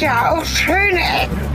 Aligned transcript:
ja 0.00 0.32
auch 0.32 0.44
schöne 0.44 1.00
Ecken. 1.22 1.45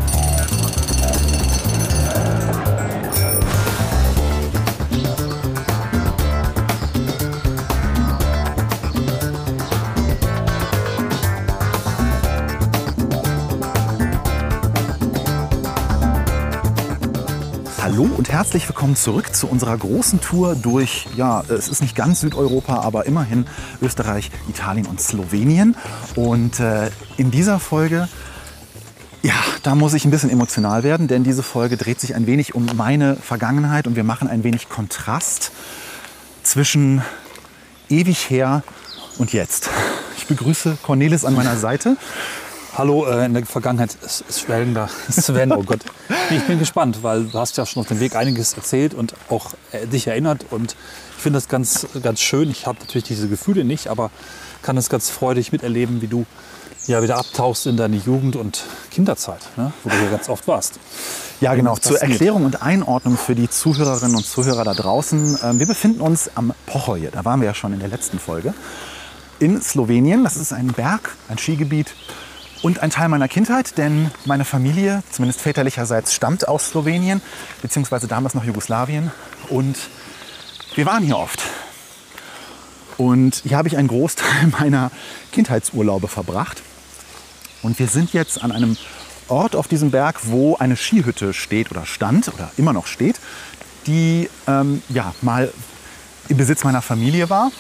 Hallo 18.02 18.16
und 18.18 18.32
herzlich 18.32 18.68
willkommen 18.68 18.96
zurück 18.96 19.36
zu 19.36 19.46
unserer 19.46 19.78
großen 19.78 20.22
Tour 20.22 20.56
durch, 20.56 21.06
ja, 21.16 21.44
es 21.50 21.68
ist 21.68 21.82
nicht 21.82 21.96
ganz 21.96 22.22
Südeuropa, 22.22 22.82
aber 22.82 23.06
immerhin 23.06 23.46
Österreich, 23.80 24.32
Italien 24.50 24.88
und 24.88 25.00
Slowenien. 25.00 25.76
Und 26.16 26.60
äh, 26.60 26.90
in 27.18 27.30
dieser 27.30 27.60
Folge, 27.60 28.10
ja, 29.22 29.36
da 29.62 29.76
muss 29.76 29.94
ich 29.94 30.04
ein 30.04 30.10
bisschen 30.10 30.32
emotional 30.32 30.82
werden, 30.82 31.08
denn 31.08 31.24
diese 31.24 31.44
Folge 31.44 31.78
dreht 31.78 32.00
sich 32.00 32.16
ein 32.16 32.26
wenig 32.26 32.56
um 32.56 32.66
meine 32.76 33.18
Vergangenheit 33.18 33.86
und 33.86 33.96
wir 33.96 34.04
machen 34.04 34.28
ein 34.28 34.44
wenig 34.44 34.68
Kontrast 34.68 35.52
zwischen 36.42 37.04
ewig 37.88 38.32
her 38.32 38.64
und 39.20 39.32
jetzt. 39.32 39.70
Ich 40.18 40.26
begrüße 40.26 40.80
Cornelis 40.82 41.24
an 41.24 41.36
meiner 41.36 41.56
Seite. 41.56 41.98
Hallo, 42.82 43.06
äh, 43.06 43.26
in 43.26 43.36
der 43.36 43.46
Vergangenheit 43.46 43.96
ist, 44.04 44.22
ist 44.28 44.40
schwelgender 44.40 44.90
Sven, 45.08 45.52
oh 45.52 45.62
Gott. 45.62 45.82
Ich 46.32 46.42
bin 46.48 46.58
gespannt, 46.58 47.04
weil 47.04 47.26
du 47.26 47.38
hast 47.38 47.56
ja 47.56 47.68
schon 47.68 47.82
auf 47.82 47.88
dem 47.88 48.00
Weg 48.00 48.16
einiges 48.16 48.54
erzählt 48.54 48.96
und 48.96 49.14
auch 49.30 49.52
äh, 49.72 49.86
dich 49.86 50.08
erinnert 50.08 50.48
und 50.50 50.76
ich 51.16 51.22
finde 51.22 51.38
das 51.38 51.48
ganz, 51.48 51.86
ganz 52.02 52.22
schön. 52.22 52.50
Ich 52.50 52.66
habe 52.66 52.80
natürlich 52.80 53.04
diese 53.04 53.30
Gefühle 53.30 53.66
nicht, 53.66 53.88
aber 53.88 54.10
kann 54.64 54.78
es 54.78 54.90
ganz 54.90 55.12
freudig 55.12 55.52
miterleben, 55.52 56.02
wie 56.02 56.08
du 56.08 56.26
ja 56.88 57.04
wieder 57.04 57.18
abtauchst 57.18 57.68
in 57.68 57.78
deine 57.78 57.98
Jugend 57.98 58.36
und 58.36 58.64
Kinderzeit, 58.90 59.42
ne? 59.58 59.72
wo 59.84 59.90
du 59.92 59.96
ja 59.98 60.10
ganz 60.10 60.28
oft 60.28 60.48
warst. 60.48 60.80
Ja, 61.40 61.54
genau. 61.54 61.76
Zur? 61.76 62.02
Erklärung 62.02 62.46
und 62.46 62.64
Einordnung 62.64 63.16
für 63.16 63.36
die 63.36 63.48
Zuhörerinnen 63.48 64.16
und 64.16 64.26
Zuhörer 64.26 64.64
da 64.64 64.74
draußen. 64.74 65.38
Ähm, 65.44 65.60
Wir 65.60 65.68
befinden 65.68 66.02
uns 66.02 66.32
am 66.34 66.52
Pochoje, 66.66 67.12
da 67.12 67.26
waren 67.26 67.42
wir 67.42 67.46
ja 67.46 67.54
schon 67.54 67.74
in 67.74 67.80
der 67.80 67.90
letzten 67.90 68.18
Folge, 68.18 68.56
in 69.38 69.62
Slowenien. 69.62 70.24
Das 70.24 70.36
ist 70.36 70.52
ein 70.52 70.70
Berg, 70.70 71.16
ein 71.30 71.38
Skigebiet 71.38 71.94
und 72.62 72.80
ein 72.80 72.90
Teil 72.90 73.10
meiner 73.10 73.28
Kindheit, 73.28 73.78
denn 73.78 74.12
meine 74.26 74.46
Familie, 74.46 75.04
zumindest 75.12 75.42
väterlicherseits, 75.42 76.14
stammt 76.14 76.48
aus 76.48 76.70
Slowenien, 76.70 77.22
beziehungsweise 77.62 78.08
damals 78.08 78.34
noch 78.34 78.44
Jugoslawien. 78.44 79.12
Und 79.50 79.78
wir 80.76 80.86
waren 80.86 81.04
hier 81.04 81.18
oft. 81.18 81.42
Und 82.98 83.42
hier 83.46 83.58
habe 83.58 83.68
ich 83.68 83.78
einen 83.78 83.88
Großteil 83.88 84.48
meiner 84.60 84.92
Kindheitsurlaube 85.32 86.08
verbracht. 86.08 86.62
Und 87.64 87.80
wir 87.80 87.88
sind 87.88 88.14
jetzt 88.14 88.44
an 88.44 88.52
einem 88.52 88.78
Ort 89.28 89.56
auf 89.56 89.68
diesem 89.68 89.92
Berg, 89.92 90.20
wo 90.24 90.56
eine 90.58 90.76
Skihütte 90.76 91.34
steht 91.34 91.72
oder 91.72 91.86
stand 91.86 92.28
oder 92.28 92.52
immer 92.58 92.74
noch 92.74 92.86
steht, 92.86 93.20
die 93.88 94.30
ähm, 94.48 94.84
ja, 94.90 95.14
mal 95.22 95.52
im 96.28 96.38
Besitz 96.38 96.64
meiner 96.64 96.82
Familie 96.82 97.30
war. 97.30 97.52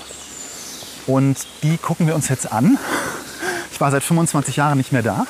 Und 1.07 1.37
die 1.63 1.77
gucken 1.77 2.07
wir 2.07 2.15
uns 2.15 2.29
jetzt 2.29 2.51
an. 2.51 2.77
Ich 3.71 3.79
war 3.79 3.91
seit 3.91 4.03
25 4.03 4.55
Jahren 4.55 4.77
nicht 4.77 4.91
mehr 4.91 5.03
da. 5.03 5.25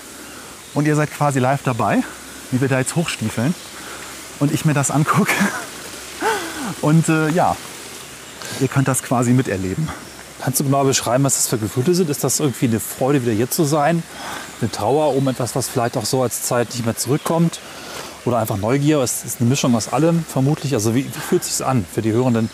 Und 0.74 0.88
ihr 0.88 0.96
seid 0.96 1.12
quasi 1.12 1.40
live 1.40 1.62
dabei, 1.64 2.04
wie 2.52 2.62
wir 2.62 2.68
da 2.68 2.80
jetzt 2.80 2.96
hochstiefeln. 2.96 3.54
Und 4.40 4.52
ich 4.52 4.66
mir 4.66 4.74
das 4.74 4.92
angucke. 4.92 5.34
Und 6.82 7.10
äh, 7.10 7.30
ja, 7.30 7.56
ihr 8.60 8.68
könnt 8.68 8.88
das 8.88 9.04
quasi 9.04 9.32
miterleben. 9.32 9.90
Kannst 10.42 10.60
du 10.60 10.64
genau 10.64 10.84
beschreiben, 10.84 11.24
was 11.24 11.36
das 11.36 11.48
für 11.48 11.60
Gefühle 11.60 11.94
sind? 11.94 12.10
Ist 12.10 12.24
das 12.24 12.40
irgendwie 12.40 12.66
eine 12.66 12.80
Freude, 12.80 13.22
wieder 13.22 13.34
hier 13.34 13.50
zu 13.50 13.64
sein? 13.64 14.02
Eine 14.60 14.72
Trauer 14.72 15.16
um 15.16 15.28
etwas, 15.28 15.56
was 15.56 15.68
vielleicht 15.68 15.98
auch 15.98 16.06
so 16.06 16.24
als 16.24 16.44
Zeit 16.44 16.70
nicht 16.72 16.86
mehr 16.86 16.98
zurückkommt? 16.98 17.60
Oder 18.26 18.40
einfach 18.40 18.58
Neugier? 18.58 19.00
Es 19.00 19.24
ist 19.24 19.40
eine 19.40 19.50
Mischung 19.50 19.76
aus 19.76 19.94
allem, 19.94 20.24
vermutlich. 20.24 20.74
Also 20.74 20.96
wie, 20.96 21.06
wie 21.06 21.20
fühlt 21.20 21.44
es 21.44 21.58
sich 21.58 21.66
an 21.66 21.86
für 21.92 22.02
die 22.02 22.12
Hörenden, 22.12 22.50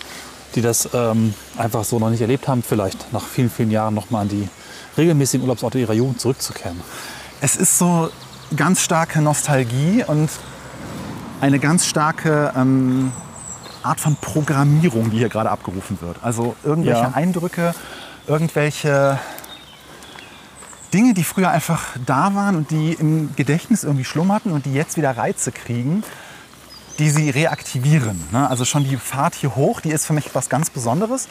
die 0.56 0.62
das 0.62 0.90
ähm, 0.94 1.34
einfach 1.58 1.86
so 1.86 2.00
noch 2.00 2.09
nicht 2.09 2.22
erlebt 2.22 2.47
haben, 2.47 2.62
vielleicht 2.62 3.14
nach 3.14 3.26
vielen, 3.26 3.50
vielen 3.50 3.72
Jahren 3.72 3.94
nochmal 3.94 4.24
an 4.24 4.30
die 4.30 4.50
regelmäßigen 4.97 5.44
Urlaubsorte 5.44 5.80
ihrer 5.80 5.94
Jugend 5.94 6.19
zurückzukehren? 6.19 6.80
Es 7.41 7.56
ist 7.56 7.78
so 7.78 8.09
ganz 8.56 8.81
starke 8.81 9.22
Nostalgie 9.22 10.03
und 10.06 10.30
eine 11.41 11.59
ganz 11.59 11.85
starke 11.85 12.52
ähm, 12.56 13.12
Art 13.84 14.00
von 14.00 14.16
Programmierung, 14.16 15.12
die 15.12 15.18
hier 15.19 15.30
gerade 15.30 15.50
abgerufen 15.50 16.00
wird. 16.02 16.18
Also 16.24 16.56
irgendwelche 16.63 17.02
Ja. 17.02 17.12
Eindrücke, 17.13 17.75
irgendwelche 18.28 19.19
Dinge, 20.94 21.14
die 21.14 21.24
früher 21.24 21.50
einfach 21.52 21.81
da 22.06 22.34
waren 22.34 22.56
und 22.56 22.72
die 22.72 22.94
im 22.94 23.35
Gedächtnis 23.35 23.84
irgendwie 23.84 24.06
schlummerten 24.06 24.52
und 24.52 24.66
die 24.66 24.74
jetzt 24.74 24.97
wieder 24.97 25.16
Reize 25.16 25.52
kriegen, 25.52 26.03
die 26.97 27.09
sie 27.09 27.29
reaktivieren. 27.29 28.24
Ne? 28.31 28.50
Also 28.50 28.66
schon 28.66 28.84
die 28.84 28.97
Fahrt 28.97 29.35
hier 29.35 29.56
hoch, 29.56 29.81
die 29.81 29.91
ist 29.91 30.06
für 30.06 30.14
mich 30.14 30.34
was 30.34 30.50
ganz 30.50 30.69
Besonderes, 30.69 31.28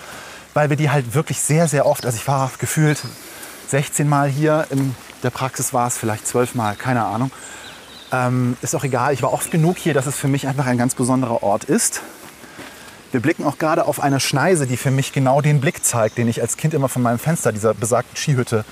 weil 0.54 0.70
wir 0.70 0.76
die 0.76 0.90
halt 0.90 1.14
wirklich 1.14 1.40
sehr, 1.40 1.68
sehr 1.68 1.86
oft, 1.86 2.06
also 2.06 2.16
ich 2.16 2.28
war 2.28 2.50
gefühlt 2.58 3.02
16 3.68 4.08
Mal 4.08 4.28
hier, 4.28 4.66
in 4.70 4.94
der 5.22 5.30
Praxis 5.30 5.72
war 5.72 5.88
es 5.88 5.98
vielleicht 5.98 6.26
12 6.26 6.54
Mal, 6.54 6.76
keine 6.76 7.04
Ahnung. 7.04 7.30
Ähm, 8.12 8.56
ist 8.62 8.74
auch 8.76 8.84
egal, 8.84 9.12
ich 9.12 9.22
war 9.22 9.32
oft 9.32 9.50
genug 9.50 9.76
hier, 9.76 9.94
dass 9.94 10.06
es 10.06 10.16
für 10.16 10.28
mich 10.28 10.46
einfach 10.46 10.66
ein 10.66 10.78
ganz 10.78 10.94
besonderer 10.94 11.42
Ort 11.42 11.64
ist. 11.64 12.02
Wir 13.12 13.20
blicken 13.20 13.44
auch 13.44 13.58
gerade 13.58 13.86
auf 13.86 14.00
eine 14.00 14.20
Schneise, 14.20 14.66
die 14.66 14.76
für 14.76 14.90
mich 14.90 15.12
genau 15.12 15.40
den 15.40 15.60
Blick 15.60 15.84
zeigt, 15.84 16.18
den 16.18 16.28
ich 16.28 16.40
als 16.42 16.56
Kind 16.56 16.74
immer 16.74 16.88
von 16.88 17.02
meinem 17.02 17.18
Fenster 17.18 17.52
dieser 17.52 17.74
besagten 17.74 18.16
Skihütte 18.16 18.64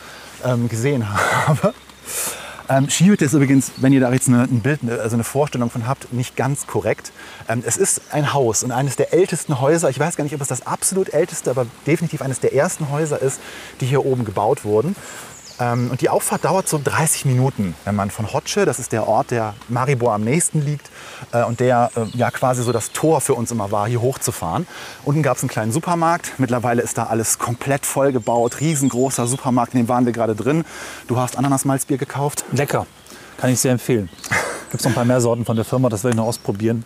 ähm, 0.45 0.69
gesehen 0.69 1.07
habe. 1.47 1.75
Ähm, 2.69 2.89
Skihütte 2.89 3.27
ist 3.27 3.35
übrigens, 3.35 3.73
wenn 3.77 3.93
ihr 3.93 4.01
da 4.01 4.11
jetzt 4.11 4.29
eine, 4.29 4.43
ein 4.43 4.61
Bild, 4.61 4.81
also 4.89 5.17
eine 5.17 5.25
Vorstellung 5.25 5.69
von 5.69 5.87
habt, 5.87 6.13
nicht 6.15 6.35
ganz 6.35 6.67
korrekt. 6.67 7.13
Ähm, 7.47 7.63
es 7.67 7.77
ist 7.77 8.01
ein 8.11 8.33
Haus 8.33 8.63
und 8.63 8.73
eines 8.73 8.97
der 8.97 9.13
ältesten 9.13 9.61
Häuser. 9.61 9.91
Ich 9.91 9.99
weiß 9.99 10.17
gar 10.17 10.25
nicht, 10.25 10.35
ob 10.35 10.41
es 10.41 10.49
das 10.49 10.67
absolut 10.67 11.13
älteste, 11.13 11.51
aber 11.51 11.67
definitiv 11.87 12.23
eines 12.23 12.41
der 12.41 12.55
ersten 12.55 12.91
Häuser 12.91 13.21
ist, 13.21 13.39
die 13.81 13.87
hier 13.87 14.07
oben 14.07 14.25
gebaut 14.25 14.65
wurden. 14.65 14.97
Ähm, 15.61 15.91
und 15.91 16.01
die 16.01 16.09
Auffahrt 16.09 16.45
dauert 16.45 16.69
so 16.69 16.81
30 16.83 17.25
Minuten, 17.27 17.75
wenn 17.85 17.95
man 17.95 18.11
von 18.11 18.33
Hotsche, 18.33 18.65
das 18.65 18.79
ist 18.79 18.93
der 18.93 19.07
Ort, 19.07 19.31
der 19.31 19.55
Maribor 19.69 20.13
am 20.13 20.23
nächsten 20.23 20.61
liegt 20.63 20.91
äh, 21.33 21.45
und 21.45 21.61
der 21.61 21.91
äh, 21.97 22.05
ja 22.17 22.31
quasi 22.31 22.63
so 22.63 22.73
das 22.73 22.91
Tor 22.93 23.21
für 23.21 23.35
uns 23.35 23.51
immer 23.51 23.71
war, 23.71 23.87
hier 23.87 24.01
hochzufahren. 24.01 24.67
Unten 25.05 25.23
gab 25.23 25.37
es 25.37 25.43
einen 25.43 25.51
kleinen 25.51 25.73
Supermarkt. 25.73 26.33
Mittlerweile 26.39 26.83
ist 26.83 26.99
da 26.99 27.05
alles 27.05 27.39
komplett 27.39 27.87
vollgebaut, 27.87 28.61
riesengroßer 28.61 29.27
Supermarkt, 29.27 29.75
in 29.75 29.81
dem 29.81 29.89
waren 29.89 30.07
wir 30.07 30.13
gerade 30.13 30.35
drin. 30.35 30.65
Du 31.07 31.19
hast 31.19 31.39
Ananasmalzbier 31.39 31.99
gekauft. 31.99 32.45
Lecker, 32.53 32.87
kann 33.37 33.51
ich 33.51 33.61
sehr 33.61 33.73
empfehlen. 33.73 34.09
Gibt 34.71 34.83
noch 34.83 34.91
ein 34.91 34.95
paar 34.95 35.05
mehr 35.05 35.21
Sorten 35.21 35.45
von 35.45 35.57
der 35.57 35.65
Firma, 35.65 35.89
das 35.89 36.03
werde 36.03 36.15
ich 36.15 36.17
noch 36.17 36.27
ausprobieren. 36.27 36.85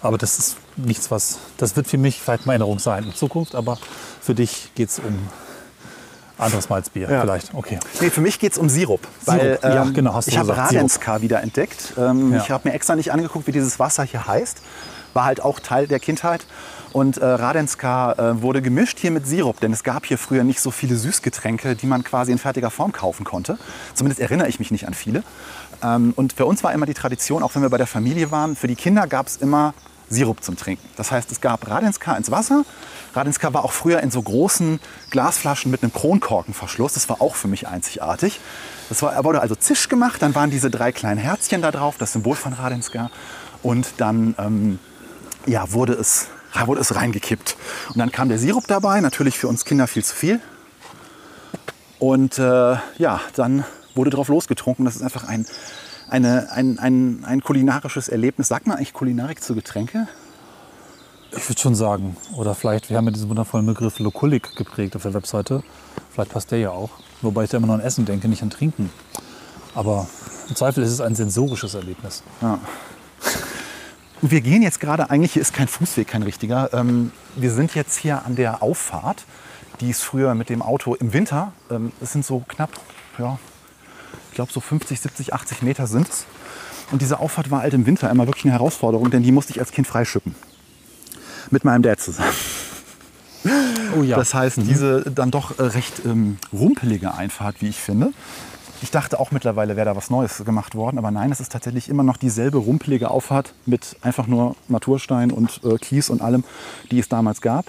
Aber 0.00 0.18
das 0.18 0.38
ist 0.38 0.56
nichts, 0.76 1.10
was. 1.10 1.38
Das 1.56 1.76
wird 1.76 1.86
für 1.86 1.98
mich 1.98 2.20
vielleicht 2.20 2.46
mal 2.46 2.52
Erinnerung 2.52 2.78
sein 2.78 3.04
in 3.04 3.14
Zukunft, 3.14 3.54
aber 3.54 3.78
für 4.20 4.34
dich 4.34 4.70
geht 4.74 4.90
es 4.90 4.98
um 4.98 5.18
anderes 6.38 6.68
Malzbier 6.68 7.08
Ja. 7.10 7.20
vielleicht. 7.20 7.54
Okay. 7.54 7.78
Nee, 8.00 8.10
für 8.10 8.20
mich 8.20 8.38
geht 8.38 8.52
es 8.52 8.58
um 8.58 8.68
Sirup. 8.68 9.00
Sirup, 9.24 9.62
ja, 9.62 9.84
genau, 9.84 10.14
hast 10.14 10.26
du 10.26 10.32
ich 10.32 10.38
habe. 10.38 10.56
Radenska 10.56 11.20
wieder 11.22 11.42
entdeckt. 11.42 11.94
Ähm, 11.96 12.32
Ja. 12.32 12.38
Ich 12.42 12.50
habe 12.50 12.68
mir 12.68 12.74
extra 12.74 12.96
nicht 12.96 13.12
angeguckt, 13.12 13.46
wie 13.46 13.52
dieses 13.52 13.78
Wasser 13.78 14.04
hier 14.04 14.26
heißt. 14.26 14.58
War 15.14 15.24
halt 15.26 15.40
auch 15.40 15.60
Teil 15.60 15.86
der 15.86 16.00
Kindheit. 16.00 16.46
Und 16.92 17.18
äh, 17.18 17.24
Radenska 17.24 18.12
äh, 18.12 18.42
wurde 18.42 18.62
gemischt 18.62 18.98
hier 19.00 19.10
mit 19.10 19.26
Sirup, 19.26 19.58
denn 19.60 19.72
es 19.72 19.82
gab 19.82 20.06
hier 20.06 20.16
früher 20.18 20.44
nicht 20.44 20.60
so 20.60 20.70
viele 20.70 20.94
Süßgetränke, 20.96 21.74
die 21.74 21.86
man 21.86 22.04
quasi 22.04 22.30
in 22.30 22.38
fertiger 22.38 22.70
Form 22.70 22.92
kaufen 22.92 23.24
konnte. 23.24 23.58
Zumindest 23.94 24.20
erinnere 24.20 24.48
ich 24.48 24.60
mich 24.60 24.70
nicht 24.70 24.86
an 24.86 24.94
viele. 24.94 25.24
Ähm, 25.82 26.12
und 26.16 26.32
für 26.34 26.46
uns 26.46 26.62
war 26.62 26.72
immer 26.72 26.86
die 26.86 26.94
Tradition, 26.94 27.42
auch 27.42 27.54
wenn 27.56 27.62
wir 27.62 27.68
bei 27.70 27.78
der 27.78 27.88
Familie 27.88 28.30
waren, 28.30 28.54
für 28.54 28.68
die 28.68 28.76
Kinder 28.76 29.06
gab 29.08 29.26
es 29.26 29.36
immer 29.36 29.74
Sirup 30.08 30.42
zum 30.42 30.56
Trinken. 30.56 30.86
Das 30.96 31.10
heißt, 31.10 31.30
es 31.32 31.40
gab 31.40 31.68
Radenska 31.68 32.14
ins 32.16 32.30
Wasser. 32.30 32.64
Radenska 33.14 33.52
war 33.54 33.64
auch 33.64 33.72
früher 33.72 34.00
in 34.00 34.10
so 34.10 34.20
großen 34.20 34.80
Glasflaschen 35.10 35.70
mit 35.70 35.82
einem 35.82 35.92
Kronkorkenverschluss. 35.92 36.94
Das 36.94 37.08
war 37.08 37.20
auch 37.20 37.34
für 37.34 37.48
mich 37.48 37.68
einzigartig. 37.68 38.40
Das 38.88 39.02
war, 39.02 39.22
wurde 39.24 39.40
also 39.40 39.54
zisch 39.54 39.88
gemacht, 39.88 40.20
dann 40.20 40.34
waren 40.34 40.50
diese 40.50 40.70
drei 40.70 40.92
kleinen 40.92 41.18
Herzchen 41.18 41.62
da 41.62 41.70
drauf, 41.70 41.96
das 41.98 42.12
Symbol 42.12 42.36
von 42.36 42.52
Radenska. 42.52 43.10
Und 43.62 43.94
dann 43.98 44.34
ähm, 44.38 44.78
ja, 45.46 45.72
wurde, 45.72 45.94
es, 45.94 46.26
wurde 46.66 46.80
es 46.80 46.94
reingekippt. 46.94 47.56
Und 47.90 47.98
dann 47.98 48.12
kam 48.12 48.28
der 48.28 48.38
Sirup 48.38 48.66
dabei, 48.66 49.00
natürlich 49.00 49.38
für 49.38 49.48
uns 49.48 49.64
Kinder 49.64 49.86
viel 49.86 50.04
zu 50.04 50.14
viel. 50.14 50.40
Und 51.98 52.38
äh, 52.38 52.76
ja, 52.98 53.20
dann 53.36 53.64
wurde 53.94 54.10
drauf 54.10 54.28
losgetrunken. 54.28 54.84
Das 54.84 54.96
ist 54.96 55.02
einfach 55.02 55.24
ein, 55.24 55.46
eine, 56.14 56.52
ein, 56.52 56.78
ein, 56.78 57.24
ein 57.24 57.40
kulinarisches 57.40 58.08
Erlebnis. 58.08 58.46
Sagt 58.46 58.68
man 58.68 58.76
eigentlich 58.76 58.92
Kulinarik 58.92 59.42
zu 59.42 59.56
Getränke? 59.56 60.06
Ich 61.36 61.48
würde 61.48 61.60
schon 61.60 61.74
sagen. 61.74 62.16
Oder 62.36 62.54
vielleicht, 62.54 62.88
wir 62.88 62.96
haben 62.96 63.06
ja 63.06 63.10
diesen 63.10 63.28
wundervollen 63.28 63.66
Begriff 63.66 63.98
Lokulik 63.98 64.54
geprägt 64.54 64.94
auf 64.94 65.02
der 65.02 65.12
Webseite. 65.12 65.64
Vielleicht 66.12 66.30
passt 66.30 66.52
der 66.52 66.60
ja 66.60 66.70
auch. 66.70 66.90
Wobei 67.20 67.44
ich 67.44 67.50
da 67.50 67.56
immer 67.56 67.66
nur 67.66 67.74
an 67.74 67.82
Essen 67.82 68.04
denke, 68.04 68.28
nicht 68.28 68.44
an 68.44 68.50
Trinken. 68.50 68.90
Aber 69.74 70.06
im 70.48 70.54
Zweifel 70.54 70.84
ist 70.84 70.92
es 70.92 71.00
ein 71.00 71.16
sensorisches 71.16 71.74
Erlebnis. 71.74 72.22
Und 74.22 74.30
wir 74.30 74.40
gehen 74.40 74.62
jetzt 74.62 74.78
gerade, 74.78 75.10
eigentlich 75.10 75.32
hier 75.32 75.42
ist 75.42 75.52
kein 75.52 75.66
Fußweg, 75.66 76.06
kein 76.06 76.22
richtiger. 76.22 76.72
Ähm, 76.72 77.10
wir 77.34 77.50
sind 77.50 77.74
jetzt 77.74 77.96
hier 77.96 78.24
an 78.24 78.36
der 78.36 78.62
Auffahrt. 78.62 79.24
Die 79.80 79.90
ist 79.90 80.04
früher 80.04 80.36
mit 80.36 80.48
dem 80.48 80.62
Auto 80.62 80.94
im 80.94 81.12
Winter. 81.12 81.52
Ähm, 81.72 81.90
es 82.00 82.12
sind 82.12 82.24
so 82.24 82.44
knapp 82.46 82.70
ja, 83.18 83.40
Ich 84.34 84.36
glaube, 84.36 84.50
so 84.50 84.58
50, 84.58 84.98
70, 84.98 85.32
80 85.32 85.62
Meter 85.62 85.86
sind 85.86 86.08
es. 86.08 86.26
Und 86.90 87.02
diese 87.02 87.20
Auffahrt 87.20 87.52
war 87.52 87.60
halt 87.60 87.72
im 87.72 87.86
Winter 87.86 88.10
immer 88.10 88.26
wirklich 88.26 88.46
eine 88.46 88.52
Herausforderung, 88.52 89.08
denn 89.08 89.22
die 89.22 89.30
musste 89.30 89.52
ich 89.52 89.60
als 89.60 89.70
Kind 89.70 89.86
freischippen. 89.86 90.34
Mit 91.52 91.64
meinem 91.64 91.82
Dad 91.82 92.00
zusammen. 92.00 92.32
Oh 93.96 94.02
ja. 94.02 94.16
Das 94.16 94.34
heißt, 94.34 94.56
diese 94.56 95.02
dann 95.02 95.30
doch 95.30 95.60
äh, 95.60 95.62
recht 95.62 96.04
ähm, 96.04 96.38
rumpelige 96.52 97.14
Einfahrt, 97.14 97.62
wie 97.62 97.68
ich 97.68 97.76
finde. 97.76 98.12
Ich 98.82 98.90
dachte 98.90 99.20
auch 99.20 99.30
mittlerweile 99.30 99.76
wäre 99.76 99.84
da 99.84 99.94
was 99.94 100.10
Neues 100.10 100.44
gemacht 100.44 100.74
worden, 100.74 100.98
aber 100.98 101.12
nein, 101.12 101.30
es 101.30 101.38
ist 101.38 101.52
tatsächlich 101.52 101.88
immer 101.88 102.02
noch 102.02 102.16
dieselbe 102.16 102.58
rumpelige 102.58 103.12
Auffahrt 103.12 103.54
mit 103.66 103.96
einfach 104.02 104.26
nur 104.26 104.56
Naturstein 104.66 105.30
und 105.30 105.60
äh, 105.62 105.78
Kies 105.78 106.10
und 106.10 106.22
allem, 106.22 106.42
die 106.90 106.98
es 106.98 107.08
damals 107.08 107.40
gab. 107.40 107.66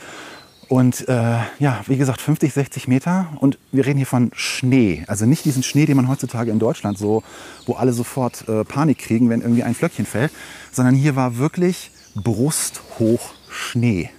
Und 0.68 1.08
äh, 1.08 1.38
ja, 1.60 1.82
wie 1.88 1.98
gesagt, 1.98 2.22
50, 2.22 2.52
60 2.54 2.88
Meter 2.88 3.28
und 3.40 3.58
wir 3.72 3.86
reden 3.86 3.98
hier 3.98 4.08
von 4.08 4.32
Schnee. 4.34 5.04
Also 5.08 5.26
nicht 5.26 5.46
diesen 5.46 5.62
Schnee, 5.62 5.86
den 5.86 5.96
man 5.96 6.08
heutzutage 6.08 6.50
in 6.50 6.58
Deutschland 6.60 6.98
so, 6.98 7.22
wo 7.68 7.74
alle 7.74 7.94
sofort 7.94 8.48
äh, 8.50 8.64
Panik 8.64 8.98
kriegen, 8.98 9.30
wenn 9.30 9.42
irgendwie 9.42 9.64
ein 9.64 9.76
Flöckchen 9.76 10.06
fällt, 10.08 10.32
sondern 10.72 10.96
hier 10.96 11.16
war 11.16 11.38
wirklich 11.38 11.92
brusthoch 12.16 13.34
Schnee. 13.50 14.10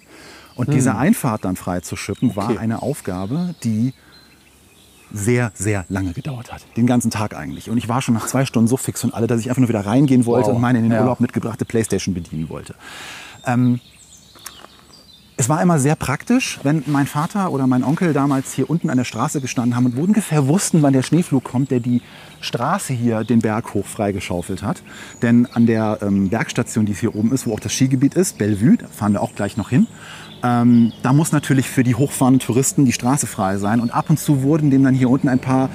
Und 0.54 0.72
diese 0.72 0.94
Einfahrt 0.96 1.44
dann 1.44 1.56
frei 1.56 1.80
zu 1.80 1.96
schippen, 1.96 2.34
war 2.36 2.46
Okay. 2.50 2.58
eine 2.58 2.80
Aufgabe, 2.80 3.54
die 3.62 3.92
sehr, 5.12 5.52
sehr 5.54 5.84
lange 5.88 6.12
gedauert 6.12 6.52
hat. 6.52 6.64
Den 6.76 6.86
ganzen 6.86 7.10
Tag 7.10 7.36
eigentlich. 7.36 7.68
Und 7.70 7.76
ich 7.78 7.88
war 7.88 8.00
schon 8.02 8.14
nach 8.14 8.26
zwei 8.26 8.44
Stunden 8.46 8.66
so 8.68 8.76
fix 8.76 9.04
und 9.04 9.12
alle, 9.14 9.26
dass 9.26 9.40
ich 9.40 9.48
einfach 9.48 9.60
nur 9.60 9.68
wieder 9.68 9.84
reingehen 9.84 10.24
wollte 10.26 10.48
Wow. 10.48 10.54
und 10.56 10.60
meine 10.62 10.78
in 10.78 10.84
den 10.84 10.92
Ja. 10.92 11.00
Urlaub 11.00 11.20
mitgebrachte 11.20 11.64
Playstation 11.64 12.14
bedienen 12.14 12.48
wollte. 12.48 12.74
Ähm, 13.44 13.80
es 15.38 15.48
war 15.50 15.60
immer 15.60 15.78
sehr 15.78 15.96
praktisch, 15.96 16.58
wenn 16.62 16.82
mein 16.86 17.06
Vater 17.06 17.52
oder 17.52 17.66
mein 17.66 17.84
Onkel 17.84 18.14
damals 18.14 18.54
hier 18.54 18.70
unten 18.70 18.88
an 18.88 18.96
der 18.96 19.04
Straße 19.04 19.42
gestanden 19.42 19.76
haben 19.76 19.86
und 19.86 19.98
ungefähr 19.98 20.46
wussten, 20.48 20.82
wann 20.82 20.94
der 20.94 21.02
Schneeflug 21.02 21.44
kommt, 21.44 21.70
der 21.70 21.80
die 21.80 22.00
Straße 22.40 22.94
hier 22.94 23.22
den 23.22 23.40
Berg 23.40 23.74
hoch 23.74 23.84
freigeschaufelt 23.84 24.62
hat. 24.62 24.82
Denn 25.20 25.46
an 25.52 25.66
der 25.66 25.98
ähm, 26.00 26.30
Bergstation, 26.30 26.86
die 26.86 26.94
hier 26.94 27.14
oben 27.14 27.32
ist, 27.32 27.46
wo 27.46 27.52
auch 27.52 27.60
das 27.60 27.72
Skigebiet 27.72 28.14
ist, 28.14 28.38
Bellevue, 28.38 28.78
da 28.78 28.86
fahren 28.88 29.12
wir 29.12 29.20
auch 29.20 29.34
gleich 29.34 29.58
noch 29.58 29.68
hin, 29.68 29.86
ähm, 30.42 30.92
da 31.02 31.12
muss 31.12 31.32
natürlich 31.32 31.68
für 31.68 31.82
die 31.82 31.94
hochfahrenden 31.94 32.40
Touristen 32.40 32.86
die 32.86 32.92
Straße 32.92 33.26
frei 33.26 33.58
sein. 33.58 33.80
Und 33.80 33.90
ab 33.90 34.08
und 34.08 34.18
zu 34.18 34.42
wurden 34.42 34.70
dem 34.70 34.84
dann 34.84 34.94
hier 34.94 35.10
unten 35.10 35.28
ein 35.28 35.38
paar 35.38 35.68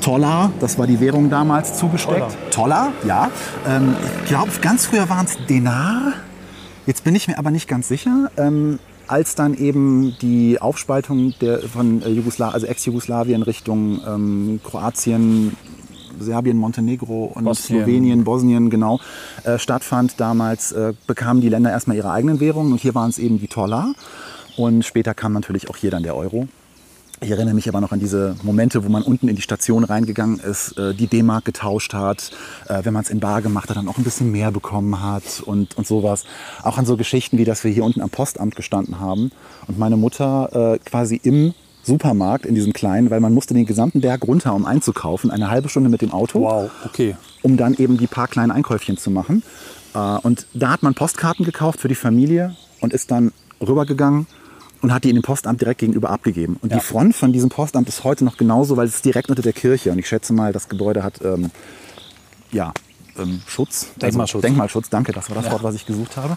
Toller, 0.00 0.52
das 0.60 0.78
war 0.78 0.86
die 0.86 1.00
Währung 1.00 1.28
damals, 1.28 1.76
zugesteckt. 1.76 2.36
Toller, 2.52 2.92
ja. 3.04 3.30
Ähm, 3.66 3.96
ich 4.22 4.28
glaube, 4.28 4.52
ganz 4.62 4.86
früher 4.86 5.08
waren 5.08 5.26
es 5.26 5.36
Denar. 5.48 6.12
Jetzt 6.86 7.02
bin 7.02 7.16
ich 7.16 7.26
mir 7.26 7.36
aber 7.36 7.50
nicht 7.50 7.68
ganz 7.68 7.88
sicher. 7.88 8.30
Als 9.08 9.34
dann 9.34 9.54
eben 9.54 10.16
die 10.20 10.60
Aufspaltung 10.60 11.34
der, 11.40 11.60
von 11.60 12.02
äh, 12.02 12.10
Jugosla 12.10 12.50
also 12.50 12.66
Ex-Jugoslawien 12.66 13.42
Richtung 13.42 14.00
ähm, 14.06 14.60
Kroatien, 14.62 15.56
Serbien, 16.20 16.56
Montenegro 16.56 17.32
und 17.34 17.44
Bosnien. 17.44 17.84
Slowenien, 17.84 18.24
Bosnien 18.24 18.70
genau 18.70 19.00
äh, 19.44 19.58
stattfand, 19.58 20.20
damals 20.20 20.72
äh, 20.72 20.92
bekamen 21.06 21.40
die 21.40 21.48
Länder 21.48 21.70
erstmal 21.70 21.96
ihre 21.96 22.10
eigenen 22.10 22.40
Währungen 22.40 22.72
und 22.72 22.80
hier 22.80 22.94
waren 22.94 23.10
es 23.10 23.18
eben 23.18 23.38
die 23.38 23.48
Toller. 23.48 23.94
Und 24.56 24.84
später 24.84 25.14
kam 25.14 25.32
natürlich 25.32 25.70
auch 25.70 25.76
hier 25.76 25.90
dann 25.90 26.02
der 26.02 26.16
Euro. 26.16 26.48
Ich 27.20 27.30
erinnere 27.30 27.54
mich 27.54 27.68
aber 27.68 27.80
noch 27.80 27.90
an 27.90 27.98
diese 27.98 28.36
Momente, 28.42 28.84
wo 28.84 28.88
man 28.88 29.02
unten 29.02 29.28
in 29.28 29.34
die 29.34 29.42
Station 29.42 29.82
reingegangen 29.82 30.38
ist, 30.38 30.78
äh, 30.78 30.94
die 30.94 31.08
D-Mark 31.08 31.44
getauscht 31.44 31.92
hat, 31.92 32.30
äh, 32.68 32.84
wenn 32.84 32.92
man 32.92 33.02
es 33.02 33.10
in 33.10 33.18
Bar 33.18 33.42
gemacht 33.42 33.68
hat, 33.70 33.76
dann 33.76 33.88
auch 33.88 33.98
ein 33.98 34.04
bisschen 34.04 34.30
mehr 34.30 34.52
bekommen 34.52 35.02
hat 35.02 35.42
und, 35.44 35.76
und 35.76 35.86
sowas. 35.86 36.24
Auch 36.62 36.78
an 36.78 36.86
so 36.86 36.96
Geschichten 36.96 37.36
wie, 37.36 37.44
dass 37.44 37.64
wir 37.64 37.72
hier 37.72 37.84
unten 37.84 38.02
am 38.02 38.10
Postamt 38.10 38.54
gestanden 38.54 39.00
haben 39.00 39.32
und 39.66 39.78
meine 39.78 39.96
Mutter 39.96 40.74
äh, 40.74 40.78
quasi 40.78 41.20
im 41.22 41.54
Supermarkt, 41.82 42.46
in 42.46 42.54
diesem 42.54 42.72
kleinen, 42.72 43.10
weil 43.10 43.20
man 43.20 43.34
musste 43.34 43.54
den 43.54 43.66
gesamten 43.66 44.00
Berg 44.00 44.26
runter, 44.26 44.54
um 44.54 44.64
einzukaufen, 44.64 45.30
eine 45.30 45.50
halbe 45.50 45.68
Stunde 45.68 45.88
mit 45.88 46.02
dem 46.02 46.12
Auto 46.12 46.40
Wow, 46.42 46.70
okay. 46.84 47.16
um 47.42 47.56
dann 47.56 47.74
eben 47.74 47.96
die 47.98 48.06
paar 48.06 48.28
kleinen 48.28 48.50
Einkäufchen 48.50 48.98
zu 48.98 49.10
machen. 49.10 49.42
Und 49.94 50.46
da 50.52 50.70
hat 50.70 50.82
man 50.82 50.94
Postkarten 50.94 51.46
gekauft 51.46 51.80
für 51.80 51.88
die 51.88 51.94
Familie 51.94 52.54
und 52.82 52.92
ist 52.92 53.10
dann 53.10 53.32
rübergegangen 53.60 54.26
und 54.82 54.92
hat 54.92 55.04
die 55.04 55.10
in 55.10 55.16
dem 55.16 55.22
Postamt 55.22 55.60
direkt 55.60 55.80
gegenüber 55.80 56.10
abgegeben. 56.10 56.56
Und 56.62 56.70
Ja. 56.70 56.78
die 56.78 56.84
Front 56.84 57.14
von 57.16 57.32
diesem 57.32 57.48
Postamt 57.50 57.88
ist 57.88 58.04
heute 58.04 58.24
noch 58.24 58.36
genauso, 58.36 58.76
weil 58.76 58.86
es 58.86 58.96
ist 58.96 59.04
direkt 59.04 59.28
unter 59.30 59.42
der 59.42 59.52
Kirche. 59.52 59.90
Und 59.92 59.98
ich 59.98 60.08
schätze 60.08 60.32
mal, 60.32 60.52
das 60.52 60.68
Gebäude 60.68 61.02
hat 61.02 61.20
ähm, 61.24 61.50
ja, 62.52 62.72
ähm, 63.18 63.42
Schutz. 63.46 63.88
Denkmalschutz. 63.96 64.36
Also 64.36 64.46
Denkmalschutz, 64.48 64.88
danke, 64.90 65.12
das 65.12 65.28
war 65.30 65.36
das 65.36 65.46
Ja. 65.46 65.52
Wort, 65.52 65.62
was 65.62 65.74
ich 65.74 65.84
gesucht 65.86 66.16
habe. 66.16 66.36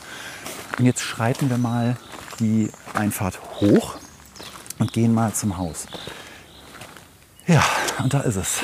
Und 0.80 0.86
jetzt 0.86 1.02
schreiten 1.02 1.50
wir 1.50 1.58
mal 1.58 1.98
die 2.40 2.70
Einfahrt 2.94 3.40
hoch 3.62 3.96
und 4.80 4.92
gehen 4.94 5.14
mal 5.14 5.34
zum 5.34 5.58
Haus. 5.58 5.86
Ja, 7.48 7.64
und 8.04 8.14
da 8.14 8.22
ist 8.22 8.36
es. 8.36 8.60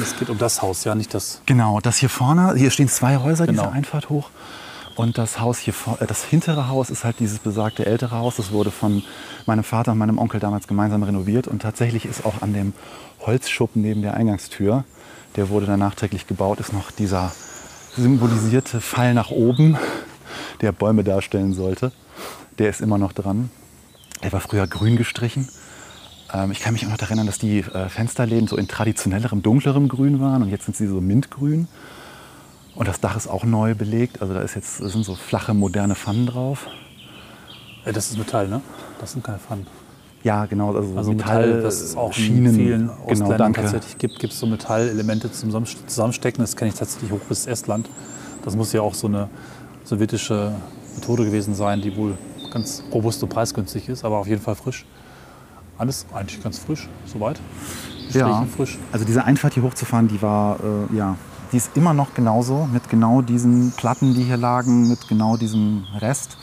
Es 0.00 0.16
geht 0.18 0.30
um 0.30 0.38
das 0.38 0.62
Haus, 0.62 0.84
ja, 0.84 0.94
nicht 0.94 1.12
das. 1.14 1.40
Genau, 1.46 1.80
das 1.80 1.96
hier 1.96 2.08
vorne, 2.08 2.54
hier 2.56 2.70
stehen 2.70 2.88
zwei 2.88 3.16
Häuser, 3.16 3.46
Genau. 3.46 3.62
diese 3.64 3.72
Einfahrt 3.74 4.10
hoch. 4.10 4.30
Und 4.98 5.16
das 5.16 5.38
Haus 5.38 5.58
hier, 5.58 5.74
äh, 6.00 6.06
das 6.06 6.24
hintere 6.24 6.66
Haus 6.66 6.90
ist 6.90 7.04
halt 7.04 7.20
dieses 7.20 7.38
besagte 7.38 7.86
ältere 7.86 8.16
Haus. 8.16 8.34
Das 8.34 8.50
wurde 8.50 8.72
von 8.72 9.04
meinem 9.46 9.62
Vater 9.62 9.92
und 9.92 9.98
meinem 9.98 10.18
Onkel 10.18 10.40
damals 10.40 10.66
gemeinsam 10.66 11.04
renoviert. 11.04 11.46
Und 11.46 11.62
tatsächlich 11.62 12.04
ist 12.04 12.26
auch 12.26 12.42
an 12.42 12.52
dem 12.52 12.72
Holzschuppen 13.20 13.80
neben 13.80 14.02
der 14.02 14.14
Eingangstür, 14.14 14.82
der 15.36 15.50
wurde 15.50 15.66
dann 15.66 15.78
nachträglich 15.78 16.26
gebaut, 16.26 16.58
ist 16.58 16.72
noch 16.72 16.90
dieser 16.90 17.30
symbolisierte 17.96 18.80
Pfeil 18.80 19.14
nach 19.14 19.30
oben, 19.30 19.78
der 20.62 20.72
Bäume 20.72 21.04
darstellen 21.04 21.54
sollte. 21.54 21.92
Der 22.58 22.68
ist 22.68 22.80
immer 22.80 22.98
noch 22.98 23.12
dran. 23.12 23.50
Der 24.24 24.32
war 24.32 24.40
früher 24.40 24.66
grün 24.66 24.96
gestrichen. 24.96 25.48
Ähm, 26.34 26.50
ich 26.50 26.58
kann 26.58 26.72
mich 26.72 26.84
auch 26.84 26.90
noch 26.90 27.00
erinnern, 27.00 27.26
dass 27.26 27.38
die 27.38 27.60
äh, 27.60 27.88
Fensterläden 27.88 28.48
so 28.48 28.56
in 28.56 28.66
traditionellerem, 28.66 29.42
dunklerem 29.42 29.86
Grün 29.86 30.18
waren 30.18 30.42
und 30.42 30.48
jetzt 30.48 30.64
sind 30.64 30.76
sie 30.76 30.88
so 30.88 31.00
mintgrün. 31.00 31.68
Und 32.78 32.86
das 32.86 33.00
Dach 33.00 33.16
ist 33.16 33.26
auch 33.26 33.42
neu 33.44 33.74
belegt. 33.74 34.22
Also 34.22 34.34
da 34.34 34.40
ist 34.40 34.54
jetzt, 34.54 34.76
sind 34.78 35.04
so 35.04 35.16
flache, 35.16 35.52
moderne 35.52 35.96
Pfannen 35.96 36.26
drauf. 36.26 36.68
Äh, 37.84 37.92
Das 37.92 38.08
ist 38.10 38.18
Metall, 38.18 38.46
ne? 38.46 38.60
Das 39.00 39.12
sind 39.12 39.24
keine 39.24 39.38
Pfannen. 39.40 39.66
Ja, 40.22 40.46
genau. 40.46 40.74
Also, 40.76 40.96
Also 40.96 41.10
Metall, 41.12 41.46
Metall, 41.46 41.62
das 41.62 41.80
es 41.80 41.96
auch 41.96 42.12
Schienen. 42.12 42.46
in 42.46 42.54
vielen 42.54 42.90
genau, 43.08 43.32
danke. 43.34 43.62
tatsächlich 43.62 43.98
gibt, 43.98 44.20
gibt 44.20 44.32
es 44.32 44.38
so 44.38 44.46
Metallelemente 44.46 45.30
zum 45.32 45.48
Zusammen- 45.50 45.66
Zusammenstecken. 45.88 46.40
Das 46.44 46.54
kenne 46.54 46.68
ich 46.70 46.76
tatsächlich 46.76 47.10
hoch 47.10 47.20
bis 47.28 47.46
Estland. 47.48 47.88
Das 48.44 48.54
muss 48.54 48.72
ja 48.72 48.80
auch 48.80 48.94
so 48.94 49.08
eine 49.08 49.28
sowjetische 49.84 50.52
Methode 50.94 51.24
gewesen 51.24 51.56
sein, 51.56 51.80
die 51.80 51.96
wohl 51.96 52.16
ganz 52.52 52.84
robust 52.92 53.20
und 53.24 53.28
preisgünstig 53.28 53.88
ist, 53.88 54.04
aber 54.04 54.18
auf 54.18 54.28
jeden 54.28 54.40
Fall 54.42 54.54
frisch. 54.54 54.86
Alles 55.78 56.06
eigentlich 56.14 56.40
ganz 56.42 56.58
frisch, 56.58 56.88
soweit. 57.06 57.40
Ja. 58.10 58.46
Frisch. 58.56 58.78
Also 58.92 59.04
diese 59.04 59.24
Einfahrt 59.24 59.54
hier 59.54 59.64
hochzufahren, 59.64 60.06
die 60.08 60.22
war, 60.22 60.58
äh, 60.92 60.96
ja, 60.96 61.16
die 61.52 61.56
ist 61.56 61.70
immer 61.76 61.94
noch 61.94 62.14
genauso 62.14 62.68
mit 62.72 62.88
genau 62.88 63.22
diesen 63.22 63.72
Platten, 63.72 64.14
die 64.14 64.24
hier 64.24 64.36
lagen, 64.36 64.88
mit 64.88 65.08
genau 65.08 65.36
diesem 65.36 65.86
Rest. 65.98 66.36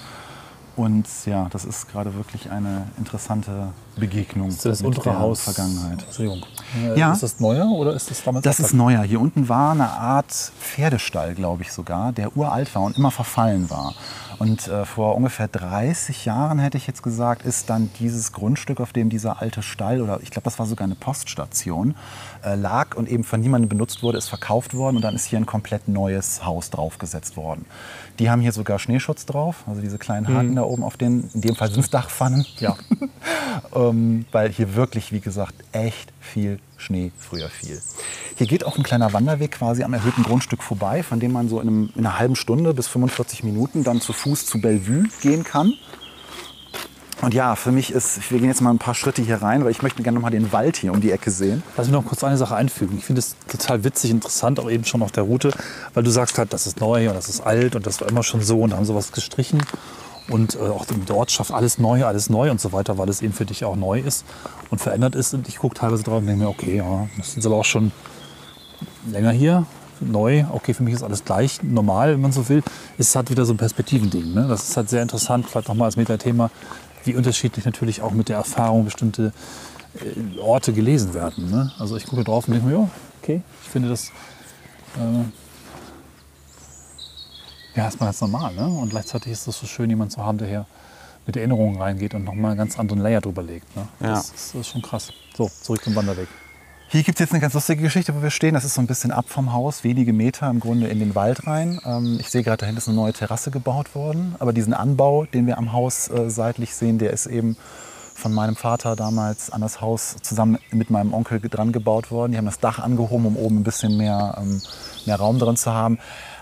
Und 0.76 1.08
ja, 1.26 1.48
das 1.52 1.64
ist 1.64 1.90
gerade 1.90 2.16
wirklich 2.16 2.52
eine 2.52 2.88
interessante 2.98 3.70
Begegnung 3.96 4.50
Ist 4.50 4.66
das 4.66 4.84
mit 4.84 5.06
der 5.06 5.18
Haus? 5.20 5.42
Vergangenheit. 5.42 6.04
Entschuldigung. 6.04 6.44
Äh, 6.84 7.00
Ja. 7.00 7.14
Ist 7.14 7.24
das 7.24 7.40
neuer 7.40 7.68
oder 7.70 7.94
ist 7.94 8.12
das 8.12 8.22
damals? 8.24 8.44
Das 8.44 8.60
ist 8.60 8.74
neuer. 8.74 9.02
Hier 9.04 9.22
unten 9.22 9.48
war 9.48 9.72
eine 9.72 9.90
Art 9.90 10.32
Pferdestall, 10.60 11.34
glaube 11.34 11.64
ich 11.64 11.72
sogar, 11.72 12.12
der 12.12 12.36
uralt 12.36 12.76
war 12.76 12.82
und 12.82 12.98
immer 12.98 13.12
verfallen 13.12 13.70
war. 13.70 13.94
Und 14.40 14.68
äh, 14.68 14.86
vor 14.86 15.16
ungefähr 15.16 15.48
30 15.48 16.26
Jahren, 16.26 16.60
hätte 16.60 16.78
ich 16.78 16.88
jetzt 16.88 17.04
gesagt, 17.04 17.46
ist 17.46 17.70
dann 17.70 17.90
dieses 18.00 18.32
Grundstück, 18.32 18.80
auf 18.80 18.94
dem 18.94 19.10
dieser 19.10 19.42
alte 19.42 19.62
Stall, 19.62 20.02
oder 20.02 20.20
ich 20.22 20.32
glaube, 20.32 20.46
das 20.46 20.60
war 20.60 20.66
sogar 20.66 20.86
eine 20.86 20.96
Poststation, 20.96 21.96
äh, 22.44 22.56
lag 22.56 22.96
und 22.96 23.10
eben 23.10 23.24
von 23.24 23.40
niemandem 23.40 23.70
benutzt 23.70 24.04
wurde, 24.04 24.18
ist 24.18 24.30
verkauft 24.30 24.74
worden 24.74 24.98
und 24.98 25.02
dann 25.02 25.16
ist 25.16 25.26
hier 25.26 25.40
ein 25.40 25.46
komplett 25.46 25.88
neues 25.88 26.46
Haus 26.46 26.70
draufgesetzt 26.70 27.38
worden. 27.38 27.66
Die 28.20 28.30
haben 28.30 28.42
hier 28.42 28.52
sogar 28.52 28.80
Schneeschutz 28.80 29.26
drauf, 29.26 29.64
also 29.68 29.82
diese 29.82 29.98
kleinen 29.98 30.28
Haken 30.28 30.56
da 30.56 30.64
oben 30.64 30.84
auf 30.84 30.98
den, 30.98 31.30
in 31.34 31.42
dem 31.42 31.56
Fall 31.56 31.70
sind 31.70 31.82
es 31.82 31.90
Dachpfannen. 31.90 32.46
Ja. 32.60 32.76
ähm, 33.76 34.26
weil 34.32 34.52
hier 34.52 34.76
wirklich, 34.76 35.12
wie 35.12 35.20
gesagt, 35.20 35.56
echt 35.72 36.14
viel 36.20 36.60
Schnee 36.78 37.12
früher 37.20 37.50
fiel. 37.50 37.82
Hier 38.36 38.48
geht 38.48 38.66
auch 38.66 38.78
ein 38.78 38.84
kleiner 38.84 39.14
Wanderweg 39.14 39.52
quasi 39.52 39.84
am 39.84 39.94
erhöhten 39.94 40.24
Grundstück 40.24 40.62
vorbei, 40.62 41.04
von 41.04 41.20
dem 41.20 41.32
man 41.32 41.50
so 41.50 41.60
in, 41.60 41.68
einem, 41.68 41.90
in 41.96 42.06
einer 42.06 42.20
halben 42.20 42.36
Stunde 42.36 42.74
bis 42.74 42.88
45 42.88 43.44
Minuten 43.44 43.84
dann 43.84 44.02
zu 44.02 44.14
Fuß 44.14 44.46
zu 44.46 44.60
Bellevue 44.60 45.06
gehen 45.22 45.44
kann. 45.44 45.74
Und 47.22 47.34
ja, 47.34 47.56
für 47.56 47.72
mich 47.72 47.92
ist, 47.92 48.30
wir 48.30 48.40
gehen 48.40 48.50
jetzt 48.50 48.62
mal 48.62 48.70
ein 48.70 48.78
paar 48.78 48.94
Schritte 48.94 49.22
hier 49.22 49.42
rein, 49.42 49.64
weil 49.64 49.72
ich 49.72 49.82
möchte 49.82 50.04
gerne 50.04 50.16
noch 50.18 50.22
mal 50.22 50.30
den 50.30 50.52
Wald 50.52 50.78
hier 50.78 50.92
um 50.92 51.02
die 51.02 51.12
Ecke 51.12 51.32
sehen. 51.32 51.64
Lass 51.78 51.88
mich 51.88 51.94
noch 51.94 52.06
kurz 52.06 52.24
eine 52.24 52.38
Sache 52.38 52.56
einfügen. 52.56 52.98
Ich 52.98 53.06
finde 53.06 53.20
es 53.20 53.36
total 53.48 53.84
witzig, 53.84 54.12
interessant, 54.12 54.60
auch 54.60 54.70
eben 54.70 54.84
schon 54.84 55.02
auf 55.02 55.12
der 55.12 55.24
Route, 55.24 55.52
weil 55.94 56.04
du 56.04 56.12
sagst 56.12 56.38
halt, 56.38 56.54
das 56.54 56.68
ist 56.68 56.82
neu 56.82 57.10
und 57.10 57.16
das 57.16 57.30
ist 57.30 57.42
alt 57.42 57.76
und 57.76 57.88
das 57.88 58.02
war 58.02 58.10
immer 58.10 58.22
schon 58.22 58.42
so 58.42 58.60
und 58.62 58.74
haben 58.74 58.86
sie 58.86 58.94
was 58.94 59.12
gestrichen. 59.12 59.64
Und 60.30 60.56
äh, 60.56 60.60
auch 60.60 60.86
in 60.90 61.06
der 61.06 61.16
Ortschaft 61.16 61.52
alles 61.52 61.78
neu, 61.78 62.06
alles 62.06 62.30
neu 62.30 62.50
und 62.50 62.60
so 62.60 62.72
weiter, 62.74 62.98
weil 62.98 63.10
es 63.10 63.22
eben 63.22 63.34
für 63.34 63.46
dich 63.46 63.64
auch 63.64 63.76
neu 63.76 64.00
ist 64.00 64.26
und 64.72 64.82
verändert 64.82 65.16
ist. 65.16 65.34
Und 65.34 65.48
ich 65.48 65.58
gucke 65.58 65.76
teilweise 65.76 66.04
drauf 66.04 66.20
und 66.20 66.28
denke 66.28 66.44
mir, 66.44 66.50
okay, 66.50 66.78
ja, 66.78 67.08
das 67.18 67.34
sind 67.34 67.46
aber 67.46 67.58
auch 67.58 67.66
schon 67.66 67.92
länger 69.12 69.32
hier, 69.32 69.66
neu, 70.02 70.46
okay, 70.52 70.74
für 70.74 70.84
mich 70.84 70.94
ist 70.94 71.04
alles 71.04 71.24
gleich, 71.24 71.62
normal, 71.64 72.14
wenn 72.14 72.22
man 72.22 72.32
so 72.32 72.50
will. 72.50 72.64
Es 72.98 73.16
hat 73.16 73.30
wieder 73.30 73.46
so 73.46 73.54
ein 73.54 73.58
Perspektivending. 73.58 74.34
Ne? 74.34 74.48
Das 74.48 74.70
ist 74.70 74.78
halt 74.78 74.90
sehr 74.90 75.02
interessant, 75.02 75.48
vielleicht 75.48 75.68
nochmal 75.68 75.86
als 75.86 75.96
Metathema, 75.96 76.50
wie 77.04 77.16
unterschiedlich 77.16 77.66
natürlich 77.66 78.02
auch 78.02 78.12
mit 78.12 78.30
der 78.30 78.38
Erfahrung 78.38 78.86
bestimmte 78.86 79.32
äh, 79.96 80.40
Orte 80.40 80.74
gelesen 80.74 81.14
werden. 81.14 81.50
Ne? 81.50 81.72
Also 81.78 81.98
ich 81.98 82.06
gucke 82.06 82.24
drauf 82.24 82.48
und 82.48 82.54
denke 82.54 82.68
mir, 82.68 82.78
ja, 82.80 82.90
okay. 83.22 83.42
Ich 83.64 83.70
finde 83.70 83.90
das 83.90 84.10
äh, 84.96 85.24
ja 87.76 87.84
erstmal 87.84 88.08
ganz 88.08 88.22
normal. 88.22 88.54
Ne? 88.54 88.68
Und 88.68 88.90
gleichzeitig 88.90 89.32
ist 89.32 89.48
es 89.48 89.60
so 89.60 89.68
schön, 89.68 89.90
jemanden 89.90 90.12
zu 90.12 90.24
haben, 90.24 90.38
der 90.38 90.48
hier 90.48 90.66
mit 91.26 91.36
Erinnerungen 91.36 91.82
reingeht 91.82 92.14
und 92.14 92.24
nochmal 92.24 92.52
einen 92.52 92.58
ganz 92.58 92.78
anderen 92.80 93.02
Layer 93.02 93.22
drüber 93.22 93.44
legt. 93.44 93.76
Ne? 93.76 93.88
Ja. 94.00 94.08
Das, 94.10 94.26
ist, 94.26 94.54
das 94.54 94.62
ist 94.62 94.68
schon 94.68 94.82
krass. 94.82 95.12
So, 95.36 95.50
zurück 95.62 95.84
zum 95.84 95.96
Wanderweg. 95.96 96.28
Hier 96.88 97.02
gibt 97.02 97.16
es 97.16 97.20
jetzt 97.20 97.32
eine 97.32 97.42
ganz 97.42 97.54
lustige 97.56 97.82
Geschichte, 97.82 98.16
wo 98.16 98.22
wir 98.22 98.30
stehen. 98.30 98.54
Das 98.54 98.64
ist 98.64 98.76
so 98.76 98.82
ein 98.82 98.88
bisschen 98.88 99.12
ab 99.12 99.26
vom 99.28 99.52
Haus, 99.52 99.84
wenige 99.84 100.14
Meter 100.14 100.50
im 100.50 100.60
Grunde 100.60 100.88
in 100.88 101.00
den 101.00 101.16
Wald 101.16 101.48
rein. 101.48 101.80
Ähm, 101.84 102.18
ich 102.20 102.30
sehe 102.30 102.44
gerade, 102.44 102.58
da 102.58 102.66
hinten 102.68 102.78
ist 102.78 102.88
eine 102.88 102.96
neue 102.96 103.12
Terrasse 103.12 103.50
gebaut 103.50 103.96
worden. 103.96 104.36
Aber 104.40 104.54
diesen 104.54 104.74
Anbau, 104.74 105.26
den 105.26 105.48
wir 105.48 105.58
am 105.58 105.74
Haus 105.74 106.10
äh, 106.10 106.30
seitlich 106.30 106.76
sehen, 106.76 107.00
der 107.00 107.12
ist 107.12 107.26
eben 107.26 107.58
von 108.14 108.34
meinem 108.34 108.56
Vater 108.56 108.96
damals 108.96 109.50
an 109.50 109.62
das 109.62 109.82
Haus 109.82 110.16
zusammen 110.22 110.58
mit 110.72 110.90
meinem 110.90 111.14
Onkel 111.14 111.42
dran 111.42 111.72
gebaut 111.72 112.12
worden. 112.12 112.32
Die 112.32 112.38
haben 112.38 112.46
das 112.46 112.60
Dach 112.60 112.80
angehoben, 112.80 113.26
um 113.26 113.36
oben 113.36 113.58
ein 113.58 113.64
bisschen 113.64 113.98
mehr, 113.98 114.36
ähm, 114.40 114.62
mehr 115.06 115.18
Raum 115.18 115.40
drin 115.40 115.58
zu 115.58 115.74
haben. 115.74 116.00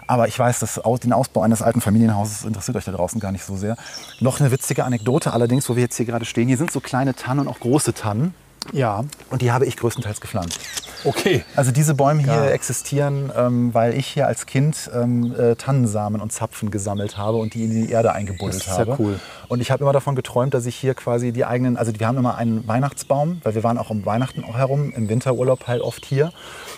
Aber 0.07 0.27
ich 0.27 0.37
weiß, 0.37 0.59
dass 0.59 0.81
den 1.01 1.13
Ausbau 1.13 1.41
eines 1.41 1.61
alten 1.61 1.81
Familienhauses 1.81 2.43
interessiert 2.43 2.77
euch 2.77 2.85
da 2.85 2.91
draußen 2.91 3.19
gar 3.19 3.31
nicht 3.31 3.43
so 3.43 3.55
sehr. 3.55 3.77
Noch 4.19 4.39
eine 4.39 4.51
witzige 4.51 4.83
Anekdote 4.85 5.33
allerdings, 5.33 5.69
wo 5.69 5.75
wir 5.75 5.83
jetzt 5.83 5.97
hier 5.97 6.05
gerade 6.05 6.25
stehen. 6.25 6.47
Hier 6.47 6.57
sind 6.57 6.71
so 6.71 6.79
kleine 6.79 7.15
Tannen 7.15 7.41
und 7.41 7.47
auch 7.47 7.59
große 7.59 7.93
Tannen. 7.93 8.33
Ja, 8.71 9.03
Und 9.29 9.41
die 9.41 9.51
habe 9.51 9.65
ich 9.65 9.75
größtenteils 9.75 10.21
gepflanzt. 10.21 10.59
Okay. 11.05 11.43
Also 11.55 11.71
diese 11.71 11.93
Bäume 11.95 12.21
hier 12.23 12.33
Geil. 12.33 12.51
existieren, 12.51 13.31
ähm, 13.37 13.73
weil 13.73 13.93
ich 13.93 14.07
hier 14.07 14.27
als 14.27 14.45
Kind 14.45 14.89
ähm, 14.93 15.35
äh, 15.37 15.55
Tannensamen 15.55 16.21
und 16.21 16.31
Zapfen 16.31 16.71
gesammelt 16.71 17.17
habe 17.17 17.37
und 17.37 17.53
die 17.53 17.63
in 17.65 17.71
die 17.71 17.91
Erde 17.91 18.13
eingebuddelt 18.13 18.55
Das 18.61 18.67
ist 18.67 18.67
ja 18.67 18.79
habe. 18.79 18.95
cool. 18.99 19.19
Und 19.49 19.59
ich 19.61 19.69
habe 19.71 19.83
immer 19.83 19.93
davon 19.93 20.15
geträumt, 20.15 20.53
dass 20.53 20.65
ich 20.65 20.75
hier 20.75 20.93
quasi 20.95 21.31
die 21.31 21.45
eigenen, 21.45 21.77
also 21.77 21.91
wir 21.97 22.07
haben 22.07 22.17
immer 22.17 22.35
einen 22.37 22.67
Weihnachtsbaum, 22.67 23.41
weil 23.43 23.53
wir 23.55 23.63
waren 23.63 23.77
auch 23.77 23.89
um 23.89 24.05
Weihnachten 24.05 24.43
auch 24.43 24.55
herum, 24.57 24.91
im 24.95 25.09
Winterurlaub 25.09 25.67
halt 25.67 25.81
oft 25.81 26.05
hier. 26.05 26.31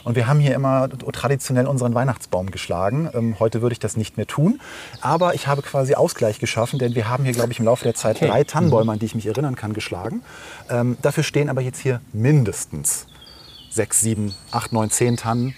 Und 0.04 0.16
wir 0.16 0.28
haben 0.28 0.40
hier 0.40 0.54
immer 0.56 0.90
traditionell 0.90 1.68
unseren 1.68 1.94
Weihnachtsbaum 1.94 2.52
geschlagen. 2.52 3.10
Ähm, 3.14 3.36
heute 3.40 3.62
würde 3.62 3.74
ich 3.74 3.80
das 3.80 3.96
nicht 3.98 4.18
mehr 4.18 4.28
tun. 4.28 4.60
Aber 5.02 5.36
ich 5.36 5.48
habe 5.48 5.62
quasi 5.62 5.96
Ausgleich 5.96 6.40
geschaffen, 6.40 6.80
denn 6.80 6.96
wir 6.96 7.08
haben 7.10 7.24
hier, 7.24 7.34
glaube 7.34 7.52
ich, 7.52 7.60
im 7.60 7.66
Laufe 7.66 7.84
der 7.84 7.94
Zeit 7.94 8.16
Okay. 8.18 8.28
drei 8.28 8.44
Tannenbäume, 8.44 8.92
an 8.92 9.00
die 9.00 9.06
ich 9.06 9.16
mich 9.16 9.26
erinnern 9.28 9.56
kann, 9.56 9.74
geschlagen. 9.74 10.22
Ähm, 10.70 10.98
dafür 11.02 11.24
stehen 11.24 11.50
aber 11.50 11.62
jetzt 11.62 11.80
hier 11.80 12.02
mindestens 12.14 13.08
sechs, 13.76 14.00
sieben, 14.00 14.34
acht, 14.52 14.72
neun, 14.72 14.90
zehn 14.90 15.18
Tannen, 15.18 15.54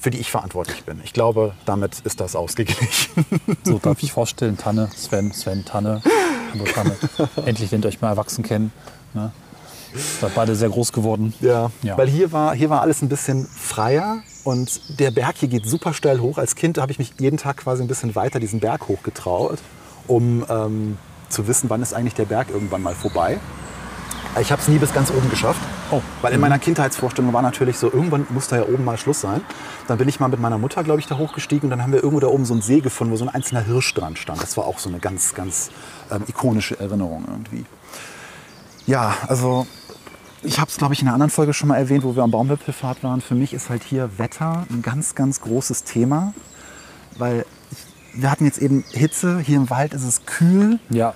für 0.00 0.10
die 0.10 0.18
ich 0.18 0.30
verantwortlich 0.30 0.84
bin. 0.84 1.00
Ich 1.04 1.12
glaube, 1.12 1.54
damit 1.64 2.00
ist 2.04 2.20
das 2.20 2.36
ausgeglichen. 2.36 3.26
So 3.64 3.78
darf 3.78 4.02
ich 4.02 4.12
vorstellen, 4.12 4.56
Tanne, 4.56 4.88
Sven, 4.96 5.32
Sven, 5.32 5.64
Tanne, 5.64 6.00
Hallo 6.52 6.64
Tanne. 6.72 6.96
Endlich 7.44 7.70
lernt 7.72 7.84
ihr 7.84 7.88
euch 7.88 8.00
mal 8.00 8.10
erwachsen 8.10 8.44
kennen. 8.44 8.72
Ne? 9.12 9.32
Seid 10.20 10.34
beide 10.36 10.54
sehr 10.54 10.68
groß 10.68 10.92
geworden. 10.92 11.34
Ja, 11.40 11.70
Ja. 11.82 11.98
weil 11.98 12.06
hier 12.08 12.30
war, 12.30 12.54
hier 12.54 12.70
war 12.70 12.82
alles 12.82 13.02
ein 13.02 13.08
bisschen 13.08 13.46
freier 13.46 14.18
und 14.44 15.00
der 15.00 15.10
Berg 15.10 15.36
hier 15.38 15.48
geht 15.48 15.66
super 15.66 15.92
steil 15.94 16.20
hoch. 16.20 16.38
Als 16.38 16.54
Kind 16.54 16.78
habe 16.78 16.92
ich 16.92 16.98
mich 17.00 17.14
jeden 17.18 17.38
Tag 17.38 17.56
quasi 17.56 17.82
ein 17.82 17.88
bisschen 17.88 18.14
weiter 18.14 18.38
diesen 18.38 18.60
Berg 18.60 18.86
hochgetraut, 18.86 19.58
um 20.06 20.44
ähm, 20.48 20.98
zu 21.28 21.48
wissen, 21.48 21.68
wann 21.70 21.82
ist 21.82 21.92
eigentlich 21.92 22.14
der 22.14 22.26
Berg 22.26 22.50
irgendwann 22.50 22.82
mal 22.82 22.94
vorbei. 22.94 23.40
Ich 24.40 24.52
habe 24.52 24.60
es 24.60 24.68
nie 24.68 24.78
bis 24.78 24.92
ganz 24.92 25.10
oben 25.10 25.30
geschafft, 25.30 25.60
Oh. 25.90 26.02
weil 26.20 26.32
in 26.32 26.40
meiner 26.40 26.58
Kindheitsvorstellung 26.58 27.32
war 27.32 27.42
natürlich 27.42 27.78
so, 27.78 27.86
irgendwann 27.90 28.26
muss 28.30 28.48
da 28.48 28.56
ja 28.56 28.62
oben 28.64 28.84
mal 28.84 28.98
Schluss 28.98 29.20
sein. 29.20 29.40
Dann 29.88 29.98
bin 29.98 30.08
ich 30.08 30.20
mal 30.20 30.28
mit 30.28 30.40
meiner 30.40 30.58
Mutter, 30.58 30.84
glaube 30.84 31.00
ich, 31.00 31.06
da 31.06 31.16
hochgestiegen 31.16 31.64
und 31.66 31.70
dann 31.70 31.82
haben 31.82 31.92
wir 31.92 31.98
irgendwo 32.02 32.20
da 32.20 32.26
oben 32.26 32.44
so 32.44 32.52
einen 32.52 32.60
See 32.62 32.80
gefunden, 32.80 33.12
wo 33.12 33.16
so 33.16 33.24
ein 33.24 33.34
einzelner 33.34 33.62
Hirsch 33.62 33.94
dran 33.94 34.14
stand. 34.16 34.42
Das 34.42 34.56
war 34.56 34.64
auch 34.66 34.78
so 34.78 34.88
eine 34.90 34.98
ganz, 34.98 35.34
ganz 35.34 35.70
ähm, 36.10 36.24
ikonische 36.26 36.78
Erinnerung 36.78 37.24
irgendwie. 37.28 37.64
Ja, 38.86 39.16
also 39.26 39.66
ich 40.42 40.60
habe 40.60 40.70
es, 40.70 40.76
glaube 40.76 40.92
ich, 40.94 41.00
in 41.00 41.08
einer 41.08 41.14
anderen 41.14 41.30
Folge 41.30 41.54
schon 41.54 41.68
mal 41.68 41.76
erwähnt, 41.76 42.04
wo 42.04 42.14
wir 42.14 42.22
am 42.22 42.30
Baumwipfelfahrt 42.30 43.02
waren. 43.02 43.20
Für 43.20 43.34
mich 43.34 43.54
ist 43.54 43.70
halt 43.70 43.82
hier 43.84 44.18
Wetter 44.18 44.66
ein 44.70 44.82
ganz, 44.82 45.14
ganz 45.14 45.40
großes 45.40 45.84
Thema, 45.84 46.34
weil 47.16 47.46
ich, 47.70 48.20
wir 48.22 48.30
hatten 48.30 48.44
jetzt 48.44 48.58
eben 48.58 48.84
Hitze, 48.92 49.38
hier 49.38 49.56
im 49.56 49.70
Wald 49.70 49.94
ist 49.94 50.04
es 50.04 50.26
kühl, 50.26 50.78
Ja. 50.90 51.14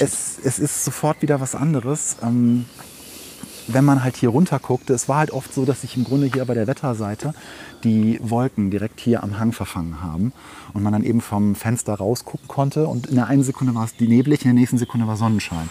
Es, 0.00 0.38
es 0.44 0.58
ist 0.58 0.84
sofort 0.84 1.22
wieder 1.22 1.40
was 1.40 1.54
anderes. 1.54 2.16
Ähm, 2.22 2.64
wenn 3.70 3.84
man 3.84 4.02
halt 4.02 4.16
hier 4.16 4.30
runter 4.30 4.58
guckte, 4.58 4.94
es 4.94 5.10
war 5.10 5.18
halt 5.18 5.30
oft 5.30 5.52
so, 5.52 5.66
dass 5.66 5.82
sich 5.82 5.94
im 5.94 6.04
Grunde 6.04 6.26
hier 6.32 6.42
bei 6.46 6.54
der 6.54 6.66
Wetterseite 6.66 7.34
die 7.84 8.18
Wolken 8.22 8.70
direkt 8.70 8.98
hier 8.98 9.22
am 9.22 9.38
Hang 9.38 9.52
verfangen 9.52 10.00
haben 10.00 10.32
und 10.72 10.82
man 10.82 10.94
dann 10.94 11.04
eben 11.04 11.20
vom 11.20 11.54
Fenster 11.54 11.92
rausgucken 11.94 12.48
konnte 12.48 12.86
und 12.86 13.08
in 13.08 13.16
der 13.16 13.26
einen 13.26 13.42
Sekunde 13.42 13.74
war 13.74 13.84
es 13.84 13.94
die 13.94 14.08
neblig, 14.08 14.40
in 14.40 14.46
der 14.48 14.54
nächsten 14.54 14.78
Sekunde 14.78 15.06
war 15.06 15.18
Sonnenschein. 15.18 15.68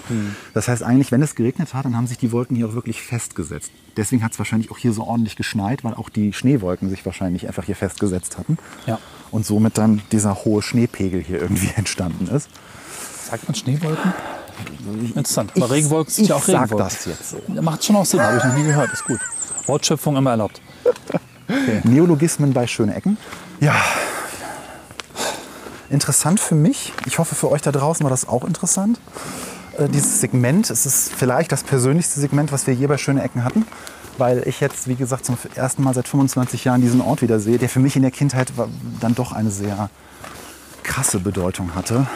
Das 0.54 0.68
heißt 0.68 0.84
eigentlich, 0.84 1.12
wenn 1.12 1.24
es 1.24 1.34
geregnet 1.34 1.74
hat, 1.74 1.86
dann 1.86 1.98
haben 1.98 2.06
sich 2.06 2.20
die 2.20 2.32
Wolken 2.32 2.56
hier 2.56 2.68
auch 2.68 2.76
wirklich 2.76 3.02
festgesetzt. 3.02 3.72
Deswegen 3.98 4.24
hat 4.24 4.34
es 4.34 4.38
wahrscheinlich 4.38 4.70
auch 4.70 4.78
hier 4.78 4.94
so 4.94 5.04
ordentlich 5.04 5.36
geschneit, 5.36 5.84
weil 5.84 5.96
auch 5.96 6.10
die 6.10 6.34
Schneewolken 6.34 6.92
sich 6.92 7.04
wahrscheinlich 7.04 7.48
einfach 7.48 7.64
hier 7.64 7.76
festgesetzt 7.76 8.38
hatten 8.38 8.60
Ja. 8.86 9.00
und 9.32 9.44
somit 9.44 9.80
dann 9.80 10.02
dieser 10.12 10.46
hohe 10.46 10.62
Schneepegel 10.62 11.20
hier 11.24 11.42
irgendwie 11.42 11.72
entstanden 11.76 12.28
ist. 12.28 12.48
Sagt 13.30 13.48
man 13.48 13.56
Schneewolken? 13.56 14.14
Interessant. 15.16 15.52
Aber 15.56 15.66
Ich- 15.66 15.72
Regenwolken 15.72 16.14
sind 16.14 16.28
ja 16.30 16.36
auch 16.36 16.40
ich 16.40 16.46
sag 16.46 16.62
Regenwolken. 16.64 16.88
das 16.90 17.06
jetzt 17.06 17.30
so. 17.30 17.62
Macht 17.62 17.84
schon 17.84 17.96
auch 17.96 18.06
Sinn, 18.06 18.22
habe 18.22 18.38
ich 18.38 18.44
noch 18.44 18.54
nie 18.54 18.64
gehört. 18.64 18.92
Ist 18.94 19.04
gut. 19.06 19.20
Wortschöpfung 19.66 20.16
immer 20.16 20.32
erlaubt. 20.32 20.62
Neologismen 21.84 22.54
bei 22.54 22.68
schöne 22.68 22.96
Ecken. 22.96 23.18
Ja. 23.60 23.76
Interessant 25.90 26.40
für 26.40 26.56
mich. 26.56 26.94
Ich 27.06 27.18
hoffe, 27.20 27.36
für 27.36 27.50
euch 27.52 27.62
da 27.62 27.72
draußen 27.72 28.04
war 28.04 28.10
das 28.10 28.28
auch 28.28 28.44
interessant. 28.44 29.00
Äh, 29.78 29.88
dieses 29.88 30.20
Segment, 30.20 30.70
es 30.70 30.86
ist 30.86 31.14
vielleicht 31.14 31.52
das 31.52 31.64
persönlichste 31.64 32.20
Segment, 32.20 32.52
was 32.52 32.68
wir 32.68 32.74
je 32.74 32.88
bei 32.88 32.98
Schöne 32.98 33.24
Ecken 33.24 33.44
hatten. 33.44 33.66
Weil 34.18 34.44
ich 34.48 34.60
jetzt, 34.60 34.88
wie 34.88 34.96
gesagt, 34.96 35.26
zum 35.26 35.38
ersten 35.56 35.84
Mal 35.84 35.94
seit 35.94 36.08
25 36.08 36.66
Jahren 36.66 36.82
diesen 36.82 37.02
Ort 37.02 37.22
wieder 37.22 37.40
sehe, 37.40 37.58
der 37.60 37.70
für 37.70 37.80
mich 37.80 37.96
in 37.96 38.02
der 38.02 38.12
Kindheit 38.12 38.52
dann 39.00 39.14
doch 39.16 39.32
eine 39.32 39.52
sehr 39.52 39.90
krasse 40.84 41.20
Bedeutung 41.20 41.76
hatte. 41.76 42.08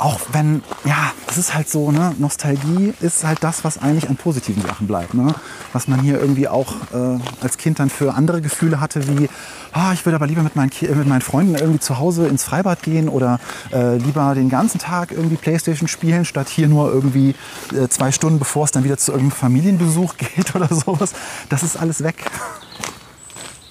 Auch 0.00 0.18
wenn, 0.32 0.62
ja, 0.86 1.12
es 1.28 1.36
ist 1.36 1.54
halt 1.54 1.68
so, 1.68 1.92
ne, 1.92 2.14
Nostalgie 2.18 2.94
ist 3.00 3.22
halt 3.22 3.44
das, 3.44 3.64
was 3.64 3.76
eigentlich 3.76 4.08
an 4.08 4.16
positiven 4.16 4.62
Sachen 4.62 4.86
bleibt. 4.86 5.12
Ne? 5.12 5.34
Was 5.74 5.88
man 5.88 6.00
hier 6.00 6.18
irgendwie 6.18 6.48
auch 6.48 6.72
äh, 6.94 7.18
als 7.42 7.58
Kind 7.58 7.78
dann 7.80 7.90
für 7.90 8.14
andere 8.14 8.40
Gefühle 8.40 8.80
hatte, 8.80 9.06
wie, 9.06 9.28
ah, 9.72 9.92
ich 9.92 10.06
würde 10.06 10.16
aber 10.16 10.26
lieber 10.26 10.42
mit 10.42 10.56
meinen, 10.56 10.72
äh, 10.80 10.94
mit 10.94 11.06
meinen 11.06 11.20
Freunden 11.20 11.54
irgendwie 11.54 11.80
zu 11.80 11.98
Hause 11.98 12.28
ins 12.28 12.44
Freibad 12.44 12.82
gehen 12.82 13.10
oder 13.10 13.40
äh, 13.74 13.98
lieber 13.98 14.34
den 14.34 14.48
ganzen 14.48 14.78
Tag 14.78 15.12
irgendwie 15.12 15.36
Playstation 15.36 15.86
spielen, 15.86 16.24
statt 16.24 16.48
hier 16.48 16.66
nur 16.66 16.90
irgendwie 16.90 17.34
äh, 17.74 17.88
zwei 17.88 18.10
Stunden, 18.10 18.38
bevor 18.38 18.64
es 18.64 18.70
dann 18.70 18.84
wieder 18.84 18.96
zu 18.96 19.12
irgendeinem 19.12 19.36
Familienbesuch 19.36 20.16
geht 20.34 20.54
oder 20.54 20.68
sowas. 20.74 21.12
Das 21.50 21.62
ist 21.62 21.76
alles 21.76 22.02
weg. 22.02 22.24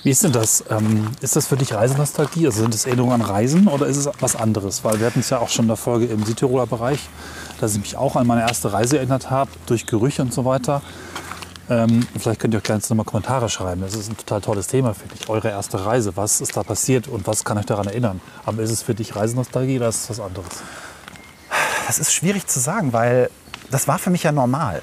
Wie 0.02 0.12
ist 0.12 0.24
denn 0.24 0.32
das? 0.32 0.64
Ähm, 0.70 1.10
ist 1.20 1.36
das 1.36 1.48
für 1.48 1.58
dich 1.58 1.74
Reisenostalgie? 1.74 2.46
Also 2.46 2.62
sind 2.62 2.74
es 2.74 2.86
Erinnerungen 2.86 3.16
an 3.16 3.22
Reisen 3.22 3.68
oder 3.68 3.86
ist 3.86 3.98
es 3.98 4.10
was 4.22 4.38
anderes? 4.38 4.86
Weil 4.86 5.00
wir 5.00 5.08
hatten 5.08 5.20
es 5.20 5.30
ja 5.30 5.40
auch 5.40 5.50
schon 5.50 5.66
in 5.66 5.70
der 5.70 5.78
Folge 5.78 6.06
im 6.06 6.24
Südtiroler 6.24 6.68
Bereich, 6.68 7.00
dass 7.60 7.74
ich 7.74 7.82
mich 7.82 7.98
auch 7.98 8.16
an 8.16 8.26
meine 8.26 8.42
erste 8.42 8.72
Reise 8.72 8.98
erinnert 8.98 9.30
habe, 9.30 9.52
durch 9.66 9.86
Gerüche 9.86 10.22
und 10.22 10.34
so 10.34 10.46
weiter. 10.46 10.82
Ähm, 11.70 12.08
vielleicht 12.18 12.40
könnt 12.40 12.54
ihr 12.54 12.60
auch 12.60 12.64
gleich 12.64 12.90
nochmal 12.90 13.06
Kommentare 13.06 13.50
schreiben. 13.50 13.82
Das 13.82 13.94
ist 13.94 14.10
ein 14.10 14.16
total 14.16 14.40
tolles 14.40 14.68
Thema, 14.68 14.94
finde 14.94 15.16
ich. 15.20 15.28
Eure 15.28 15.50
erste 15.50 15.86
Reise. 15.86 16.16
Was 16.16 16.40
ist 16.40 16.56
da 16.56 16.64
passiert 16.64 17.10
und 17.10 17.28
was 17.28 17.44
kann 17.44 17.58
euch 17.58 17.66
daran 17.66 17.88
erinnern? 17.88 18.22
Aber 18.46 18.64
ist 18.64 18.72
es 18.72 18.82
für 18.82 18.96
dich 18.96 19.18
Reisenostalgie 19.18 19.78
oder 19.78 19.90
ist 19.90 20.04
es 20.04 20.10
was 20.12 20.20
anderes? 20.22 20.64
Das 21.88 22.00
ist 22.00 22.14
schwierig 22.14 22.48
zu 22.48 22.62
sagen, 22.62 22.94
weil 22.94 23.30
das 23.70 23.90
war 23.90 24.00
für 24.00 24.12
mich 24.12 24.24
ja 24.24 24.32
normal. 24.32 24.82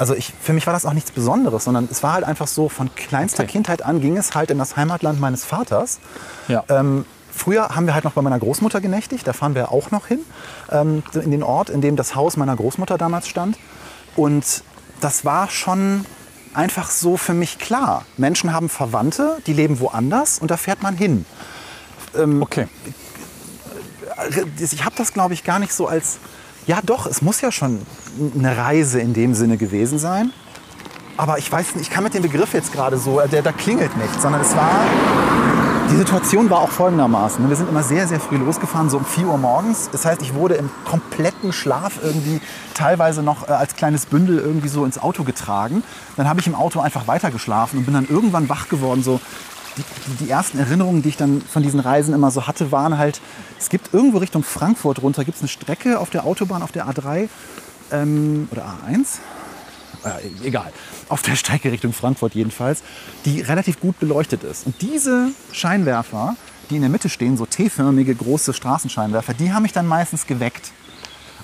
Also 0.00 0.14
ich, 0.14 0.32
für 0.40 0.54
mich 0.54 0.66
war 0.66 0.72
das 0.72 0.86
auch 0.86 0.94
nichts 0.94 1.10
Besonderes, 1.10 1.64
sondern 1.64 1.86
es 1.90 2.02
war 2.02 2.14
halt 2.14 2.24
einfach 2.24 2.46
so, 2.46 2.70
von 2.70 2.94
kleinster 2.94 3.42
Okay. 3.42 3.52
Kindheit 3.52 3.82
an 3.82 4.00
ging 4.00 4.16
es 4.16 4.34
halt 4.34 4.50
in 4.50 4.56
das 4.56 4.74
Heimatland 4.74 5.20
meines 5.20 5.44
Vaters. 5.44 5.98
Ja. 6.48 6.64
Ähm, 6.70 7.04
früher 7.30 7.68
haben 7.68 7.84
wir 7.84 7.92
halt 7.92 8.04
noch 8.04 8.14
bei 8.14 8.22
meiner 8.22 8.38
Großmutter 8.38 8.80
genächtigt, 8.80 9.26
da 9.26 9.34
fahren 9.34 9.54
wir 9.54 9.70
auch 9.70 9.90
noch 9.90 10.06
hin, 10.06 10.20
ähm, 10.70 11.02
in 11.12 11.30
den 11.30 11.42
Ort, 11.42 11.68
in 11.68 11.82
dem 11.82 11.96
das 11.96 12.14
Haus 12.14 12.38
meiner 12.38 12.56
Großmutter 12.56 12.96
damals 12.96 13.28
stand. 13.28 13.58
Und 14.16 14.64
das 15.02 15.26
war 15.26 15.50
schon 15.50 16.06
einfach 16.54 16.88
so 16.88 17.18
für 17.18 17.34
mich 17.34 17.58
klar. 17.58 18.06
Menschen 18.16 18.54
haben 18.54 18.70
Verwandte, 18.70 19.36
die 19.46 19.52
leben 19.52 19.80
woanders 19.80 20.38
und 20.38 20.50
da 20.50 20.56
fährt 20.56 20.82
man 20.82 20.96
hin. 20.96 21.26
Okay. 22.40 22.68
ich 24.58 24.82
habe 24.82 24.96
das, 24.96 25.12
glaube 25.12 25.34
ich, 25.34 25.44
gar 25.44 25.58
nicht 25.58 25.74
so 25.74 25.86
als, 25.86 26.20
ja 26.66 26.80
doch, 26.82 27.04
es 27.04 27.20
muss 27.20 27.42
ja 27.42 27.52
schon 27.52 27.82
eine 28.34 28.56
Reise 28.56 29.00
in 29.00 29.14
dem 29.14 29.34
Sinne 29.34 29.56
gewesen 29.56 29.98
sein. 29.98 30.32
Aber 31.16 31.38
ich 31.38 31.50
weiß 31.50 31.74
nicht, 31.74 31.88
ich 31.88 31.90
kann 31.90 32.02
mit 32.02 32.14
dem 32.14 32.22
Begriff 32.22 32.54
jetzt 32.54 32.72
gerade 32.72 32.96
so, 32.96 33.20
der, 33.30 33.42
da 33.42 33.52
klingelt 33.52 33.94
nicht, 33.96 34.22
sondern 34.22 34.40
es 34.40 34.56
war, 34.56 34.86
die 35.90 35.96
Situation 35.96 36.48
war 36.48 36.60
auch 36.60 36.70
folgendermaßen. 36.70 37.46
Wir 37.46 37.56
sind 37.56 37.68
immer 37.68 37.82
sehr, 37.82 38.06
sehr 38.06 38.20
früh 38.20 38.36
losgefahren, 38.36 38.88
so 38.88 38.96
um 38.96 39.04
4 39.04 39.26
Uhr 39.26 39.36
morgens. 39.36 39.90
Das 39.90 40.06
heißt, 40.06 40.22
ich 40.22 40.34
wurde 40.34 40.54
im 40.54 40.70
kompletten 40.86 41.52
Schlaf 41.52 41.98
irgendwie 42.02 42.40
teilweise 42.74 43.22
noch 43.22 43.48
äh, 43.48 43.52
als 43.52 43.76
kleines 43.76 44.06
Bündel 44.06 44.38
irgendwie 44.38 44.68
so 44.68 44.84
ins 44.84 44.98
Auto 44.98 45.24
getragen. 45.24 45.82
Dann 46.16 46.28
habe 46.28 46.40
ich 46.40 46.46
im 46.46 46.54
Auto 46.54 46.80
einfach 46.80 47.06
weiter 47.06 47.30
geschlafen 47.30 47.78
und 47.78 47.84
bin 47.84 47.92
dann 47.92 48.08
irgendwann 48.08 48.48
wach 48.48 48.68
geworden, 48.68 49.02
so 49.02 49.20
die, 49.76 50.24
die 50.24 50.30
ersten 50.30 50.58
Erinnerungen, 50.58 51.02
die 51.02 51.10
ich 51.10 51.16
dann 51.16 51.42
von 51.42 51.62
diesen 51.62 51.80
Reisen 51.80 52.14
immer 52.14 52.30
so 52.30 52.46
hatte, 52.46 52.72
waren 52.72 52.96
halt, 52.96 53.20
es 53.58 53.68
gibt 53.68 53.92
irgendwo 53.92 54.18
Richtung 54.18 54.42
Frankfurt 54.42 55.02
runter, 55.02 55.24
gibt 55.24 55.36
es 55.36 55.42
eine 55.42 55.48
Strecke 55.48 55.98
auf 55.98 56.08
der 56.10 56.24
Autobahn, 56.24 56.62
auf 56.62 56.72
der 56.72 56.86
A3 56.86 57.28
ähm, 57.92 58.48
oder 58.50 58.64
A1. 58.86 59.18
äh, 60.04 60.46
egal, 60.46 60.72
auf 61.08 61.22
der 61.22 61.36
Strecke 61.36 61.70
Richtung 61.72 61.92
Frankfurt 61.92 62.34
jedenfalls, 62.34 62.82
die 63.24 63.40
relativ 63.40 63.80
gut 63.80 63.98
beleuchtet 64.00 64.44
ist. 64.44 64.66
Und 64.66 64.80
diese 64.80 65.28
Scheinwerfer, 65.52 66.36
die 66.70 66.76
in 66.76 66.82
der 66.82 66.90
Mitte 66.90 67.08
stehen, 67.08 67.36
so 67.36 67.46
T-förmige 67.46 68.14
große 68.14 68.52
Straßenscheinwerfer, 68.54 69.34
die 69.34 69.52
haben 69.52 69.62
mich 69.62 69.72
dann 69.72 69.86
meistens 69.86 70.26
geweckt. 70.26 70.72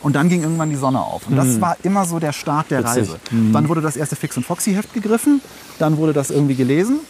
Und 0.01 0.15
dann 0.15 0.29
ging 0.29 0.43
irgendwann 0.43 0.71
die 0.71 0.77
Sonne 0.77 1.01
auf. 1.01 1.27
Und 1.27 1.37
das 1.37 1.61
war 1.61 1.77
immer 1.83 2.05
so 2.05 2.19
der 2.19 2.33
Start 2.33 2.71
der 2.71 2.81
Mhm. 2.81 2.85
Witzig. 2.85 3.03
Reise. 3.03 3.21
Dann 3.53 3.69
wurde 3.69 3.81
das 3.81 3.97
erste 3.97 4.15
Fix- 4.15 4.37
und 4.37 4.45
Foxy-Heft 4.47 4.93
gegriffen, 4.95 5.41
dann 5.79 5.97
wurde 5.97 6.13
das 6.13 6.31
irgendwie 6.31 6.55
gelesen. 6.55 7.01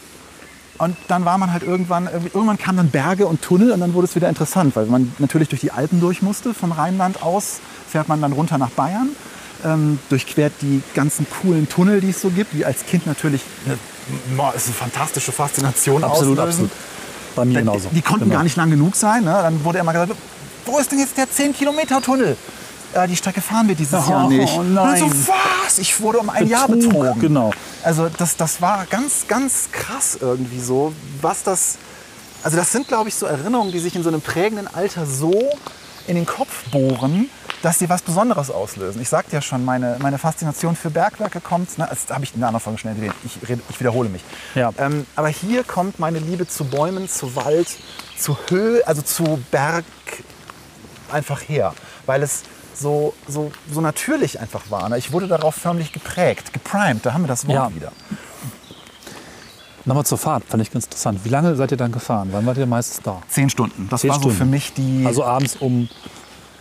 Und 0.78 0.97
dann 1.09 1.25
war 1.25 1.38
man 1.38 1.52
halt 1.52 1.62
irgendwann, 1.62 2.06
irgendwann 2.35 2.59
kamen 2.59 2.76
dann 2.78 2.90
Berge 2.90 3.26
und 3.26 3.42
Tunnel 3.42 3.73
und 3.73 3.80
dann 3.80 3.95
wurde 3.95 4.06
es 4.06 4.14
wieder 4.14 4.28
interessant, 4.28 4.76
weil 4.76 4.87
man 4.87 5.12
natürlich 5.18 5.49
durch 5.49 5.61
die 5.61 5.71
Alpen 5.73 6.00
durch 6.00 6.23
musste. 6.23 6.52
Vom 6.54 6.73
Rheinland 6.73 7.23
aus 7.23 7.61
fährt 7.88 8.09
man 8.09 8.21
dann 8.21 8.33
runter 8.33 8.59
nach 8.59 8.71
Bayern, 8.71 9.09
ähm, 9.64 9.99
durchquert 10.11 10.52
die 10.61 10.83
ganzen 10.95 11.26
coolen 11.40 11.68
Tunnel, 11.68 12.00
die 12.00 12.11
es 12.11 12.21
so 12.21 12.28
gibt, 12.30 12.54
wie 12.54 12.64
als 12.64 12.85
Kind 12.85 13.06
natürlich 13.06 13.40
eine, 13.64 13.78
boah, 14.37 14.52
ist 14.54 14.66
eine 14.66 14.75
fantastische 14.75 15.33
Faszination 15.33 16.04
Absolut, 16.04 16.38
auslösen. 16.38 16.64
absolut. 16.66 16.71
Bei 17.37 17.45
mir 17.45 17.59
genauso. 17.61 17.88
Die 17.92 18.02
konnten 18.02 18.25
Genau. 18.25 18.37
gar 18.37 18.42
nicht 18.45 18.56
lang 18.56 18.71
genug 18.71 18.97
sein. 18.97 19.25
Ne? 19.25 19.30
Dann 19.33 19.62
wurde 19.64 19.78
immer 19.78 19.92
gesagt, 19.92 20.12
wo 20.66 20.78
ist 20.78 20.90
denn 20.90 20.99
jetzt 20.99 21.16
der 21.16 21.26
10-Kilometer-Tunnel? 21.28 22.37
Äh, 22.96 23.08
die 23.08 23.16
Strecke 23.16 23.40
fahren 23.40 23.68
wir 23.68 23.74
dieses 23.74 24.06
Oh, 24.06 24.10
Jahr 24.10 24.28
nicht. 24.28 24.56
Und 24.56 24.74
dann 24.74 24.96
so, 24.96 25.06
nein. 25.06 25.26
was? 25.64 25.78
Ich 25.78 26.00
wurde 26.00 26.18
um 26.18 26.30
ein 26.30 26.46
Jahr 26.48 26.66
Betrug, 26.68 26.92
betrogen. 26.92 27.20
genau. 27.20 27.50
Also 27.84 28.08
das, 28.08 28.36
das 28.36 28.60
war 28.62 28.86
ganz, 28.86 29.26
ganz 29.28 29.68
krass 29.72 30.18
irgendwie 30.20 30.60
so, 30.60 30.92
was 31.20 31.42
das... 31.42 31.76
Also 32.42 32.56
das 32.56 32.70
sind, 32.70 32.86
glaube 32.86 33.08
ich, 33.08 33.14
so 33.14 33.26
Erinnerungen, 33.26 33.72
die 33.72 33.78
sich 33.80 33.96
in 33.96 34.02
so 34.02 34.08
einem 34.08 34.20
prägenden 34.20 34.68
Alter 34.72 35.04
so 35.06 35.32
in 36.06 36.14
den 36.14 36.26
Kopf 36.26 36.62
bohren, 36.70 37.28
dass 37.62 37.78
die 37.78 37.88
was 37.88 38.02
Besonderes 38.02 38.50
auslösen. 38.50 39.02
Ich 39.02 39.08
sagte 39.08 39.32
ja 39.34 39.42
schon, 39.42 39.64
meine, 39.64 39.96
meine 40.00 40.18
Faszination 40.18 40.76
für 40.76 40.90
Bergwerke 40.90 41.40
kommt, 41.40 41.76
ne, 41.78 41.88
das 41.90 42.14
habe 42.14 42.22
ich 42.22 42.32
in 42.34 42.40
der 42.40 42.48
anderen 42.48 42.62
Folge 42.62 42.78
schnell 42.78 42.94
erwähnt, 42.94 43.14
ich, 43.24 43.48
rede- 43.48 43.62
ich 43.68 43.80
wiederhole 43.80 44.08
mich. 44.08 44.22
Ja. 44.54 44.70
Ähm, 44.78 45.06
aber 45.16 45.28
hier 45.28 45.64
kommt 45.64 45.98
meine 45.98 46.20
Liebe 46.20 46.46
zu 46.46 46.64
Bäumen, 46.64 47.08
zu 47.08 47.34
Wald, 47.34 47.66
zu 48.16 48.36
Höhe, 48.48 48.86
also 48.86 49.02
zu 49.02 49.42
Berg 49.50 49.84
einfach 51.10 51.40
her, 51.48 51.74
weil 52.04 52.22
es 52.22 52.42
so, 52.78 53.14
so, 53.26 53.50
so 53.73 53.80
natürlich 53.80 54.38
einfach 54.40 54.71
war. 54.71 54.88
Ne? 54.88 54.99
Ich 54.99 55.12
wurde 55.12 55.26
darauf 55.28 55.54
förmlich 55.54 55.92
geprägt, 55.92 56.52
geprimed, 56.52 57.04
da 57.06 57.12
haben 57.12 57.23
wir 57.23 57.28
das 57.28 57.47
Wort 57.47 57.54
Ja. 57.71 57.75
wieder. 57.75 57.92
Nochmal 59.85 60.04
zur 60.04 60.18
Fahrt, 60.18 60.42
fand 60.49 60.62
ich 60.62 60.73
ganz 60.73 60.87
interessant. 60.87 61.21
Wie 61.25 61.28
lange 61.28 61.54
seid 61.54 61.71
ihr 61.71 61.76
dann 61.76 61.92
gefahren? 61.92 62.28
Wann 62.33 62.45
wart 62.45 62.59
ihr 62.59 62.66
meistens 62.66 63.02
da? 63.02 63.23
Zehn 63.28 63.49
Stunden, 63.49 63.87
das 63.88 64.00
Zehn 64.00 64.11
war 64.11 64.16
so 64.16 64.23
Stunden. 64.23 64.37
für 64.38 64.45
mich 64.45 64.73
die... 64.73 65.04
Also 65.06 65.25
abends 65.25 65.54
um 65.56 65.88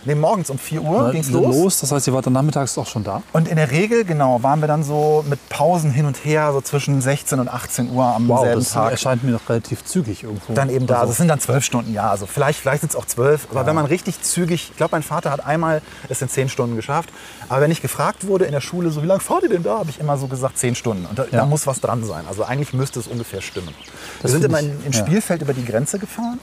nee, 0.06 0.14
morgens 0.14 0.48
um 0.50 0.58
4 0.58 0.80
Uhr 0.82 1.02
ne, 1.08 1.12
ging's 1.12 1.30
los. 1.30 1.80
Das 1.80 1.92
heißt, 1.92 2.06
ihr 2.06 2.14
wart 2.14 2.24
dann 2.26 2.32
nachmittags 2.32 2.76
auch 2.78 2.86
schon 2.86 3.04
da? 3.04 3.22
Und 3.32 3.48
in 3.48 3.56
der 3.56 3.70
Regel, 3.70 4.04
genau, 4.04 4.42
waren 4.42 4.60
wir 4.60 4.68
dann 4.68 4.82
so 4.84 5.24
mit 5.28 5.38
Pausen 5.48 5.90
hin 5.90 6.06
und 6.06 6.24
her, 6.24 6.52
so 6.52 6.60
zwischen 6.60 7.00
16 7.00 7.38
und 7.40 7.48
18 7.48 7.90
Uhr 7.92 8.04
am 8.04 8.28
Wow, 8.28 8.40
selben 8.40 8.60
das 8.60 8.72
Tag. 8.72 8.90
erscheint 8.92 9.24
mir 9.24 9.32
doch 9.32 9.48
relativ 9.48 9.84
zügig 9.84 10.22
irgendwo. 10.22 10.52
Dann 10.54 10.70
eben 10.70 10.86
da. 10.86 10.94
Also 10.94 11.02
Also, 11.02 11.12
es 11.12 11.18
sind 11.18 11.28
dann 11.28 11.40
zwölf 11.40 11.64
Stunden, 11.64 11.92
ja. 11.92 12.08
Also 12.10 12.26
vielleicht, 12.26 12.58
vielleicht 12.60 12.80
sind 12.80 12.90
es 12.90 12.96
auch 12.96 13.06
zwölf. 13.06 13.46
Aber 13.50 13.66
wenn 13.66 13.74
man 13.74 13.86
richtig 13.86 14.22
zügig, 14.22 14.70
ich 14.70 14.76
glaube, 14.76 14.92
mein 14.92 15.02
Vater 15.02 15.30
hat 15.30 15.44
einmal 15.46 15.82
es 16.08 16.22
in 16.22 16.28
zehn 16.28 16.48
Stunden 16.48 16.76
geschafft. 16.76 17.10
Aber 17.48 17.60
wenn 17.60 17.70
ich 17.70 17.82
gefragt 17.82 18.26
wurde 18.26 18.44
in 18.46 18.52
der 18.52 18.60
Schule, 18.60 18.90
so 18.90 19.02
wie 19.02 19.06
lange 19.06 19.20
fahrt 19.20 19.42
ihr 19.44 19.48
denn 19.50 19.62
da, 19.62 19.78
habe 19.78 19.90
ich 19.90 20.00
immer 20.00 20.16
so 20.16 20.26
gesagt 20.26 20.58
zehn 20.58 20.74
Stunden. 20.74 21.06
Und 21.06 21.18
da, 21.18 21.24
da 21.30 21.36
Ja. 21.38 21.46
muss 21.46 21.66
was 21.66 21.80
dran 21.80 22.04
sein. 22.04 22.24
Also 22.28 22.44
eigentlich 22.44 22.72
müsste 22.72 23.00
es 23.00 23.06
ungefähr 23.06 23.40
stimmen. 23.42 23.74
Das 24.22 24.32
wir 24.32 24.40
sind 24.40 24.44
immer 24.44 24.60
in, 24.60 24.72
ja. 24.84 24.92
Spielfeld 24.92 25.42
über 25.42 25.52
die 25.54 25.64
Grenze 25.64 25.98
gefahren. 25.98 26.38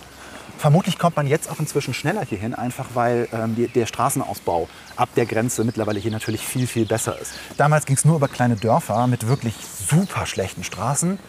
Vermutlich 0.63 0.98
kommt 0.98 1.17
man 1.17 1.27
jetzt 1.27 1.50
auch 1.50 1.60
inzwischen 1.60 1.93
schneller 1.93 2.24
hierhin, 2.24 2.53
einfach 2.55 2.86
weil 2.93 3.27
ähm, 3.34 3.53
die, 3.53 3.67
der 3.67 3.86
Straßenausbau 3.86 4.70
ab 4.96 5.10
der 5.17 5.25
Grenze 5.25 5.65
mittlerweile 5.65 6.00
hier 6.00 6.10
natürlich 6.10 6.48
viel, 6.48 6.67
viel 6.67 6.86
besser 6.86 7.20
ist. 7.20 7.34
Damals 7.58 7.86
ging 7.86 7.98
es 7.98 8.05
nur 8.05 8.15
über 8.15 8.29
kleine 8.29 8.55
Dörfer 8.55 9.05
mit 9.08 9.27
wirklich 9.27 9.55
super 9.89 10.26
schlechten 10.26 10.63
Straßen. 10.63 11.19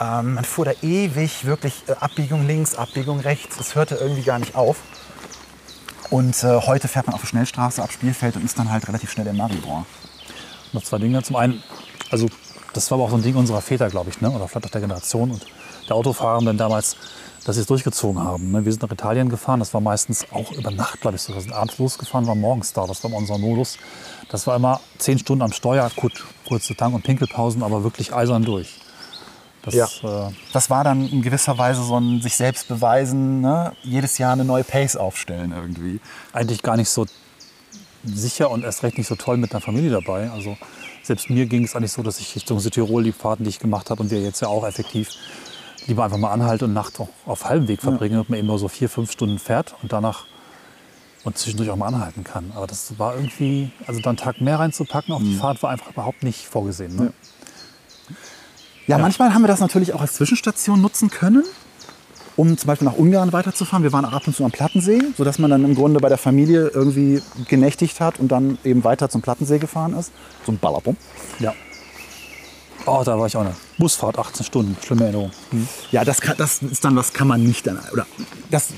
Ähm, 0.00 0.34
man 0.34 0.44
fuhr 0.44 0.64
da 0.64 0.72
ewig, 0.82 1.44
wirklich 1.44 1.84
äh, 1.86 1.92
Abbiegung 2.00 2.48
links, 2.48 2.74
Abbiegung 2.74 3.20
rechts. 3.20 3.60
Es 3.60 3.76
hörte 3.76 3.94
irgendwie 3.94 4.24
gar 4.24 4.40
nicht 4.40 4.56
auf. 4.56 4.78
Und 6.10 6.42
äh, 6.42 6.60
heute 6.62 6.88
fährt 6.88 7.06
man 7.06 7.14
auf 7.14 7.20
der 7.20 7.28
Schnellstraße 7.28 7.80
ab 7.80 7.92
Spielfeld 7.92 8.34
und 8.34 8.44
ist 8.44 8.58
dann 8.58 8.72
halt 8.72 8.88
relativ 8.88 9.12
schnell 9.12 9.28
im 9.28 9.36
Maribor. 9.36 9.86
noch 10.72 10.82
zwei 10.82 10.98
Dinge. 10.98 11.22
Zum 11.22 11.36
einen, 11.36 11.62
also 12.10 12.26
das 12.72 12.90
war 12.90 12.96
aber 12.96 13.04
auch 13.04 13.10
so 13.10 13.16
ein 13.18 13.22
Ding 13.22 13.36
unserer 13.36 13.60
Väter, 13.60 13.88
glaube 13.88 14.10
ich, 14.10 14.20
ne? 14.20 14.30
oder 14.30 14.48
vielleicht 14.48 14.66
auch 14.66 14.70
der 14.70 14.80
Generation 14.80 15.30
und 15.30 15.46
der 15.88 15.96
Autofahrenden 15.96 16.56
damals, 16.56 16.96
dass 17.44 17.56
sie 17.56 17.60
es 17.62 17.66
durchgezogen 17.66 18.22
haben. 18.22 18.52
Ne? 18.52 18.64
Wir 18.64 18.72
sind 18.72 18.82
nach 18.82 18.90
Italien 18.90 19.28
gefahren, 19.28 19.60
das 19.60 19.74
war 19.74 19.80
meistens 19.80 20.24
auch 20.32 20.50
über 20.52 20.70
Nacht, 20.70 21.00
glaube 21.02 21.16
ich, 21.16 21.22
so. 21.22 21.34
Wir 21.34 21.40
sind 21.42 21.52
abends 21.52 21.78
losgefahren, 21.78 22.26
waren 22.26 22.40
morgens 22.40 22.72
da, 22.72 22.86
das 22.86 23.04
war 23.04 23.12
unser 23.12 23.36
Modus. 23.38 23.76
Das 24.30 24.46
war 24.46 24.56
immer 24.56 24.80
zehn 24.98 25.18
Stunden 25.18 25.42
am 25.42 25.52
Steuer, 25.52 25.90
gut, 25.96 26.24
kurze 26.48 26.74
Tank- 26.74 26.94
und 26.94 27.02
Pinkelpausen, 27.02 27.62
aber 27.62 27.84
wirklich 27.84 28.14
eisern 28.14 28.44
durch. 28.44 28.80
Das, 29.62 29.74
Ja. 29.74 29.86
äh, 30.02 30.30
Das 30.52 30.70
war 30.70 30.84
dann 30.84 31.06
in 31.08 31.22
gewisser 31.22 31.56
Weise 31.58 31.82
so 31.82 31.98
ein 31.98 32.20
sich 32.22 32.36
selbst 32.36 32.68
beweisen, 32.68 33.40
ne? 33.42 33.72
jedes 33.82 34.18
Jahr 34.18 34.32
eine 34.32 34.44
neue 34.44 34.64
Pace 34.64 34.96
aufstellen 34.96 35.52
irgendwie. 35.52 36.00
eigentlich 36.32 36.62
gar 36.62 36.76
nicht 36.76 36.88
so 36.90 37.06
sicher 38.04 38.50
und 38.50 38.64
erst 38.64 38.82
recht 38.82 38.98
nicht 38.98 39.06
so 39.06 39.14
toll 39.14 39.36
mit 39.38 39.52
der 39.52 39.60
Familie 39.60 39.90
dabei. 39.90 40.30
Also 40.30 40.56
selbst 41.02 41.30
mir 41.30 41.46
ging 41.46 41.64
es 41.64 41.74
eigentlich 41.74 41.92
so, 41.92 42.02
dass 42.02 42.20
ich 42.20 42.34
Richtung 42.36 42.60
Südtirol 42.60 43.02
die 43.04 43.12
Fahrten, 43.12 43.44
die 43.44 43.50
ich 43.50 43.58
gemacht 43.58 43.88
habe 43.90 44.02
und 44.02 44.10
wir 44.10 44.20
jetzt 44.20 44.40
ja 44.40 44.48
auch 44.48 44.66
effektiv 44.66 45.08
lieber 45.86 46.04
einfach 46.04 46.18
mal 46.18 46.32
anhalte 46.32 46.64
und 46.64 46.72
Nacht 46.72 47.00
auf 47.26 47.44
halbem 47.44 47.68
Weg 47.68 47.82
verbringe 47.82 48.20
und 48.20 48.30
man 48.30 48.38
eben 48.38 48.48
nur 48.48 48.58
so 48.58 48.68
vier, 48.68 48.88
fünf 48.88 49.12
Stunden 49.12 49.38
fährt 49.38 49.74
und 49.82 49.92
danach 49.92 50.26
und 51.24 51.38
zwischendurch 51.38 51.70
auch 51.70 51.76
mal 51.76 51.86
anhalten 51.86 52.22
kann. 52.22 52.52
Aber 52.54 52.66
das 52.66 52.98
war 52.98 53.14
irgendwie, 53.16 53.70
also 53.86 54.00
dann 54.00 54.10
einen 54.10 54.16
Tag 54.18 54.40
mehr 54.40 54.58
reinzupacken 54.58 55.14
auf 55.14 55.22
die 55.22 55.34
Fahrt 55.34 55.62
war 55.62 55.70
einfach 55.70 55.90
überhaupt 55.90 56.22
nicht 56.22 56.46
vorgesehen. 56.46 56.94
Ne? 56.96 57.12
Ja, 58.86 58.98
manchmal 58.98 59.32
haben 59.32 59.42
wir 59.42 59.48
das 59.48 59.60
natürlich 59.60 59.94
auch 59.94 60.02
als 60.02 60.14
Zwischenstation 60.14 60.80
nutzen 60.80 61.08
können, 61.08 61.42
um 62.36 62.58
zum 62.58 62.66
Beispiel 62.66 62.86
nach 62.86 62.96
Ungarn 62.96 63.32
weiterzufahren. 63.32 63.82
Wir 63.82 63.92
waren 63.92 64.04
ab 64.04 64.26
und 64.26 64.36
zu 64.36 64.44
am 64.44 64.50
Plattensee, 64.50 65.00
sodass 65.16 65.38
man 65.38 65.50
dann 65.50 65.64
im 65.64 65.74
Grunde 65.74 66.00
bei 66.00 66.10
der 66.10 66.18
Familie 66.18 66.68
irgendwie 66.68 67.22
genächtigt 67.48 68.00
hat 68.00 68.20
und 68.20 68.28
dann 68.28 68.58
eben 68.62 68.84
weiter 68.84 69.08
zum 69.08 69.22
Plattensee 69.22 69.58
gefahren 69.58 69.96
ist. 69.96 70.12
So 70.44 70.52
ein 70.52 70.58
Ballerbum. 70.58 70.96
Ja. 71.38 71.54
Oh, 72.86 73.02
da 73.04 73.18
war 73.18 73.26
ich 73.26 73.36
auch 73.36 73.40
eine 73.42 73.54
Busfahrt, 73.78 74.18
18 74.18 74.44
Stunden, 74.44 74.76
schlimme 74.84 75.04
Erinnerung. 75.04 75.30
Ja, 75.90 76.04
das, 76.04 76.20
kann, 76.20 76.36
das 76.36 76.60
ist 76.62 76.84
dann, 76.84 76.94
was 76.96 77.12
kann 77.14 77.26
man 77.26 77.42
nicht 77.42 77.66
dann, 77.66 77.78
oder 77.92 78.06
das, 78.50 78.68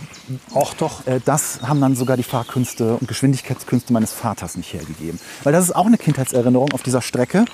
Auch 0.55 0.75
doch. 0.75 1.05
äh, 1.07 1.21
das 1.25 1.61
haben 1.63 1.81
dann 1.81 1.97
sogar 1.97 2.17
die 2.17 2.23
Fahrkünste 2.23 2.95
und 2.95 3.09
Geschwindigkeitskünste 3.09 3.93
meines 3.93 4.13
Vaters 4.13 4.57
nicht 4.57 4.73
hergegeben. 4.73 5.19
Weil 5.43 5.53
das 5.53 5.65
ist 5.65 5.75
auch 5.75 5.87
eine 5.87 5.99
Kindheitserinnerung 5.99 6.73
auf 6.73 6.83
dieser 6.83 7.03
Strecke. 7.03 7.45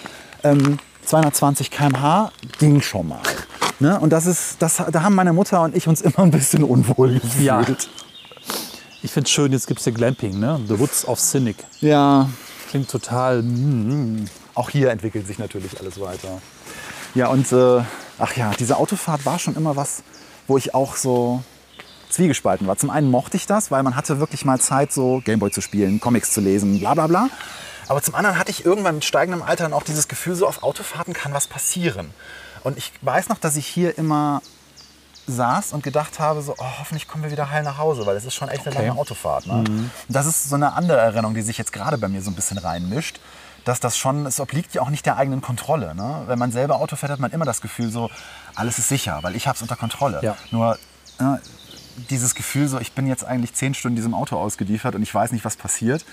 Ähm, 0.44 0.78
220 1.06 1.70
km/h 1.70 2.30
ging 2.58 2.82
schon 2.82 3.08
mal. 3.08 3.20
Ne? 3.80 3.98
Und 3.98 4.10
das 4.10 4.26
ist, 4.26 4.56
das, 4.60 4.76
da 4.92 5.02
haben 5.02 5.14
meine 5.14 5.32
Mutter 5.32 5.62
und 5.62 5.74
ich 5.74 5.88
uns 5.88 6.00
immer 6.02 6.20
ein 6.20 6.30
bisschen 6.30 6.64
unwohl 6.64 7.14
gefühlt. 7.18 7.44
Ja. 7.44 7.64
Ich 9.02 9.10
finde 9.10 9.26
es 9.26 9.30
schön, 9.32 9.52
jetzt 9.52 9.66
gibt 9.66 9.80
es 9.80 9.84
hier 9.84 9.92
Glamping, 9.94 10.38
ne? 10.38 10.60
The 10.68 10.78
Woods 10.78 11.08
of 11.08 11.18
Cynic. 11.18 11.56
ja, 11.80 12.28
Klingt 12.70 12.88
total. 12.90 13.42
mm, 13.42 14.26
auch 14.54 14.70
hier 14.70 14.90
entwickelt 14.90 15.26
sich 15.26 15.38
natürlich 15.38 15.78
alles 15.80 16.00
weiter. 16.00 16.40
Ja, 17.14 17.28
und 17.28 17.50
äh, 17.52 17.82
ach 18.18 18.36
ja, 18.36 18.52
diese 18.58 18.76
Autofahrt 18.76 19.24
war 19.26 19.38
schon 19.38 19.54
immer 19.56 19.76
was, 19.76 20.02
wo 20.46 20.56
ich 20.56 20.74
auch 20.74 20.96
so 20.96 21.42
zwiegespalten 22.10 22.66
war. 22.66 22.76
Zum 22.76 22.90
einen 22.90 23.10
mochte 23.10 23.36
ich 23.36 23.46
das, 23.46 23.70
weil 23.70 23.82
man 23.82 23.96
hatte 23.96 24.18
wirklich 24.18 24.44
mal 24.44 24.60
Zeit, 24.60 24.92
so 24.92 25.22
Gameboy 25.24 25.50
zu 25.50 25.60
spielen, 25.60 26.00
Comics 26.00 26.32
zu 26.32 26.40
lesen, 26.40 26.78
bla 26.80 26.94
bla 26.94 27.06
bla. 27.06 27.28
Aber 27.88 28.02
zum 28.02 28.14
anderen 28.14 28.38
hatte 28.38 28.50
ich 28.50 28.64
irgendwann 28.64 28.96
mit 28.96 29.04
steigendem 29.04 29.42
Alter 29.42 29.64
dann 29.64 29.72
auch 29.72 29.82
dieses 29.82 30.08
Gefühl, 30.08 30.34
so 30.34 30.46
auf 30.46 30.62
Autofahrten 30.62 31.14
kann 31.14 31.32
was 31.34 31.46
passieren. 31.46 32.10
Und 32.64 32.78
ich 32.78 32.92
weiß 33.02 33.28
noch, 33.28 33.38
dass 33.38 33.56
ich 33.56 33.66
hier 33.66 33.98
immer 33.98 34.40
saß 35.26 35.72
und 35.72 35.82
gedacht 35.82 36.18
habe, 36.18 36.42
so, 36.42 36.54
oh, 36.58 36.64
hoffentlich 36.80 37.08
kommen 37.08 37.24
wir 37.24 37.30
wieder 37.30 37.50
heil 37.50 37.62
nach 37.62 37.78
Hause, 37.78 38.06
weil 38.06 38.16
es 38.16 38.24
ist 38.24 38.34
schon 38.34 38.48
echt 38.48 38.66
eine 38.66 38.76
Okay. 38.76 38.86
lange 38.88 39.00
Autofahrt. 39.00 39.46
Ne? 39.46 39.52
Und 39.54 39.90
das 40.08 40.26
ist 40.26 40.48
so 40.48 40.54
eine 40.56 40.72
andere 40.74 40.98
Erinnerung, 40.98 41.34
die 41.34 41.42
sich 41.42 41.58
jetzt 41.58 41.72
gerade 41.72 41.96
bei 41.98 42.08
mir 42.08 42.22
so 42.22 42.30
ein 42.30 42.34
bisschen 42.34 42.58
reinmischt, 42.58 43.20
dass 43.64 43.80
das 43.80 43.96
schon, 43.96 44.26
es 44.26 44.40
obliegt 44.40 44.74
ja 44.74 44.82
auch 44.82 44.90
nicht 44.90 45.06
der 45.06 45.16
eigenen 45.16 45.40
Kontrolle. 45.40 45.94
Ne? 45.94 46.22
Wenn 46.26 46.38
man 46.38 46.52
selber 46.52 46.76
Auto 46.76 46.96
fährt, 46.96 47.12
hat 47.12 47.20
man 47.20 47.30
immer 47.30 47.44
das 47.44 47.60
Gefühl 47.60 47.90
so, 47.90 48.10
alles 48.54 48.78
ist 48.78 48.88
sicher, 48.88 49.18
weil 49.22 49.36
ich 49.36 49.46
habe 49.46 49.56
es 49.56 49.62
unter 49.62 49.76
Kontrolle. 49.76 50.20
Ja. 50.22 50.36
Nur 50.50 50.78
ne, 51.20 51.40
dieses 52.10 52.34
Gefühl 52.34 52.68
so, 52.68 52.78
ich 52.78 52.92
bin 52.92 53.06
jetzt 53.06 53.24
eigentlich 53.24 53.54
zehn 53.54 53.74
Stunden 53.74 53.96
diesem 53.96 54.14
Auto 54.14 54.36
ausgeliefert 54.36 54.94
und 54.94 55.02
ich 55.02 55.14
weiß 55.14 55.32
nicht, 55.32 55.44
was 55.44 55.56
passiert. 55.56 56.04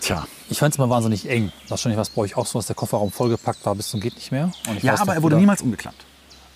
Tja. 0.00 0.26
Ich 0.48 0.58
fand 0.58 0.74
es 0.74 0.78
immer 0.78 0.90
wahnsinnig 0.90 1.28
eng. 1.28 1.52
Wahrscheinlich 1.68 1.96
war 1.96 2.02
es 2.02 2.10
bei 2.10 2.22
euch 2.22 2.36
auch 2.36 2.46
so, 2.46 2.58
dass 2.58 2.66
der 2.66 2.76
Kofferraum 2.76 3.12
vollgepackt 3.12 3.64
war 3.64 3.74
bis 3.74 3.88
zum 3.88 4.00
geht 4.00 4.14
nicht 4.14 4.32
mehr. 4.32 4.50
Ja, 4.82 5.00
aber 5.00 5.14
er 5.14 5.22
wurde 5.22 5.36
niemals 5.36 5.62
umgeklappt. 5.62 6.04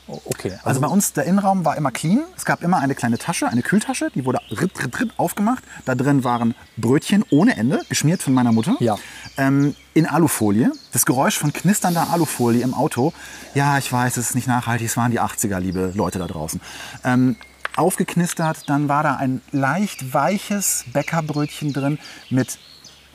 Okay, 0.09 0.53
also, 0.53 0.65
Also 0.65 0.81
bei 0.81 0.87
uns, 0.87 1.13
der 1.13 1.25
Innenraum 1.25 1.65
war 1.65 1.77
immer 1.77 1.91
clean. 1.91 2.23
Es 2.37 2.45
gab 2.45 2.63
immer 2.63 2.79
eine 2.79 2.95
kleine 2.95 3.19
Tasche, 3.19 3.49
eine 3.49 3.63
Kühltasche, 3.63 4.09
die 4.15 4.25
wurde 4.25 4.41
ritt, 4.51 4.83
ritt, 4.83 5.01
ritt 5.01 5.11
aufgemacht. 5.17 5.65
Da 5.85 5.95
drin 5.95 6.23
waren 6.23 6.55
Brötchen 6.77 7.25
ohne 7.31 7.57
Ende, 7.57 7.83
geschmiert 7.89 8.23
von 8.23 8.33
meiner 8.33 8.53
Mutter. 8.53 8.77
Ja. 8.79 8.97
Ähm, 9.37 9.75
in 9.95 10.07
Alufolie. 10.07 10.71
Das 10.93 11.07
Geräusch 11.07 11.39
von 11.39 11.53
knisternder 11.53 12.11
Alufolie 12.11 12.63
im 12.63 12.75
Auto. 12.75 13.13
Ja, 13.55 13.79
ich 13.79 13.93
weiß, 13.93 14.17
es 14.17 14.31
ist 14.31 14.35
nicht 14.35 14.47
nachhaltig. 14.47 14.87
Es 14.87 14.97
waren 14.97 15.11
die 15.11 15.21
80er, 15.21 15.59
liebe 15.59 15.93
Leute 15.95 16.19
da 16.19 16.27
draußen. 16.27 16.61
Ähm, 17.03 17.37
aufgeknistert, 17.75 18.69
dann 18.69 18.89
war 18.89 19.03
da 19.03 19.17
ein 19.17 19.43
leicht 19.51 20.15
weiches 20.15 20.85
Bäckerbrötchen 20.93 21.73
drin 21.73 21.99
mit 22.31 22.59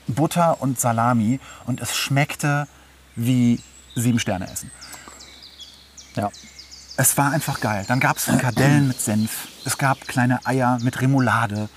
Butter 0.08 0.58
und 0.60 0.80
Salami. 0.80 1.40
Und 1.66 1.80
es 1.82 1.96
schmeckte 1.96 2.68
wie 3.16 3.62
sieben 3.96 4.20
Sterne 4.20 4.52
essen. 4.52 4.72
Ja. 6.16 6.30
Es 7.02 7.18
war 7.18 7.32
einfach 7.32 7.60
geil. 7.62 7.84
Dann 7.88 8.00
gab 8.00 8.18
es 8.18 8.26
Frikadellen 8.26 8.88
mit 8.88 9.02
Senf. 9.02 9.48
Es 9.66 9.80
gab 9.80 10.08
kleine 10.08 10.46
Eier 10.46 10.78
mit 10.84 11.02
Remoulade. 11.02 11.68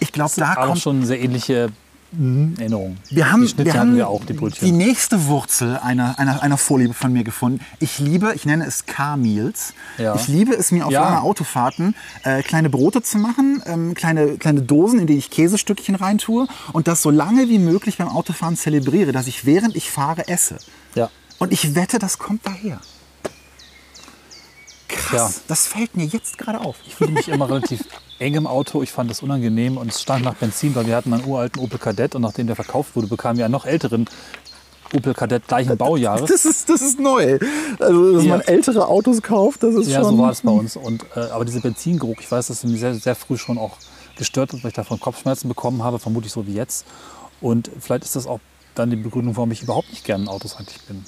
Ich 0.00 0.10
glaube, 0.10 0.32
da 0.36 0.56
kommt 0.56 0.80
schon 0.80 1.06
sehr 1.06 1.20
ähnliche 1.20 1.68
mhm, 2.10 2.56
Erinnerungen. 2.58 2.98
Wir 3.08 3.30
haben, 3.30 3.42
die 3.42 3.48
Schnitte 3.48 3.72
wir 3.72 3.78
haben 3.78 3.94
wir 3.94 4.08
auch, 4.08 4.24
die 4.24 4.34
die 4.34 4.72
nächste 4.72 5.26
Wurzel 5.26 5.76
einer, 5.78 6.18
einer, 6.18 6.42
einer 6.42 6.58
Vorliebe 6.58 6.92
von 6.92 7.12
mir 7.12 7.22
gefunden. 7.22 7.60
Ich 7.78 8.00
liebe, 8.00 8.32
ich 8.34 8.44
nenne 8.44 8.66
es 8.66 8.86
Car-Meals. 8.86 9.74
Ja. 9.96 10.16
Ich 10.16 10.26
liebe 10.26 10.56
es 10.56 10.72
mir 10.72 10.86
auf 10.86 10.92
Ja. 10.92 11.02
lange 11.02 11.22
Autofahrten 11.22 11.94
äh, 12.24 12.42
kleine 12.42 12.68
Brote 12.68 13.02
zu 13.02 13.18
machen, 13.18 13.62
ähm, 13.64 13.94
kleine, 13.94 14.38
kleine 14.38 14.60
Dosen, 14.60 14.98
in 14.98 15.06
die 15.06 15.18
ich 15.18 15.30
Käsestückchen 15.30 15.94
reintue 15.94 16.48
und 16.72 16.88
das 16.88 17.00
so 17.00 17.10
lange 17.10 17.48
wie 17.48 17.60
möglich 17.60 17.98
beim 17.98 18.08
Autofahren 18.08 18.56
zelebriere, 18.56 19.12
dass 19.12 19.28
ich 19.28 19.46
während 19.46 19.76
ich 19.76 19.88
fahre 19.88 20.26
esse. 20.26 20.58
Ja. 20.96 21.10
Und 21.38 21.52
ich 21.52 21.76
wette, 21.76 22.00
das 22.00 22.18
kommt 22.18 22.44
daher. 22.44 22.80
Krass, 24.88 25.36
Ja. 25.36 25.42
das 25.48 25.66
fällt 25.66 25.96
mir 25.96 26.04
jetzt 26.04 26.38
gerade 26.38 26.60
auf. 26.60 26.76
Ich 26.86 26.94
fühlte 26.94 27.12
mich 27.12 27.28
immer 27.28 27.48
relativ 27.50 27.84
eng 28.18 28.34
im 28.34 28.46
Auto. 28.46 28.82
Ich 28.82 28.92
fand 28.92 29.10
das 29.10 29.22
unangenehm 29.22 29.76
und 29.76 29.88
es 29.90 30.00
stank 30.00 30.24
nach 30.24 30.34
Benzin, 30.34 30.74
weil 30.74 30.86
wir 30.86 30.96
hatten 30.96 31.12
einen 31.12 31.24
uralten 31.24 31.60
Opel 31.62 31.78
Kadett 31.78 32.14
und 32.14 32.22
nachdem 32.22 32.46
der 32.46 32.56
verkauft 32.56 32.94
wurde, 32.96 33.06
bekamen 33.08 33.38
wir 33.38 33.44
einen 33.44 33.52
noch 33.52 33.66
älteren 33.66 34.08
Opel 34.94 35.14
Kadett 35.14 35.48
gleichen 35.48 35.76
Baujahres. 35.76 36.30
Das 36.30 36.44
ist, 36.44 36.68
das 36.68 36.80
ist 36.80 37.00
neu. 37.00 37.38
Also, 37.80 38.12
dass 38.14 38.24
Ja. 38.24 38.30
man 38.30 38.40
ältere 38.42 38.86
Autos 38.86 39.20
kauft, 39.20 39.62
das 39.64 39.74
ist 39.74 39.88
Ja, 39.88 40.02
schon... 40.02 40.16
so 40.16 40.22
war 40.22 40.30
es 40.30 40.42
bei 40.42 40.52
uns. 40.52 40.76
Und, 40.76 41.04
äh, 41.16 41.20
aber 41.20 41.44
dieser 41.44 41.60
Benzingeruch, 41.60 42.16
ich 42.20 42.30
weiß, 42.30 42.46
dass 42.46 42.62
er 42.62 42.70
mir 42.70 42.78
sehr, 42.78 42.94
sehr 42.94 43.16
früh 43.16 43.36
schon 43.36 43.58
auch 43.58 43.76
gestört 44.16 44.52
hat, 44.52 44.62
weil 44.62 44.68
ich 44.70 44.74
davon 44.76 45.00
Kopfschmerzen 45.00 45.48
bekommen 45.48 45.82
habe, 45.82 45.98
vermutlich 45.98 46.32
so 46.32 46.46
wie 46.46 46.54
jetzt. 46.54 46.86
Und 47.40 47.70
vielleicht 47.80 48.04
ist 48.04 48.14
das 48.16 48.26
auch 48.26 48.38
dann 48.76 48.90
die 48.90 48.96
Begründung, 48.96 49.36
warum 49.36 49.50
ich 49.50 49.62
überhaupt 49.62 49.90
nicht 49.90 50.04
gern 50.04 50.22
in 50.22 50.28
Autos 50.28 50.56
eigentlich 50.56 50.80
bin. 50.82 51.04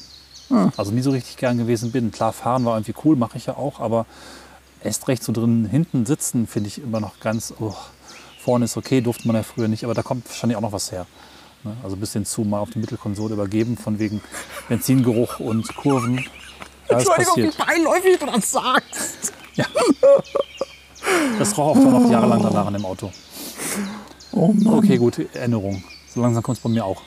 Also 0.76 0.92
nie 0.92 1.02
so 1.02 1.11
richtig 1.11 1.37
gern 1.37 1.58
gewesen 1.58 1.92
bin. 1.92 2.11
Klar, 2.11 2.32
fahren 2.32 2.64
war 2.64 2.76
irgendwie 2.76 2.94
cool, 3.04 3.16
mache 3.16 3.37
ich 3.37 3.46
ja 3.46 3.56
auch, 3.56 3.80
aber 3.80 4.06
erst 4.82 5.08
recht 5.08 5.22
so 5.22 5.32
drin 5.32 5.66
hinten 5.70 6.06
sitzen 6.06 6.46
finde 6.46 6.68
ich 6.68 6.82
immer 6.82 7.00
noch 7.00 7.20
ganz, 7.20 7.52
oh, 7.61 7.74
vorne 8.40 8.64
ist 8.64 8.76
okay, 8.76 9.00
durfte 9.00 9.26
man 9.26 9.37
ja 9.37 9.42
früher 9.42 9.68
nicht, 9.68 9.84
aber 9.84 9.94
da 9.94 10.02
kommt 10.02 10.28
wahrscheinlich 10.28 10.56
auch 10.56 10.62
noch 10.62 10.72
was 10.72 10.92
her. 10.92 11.06
Ne? 11.64 11.76
Also 11.82 11.96
ein 11.96 12.00
bisschen 12.00 12.24
zu 12.24 12.42
mal 12.42 12.61
auf 12.61 12.70
die 12.70 12.78
Mittelkonsole 12.78 13.34
übergeben, 13.34 13.76
von 13.76 13.98
wegen 13.98 14.20
Benzingeruch 14.68 15.40
und 15.40 15.76
Kurven. 15.76 16.24
Ja, 16.88 16.98
ist 16.98 17.08
passiert. 17.08 17.58
beiläufig 17.58 18.18
du 18.18 18.26
das 18.26 18.50
sagst. 18.50 19.32
Das 21.38 21.56
roch 21.58 21.76
auch 21.76 21.76
noch 21.76 22.11
jahrelang 22.11 22.42
danach 22.42 22.68
in 22.68 22.74
dem 22.74 22.87
Auto. 22.87 23.11
Oh 24.32 24.52
Mann. 24.52 24.74
Okay, 24.74 24.96
gut, 24.96 25.18
Erinnerung. 25.34 25.82
So 26.14 26.20
langsam 26.22 26.42
kommt 26.42 26.58
es 26.58 26.62
bei 26.62 26.70
mir 26.70 26.84
auch. 26.84 27.02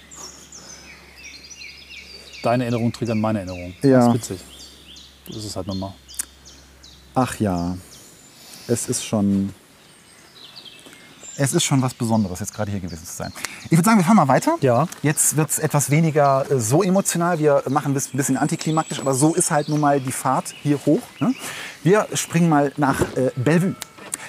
Deine 2.42 2.64
Erinnerung 2.64 2.92
triggern 2.92 3.20
meine 3.20 3.40
Erinnerung. 3.40 3.74
Ja. 3.82 4.00
Das 4.00 4.08
ist 4.08 4.14
witzig. 4.14 4.40
So 5.30 5.40
ist 5.40 5.46
es 5.46 5.56
halt 5.56 5.68
nochmal. 5.68 5.94
Ach 7.14 7.40
ja, 7.40 7.76
es 8.68 8.88
ist 8.88 9.04
schon. 9.04 9.54
Es 11.38 11.54
ist 11.54 11.64
schon 11.64 11.82
was 11.82 11.94
Besonderes, 11.94 12.40
jetzt 12.40 12.54
gerade 12.54 12.70
hier 12.70 12.82
gewesen 12.82 13.06
zu 13.06 13.14
sein. 13.14 13.32
Ich 13.66 13.72
würde 13.72 13.84
sagen, 13.84 13.98
wir 13.98 14.04
fahren 14.04 14.18
mal 14.18 14.28
weiter. 14.28 14.58
Ja. 14.62 14.86
Jetzt 15.02 15.38
wird 15.38 15.50
es 15.50 15.60
etwas 15.60 15.90
weniger 15.90 16.46
äh, 16.52 16.60
so 16.60 16.84
emotional. 16.84 17.40
Wir 17.40 17.64
machen 17.70 17.94
das 17.94 18.14
ein 18.14 18.18
bisschen 18.18 18.38
antiklimaktisch, 18.38 19.00
aber 19.00 19.14
so 19.14 19.34
ist 19.34 19.50
halt 19.50 19.70
nun 19.70 19.80
mal 19.80 20.00
die 20.00 20.12
Fahrt 20.12 20.54
hier 20.62 20.80
hoch. 20.86 21.02
Ne? 21.20 21.34
Wir 21.84 22.08
springen 22.14 22.50
mal 22.50 22.74
nach 22.78 23.00
äh, 23.16 23.32
Bellevue. 23.38 23.76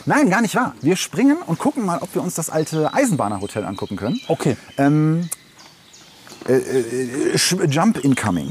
Nein, 0.06 0.30
gar 0.30 0.40
nicht 0.40 0.54
wahr. 0.54 0.74
Wir 0.80 0.96
springen 0.96 1.38
und 1.44 1.58
gucken 1.58 1.84
mal, 1.84 1.98
ob 1.98 2.14
wir 2.14 2.22
uns 2.22 2.34
das 2.34 2.50
alte 2.50 2.94
Eisenbahnerhotel 2.94 3.64
angucken 3.64 3.96
können. 3.96 4.20
Okay. 4.28 4.56
Äh, 6.48 7.36
Sch- 7.36 7.66
Jump 7.68 7.98
incoming. 8.04 8.50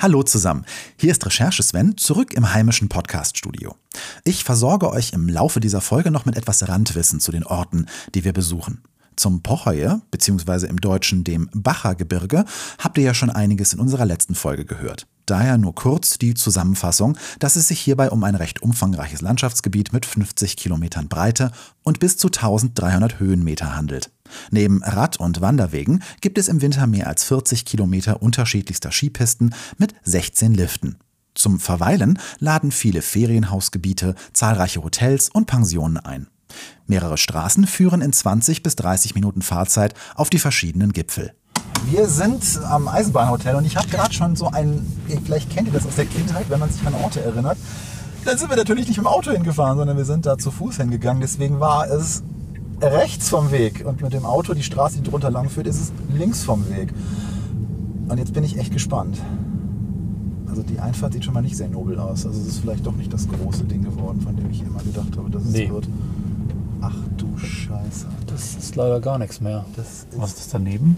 Hallo 0.00 0.22
zusammen. 0.22 0.64
Hier 0.98 1.10
ist 1.10 1.24
Recherche 1.24 1.62
Sven, 1.62 1.96
zurück 1.96 2.34
im 2.34 2.52
heimischen 2.52 2.88
Podcast-Studio. 2.88 3.74
Ich 4.24 4.44
versorge 4.44 4.90
euch 4.90 5.12
im 5.12 5.28
Laufe 5.28 5.60
dieser 5.60 5.80
Folge 5.80 6.10
noch 6.10 6.24
mit 6.26 6.36
etwas 6.36 6.68
Randwissen 6.68 7.20
zu 7.20 7.32
den 7.32 7.44
Orten, 7.44 7.86
die 8.14 8.24
wir 8.24 8.32
besuchen. 8.32 8.82
Zum 9.16 9.42
Pochoye, 9.42 10.00
beziehungsweise 10.10 10.66
im 10.66 10.80
Deutschen 10.80 11.24
dem 11.24 11.48
Bacher 11.54 11.94
Gebirge, 11.94 12.44
habt 12.78 12.98
ihr 12.98 13.04
ja 13.04 13.14
schon 13.14 13.30
einiges 13.30 13.72
in 13.72 13.80
unserer 13.80 14.04
letzten 14.04 14.34
Folge 14.34 14.64
gehört. 14.64 15.06
Daher 15.26 15.56
nur 15.56 15.74
kurz 15.74 16.18
die 16.18 16.34
Zusammenfassung, 16.34 17.16
dass 17.38 17.56
es 17.56 17.68
sich 17.68 17.80
hierbei 17.80 18.10
um 18.10 18.24
ein 18.24 18.34
recht 18.34 18.62
umfangreiches 18.62 19.22
Landschaftsgebiet 19.22 19.92
mit 19.92 20.04
50 20.04 20.56
Kilometern 20.56 21.08
Breite 21.08 21.50
und 21.82 21.98
bis 21.98 22.16
zu 22.16 22.28
1300 22.28 23.18
Höhenmeter 23.18 23.74
handelt. 23.74 24.10
Neben 24.50 24.82
Rad- 24.82 25.18
und 25.18 25.40
Wanderwegen 25.40 26.02
gibt 26.20 26.38
es 26.38 26.48
im 26.48 26.60
Winter 26.60 26.86
mehr 26.86 27.06
als 27.06 27.24
40 27.24 27.64
Kilometer 27.64 28.22
unterschiedlichster 28.22 28.92
Skipisten 28.92 29.54
mit 29.78 29.94
16 30.02 30.54
Liften. 30.54 30.98
Zum 31.34 31.58
Verweilen 31.58 32.18
laden 32.38 32.70
viele 32.70 33.02
Ferienhausgebiete, 33.02 34.14
zahlreiche 34.32 34.84
Hotels 34.84 35.30
und 35.30 35.46
Pensionen 35.46 35.96
ein. 35.96 36.28
Mehrere 36.86 37.18
Straßen 37.18 37.66
führen 37.66 38.02
in 38.02 38.12
20 38.12 38.62
bis 38.62 38.76
30 38.76 39.14
Minuten 39.14 39.42
Fahrzeit 39.42 39.94
auf 40.14 40.30
die 40.30 40.38
verschiedenen 40.38 40.92
Gipfel. 40.92 41.32
Wir 41.90 42.08
sind 42.08 42.60
am 42.68 42.88
Eisenbahnhotel 42.88 43.54
und 43.56 43.64
ich 43.66 43.76
habe 43.76 43.88
gerade 43.88 44.12
schon 44.12 44.36
so 44.36 44.48
ein, 44.48 44.86
vielleicht 45.24 45.50
kennt 45.50 45.68
ihr 45.68 45.74
das 45.74 45.86
aus 45.86 45.96
der 45.96 46.06
Kindheit, 46.06 46.46
wenn 46.48 46.58
man 46.58 46.70
sich 46.70 46.84
an 46.86 46.94
Orte 47.02 47.20
erinnert. 47.22 47.58
Dann 48.24 48.38
sind 48.38 48.48
wir 48.48 48.56
natürlich 48.56 48.88
nicht 48.88 48.96
mit 48.96 49.04
dem 49.06 49.12
Auto 49.12 49.32
hingefahren, 49.32 49.76
sondern 49.76 49.96
wir 49.98 50.06
sind 50.06 50.24
da 50.24 50.38
zu 50.38 50.50
Fuß 50.50 50.78
hingegangen. 50.78 51.20
Deswegen 51.20 51.60
war 51.60 51.86
es 51.90 52.22
rechts 52.80 53.28
vom 53.28 53.50
Weg 53.50 53.84
und 53.86 54.00
mit 54.00 54.12
dem 54.14 54.24
Auto, 54.24 54.54
die 54.54 54.62
Straße, 54.62 54.96
die 55.00 55.08
drunter 55.10 55.30
lang 55.30 55.50
führt, 55.50 55.66
ist 55.66 55.80
es 55.80 55.92
links 56.16 56.42
vom 56.42 56.68
Weg. 56.70 56.92
Und 58.08 58.18
jetzt 58.18 58.32
bin 58.32 58.44
ich 58.44 58.58
echt 58.58 58.72
gespannt. 58.72 59.18
Also 60.48 60.62
die 60.62 60.78
Einfahrt 60.78 61.12
sieht 61.12 61.24
schon 61.24 61.34
mal 61.34 61.42
nicht 61.42 61.56
sehr 61.56 61.68
nobel 61.68 61.98
aus. 61.98 62.24
Also 62.24 62.40
es 62.40 62.46
ist 62.46 62.58
vielleicht 62.60 62.86
doch 62.86 62.94
nicht 62.96 63.12
das 63.12 63.28
große 63.28 63.64
Ding 63.64 63.82
geworden, 63.82 64.20
von 64.20 64.36
dem 64.36 64.50
ich 64.50 64.62
immer 64.62 64.82
gedacht 64.82 65.16
habe, 65.18 65.28
dass 65.30 65.42
es 65.44 65.50
Nee. 65.50 65.68
wird. 65.70 65.88
Ach 66.80 66.94
du 67.16 67.36
Scheiße. 67.36 68.06
Das 68.26 68.54
ist 68.56 68.76
leider 68.76 69.00
gar 69.00 69.18
nichts 69.18 69.40
mehr. 69.40 69.64
Was 70.16 70.30
ist 70.30 70.38
das 70.38 70.48
daneben? 70.48 70.96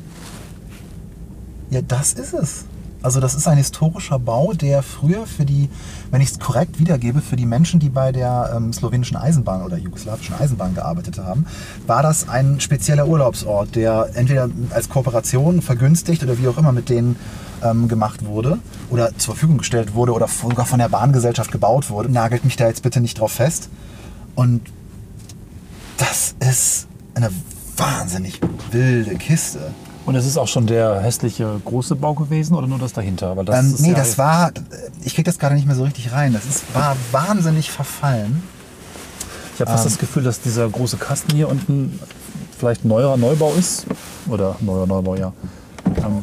Ja, 1.71 1.81
das 1.83 2.13
ist 2.13 2.33
es. 2.33 2.65
Also 3.03 3.21
das 3.21 3.35
ist 3.35 3.47
ein 3.47 3.57
historischer 3.57 4.19
Bau, 4.19 4.53
der 4.53 4.83
früher 4.83 5.27
für 5.27 5.45
die, 5.45 5.69
wenn 6.11 6.21
ich 6.21 6.33
es 6.33 6.39
korrekt 6.41 6.81
wiedergebe, 6.81 7.21
für 7.21 7.37
die 7.37 7.47
Menschen, 7.47 7.79
die 7.79 7.89
bei 7.89 8.11
der 8.11 8.53
ähm, 8.57 8.73
slowenischen 8.73 9.17
Eisenbahn 9.17 9.63
oder 9.63 9.77
jugoslawischen 9.77 10.35
Eisenbahn 10.35 10.75
gearbeitet 10.75 11.19
haben, 11.19 11.47
war 11.87 12.03
das 12.03 12.29
ein 12.29 12.59
spezieller 12.59 13.07
Urlaubsort, 13.07 13.77
der 13.77 14.11
entweder 14.15 14.49
als 14.71 14.89
Kooperation 14.89 15.63
vergünstigt 15.63 16.25
oder 16.25 16.39
wie 16.39 16.49
auch 16.49 16.59
immer 16.59 16.73
mit 16.73 16.89
denen 16.89 17.17
ähm, 17.63 17.87
gemacht 17.87 18.25
wurde 18.27 18.59
oder 18.91 19.17
zur 19.19 19.35
Verfügung 19.35 19.59
gestellt 19.59 19.95
wurde 19.95 20.13
oder 20.13 20.27
sogar 20.27 20.67
von 20.67 20.79
der 20.79 20.89
Bahngesellschaft 20.89 21.53
gebaut 21.53 21.91
wurde. 21.91 22.11
Nagelt 22.11 22.45
mich 22.45 22.57
da 22.57 22.67
jetzt 22.67 22.83
bitte 22.83 23.01
nicht 23.01 23.21
drauf 23.21 23.33
fest. 23.33 23.69
Und 24.35 24.63
das 25.97 26.35
ist 26.41 26.89
eine 27.15 27.31
wahnsinnig 27.77 28.41
wilde 28.73 29.15
Kiste. 29.17 29.73
Und 30.07 30.15
es 30.15 30.25
ist 30.25 30.39
auch 30.39 30.47
schon 30.49 30.67
der 30.67 31.01
hässliche 31.01 31.61
große 31.65 31.97
Bau 31.97 32.15
gewesen 32.15 32.55
oder 32.55 32.67
nur 32.69 32.79
das 32.79 32.93
dahinter? 32.93 33.37
Weil 33.37 33.45
das 33.45 33.59
Ähm, 33.59 33.75
ist 33.75 33.81
nee, 33.81 33.89
ja 33.91 33.95
das 33.95 34.17
war, 34.19 34.53
ich 35.05 35.15
krieg 35.15 35.25
das 35.25 35.39
gerade 35.39 35.55
nicht 35.57 35.67
mehr 35.67 35.75
so 35.77 35.83
richtig 35.85 36.13
rein. 36.13 36.33
Das 36.33 36.45
ist, 36.45 36.63
war 36.75 36.97
wahnsinnig 37.11 37.71
verfallen. 37.73 38.43
Ich 39.55 39.61
habe 39.61 39.71
fast 39.73 39.85
Ähm. 39.85 39.91
das 39.91 39.99
Gefühl, 39.99 40.23
dass 40.23 40.41
dieser 40.41 40.69
große 40.69 40.97
Kasten 40.97 41.35
hier 41.35 41.49
unten 41.49 41.99
vielleicht 42.59 42.85
ein 42.85 42.89
neuerer 42.89 43.17
Neubau 43.17 43.53
ist. 43.55 43.87
Oder 44.29 44.57
neuer 44.61 44.87
Neubau, 44.87 45.17
ja. 45.17 45.33
Ähm, 45.87 46.23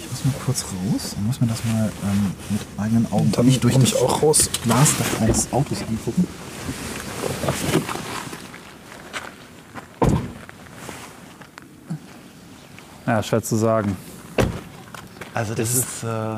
Ich 0.00 0.10
muss 0.10 0.24
mal 0.24 0.44
kurz 0.44 0.64
raus 0.64 1.14
und 1.16 1.26
muss 1.28 1.40
mir 1.40 1.46
das 1.46 1.58
mal 1.64 1.92
ähm, 2.02 2.32
mit 2.50 2.60
eigenen 2.76 3.12
Augen 3.12 3.30
dann 3.32 3.46
durch 3.60 3.72
komm 3.74 3.82
das 3.82 3.92
ich 3.92 3.96
auch 4.02 4.22
raus. 4.22 4.50
Glas 4.64 4.88
eines 5.20 5.52
Autos 5.52 5.78
angucken. 5.88 6.26
Ja, 13.08 13.22
schwer 13.22 13.42
zu 13.42 13.56
sagen. 13.56 13.96
Also 15.34 15.54
das, 15.54 15.74
ist, 15.74 16.04
äh, 16.04 16.36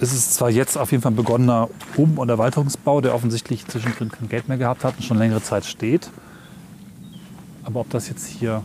Es 0.00 0.12
ist 0.12 0.34
zwar 0.34 0.50
jetzt 0.50 0.76
auf 0.76 0.90
jeden 0.90 1.02
Fall 1.02 1.12
ein 1.12 1.16
begonnener 1.16 1.68
Um- 1.96 2.18
und 2.18 2.28
Erweiterungsbau, 2.28 3.00
der 3.00 3.14
offensichtlich 3.14 3.66
zwischendrin 3.66 4.10
kein 4.10 4.28
Geld 4.28 4.48
mehr 4.48 4.58
gehabt 4.58 4.84
hat 4.84 4.94
und 4.96 5.02
schon 5.04 5.18
längere 5.18 5.42
Zeit 5.42 5.64
steht. 5.64 6.10
Aber 7.64 7.80
ob 7.80 7.90
das 7.90 8.08
jetzt 8.08 8.26
hier. 8.26 8.62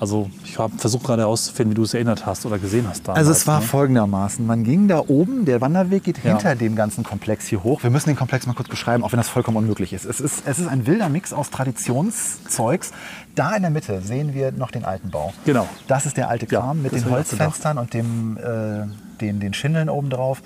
Also, 0.00 0.30
ich 0.44 0.58
habe 0.58 0.76
versucht 0.78 1.04
gerade 1.04 1.22
herauszufinden, 1.22 1.72
wie 1.72 1.76
du 1.76 1.82
es 1.82 1.92
erinnert 1.92 2.24
hast 2.24 2.46
oder 2.46 2.58
gesehen 2.58 2.86
hast 2.88 3.06
damals. 3.06 3.18
also 3.18 3.32
es 3.32 3.46
war 3.46 3.60
ne? 3.60 3.66
folgendermaßen. 3.66 4.44
Man 4.46 4.64
ging 4.64 4.88
da 4.88 5.00
oben, 5.06 5.44
der 5.44 5.60
Wanderweg 5.60 6.02
geht 6.04 6.24
Ja. 6.24 6.30
hinter 6.30 6.56
dem 6.56 6.74
ganzen 6.74 7.04
Komplex 7.04 7.46
hier 7.46 7.62
hoch. 7.62 7.82
Wir 7.82 7.90
müssen 7.90 8.08
den 8.08 8.16
Komplex 8.16 8.46
mal 8.46 8.54
kurz 8.54 8.68
beschreiben, 8.70 9.04
auch 9.04 9.12
wenn 9.12 9.18
das 9.18 9.28
vollkommen 9.28 9.58
unmöglich 9.58 9.92
ist. 9.92 10.06
Es 10.06 10.18
ist, 10.20 10.42
es 10.46 10.58
ist 10.58 10.68
ein 10.68 10.86
wilder 10.86 11.10
Mix 11.10 11.34
aus 11.34 11.50
Traditionszeugs. 11.50 12.92
Da 13.34 13.54
in 13.54 13.62
der 13.62 13.70
Mitte 13.70 14.00
sehen 14.00 14.32
wir 14.34 14.52
noch 14.52 14.70
den 14.70 14.84
alten 14.84 15.10
Bau. 15.10 15.32
Genau. 15.44 15.68
Das 15.86 16.06
ist 16.06 16.16
der 16.16 16.28
alte 16.30 16.46
Ja, 16.50 16.60
Kram 16.60 16.80
mit 16.82 16.92
das 16.92 17.02
den. 17.02 17.10
Holzfenstern 17.12 17.76
und 17.78 17.92
dem, 17.94 18.38
äh, 18.38 18.86
den, 19.20 19.38
den 19.38 19.52
Schindeln 19.54 19.88
oben 19.90 20.08
drauf. 20.10 20.42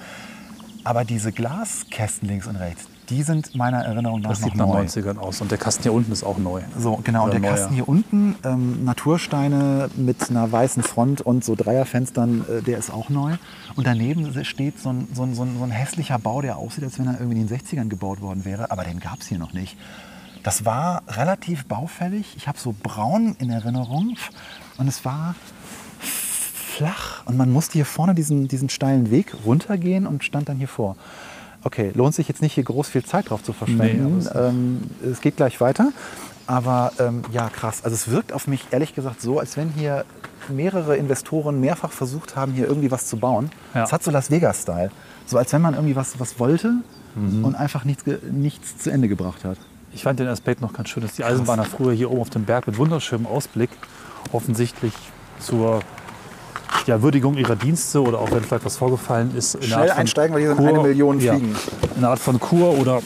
Aber 0.83 1.05
diese 1.05 1.33
Glaskästen 1.33 2.29
links 2.29 2.47
und 2.47 2.57
rechts, 2.57 2.89
die 3.11 3.23
sind 3.23 3.55
meiner 3.55 3.85
Erinnerung 3.85 4.21
nach 4.21 4.31
Das 4.31 4.41
sieht 4.41 4.57
nach 4.57 4.67
neu. 4.67 4.83
90ern 4.83 5.19
aus. 5.19 5.41
Und 5.41 5.51
der 5.51 5.59
Kasten 5.59 5.83
hier 5.83 5.93
unten 5.93 6.13
ist 6.13 6.25
auch 6.25 6.39
neu. 6.39 6.63
So, 6.79 7.01
genau. 7.05 7.25
Und 7.25 7.31
Oder 7.31 7.41
der 7.41 7.51
neuer. 7.51 7.59
Kasten 7.59 7.75
hier 7.75 7.89
unten, 7.89 8.37
ähm, 8.45 8.85
Natursteine 8.85 9.91
mit 9.97 10.31
einer 10.31 10.51
weißen 10.51 10.83
Front 10.83 11.21
und 11.21 11.45
so 11.45 11.55
Dreierfenstern, 11.55 12.45
äh, 12.49 12.63
der 12.63 12.79
ist 12.79 12.91
auch 12.91 13.09
neu. 13.11 13.37
Und 13.77 13.87
daneben 13.87 14.45
steht 14.45 14.79
so 14.79 14.91
ein, 14.91 15.09
so, 15.13 15.25
ein, 15.25 15.35
so, 15.35 15.43
ein, 15.43 15.59
so 15.59 15.65
ein 15.65 15.71
hässlicher 15.71 16.19
Bau, 16.19 16.41
der 16.41 16.57
aussieht, 16.57 16.85
als 16.85 16.99
wenn 16.99 17.07
er 17.07 17.21
irgendwie 17.21 17.41
in 17.41 17.47
den 17.47 17.59
60ern 17.59 17.89
gebaut 17.89 18.21
worden 18.21 18.45
wäre. 18.45 18.71
Aber 18.71 18.85
den 18.85 19.01
gab 19.01 19.21
es 19.21 19.27
hier 19.27 19.39
noch 19.39 19.53
nicht. 19.53 19.77
Das 20.43 20.65
war 20.65 21.03
relativ 21.09 21.65
baufällig. 21.67 22.35
Ich 22.37 22.49
habe 22.49 22.59
so 22.59 22.75
braun 22.83 23.37
in 23.39 23.51
Erinnerung. 23.51 24.17
Und 24.77 24.89
es 24.89 25.05
war 25.05 25.35
flach. 26.75 27.25
Und 27.27 27.37
man 27.37 27.51
musste 27.51 27.75
hier 27.75 27.87
vorne 27.87 28.15
diesen, 28.15 28.49
diesen 28.49 28.69
steilen 28.69 29.11
Weg 29.11 29.35
runtergehen 29.45 30.07
und 30.07 30.25
stand 30.25 30.49
dann 30.49 30.57
hier 30.59 30.69
vor. 30.69 30.97
Okay, 31.65 31.91
lohnt 31.95 32.15
sich 32.15 32.29
jetzt 32.29 32.43
nicht 32.43 32.53
hier 32.53 32.65
groß 32.65 32.89
viel 32.89 33.05
Zeit 33.05 33.31
drauf 33.31 33.43
zu 33.43 33.53
verschwenden. 33.53 34.19
Nee, 34.19 34.29
ähm, 34.39 34.83
es 35.11 35.21
geht 35.21 35.37
gleich 35.37 35.61
weiter. 35.61 35.93
Aber 36.47 36.93
ähm, 36.99 37.23
ja, 37.33 37.49
krass. 37.49 37.83
Also 37.85 37.95
es 37.95 38.11
wirkt 38.11 38.33
auf 38.35 38.47
mich 38.47 38.67
ehrlich 38.71 38.95
gesagt 38.95 39.23
so, 39.23 39.39
als 39.39 39.57
wenn 39.57 39.71
hier 39.71 40.05
mehrere 40.51 40.97
Investoren 40.97 41.59
mehrfach 41.59 41.91
versucht 41.91 42.37
haben, 42.37 42.53
hier 42.53 42.67
irgendwie 42.69 42.91
was 42.91 43.07
zu 43.07 43.17
bauen. 43.17 43.51
Ja. 43.75 43.85
Es 43.85 43.93
hat 43.93 44.03
so 44.03 44.11
Las 44.11 44.31
Vegas-Style. 44.31 44.91
So 45.25 45.39
als 45.39 45.53
wenn 45.55 45.63
man 45.63 45.73
irgendwie 45.75 45.97
was, 45.97 46.21
was 46.21 46.39
wollte 46.39 46.75
Mhm. 47.17 47.45
und 47.45 47.55
einfach 47.55 47.85
nichts, 47.85 48.03
nichts 48.31 48.77
zu 48.79 48.91
Ende 48.91 49.07
gebracht 49.07 49.45
hat. 49.45 49.57
Ich 49.93 50.03
fand 50.03 50.19
den 50.19 50.27
Aspekt 50.27 50.61
noch 50.61 50.73
ganz 50.73 50.89
schön, 50.89 51.01
dass 51.05 51.13
die 51.15 51.23
Eisenbahner 51.23 51.63
früher 51.65 51.93
hier 51.93 52.11
oben 52.11 52.23
auf 52.23 52.31
dem 52.31 52.45
Berg 52.45 52.67
mit 52.67 52.77
wunderschönem 52.77 53.27
Ausblick 53.27 53.71
offensichtlich 54.33 54.93
zur 55.39 55.81
ja, 56.87 57.03
Würdigung 57.03 57.37
ihrer 57.37 57.57
Dienste 57.57 58.03
oder 58.03 58.19
auch 58.21 58.31
wenn 58.31 58.43
vielleicht 58.43 58.65
was 58.65 58.77
vorgefallen 58.77 59.35
ist, 59.37 59.55
in 59.55 59.63
Schnell 59.63 59.75
einer 59.75 59.83
Art 59.83 59.91
von 59.91 60.01
einsteigen, 60.01 60.35
weil 60.35 60.43
hier 60.43 60.55
sind 60.55 60.67
eine 60.67 60.83
Million 60.83 61.21
Fliegen. 61.21 61.53
Ja, 61.53 61.87
in 61.93 61.99
einer 61.99 62.11
Art 62.11 62.19
von 62.19 62.39
Kur 62.39 62.79
oder 62.79 63.01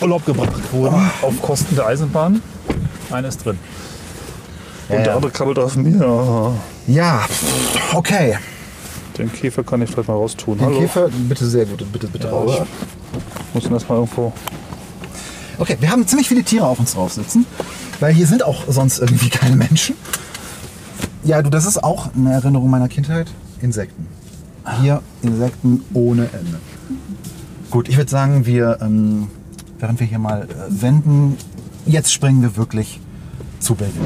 Urlaub 0.00 0.24
gebracht 0.26 0.52
wurden 0.72 1.10
auf 1.22 1.40
Kosten 1.42 1.76
der 1.76 1.86
Eisenbahn. 1.86 2.42
Einer 3.10 3.28
ist 3.28 3.44
drin. 3.44 3.58
Ja, 4.88 4.96
Und 4.96 5.02
der 5.02 5.12
ja. 5.12 5.16
andere 5.16 5.32
krabbelt 5.32 5.58
auf 5.58 5.76
mir. 5.76 6.52
Ja, 6.86 7.26
okay. 7.92 8.36
Den 9.16 9.32
Käfer 9.32 9.62
kann 9.62 9.80
ich 9.80 9.90
vielleicht 9.90 10.08
mal 10.08 10.14
raustun. 10.14 10.58
Den 10.58 10.66
Hallo. 10.66 10.80
Käfer, 10.80 11.08
bitte 11.28 11.46
sehr 11.46 11.66
gut, 11.66 11.90
bitte, 11.92 12.08
bitte 12.08 12.26
Ja, 12.26 12.44
ich 12.44 13.54
muss 13.54 13.64
ihn 13.64 13.72
erstmal 13.72 13.98
irgendwo. 13.98 14.32
Okay, 15.58 15.76
wir 15.78 15.90
haben 15.90 16.06
ziemlich 16.06 16.28
viele 16.28 16.42
Tiere 16.42 16.66
auf 16.66 16.80
uns 16.80 16.94
drauf 16.94 17.12
sitzen, 17.12 17.46
weil 18.00 18.12
hier 18.12 18.26
sind 18.26 18.42
auch 18.42 18.64
sonst 18.68 18.98
irgendwie 18.98 19.28
keine 19.28 19.54
Menschen. 19.54 19.94
Ja, 21.24 21.40
du, 21.40 21.48
das 21.48 21.64
ist 21.64 21.82
auch 21.82 22.14
eine 22.14 22.32
Erinnerung 22.32 22.68
meiner 22.68 22.88
Kindheit. 22.88 23.30
Insekten. 23.62 24.06
Hier 24.82 25.02
Insekten 25.22 25.82
ohne 25.94 26.24
Ende. 26.24 26.60
Gut, 27.70 27.88
ich 27.88 27.96
würde 27.96 28.10
sagen, 28.10 28.44
wir, 28.44 28.78
ähm, 28.82 29.28
während 29.78 30.00
wir 30.00 30.06
hier 30.06 30.18
mal 30.18 30.42
äh, 30.42 30.46
wenden, 30.68 31.38
jetzt 31.86 32.12
springen 32.12 32.42
wir 32.42 32.56
wirklich 32.56 33.00
zu 33.58 33.74
Belgien. 33.74 34.04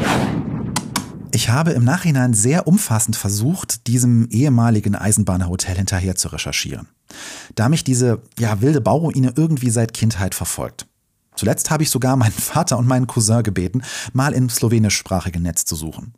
Ich 1.33 1.50
habe 1.50 1.72
im 1.72 1.85
Nachhinein 1.85 2.35
sehr 2.35 2.68
umfassend 2.68 3.16
versucht, 3.16 3.88
diesem 3.88 4.28
ehemaligen 4.31 4.94
Eisenbahnhotel 4.94 5.76
hinterher 5.76 6.14
zu 6.14 6.28
recherchieren. 6.28 6.87
Da 7.57 7.68
mich 7.68 7.83
diese 7.83 8.22
ja, 8.38 8.61
wilde 8.61 8.81
Bauruine 8.81 9.33
irgendwie 9.37 9.70
seit 9.70 9.92
Kindheit 9.92 10.37
verfolgt. 10.37 10.87
Zuletzt 11.35 11.70
habe 11.70 11.83
ich 11.83 11.90
sogar 11.90 12.16
meinen 12.16 12.33
Vater 12.33 12.78
und 12.78 12.87
meinen 12.87 13.09
Cousin 13.09 13.42
gebeten, 13.42 13.83
mal 14.12 14.33
im 14.33 14.48
slowenischsprachigen 14.48 15.42
Netz 15.42 15.64
zu 15.64 15.74
suchen. 15.74 16.14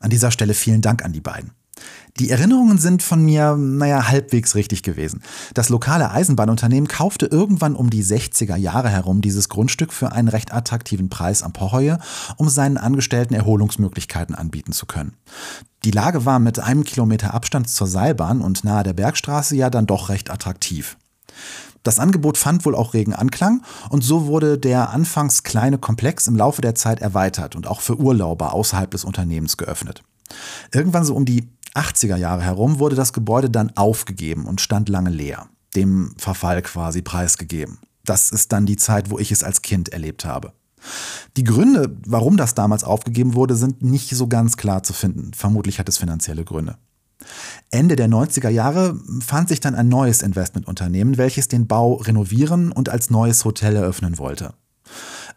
An 0.00 0.10
dieser 0.10 0.30
Stelle 0.30 0.54
vielen 0.54 0.80
Dank 0.80 1.04
an 1.04 1.12
die 1.12 1.20
beiden. 1.20 1.52
Die 2.18 2.30
Erinnerungen 2.30 2.76
sind 2.76 3.02
von 3.02 3.24
mir, 3.24 3.56
naja, 3.56 4.08
halbwegs 4.08 4.54
richtig 4.54 4.82
gewesen. 4.82 5.22
Das 5.54 5.70
lokale 5.70 6.10
Eisenbahnunternehmen 6.10 6.86
kaufte 6.86 7.26
irgendwann 7.26 7.74
um 7.74 7.88
die 7.88 8.04
60er 8.04 8.56
Jahre 8.56 8.90
herum 8.90 9.22
dieses 9.22 9.48
Grundstück 9.48 9.94
für 9.94 10.12
einen 10.12 10.28
recht 10.28 10.52
attraktiven 10.52 11.08
Preis 11.08 11.42
am 11.42 11.54
Pohoje, 11.54 11.98
um 12.36 12.50
seinen 12.50 12.76
Angestellten 12.76 13.32
Erholungsmöglichkeiten 13.32 14.34
anbieten 14.34 14.72
zu 14.72 14.84
können. 14.84 15.16
Die 15.84 15.90
Lage 15.90 16.26
war 16.26 16.38
mit 16.38 16.58
einem 16.58 16.84
Kilometer 16.84 17.32
Abstand 17.32 17.70
zur 17.70 17.86
Seilbahn 17.86 18.42
und 18.42 18.62
nahe 18.62 18.84
der 18.84 18.92
Bergstraße 18.92 19.56
ja 19.56 19.70
dann 19.70 19.86
doch 19.86 20.10
recht 20.10 20.30
attraktiv. 20.30 20.98
Das 21.82 21.98
Angebot 21.98 22.38
fand 22.38 22.64
wohl 22.64 22.74
auch 22.74 22.94
regen 22.94 23.12
Anklang 23.12 23.62
und 23.90 24.02
so 24.02 24.26
wurde 24.26 24.58
der 24.58 24.90
anfangs 24.90 25.42
kleine 25.42 25.78
Komplex 25.78 26.26
im 26.26 26.36
Laufe 26.36 26.62
der 26.62 26.74
Zeit 26.74 27.00
erweitert 27.00 27.56
und 27.56 27.66
auch 27.66 27.80
für 27.80 27.98
Urlauber 27.98 28.52
außerhalb 28.54 28.90
des 28.90 29.04
Unternehmens 29.04 29.56
geöffnet. 29.56 30.02
Irgendwann 30.72 31.04
so 31.04 31.14
um 31.14 31.24
die 31.24 31.48
80er 31.74 32.16
Jahre 32.16 32.42
herum 32.42 32.78
wurde 32.78 32.96
das 32.96 33.12
Gebäude 33.12 33.50
dann 33.50 33.76
aufgegeben 33.76 34.46
und 34.46 34.60
stand 34.60 34.88
lange 34.88 35.10
leer, 35.10 35.46
dem 35.74 36.14
Verfall 36.18 36.62
quasi 36.62 37.02
preisgegeben. 37.02 37.78
Das 38.04 38.30
ist 38.30 38.52
dann 38.52 38.66
die 38.66 38.76
Zeit, 38.76 39.10
wo 39.10 39.18
ich 39.18 39.32
es 39.32 39.42
als 39.42 39.62
Kind 39.62 39.90
erlebt 39.90 40.24
habe. 40.24 40.52
Die 41.36 41.44
Gründe, 41.44 41.96
warum 42.06 42.36
das 42.36 42.54
damals 42.54 42.84
aufgegeben 42.84 43.34
wurde, 43.34 43.54
sind 43.54 43.82
nicht 43.82 44.10
so 44.10 44.26
ganz 44.26 44.56
klar 44.56 44.82
zu 44.82 44.92
finden. 44.92 45.32
Vermutlich 45.34 45.78
hat 45.78 45.88
es 45.88 45.98
finanzielle 45.98 46.44
Gründe. 46.44 46.76
Ende 47.70 47.96
der 47.96 48.08
90er 48.08 48.48
Jahre 48.48 48.98
fand 49.20 49.48
sich 49.48 49.60
dann 49.60 49.74
ein 49.74 49.88
neues 49.88 50.22
Investmentunternehmen, 50.22 51.18
welches 51.18 51.48
den 51.48 51.66
Bau 51.66 51.94
renovieren 51.94 52.72
und 52.72 52.88
als 52.88 53.10
neues 53.10 53.44
Hotel 53.44 53.76
eröffnen 53.76 54.18
wollte. 54.18 54.54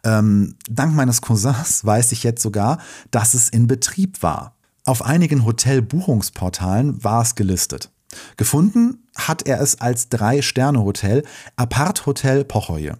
Ähm, 0.04 0.56
dank 0.68 0.94
meines 0.94 1.20
Cousins 1.20 1.84
weiß 1.84 2.12
ich 2.12 2.22
jetzt 2.22 2.42
sogar, 2.42 2.78
dass 3.10 3.34
es 3.34 3.48
in 3.48 3.66
Betrieb 3.66 4.22
war. 4.22 4.56
Auf 4.84 5.04
einigen 5.04 5.44
Hotelbuchungsportalen 5.44 7.02
war 7.02 7.22
es 7.22 7.34
gelistet. 7.34 7.90
Gefunden 8.36 9.08
hat 9.16 9.46
er 9.46 9.60
es 9.60 9.80
als 9.80 10.08
Drei-Sterne-Hotel 10.08 11.24
Apart 11.56 12.06
Hotel 12.06 12.44
Pochoje. 12.44 12.96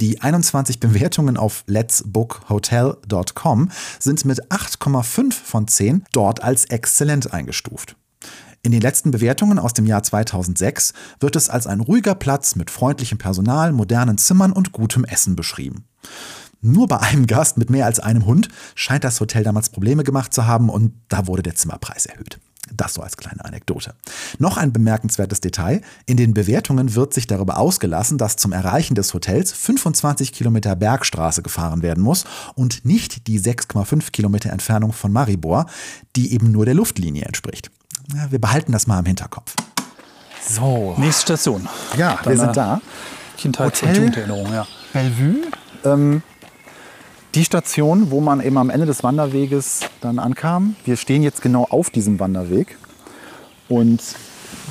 Die 0.00 0.20
21 0.20 0.80
Bewertungen 0.80 1.36
auf 1.36 1.64
letsbookhotel.com 1.66 3.70
sind 3.98 4.24
mit 4.24 4.50
8,5 4.50 5.32
von 5.32 5.68
10 5.68 6.04
dort 6.12 6.42
als 6.42 6.64
exzellent 6.66 7.32
eingestuft. 7.32 7.96
In 8.64 8.70
den 8.70 8.80
letzten 8.80 9.10
Bewertungen 9.10 9.58
aus 9.58 9.74
dem 9.74 9.86
Jahr 9.86 10.04
2006 10.04 10.92
wird 11.18 11.34
es 11.34 11.50
als 11.50 11.66
ein 11.66 11.80
ruhiger 11.80 12.14
Platz 12.14 12.54
mit 12.54 12.70
freundlichem 12.70 13.18
Personal, 13.18 13.72
modernen 13.72 14.18
Zimmern 14.18 14.52
und 14.52 14.70
gutem 14.70 15.04
Essen 15.04 15.34
beschrieben. 15.34 15.84
Nur 16.60 16.86
bei 16.86 17.00
einem 17.00 17.26
Gast 17.26 17.58
mit 17.58 17.70
mehr 17.70 17.86
als 17.86 17.98
einem 17.98 18.24
Hund 18.24 18.48
scheint 18.76 19.02
das 19.02 19.18
Hotel 19.18 19.42
damals 19.42 19.70
Probleme 19.70 20.04
gemacht 20.04 20.32
zu 20.32 20.46
haben 20.46 20.68
und 20.68 20.92
da 21.08 21.26
wurde 21.26 21.42
der 21.42 21.56
Zimmerpreis 21.56 22.06
erhöht. 22.06 22.38
Das 22.72 22.94
so 22.94 23.02
als 23.02 23.16
kleine 23.16 23.44
Anekdote. 23.44 23.94
Noch 24.38 24.56
ein 24.56 24.72
bemerkenswertes 24.72 25.40
Detail. 25.40 25.80
In 26.06 26.16
den 26.16 26.32
Bewertungen 26.32 26.94
wird 26.94 27.12
sich 27.12 27.26
darüber 27.26 27.58
ausgelassen, 27.58 28.16
dass 28.16 28.36
zum 28.36 28.52
Erreichen 28.52 28.94
des 28.94 29.12
Hotels 29.12 29.50
25 29.52 30.32
Kilometer 30.32 30.76
Bergstraße 30.76 31.42
gefahren 31.42 31.82
werden 31.82 32.04
muss 32.04 32.24
und 32.54 32.84
nicht 32.84 33.26
die 33.26 33.40
6,5 33.40 34.12
Kilometer 34.12 34.50
Entfernung 34.50 34.92
von 34.92 35.10
Maribor, 35.10 35.66
die 36.14 36.32
eben 36.32 36.52
nur 36.52 36.64
der 36.64 36.74
Luftlinie 36.74 37.24
entspricht. 37.24 37.72
Ja, 38.14 38.30
wir 38.30 38.40
behalten 38.40 38.72
das 38.72 38.86
mal 38.86 39.00
im 39.00 39.06
Hinterkopf. 39.06 39.54
So, 40.46 40.94
Nächste 40.98 41.22
Station. 41.22 41.68
ja, 41.96 42.18
wir 42.22 42.24
Deine 42.24 42.36
sind 42.36 42.56
da. 42.56 42.80
Kindheits- 43.38 43.82
Hotel? 43.82 43.88
und 43.88 43.96
Jugenderinnerung, 43.96 44.52
ja. 44.52 44.66
Bellevue. 44.92 45.36
Ähm, 45.84 46.22
die 47.34 47.44
Station, 47.44 48.10
wo 48.10 48.20
man 48.20 48.40
eben 48.40 48.58
am 48.58 48.68
Ende 48.68 48.86
des 48.86 49.02
Wanderweges 49.02 49.80
dann 50.00 50.18
ankam. 50.18 50.76
Wir 50.84 50.96
stehen 50.96 51.22
jetzt 51.22 51.40
genau 51.40 51.64
auf 51.64 51.90
diesem 51.90 52.20
Wanderweg. 52.20 52.76
Und 53.68 54.02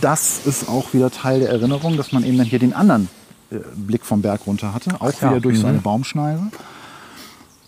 das 0.02 0.46
ist 0.46 0.70
auch 0.70 0.94
wieder 0.94 1.10
Teil 1.10 1.40
der 1.40 1.50
Erinnerung, 1.50 1.98
dass 1.98 2.12
man 2.12 2.24
eben 2.24 2.38
dann 2.38 2.46
hier 2.46 2.60
den 2.60 2.74
anderen 2.74 3.10
äh, 3.50 3.56
Blick 3.76 4.06
vom 4.06 4.22
Berg 4.22 4.42
runter 4.46 4.74
hatte. 4.74 4.94
Auch 5.00 5.12
ja, 5.22 5.32
wieder 5.32 5.40
durch 5.40 5.58
so 5.58 5.64
mhm. 5.64 5.70
eine 5.74 5.82
Baumschneise. 5.82 6.44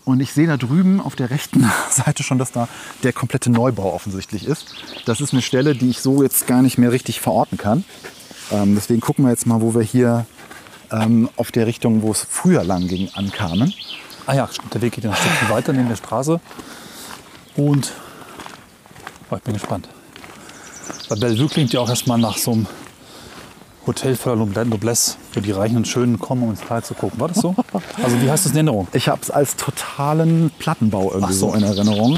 Und 0.05 0.19
ich 0.19 0.33
sehe 0.33 0.47
da 0.47 0.57
drüben 0.57 0.99
auf 0.99 1.15
der 1.15 1.29
rechten 1.29 1.69
Seite 1.89 2.23
schon, 2.23 2.37
dass 2.37 2.51
da 2.51 2.67
der 3.03 3.13
komplette 3.13 3.49
Neubau 3.49 3.93
offensichtlich 3.93 4.45
ist. 4.45 4.75
Das 5.05 5.21
ist 5.21 5.33
eine 5.33 5.41
Stelle, 5.41 5.75
die 5.75 5.89
ich 5.89 6.01
so 6.01 6.23
jetzt 6.23 6.47
gar 6.47 6.61
nicht 6.61 6.77
mehr 6.77 6.91
richtig 6.91 7.21
verorten 7.21 7.57
kann. 7.57 7.85
Ähm, 8.51 8.75
deswegen 8.75 8.99
gucken 8.99 9.25
wir 9.25 9.31
jetzt 9.31 9.47
mal, 9.47 9.61
wo 9.61 9.73
wir 9.73 9.81
hier 9.81 10.25
ähm, 10.91 11.29
auf 11.37 11.51
der 11.51 11.67
Richtung, 11.67 12.01
wo 12.01 12.11
es 12.11 12.25
früher 12.29 12.63
lang 12.63 12.87
ging, 12.87 13.09
ankamen. 13.13 13.73
Ah 14.25 14.33
ja, 14.33 14.49
der 14.73 14.81
Weg 14.81 14.93
geht 14.93 15.03
ja 15.03 15.11
ein 15.11 15.15
Stückchen 15.15 15.49
weiter 15.49 15.73
neben 15.73 15.89
der 15.89 15.95
Straße. 15.95 16.39
Und 17.55 17.93
oh, 19.29 19.35
ich 19.35 19.43
bin 19.43 19.53
gespannt. 19.53 19.87
Weil 21.09 21.19
Bellevue 21.19 21.47
klingt 21.47 21.73
ja 21.73 21.79
auch 21.79 21.89
erstmal 21.89 22.17
nach 22.17 22.37
so 22.37 22.51
einem 22.51 22.67
Hotel 23.86 24.15
für 24.15 24.36
la 24.36 24.65
Noblesse, 24.65 25.15
wo 25.34 25.41
die 25.41 25.52
Reichen 25.52 25.78
und 25.78 25.88
Schönen 25.88 26.17
kommen, 26.19 26.43
um 26.43 26.52
ins 26.52 26.62
Tal 26.62 26.84
zu 26.84 26.93
gucken. 26.93 27.19
War 27.19 27.28
das 27.28 27.38
so? 27.38 27.56
Also 28.02 28.22
wie 28.22 28.30
heißt 28.30 28.46
das 28.46 28.52
in 28.52 28.58
Erinnerung? 28.58 28.88
Ich 28.93 29.10
habe 29.10 29.22
es 29.22 29.30
als 29.30 29.56
totalen 29.56 30.52
Plattenbau 30.60 31.12
irgendwie 31.13 31.34
so. 31.34 31.50
so 31.50 31.56
in 31.56 31.63
Erinnerung. 31.63 32.17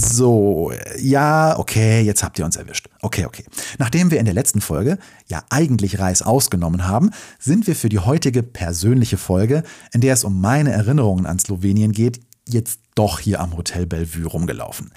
So, 0.00 0.72
ja, 0.98 1.56
okay, 1.58 2.00
jetzt 2.00 2.24
habt 2.24 2.38
ihr 2.38 2.44
uns 2.44 2.56
erwischt. 2.56 2.88
Okay, 3.00 3.26
okay. 3.26 3.44
Nachdem 3.78 4.10
wir 4.10 4.18
in 4.18 4.24
der 4.24 4.34
letzten 4.34 4.60
Folge 4.60 4.98
ja 5.28 5.42
eigentlich 5.50 6.00
Reis 6.00 6.20
ausgenommen 6.22 6.86
haben, 6.86 7.10
sind 7.38 7.66
wir 7.66 7.76
für 7.76 7.88
die 7.88 8.00
heutige 8.00 8.42
persönliche 8.42 9.16
Folge, 9.16 9.62
in 9.92 10.00
der 10.00 10.14
es 10.14 10.24
um 10.24 10.40
meine 10.40 10.72
Erinnerungen 10.72 11.26
an 11.26 11.38
Slowenien 11.38 11.92
geht, 11.92 12.20
jetzt 12.48 12.80
doch 12.94 13.20
hier 13.20 13.40
am 13.40 13.56
Hotel 13.56 13.86
Bellevue 13.86 14.26
rumgelaufen. 14.26 14.92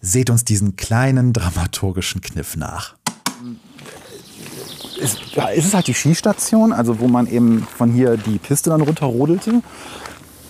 Seht 0.00 0.30
uns 0.30 0.44
diesen 0.44 0.76
kleinen 0.76 1.32
dramaturgischen 1.32 2.20
Kniff 2.20 2.56
nach. 2.56 2.97
Ist, 4.98 5.18
ja, 5.34 5.50
es 5.50 5.64
ist 5.66 5.74
halt 5.74 5.86
die 5.86 5.94
Skistation, 5.94 6.72
also 6.72 7.00
wo 7.00 7.08
man 7.08 7.26
eben 7.26 7.66
von 7.76 7.90
hier 7.90 8.16
die 8.16 8.38
Piste 8.38 8.70
dann 8.70 8.80
runterrodelte, 8.80 9.62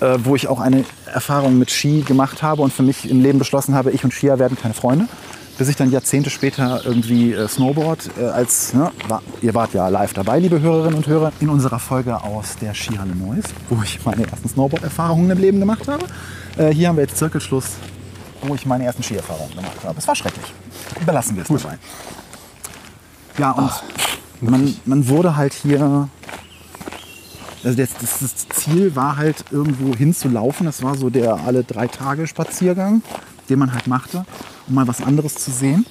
äh, 0.00 0.18
wo 0.22 0.36
ich 0.36 0.48
auch 0.48 0.60
eine 0.60 0.84
Erfahrung 1.12 1.58
mit 1.58 1.70
Ski 1.70 2.02
gemacht 2.02 2.42
habe 2.42 2.62
und 2.62 2.72
für 2.72 2.82
mich 2.82 3.10
im 3.10 3.22
Leben 3.22 3.38
beschlossen 3.38 3.74
habe, 3.74 3.90
ich 3.90 4.04
und 4.04 4.12
Skier 4.12 4.38
werden 4.38 4.56
keine 4.60 4.74
Freunde. 4.74 5.06
Bis 5.58 5.68
ich 5.68 5.74
dann 5.74 5.90
Jahrzehnte 5.90 6.30
später 6.30 6.82
irgendwie 6.84 7.32
äh, 7.32 7.48
Snowboard 7.48 8.10
äh, 8.20 8.26
als, 8.26 8.74
ne, 8.74 8.92
war, 9.08 9.22
ihr 9.42 9.54
wart 9.54 9.74
ja 9.74 9.88
live 9.88 10.12
dabei, 10.12 10.38
liebe 10.38 10.60
Hörerinnen 10.60 10.94
und 10.94 11.08
Hörer, 11.08 11.32
in 11.40 11.48
unserer 11.48 11.80
Folge 11.80 12.22
aus 12.22 12.56
der 12.60 12.74
Skihalle 12.74 13.16
Neuss, 13.16 13.46
wo 13.68 13.82
ich 13.82 14.04
meine 14.04 14.24
ersten 14.24 14.48
Snowboard-Erfahrungen 14.48 15.28
im 15.30 15.38
Leben 15.38 15.58
gemacht 15.58 15.88
habe. 15.88 16.04
Äh, 16.56 16.72
hier 16.72 16.88
haben 16.88 16.96
wir 16.96 17.02
jetzt 17.02 17.16
Zirkelschluss, 17.16 17.70
wo 18.42 18.54
ich 18.54 18.66
meine 18.66 18.84
ersten 18.84 19.02
Skierfahrungen 19.02 19.56
gemacht 19.56 19.78
habe. 19.82 19.98
Es 19.98 20.06
war 20.06 20.14
schrecklich. 20.14 20.46
Belassen 21.04 21.34
wir 21.34 21.42
es 21.42 21.48
dabei. 21.48 21.76
Ja, 23.36 23.52
und 23.52 23.70
man, 24.40 24.74
man 24.84 25.08
wurde 25.08 25.36
halt 25.36 25.52
hier. 25.52 26.08
Also 27.64 27.76
das, 27.76 27.90
das, 28.00 28.18
das 28.20 28.48
Ziel 28.50 28.94
war 28.94 29.16
halt 29.16 29.44
irgendwo 29.50 29.94
hinzulaufen. 29.94 30.66
Das 30.66 30.82
war 30.82 30.96
so 30.96 31.10
der 31.10 31.34
alle 31.34 31.64
drei 31.64 31.88
Tage 31.88 32.26
Spaziergang, 32.26 33.02
den 33.48 33.58
man 33.58 33.72
halt 33.72 33.86
machte, 33.88 34.24
um 34.68 34.74
mal 34.74 34.86
was 34.86 35.00
anderes 35.02 35.34
zu 35.34 35.50
sehen. 35.50 35.84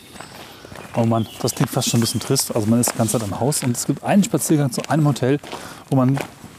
Oh 0.95 1.05
Mann, 1.05 1.27
das 1.41 1.53
klingt 1.53 1.69
fast 1.69 1.89
schon 1.89 1.99
ein 1.99 2.01
bisschen 2.01 2.21
trist. 2.21 2.55
Also 2.55 2.67
man 2.67 2.79
ist 2.79 2.93
die 2.93 2.97
ganze 2.97 3.19
Zeit 3.19 3.23
am 3.29 3.39
Haus 3.39 3.63
und 3.63 3.75
es 3.75 3.85
gibt 3.85 4.03
einen 4.03 4.23
Spaziergang 4.23 4.71
zu 4.71 4.81
einem 4.89 5.05
Hotel, 5.05 5.39
wo 5.89 5.97
man, 5.97 6.17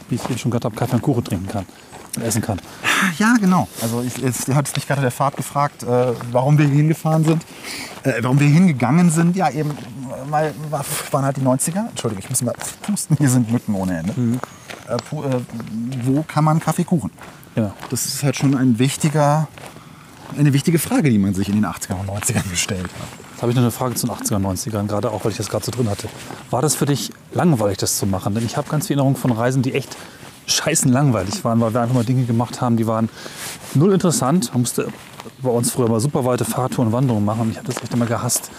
wie 0.09 0.15
ich 0.15 0.25
eben 0.25 0.37
schon 0.37 0.51
gesagt 0.51 0.65
habe, 0.65 0.75
Kaffee 0.75 0.95
und 0.95 1.01
Kuchen 1.01 1.23
trinken 1.23 1.47
kann 1.47 1.65
essen 2.23 2.41
kann. 2.41 2.59
Ja, 3.17 3.35
genau. 3.39 3.67
Also 3.81 4.01
ich, 4.01 4.17
jetzt 4.17 4.47
hat 4.49 4.73
mich 4.75 4.87
gerade 4.87 5.01
der 5.01 5.11
Fahrt 5.11 5.37
gefragt, 5.37 5.83
äh, 5.83 6.13
warum 6.31 6.57
wir 6.57 6.65
hier 6.65 6.75
hingefahren 6.75 7.23
sind, 7.23 7.43
äh, 8.03 8.13
warum 8.21 8.39
wir 8.39 8.47
hingegangen 8.47 9.09
sind. 9.11 9.35
Ja, 9.35 9.49
eben, 9.49 9.71
weil 10.29 10.53
war- 10.69 10.85
waren 11.11 11.25
halt 11.25 11.37
die 11.37 11.41
90er. 11.41 11.89
Entschuldigung, 11.89 12.23
ich 12.23 12.29
muss 12.29 12.41
mal 12.41 12.53
pusten. 12.81 13.15
Hier 13.17 13.29
sind 13.29 13.51
Mücken 13.51 13.75
ohne 13.75 13.99
Ende. 13.99 14.13
Äh, 14.87 14.95
pu- 14.95 15.23
äh, 15.25 15.39
wo 16.03 16.23
kann 16.23 16.43
man 16.43 16.59
Kaffee 16.59 16.83
Kuchen? 16.83 17.11
Genau. 17.55 17.73
Das 17.89 18.05
ist 18.05 18.23
halt 18.23 18.35
schon 18.35 18.55
ein 18.55 18.79
wichtiger, 18.79 19.47
eine 20.37 20.53
wichtige 20.53 20.79
Frage, 20.79 21.09
die 21.09 21.17
man 21.19 21.33
sich 21.33 21.49
in 21.49 21.55
den 21.55 21.65
80er 21.65 21.99
und 21.99 22.09
90ern 22.09 22.49
gestellt 22.49 22.83
hat. 22.83 23.19
Jetzt 23.31 23.41
habe 23.41 23.51
ich 23.51 23.55
noch 23.55 23.63
eine 23.63 23.71
Frage 23.71 23.95
zu 23.95 24.05
den 24.07 24.15
80er, 24.15 24.37
90ern, 24.39 24.87
gerade 24.87 25.11
auch, 25.11 25.23
weil 25.23 25.31
ich 25.31 25.37
das 25.37 25.49
gerade 25.49 25.63
so 25.65 25.71
drin 25.71 25.89
hatte. 25.89 26.09
War 26.49 26.61
das 26.61 26.75
für 26.75 26.85
dich 26.85 27.11
langweilig, 27.33 27.77
das 27.77 27.97
zu 27.97 28.05
machen? 28.05 28.35
Denn 28.35 28.45
ich 28.45 28.57
habe 28.57 28.69
ganz 28.69 28.87
viele 28.87 28.97
Erinnerungen 28.99 29.15
von 29.15 29.31
Reisen, 29.31 29.61
die 29.61 29.73
echt 29.73 29.95
scheißen 30.49 30.91
langweilig 30.91 31.43
waren, 31.43 31.59
weil 31.61 31.73
wir 31.73 31.81
einfach 31.81 31.95
mal 31.95 32.03
Dinge 32.03 32.25
gemacht 32.25 32.61
haben, 32.61 32.77
die 32.77 32.87
waren 32.87 33.09
null 33.73 33.93
interessant. 33.93 34.51
Man 34.53 34.61
musste 34.61 34.87
bei 35.41 35.49
uns 35.49 35.71
früher 35.71 35.89
mal 35.89 35.99
super 35.99 36.25
weite 36.25 36.45
Fahrtouren 36.45 36.87
und 36.87 36.93
Wanderungen 36.93 37.25
machen 37.25 37.41
und 37.41 37.51
ich 37.51 37.57
habe 37.57 37.67
das 37.67 37.81
echt 37.81 37.93
immer 37.93 38.05
gehasst. 38.05 38.49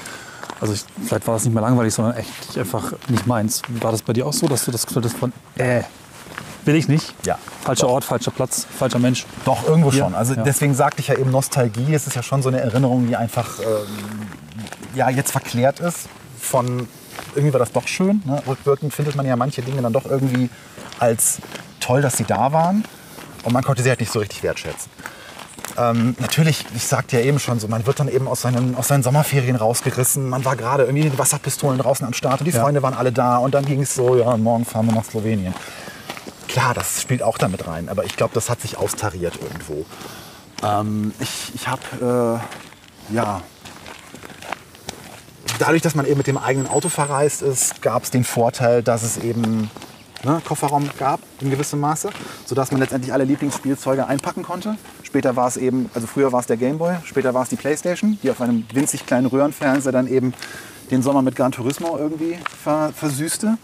Also 0.61 0.75
ich, 0.75 0.85
vielleicht 1.07 1.27
war 1.27 1.35
das 1.35 1.45
nicht 1.45 1.55
mehr 1.55 1.63
langweilig, 1.63 1.95
sondern 1.95 2.17
echt 2.17 2.59
einfach 2.59 2.93
nicht 3.09 3.27
meins. 3.27 3.63
War 3.81 3.93
das 3.93 4.03
bei 4.03 4.13
dir 4.13 4.27
auch 4.27 4.33
so, 4.33 4.47
dass 4.47 4.65
du 4.65 4.71
das 4.71 4.87
Gefühl 4.87 5.03
hattest 5.03 5.17
von, 5.17 5.33
äh, 5.57 5.83
will 6.65 6.75
ich 6.75 6.87
nicht? 6.87 7.15
Ja, 7.25 7.39
Falscher 7.63 7.89
Ort, 7.89 8.05
falscher 8.05 8.31
Platz, 8.31 8.67
falscher 8.79 8.99
Mensch. 8.99 9.25
Doch, 9.45 9.67
irgendwo 9.67 9.91
Ja, 9.91 10.05
schon. 10.05 10.15
Also 10.15 10.35
ja. 10.35 10.43
deswegen 10.43 10.75
sagte 10.75 11.01
ich 11.01 11.09
ja 11.09 11.17
eben 11.17 11.31
Nostalgie. 11.31 11.95
Es 11.95 12.07
ist 12.07 12.17
ja 12.17 12.23
schon 12.23 12.43
so 12.43 12.49
eine 12.51 12.61
Erinnerung, 12.61 13.07
die 13.07 13.17
einfach 13.17 13.59
ähm, 13.59 14.27
ja, 14.95 15.09
jetzt 15.09 15.33
verklärt 15.33 15.81
ist 15.81 16.09
von 16.39 16.89
irgendwie 17.35 17.53
war 17.53 17.61
das 17.61 17.73
doch 17.73 17.87
schön. 17.87 18.23
Ne? 18.25 18.43
Rückwirkend 18.47 18.93
findet 18.93 19.15
man 19.15 19.27
ja 19.27 19.37
manche 19.37 19.63
Dinge 19.63 19.83
dann 19.83 19.93
doch 19.93 20.07
irgendwie 20.07 20.51
als 20.99 21.39
toll, 21.81 22.03
dass 22.03 22.17
sie 22.17 22.25
da 22.25 22.53
waren. 22.53 22.85
Und 23.43 23.53
man 23.53 23.63
konnte 23.65 23.83
sie 23.83 23.89
halt 23.89 24.01
nicht 24.01 24.13
so 24.13 24.19
richtig 24.19 24.43
wertschätzen. 24.43 24.91
Ähm, 25.79 26.15
natürlich, 26.19 26.65
ich 26.75 26.87
sagte 26.87 27.19
ja 27.19 27.25
eben 27.25 27.39
schon 27.39 27.61
so, 27.61 27.69
man 27.69 27.87
wird 27.87 28.01
dann 28.01 28.09
eben 28.09 28.29
aus 28.29 28.43
seinen, 28.43 28.75
aus 28.77 28.89
seinen 28.89 29.03
Sommerferien 29.03 29.57
rausgerissen. 29.57 30.29
Man 30.29 30.45
war 30.45 30.57
gerade 30.57 30.85
irgendwie 30.85 31.05
mit 31.05 31.19
Wasserpistolen 31.19 31.79
draußen 31.79 32.07
am 32.07 32.13
Start 32.13 32.41
und 32.41 32.47
die 32.47 32.53
Ja. 32.53 32.63
Freunde 32.63 32.83
waren 32.83 32.95
alle 32.95 33.13
da. 33.13 33.39
Und 33.39 33.55
dann 33.55 33.65
ging 33.65 33.83
es 33.83 33.95
so, 33.95 34.17
ja, 34.17 34.37
morgen 34.37 34.65
fahren 34.65 34.87
wir 34.87 34.95
nach 34.95 35.05
Slowenien. 35.05 35.55
Klar, 36.49 36.75
das 36.75 37.01
spielt 37.01 37.23
auch 37.23 37.39
damit 37.39 37.67
rein, 37.67 37.89
aber 37.89 38.05
ich 38.05 38.17
glaube, 38.17 38.35
das 38.35 38.51
hat 38.51 38.61
sich 38.61 38.77
austariert 38.77 39.39
irgendwo. 39.41 39.87
Ähm, 40.65 41.13
ich 41.21 41.53
ich 41.55 41.69
habe, 41.69 42.41
äh, 43.11 43.15
ja, 43.15 43.41
dadurch, 45.61 45.83
dass 45.83 45.95
man 45.95 46.07
eben 46.07 46.19
mit 46.19 46.27
dem 46.27 46.39
eigenen 46.39 46.67
Auto 46.69 46.89
verreist 46.89 47.43
ist, 47.43 47.83
gab 47.83 48.03
es 48.03 48.11
den 48.11 48.25
Vorteil, 48.25 48.83
dass 48.83 49.03
es 49.03 49.17
eben 49.19 49.71
ne, 50.25 50.41
Kofferraum 50.45 50.89
gab 50.99 51.21
in 51.41 51.51
gewissem 51.51 51.81
Maße, 51.81 52.11
sodass 52.47 52.71
man 52.71 52.81
letztendlich 52.81 53.13
alle 53.13 53.25
Lieblingsspielzeuge 53.25 54.07
einpacken 54.07 54.43
konnte. 54.43 54.77
Später 55.03 55.37
war 55.37 55.49
es 55.49 55.57
eben, 55.57 55.91
also 55.95 56.07
früher 56.07 56.33
war 56.33 56.41
es 56.41 56.47
der 56.47 56.57
Gameboy, 56.57 56.97
später 57.05 57.35
war 57.35 57.43
es 57.43 57.49
die 57.49 57.57
Playstation, 57.57 58.19
die 58.23 58.31
auf 58.31 58.41
einem 58.41 58.65
winzig 58.73 59.07
kleinen 59.07 59.27
Röhrenfernseher 59.27 59.93
dann 59.93 60.07
eben 60.07 60.35
den 60.91 61.03
Sommer 61.03 61.23
mit 61.23 61.37
Gran 61.37 61.53
Turismo 61.53 61.97
irgendwie 61.99 62.39
ver 62.63 62.93
versüßte. 62.95 63.59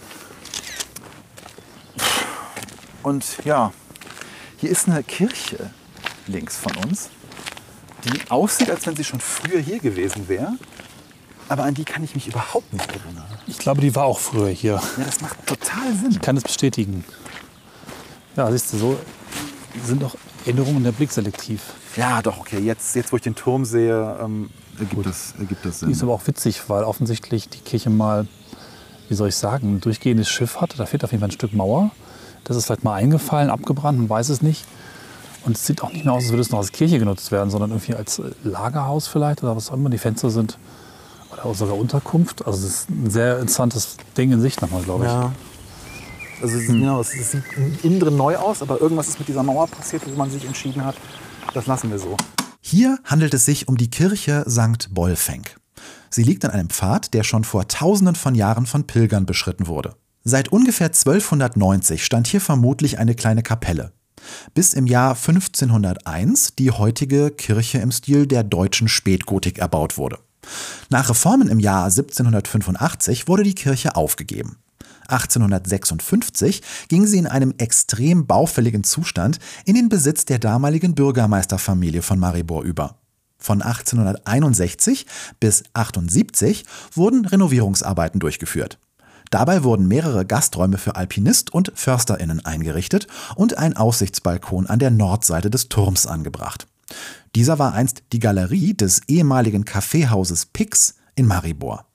Und 3.03 3.45
ja, 3.45 3.73
hier 4.57 4.71
ist 4.71 4.89
eine 4.89 5.03
Kirche 5.03 5.71
links 6.27 6.57
von 6.57 6.73
uns, 6.85 7.11
die 8.05 8.31
aussieht, 8.31 8.71
als 8.71 8.87
wenn 8.87 8.97
sie 8.97 9.05
schon 9.05 9.21
früher 9.21 9.61
hier 9.61 9.79
gewesen 9.79 10.29
wäre. 10.29 10.53
Aber 11.49 11.65
an 11.65 11.75
die 11.75 11.85
kann 11.85 12.03
ich 12.03 12.15
mich 12.15 12.27
überhaupt 12.29 12.73
nicht 12.73 12.89
erinnern. 12.89 13.25
Ich 13.47 13.59
glaube, 13.59 13.81
die 13.81 13.95
war 13.95 14.05
auch 14.05 14.19
früher 14.19 14.49
hier. 14.49 14.81
Ja, 14.97 15.05
das 15.05 15.21
macht 15.21 15.47
total 15.47 15.95
Sinn. 15.95 16.21
kann 16.21 16.37
es 16.37 16.43
bestätigen. 16.43 17.05
Ja, 18.37 18.51
siehst 18.51 18.73
du, 18.73 18.79
so 18.79 18.99
sind 19.85 20.03
auch 20.05 20.15
Erinnerungen 20.45 20.83
der 20.85 20.93
Blick 20.93 21.13
selektiv. 21.13 21.63
Ja, 21.97 22.21
doch, 22.23 22.39
okay. 22.39 22.59
Jetzt, 22.59 22.95
jetzt 22.97 23.13
wo 23.13 23.17
ich 23.17 23.23
den 23.23 23.35
Turm 23.35 23.65
sehe, 23.65 24.19
ähm, 24.23 24.51
ergibt, 24.79 25.07
das, 25.07 25.35
ergibt 25.39 25.65
das 25.65 25.81
Die 25.81 25.91
ist 25.91 25.99
Sinn. 25.99 26.09
aber 26.09 26.15
auch 26.15 26.27
witzig, 26.27 26.63
weil 26.69 26.85
offensichtlich 26.85 27.49
die 27.49 27.59
Kirche 27.61 27.91
mal, 27.91 28.27
wie 29.09 29.15
soll 29.15 29.29
ich 29.29 29.37
sagen, 29.37 29.77
ein 29.77 29.81
durchgehendes 29.81 30.29
Schiff 30.29 30.61
hatte. 30.61 30.77
Da 30.77 30.87
fehlt 30.87 31.05
auf 31.05 31.13
jeden 31.13 31.21
Fall 31.21 31.29
ein 31.29 31.33
Stück 31.33 31.55
Mauer. 31.55 31.91
Das 32.45 32.57
ist 32.57 32.67
vielleicht 32.67 32.85
mal 32.85 32.95
eingefallen, 32.95 33.51
abgebrannt, 33.51 33.99
man 33.99 34.09
weiß 34.09 34.29
es 34.29 34.43
nicht. 34.43 34.65
Und 35.45 35.57
es 35.57 35.65
sieht 35.65 35.83
auch 35.83 35.93
nicht 35.93 36.05
mehr 36.05 36.13
aus, 36.15 36.25
als 36.25 36.33
würde 36.33 36.43
es 36.43 36.51
noch 36.51 36.59
als 36.59 36.73
Kirche 36.73 36.99
genutzt 36.99 37.31
werden, 37.31 37.51
sondern 37.51 37.71
irgendwie 37.71 37.95
als 37.95 38.19
äh, 38.19 38.31
Lagerhaus 38.43 39.07
vielleicht 39.07 39.43
oder 39.43 39.57
was 39.57 39.71
auch 39.71 39.75
immer 39.75 39.91
die 39.91 39.99
Fenster 39.99 40.31
sind. 40.31 40.59
Oder 41.45 41.55
sogar 41.55 41.77
Unterkunft. 41.77 42.47
Also 42.47 42.67
es 42.67 42.75
ist 42.75 42.91
ein 42.91 43.11
sehr 43.11 43.39
interessantes 43.39 43.97
Ding 44.17 44.33
in 44.33 44.41
sich 44.41 44.61
nochmal, 44.61 44.83
glaube 44.83 45.05
ich. 45.05 45.11
Ja. 45.11 45.33
Also 46.43 46.59
es, 46.59 46.67
genau, 46.67 47.01
es, 47.01 47.15
es 47.15 47.33
sieht 47.33 47.45
innen 47.83 48.01
drin 48.01 48.17
neu 48.17 48.37
aus, 48.37 48.61
aber 48.63 48.81
irgendwas 48.81 49.09
ist 49.09 49.19
mit 49.19 49.29
dieser 49.29 49.43
Mauer 49.43 49.67
passiert, 49.69 50.03
wo 50.07 50.17
man 50.17 50.31
sich 50.31 50.45
entschieden 50.45 50.85
hat, 50.85 50.97
das 51.55 51.67
lassen 51.67 51.91
wir 51.91 51.99
so. 51.99 52.17
Hier 52.61 52.99
handelt 53.05 53.33
es 53.33 53.45
sich 53.45 53.69
um 53.69 53.77
die 53.77 53.89
Kirche 53.89 54.45
St. 54.49 54.89
Bolfenk. 54.93 55.57
Sie 56.11 56.23
liegt 56.23 56.45
an 56.45 56.51
einem 56.51 56.69
Pfad, 56.69 57.15
der 57.15 57.23
schon 57.23 57.45
vor 57.45 57.69
tausenden 57.69 58.17
von 58.17 58.35
Jahren 58.35 58.67
von 58.67 58.87
Pilgern 58.87 59.25
beschritten 59.25 59.67
wurde. 59.67 59.95
Seit 60.25 60.49
ungefähr 60.51 60.89
1290 60.89 62.05
stand 62.05 62.27
hier 62.27 62.41
vermutlich 62.41 62.99
eine 62.99 63.15
kleine 63.15 63.43
Kapelle. 63.43 63.93
Bis 64.55 64.75
im 64.75 64.87
Jahr 64.87 65.11
1501 65.15 66.57
die 66.57 66.71
heutige 66.71 67.31
Kirche 67.31 67.79
im 67.79 67.93
Stil 67.93 68.27
der 68.27 68.43
deutschen 68.43 68.89
Spätgotik 68.89 69.59
erbaut 69.59 69.97
wurde. 69.97 70.19
Nach 70.91 71.09
Reformen 71.09 71.49
im 71.49 71.61
Jahr 71.61 71.85
1785 71.85 73.29
wurde 73.29 73.43
die 73.43 73.55
Kirche 73.55 73.97
aufgegeben. 73.97 74.59
1856 75.09 76.63
ging 76.89 77.07
sie 77.07 77.19
in 77.19 77.27
einem 77.27 77.55
extrem 77.59 78.27
baufälligen 78.27 78.85
Zustand 78.85 79.39
in 79.65 79.75
den 79.75 79.89
Besitz 79.89 80.25
der 80.25 80.39
damaligen 80.39 80.95
Bürgermeisterfamilie 80.95 82.03
von 82.03 82.19
Maribor 82.19 82.63
über. 82.63 82.99
Von 83.39 83.63
1861 83.63 85.07
bis 85.39 85.65
78 85.75 86.65
wurden 86.95 87.27
Renovierungsarbeiten 87.27 88.19
durchgeführt. 88.19 88.79
Dabei 89.31 89.65
wurden 89.65 89.89
mehrere 89.89 90.25
Gasträume 90.25 90.79
für 90.79 90.97
Alpinist 90.97 91.53
und 91.53 91.73
Försterinnen 91.75 92.45
eingerichtet 92.45 93.07
und 93.35 93.59
ein 93.59 93.77
Aussichtsbalkon 93.77 94.67
an 94.67 94.79
der 94.79 94.91
Nordseite 94.91 95.51
des 95.51 95.69
Turms 95.69 96.07
angebracht. 96.07 96.67
Dieser 97.35 97.59
war 97.59 97.75
einst 97.75 98.03
die 98.13 98.19
Galerie 98.19 98.75
des 98.75 99.03
ehemaligen 99.09 99.65
Kaffeehauses 99.65 100.47
Pix 100.47 100.95
in 101.15 101.27
Maribor. 101.27 101.87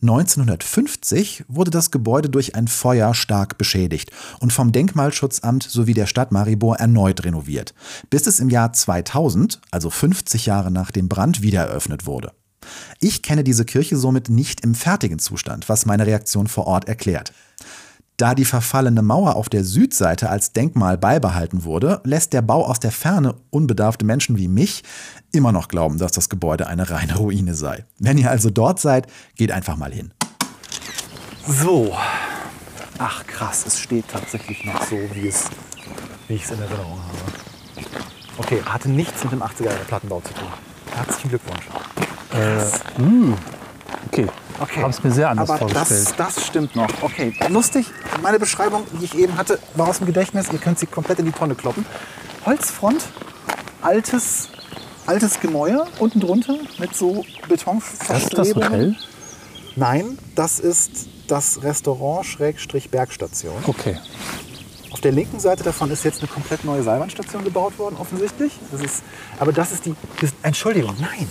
1950 0.00 1.44
wurde 1.48 1.72
das 1.72 1.90
Gebäude 1.90 2.30
durch 2.30 2.54
ein 2.54 2.68
Feuer 2.68 3.14
stark 3.14 3.58
beschädigt 3.58 4.12
und 4.38 4.52
vom 4.52 4.70
Denkmalschutzamt 4.70 5.64
sowie 5.64 5.94
der 5.94 6.06
Stadt 6.06 6.30
Maribor 6.30 6.76
erneut 6.76 7.24
renoviert, 7.24 7.74
bis 8.08 8.28
es 8.28 8.38
im 8.38 8.48
Jahr 8.48 8.72
2000, 8.72 9.60
also 9.72 9.90
50 9.90 10.46
Jahre 10.46 10.70
nach 10.70 10.92
dem 10.92 11.08
Brand, 11.08 11.42
wieder 11.42 11.64
eröffnet 11.64 12.06
wurde. 12.06 12.32
Ich 13.00 13.22
kenne 13.22 13.42
diese 13.42 13.64
Kirche 13.64 13.96
somit 13.96 14.28
nicht 14.28 14.60
im 14.60 14.74
fertigen 14.74 15.18
Zustand, 15.18 15.68
was 15.68 15.86
meine 15.86 16.06
Reaktion 16.06 16.46
vor 16.46 16.66
Ort 16.66 16.86
erklärt. 16.86 17.32
Da 18.18 18.34
die 18.34 18.44
verfallene 18.44 19.00
Mauer 19.00 19.36
auf 19.36 19.48
der 19.48 19.62
Südseite 19.62 20.28
als 20.28 20.52
Denkmal 20.52 20.98
beibehalten 20.98 21.62
wurde, 21.62 22.00
lässt 22.02 22.32
der 22.32 22.42
Bau 22.42 22.66
aus 22.66 22.80
der 22.80 22.90
Ferne 22.90 23.36
unbedarfte 23.50 24.04
Menschen 24.04 24.36
wie 24.36 24.48
mich 24.48 24.82
immer 25.30 25.52
noch 25.52 25.68
glauben, 25.68 25.98
dass 25.98 26.10
das 26.10 26.28
Gebäude 26.28 26.66
eine 26.66 26.90
reine 26.90 27.16
Ruine 27.16 27.54
sei. 27.54 27.84
Wenn 28.00 28.18
ihr 28.18 28.28
also 28.28 28.50
dort 28.50 28.80
seid, 28.80 29.06
geht 29.36 29.52
einfach 29.52 29.76
mal 29.76 29.92
hin. 29.92 30.10
So. 31.46 31.96
Ach 32.98 33.24
krass, 33.24 33.64
es 33.64 33.78
steht 33.78 34.08
tatsächlich 34.08 34.64
noch 34.64 34.82
so, 34.82 34.96
wie, 35.14 35.28
es, 35.28 35.44
wie 36.26 36.34
ich 36.34 36.42
es 36.42 36.50
in 36.50 36.60
Erinnerung 36.60 36.98
habe. 36.98 37.86
Okay, 38.38 38.60
hatte 38.64 38.90
nichts 38.90 39.22
mit 39.22 39.32
dem 39.32 39.44
80er 39.44 39.66
Jahre 39.66 39.84
Plattenbau 39.86 40.20
zu 40.22 40.34
tun. 40.34 40.48
Herzlichen 40.92 41.28
Glückwunsch. 41.28 41.68
Okay, 44.08 44.26
Okay. 44.60 44.80
Habe 44.82 44.90
es 44.90 45.02
mir 45.02 45.12
sehr 45.12 45.30
anders 45.30 45.50
Aber 45.50 45.58
vorgestellt. 45.58 46.14
das, 46.18 46.34
das 46.34 46.46
stimmt 46.46 46.74
noch. 46.74 46.88
Okay, 47.02 47.32
lustig. 47.48 47.86
Meine 48.22 48.38
Beschreibung, 48.38 48.84
die 49.00 49.04
ich 49.04 49.14
eben 49.16 49.36
hatte, 49.36 49.58
war 49.74 49.88
aus 49.88 49.98
dem 49.98 50.06
Gedächtnis. 50.06 50.48
Ihr 50.52 50.58
könnt 50.58 50.78
sie 50.78 50.86
komplett 50.86 51.18
in 51.20 51.26
die 51.26 51.32
Tonne 51.32 51.54
kloppen. 51.54 51.86
Holzfront, 52.44 53.02
altes, 53.82 54.48
altes 55.06 55.40
Gemäuer 55.40 55.86
unten 55.98 56.20
drunter 56.20 56.56
mit 56.78 56.94
so 56.94 57.24
Das 57.24 57.24
ist 57.24 57.36
das 57.36 57.48
Betonverstrebungen. 57.48 58.68
Hotel? 58.70 58.96
Nein, 59.76 60.18
das 60.34 60.58
ist 60.58 61.08
das 61.28 61.62
Restaurant 61.62 62.26
Schrägstrich 62.26 62.90
Bergstation. 62.90 63.54
Okay. 63.66 63.98
Auf 64.90 65.00
der 65.00 65.12
linken 65.12 65.38
Seite 65.38 65.62
davon 65.62 65.90
ist 65.90 66.04
jetzt 66.04 66.20
eine 66.20 66.28
komplett 66.28 66.64
neue 66.64 66.82
Seilbahnstation 66.82 67.44
gebaut 67.44 67.78
worden, 67.78 67.96
offensichtlich. 68.00 68.58
Das 68.72 68.80
ist, 68.80 69.02
aber 69.38 69.52
das 69.52 69.70
ist 69.70 69.84
die. 69.86 69.94
Das, 70.20 70.30
Entschuldigung, 70.42 70.96
nein, 70.98 71.28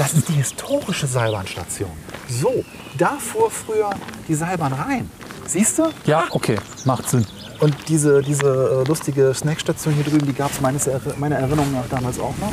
das 0.00 0.14
ist 0.14 0.28
die 0.30 0.32
historische 0.32 1.06
Seilbahnstation. 1.06 1.90
So, 2.26 2.64
da 2.96 3.18
fuhr 3.18 3.50
früher 3.50 3.90
die 4.28 4.34
Seilbahn 4.34 4.72
rein. 4.72 5.10
Siehst 5.46 5.78
du? 5.78 5.90
Ja, 6.06 6.24
okay. 6.30 6.56
Macht 6.86 7.10
Sinn. 7.10 7.26
Und 7.58 7.74
diese, 7.88 8.22
diese 8.22 8.82
äh, 8.82 8.88
lustige 8.88 9.34
Snackstation 9.34 9.92
hier 9.92 10.04
drüben, 10.04 10.24
die 10.26 10.32
gab 10.32 10.50
es 10.74 10.86
Er- 10.86 11.00
meiner 11.18 11.36
Erinnerung 11.36 11.70
nach 11.72 11.86
damals 11.90 12.18
auch 12.18 12.34
noch. 12.38 12.52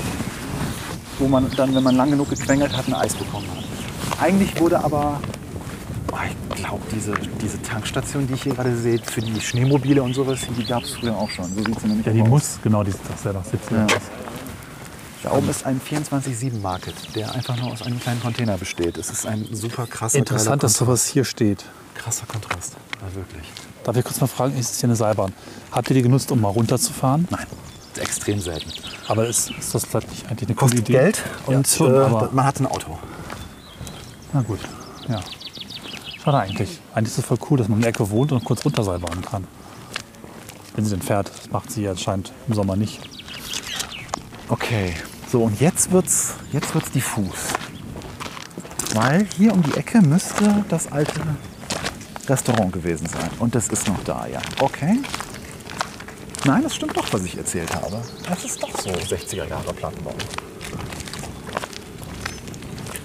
Wo 1.20 1.28
man 1.30 1.50
dann, 1.56 1.74
wenn 1.74 1.84
man 1.84 1.95
lang 1.95 2.12
genug 2.12 2.30
gequengelt 2.30 2.76
hat, 2.76 2.86
ein 2.89 2.93
Eis 2.93 3.16
bekommen 3.16 3.48
hat. 3.50 4.22
Eigentlich 4.22 4.60
wurde 4.60 4.84
aber, 4.84 5.22
oh, 6.12 6.16
ich 6.50 6.56
glaube, 6.62 6.82
diese, 6.93 7.14
diese 7.41 7.62
Tankstation, 7.62 8.28
die 8.28 8.34
ich 8.34 8.43
hier 8.43 8.56
gerade 8.56 8.76
sehe, 8.76 9.00
für 9.00 9.22
die 9.22 9.39
Schneemobile 9.39 10.04
und 10.04 10.14
sowas, 10.14 10.39
die 10.58 10.66
gab 10.66 10.84
es 10.84 10.95
früher 10.95 11.16
auch 11.16 11.30
schon. 11.30 11.45
So 11.56 11.64
sieht 11.64 11.80
sie 11.80 11.88
nämlich 11.88 12.06
Ja, 12.06 12.12
die 12.12 12.22
aus. 12.24 12.28
muss, 12.28 12.60
genau, 12.62 12.84
die 12.84 12.91
sieht 12.91 13.10
doch 13.10 13.18
sehr 13.18 13.32
nach 13.32 13.45
17 13.45 13.78
Ja. 13.78 13.86
aus. 13.86 13.91
Da 15.28 15.34
oben 15.34 15.49
ist 15.49 15.65
ein 15.65 15.82
24-7-Market, 15.82 16.95
der 17.13 17.34
einfach 17.34 17.57
nur 17.57 17.73
aus 17.73 17.82
einem 17.82 17.99
kleinen 17.99 18.21
Container 18.21 18.57
besteht. 18.57 18.97
Es 18.97 19.09
ist 19.09 19.25
ein 19.25 19.45
super 19.51 19.86
krasser, 19.86 20.19
Interessant, 20.19 20.63
dass 20.63 20.75
sowas 20.75 21.05
hier 21.05 21.25
steht. 21.25 21.65
Krasser 21.95 22.25
Kontrast. 22.28 22.78
Ja, 23.01 23.13
wirklich. 23.13 23.43
Darf 23.84 23.97
ich 23.97 24.05
kurz 24.05 24.21
mal 24.21 24.28
fragen, 24.28 24.57
ist 24.57 24.71
es 24.71 24.80
hier 24.80 24.88
eine 24.88 24.95
Seilbahn? 24.95 25.34
Habt 25.73 25.89
ihr 25.89 25.95
die 25.95 26.01
genutzt, 26.01 26.32
um 26.32 26.39
mal 26.39 26.47
runterzufahren? 26.47 27.28
Nein, 27.30 27.45
extrem 27.99 28.39
selten. 28.39 28.71
Aber 29.09 29.28
ist, 29.28 29.51
ist 29.51 29.75
das 29.75 29.84
vielleicht 29.84 30.09
nicht 30.09 30.30
eigentlich 30.30 30.47
eine 30.47 30.55
coole 30.55 30.71
Kostet 30.71 30.89
Idee? 30.89 30.93
Geld 30.93 31.21
Ja, 31.49 31.57
und 31.57 31.67
schon, 31.67 31.93
äh, 31.93 32.28
man 32.32 32.45
hat 32.45 32.61
ein 32.61 32.67
Auto. 32.67 32.97
na 34.32 34.41
gut. 34.43 34.59
Ja. 35.09 35.19
Schade 36.23 36.38
eigentlich. 36.38 36.80
Eigentlich 36.95 37.11
ist 37.11 37.17
es 37.17 37.25
voll 37.25 37.39
cool, 37.49 37.57
dass 37.57 37.67
man 37.67 37.80
in 37.80 37.82
der 37.82 37.89
Ecke 37.89 38.09
wohnt 38.09 38.32
und 38.32 38.45
kurz 38.45 38.63
runterseilbahnen 38.63 39.25
kann. 39.25 39.45
Wenn 40.78 40.86
sie 40.86 40.91
denn 40.91 41.01
fährt. 41.01 41.30
Das 41.38 41.51
macht 41.51 41.69
sie 41.69 41.84
ja 41.84 41.91
anscheinend 41.91 42.32
im 42.47 42.53
Sommer 42.53 42.78
nicht. 42.78 43.01
Okay, 44.49 44.93
so 45.32 45.43
und 45.43 45.59
jetzt 45.59 45.91
wird's, 45.91 46.34
jetzt 46.51 46.73
wird's 46.73 46.91
diffus. 46.91 47.36
Weil 48.93 49.28
hier 49.38 49.53
um 49.53 49.61
die 49.61 49.75
Ecke 49.78 50.01
müsste 50.01 50.63
das 50.69 50.91
alte 50.91 51.19
Restaurant 52.28 52.71
gewesen 52.73 53.07
sein. 53.07 53.30
Und 53.39 53.53
das 53.55 53.67
ist 53.67 53.88
noch 53.88 54.01
da, 54.03 54.25
ja. 54.28 54.39
Okay. 54.59 54.99
Nein, 56.45 56.63
das 56.63 56.75
stimmt 56.75 56.95
doch, 56.95 57.11
was 57.11 57.23
ich 57.23 57.38
erzählt 57.38 57.73
habe. 57.75 58.01
Das 58.28 58.43
ist 58.45 58.61
doch 58.63 58.69
so 58.80 58.89
60er 58.91 59.45
Jahre 59.47 59.73
Plattenbau. 59.73 60.13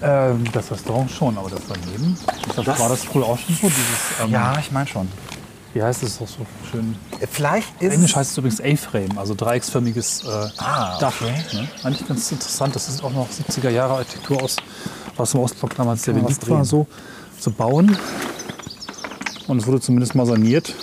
Ähm, 0.03 0.45
das 0.53 0.71
Restaurant 0.71 1.11
schon, 1.11 1.39
aber 1.39 1.51
das 1.51 1.61
daneben. 1.69 2.17
Das, 2.57 2.65
Das- 2.65 2.79
war 2.79 2.89
das 2.89 3.05
früher 3.05 3.25
auch 3.27 3.39
schon 3.39 3.55
so? 3.55 3.69
Dieses, 3.69 4.21
ähm, 4.23 4.31
Ja, 4.31 4.59
ich 4.59 4.71
meine 4.73 4.87
schon. 4.87 5.09
Wie 5.75 5.83
heißt 5.83 6.03
es 6.03 6.19
doch 6.19 6.29
so 6.29 6.45
schön? 6.71 6.97
Vielleicht 7.31 7.81
ist 7.81 7.95
Englisch 7.95 8.15
heißt 8.15 8.33
es 8.33 8.39
übrigens 8.39 8.61
A-Frame, 8.61 9.17
also 9.19 9.35
dreiecksförmiges 9.35 10.25
äh, 10.25 10.49
Ah, 10.59 10.99
Dach. 10.99 11.15
okay. 11.21 11.33
Ne? 11.55 11.69
Eigentlich 11.83 12.07
ganz 12.07 12.31
interessant. 12.31 12.77
Das 12.77 12.89
ist 12.91 13.03
auch 13.03 13.13
noch 13.13 13.29
70er 13.31 13.71
Jahre 13.71 13.95
Architektur 13.95 14.43
aus, 14.43 14.57
was 15.17 15.33
im 15.33 15.41
Ostblock 15.41 15.75
damals 15.75 16.03
sehr 16.03 16.13
beliebt 16.15 16.47
war, 16.51 16.65
so 16.67 16.87
zu 17.41 17.51
bauen. 17.51 17.97
Und 19.49 19.59
es 19.59 19.67
wurde 19.67 19.81
zumindest 19.81 20.15
mal 20.15 20.27
saniert, 20.27 20.75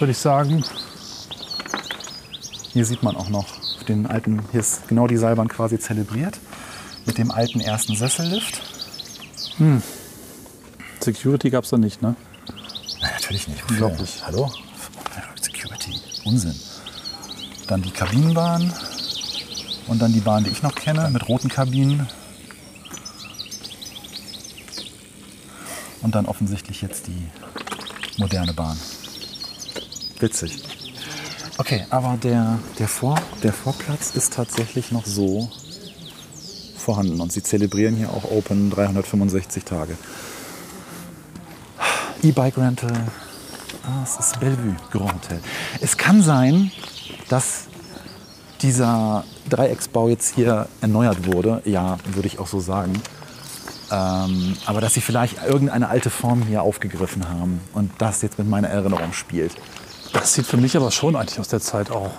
würde 0.00 0.10
ich 0.10 0.18
sagen. 0.18 0.64
Hier 2.72 2.84
sieht 2.84 3.02
man 3.04 3.16
auch 3.16 3.28
noch 3.28 3.46
den 3.86 4.06
alten, 4.06 4.42
hier 4.50 4.60
ist 4.60 4.88
genau 4.88 5.06
die 5.06 5.16
Seilbahn 5.16 5.46
quasi 5.48 5.78
zelebriert. 5.78 6.38
Mit 7.06 7.18
dem 7.18 7.30
alten 7.30 7.60
ersten 7.60 7.94
Sessellift. 7.96 8.60
Security 11.00 11.50
gab 11.50 11.64
es 11.64 11.70
da 11.70 11.78
nicht, 11.78 12.00
ne? 12.02 12.14
Natürlich 13.22 13.46
nicht. 13.46 13.70
Unglaublich. 13.70 14.20
Hallo? 14.26 14.52
Security. 15.40 15.94
Unsinn. 16.24 16.56
Dann 17.68 17.80
die 17.80 17.92
Kabinenbahn. 17.92 18.72
Und 19.86 20.02
dann 20.02 20.12
die 20.12 20.18
Bahn, 20.18 20.42
die 20.42 20.50
ich 20.50 20.64
noch 20.64 20.74
kenne, 20.74 21.08
mit 21.08 21.28
roten 21.28 21.48
Kabinen. 21.48 22.08
Und 26.00 26.16
dann 26.16 26.26
offensichtlich 26.26 26.82
jetzt 26.82 27.06
die 27.06 27.28
moderne 28.18 28.54
Bahn. 28.54 28.76
Witzig. 30.18 30.60
Okay, 31.58 31.86
aber 31.90 32.18
der, 32.20 32.58
der, 32.80 32.88
Vor, 32.88 33.20
der 33.44 33.52
Vorplatz 33.52 34.16
ist 34.16 34.32
tatsächlich 34.32 34.90
noch 34.90 35.06
so 35.06 35.48
vorhanden. 36.76 37.20
Und 37.20 37.30
sie 37.30 37.44
zelebrieren 37.44 37.94
hier 37.94 38.10
auch 38.10 38.24
Open 38.32 38.70
365 38.70 39.62
Tage. 39.62 39.96
E-Bike 42.22 42.56
Rental. 42.56 42.92
Ah, 43.84 44.04
es 44.04 44.16
ist 44.16 44.38
Bellevue 44.38 44.76
Grand 44.92 45.12
Hotel. 45.12 45.40
Es 45.80 45.96
kann 45.96 46.22
sein, 46.22 46.70
dass 47.28 47.64
dieser 48.60 49.24
Dreiecksbau 49.48 50.08
jetzt 50.08 50.32
hier 50.36 50.68
erneuert 50.80 51.26
wurde. 51.26 51.62
Ja, 51.64 51.98
würde 52.06 52.28
ich 52.28 52.38
auch 52.38 52.46
so 52.46 52.60
sagen. 52.60 52.92
Ähm, 53.90 54.56
aber 54.66 54.80
dass 54.80 54.94
sie 54.94 55.00
vielleicht 55.00 55.44
irgendeine 55.44 55.88
alte 55.88 56.10
Form 56.10 56.42
hier 56.42 56.62
aufgegriffen 56.62 57.28
haben 57.28 57.60
und 57.74 57.90
das 57.98 58.22
jetzt 58.22 58.38
mit 58.38 58.48
meiner 58.48 58.68
Erinnerung 58.68 59.12
spielt. 59.12 59.56
Das 60.12 60.34
sieht 60.34 60.46
für 60.46 60.58
mich 60.58 60.76
aber 60.76 60.92
schon 60.92 61.16
eigentlich 61.16 61.40
aus 61.40 61.48
der 61.48 61.60
Zeit 61.60 61.90
auch 61.90 62.12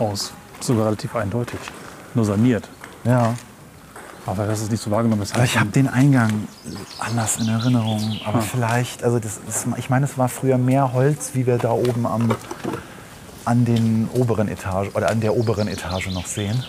aus. 0.00 0.32
Sogar 0.60 0.86
relativ 0.86 1.14
eindeutig. 1.14 1.60
Nur 2.14 2.24
saniert. 2.24 2.68
Ja. 3.04 3.34
Aber 4.26 4.46
das 4.46 4.60
ist 4.60 4.70
nicht 4.72 4.82
so 4.82 4.90
wahrgenommen. 4.90 5.20
Das 5.20 5.32
Aber 5.32 5.44
ich 5.44 5.58
habe 5.58 5.70
den 5.70 5.88
Eingang 5.88 6.48
anders 6.98 7.36
in 7.36 7.48
Erinnerung. 7.48 8.20
Aber 8.24 8.42
vielleicht, 8.42 9.04
also 9.04 9.20
das 9.20 9.38
ist, 9.48 9.66
ich 9.76 9.88
meine, 9.88 10.06
es 10.06 10.18
war 10.18 10.28
früher 10.28 10.58
mehr 10.58 10.92
Holz, 10.92 11.30
wie 11.34 11.46
wir 11.46 11.58
da 11.58 11.70
oben 11.70 12.06
am, 12.06 12.34
an 13.44 13.64
den 13.64 14.08
oberen 14.12 14.48
Etage 14.48 14.88
oder 14.94 15.10
an 15.10 15.20
der 15.20 15.36
oberen 15.36 15.68
Etage 15.68 16.08
noch 16.10 16.26
sehen. 16.26 16.64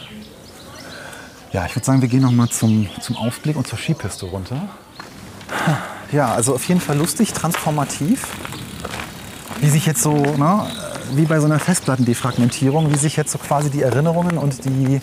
Ja, 1.51 1.66
ich 1.66 1.76
würde 1.76 1.86
sagen, 1.86 2.01
wir 2.01 2.10
gehen 2.10 2.22
noch 2.22 2.32
mal 2.32 2.49
zum, 2.49 2.88
zum 3.01 3.18
Aufblick 3.18 3.55
und 3.55 3.68
zur 3.68 3.80
Skipiste 3.80 4.28
runter. 4.28 4.70
Ja, 6.12 6.34
also 6.34 6.55
auf 6.55 6.64
jeden 6.68 6.80
Fall 6.80 6.97
lustig, 6.97 7.34
transformativ. 7.34 8.28
Wie 9.60 9.70
sich 9.70 9.86
jetzt 9.86 10.03
so, 10.03 10.14
ne, 10.14 10.68
wie 11.14 11.26
bei 11.26 11.39
so 11.39 11.45
einer 11.45 11.60
Festplattendefragmentierung, 11.60 12.91
wie 12.93 12.97
sich 12.97 13.16
jetzt 13.16 13.32
so 13.32 13.38
quasi 13.38 13.70
die 13.70 13.82
Erinnerungen 13.82 14.38
und 14.38 14.64
die, 14.66 15.01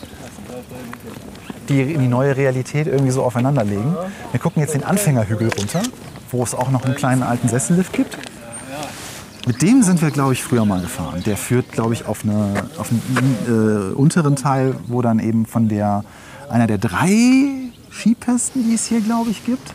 die 1.69 1.81
in 1.81 2.01
die 2.01 2.09
neue 2.09 2.37
Realität 2.37 2.87
irgendwie 2.87 3.11
so 3.11 3.23
aufeinander 3.23 3.65
legen. 3.65 3.95
Wir 4.31 4.41
gucken 4.41 4.61
jetzt 4.61 4.75
den 4.75 4.85
Anfängerhügel 4.85 5.51
runter, 5.59 5.83
wo 6.31 6.43
es 6.43 6.55
auch 6.55 6.71
noch 6.71 6.85
einen 6.85 6.95
kleinen 6.95 7.23
alten 7.23 7.49
Sessellift 7.49 7.93
gibt. 7.93 8.19
Mit 9.47 9.61
dem 9.61 9.83
sind 9.83 10.01
wir, 10.01 10.11
glaube 10.11 10.33
ich, 10.33 10.43
früher 10.43 10.65
mal 10.65 10.81
gefahren. 10.81 11.23
Der 11.27 11.37
führt, 11.37 11.71
glaube 11.71 11.93
ich, 11.93 12.07
auf, 12.07 12.25
eine, 12.25 12.65
auf 12.79 12.91
einen 12.91 13.93
äh, 13.93 13.95
unteren 13.95 14.37
Teil, 14.37 14.75
wo 14.87 15.03
dann 15.03 15.19
eben 15.19 15.45
von 15.45 15.69
der, 15.69 16.03
einer 16.49 16.67
der 16.67 16.79
drei 16.79 17.71
Skipisten, 17.93 18.65
die 18.67 18.75
es 18.75 18.87
hier, 18.87 19.03
glaube 19.03 19.31
ich, 19.31 19.45
gibt, 19.45 19.75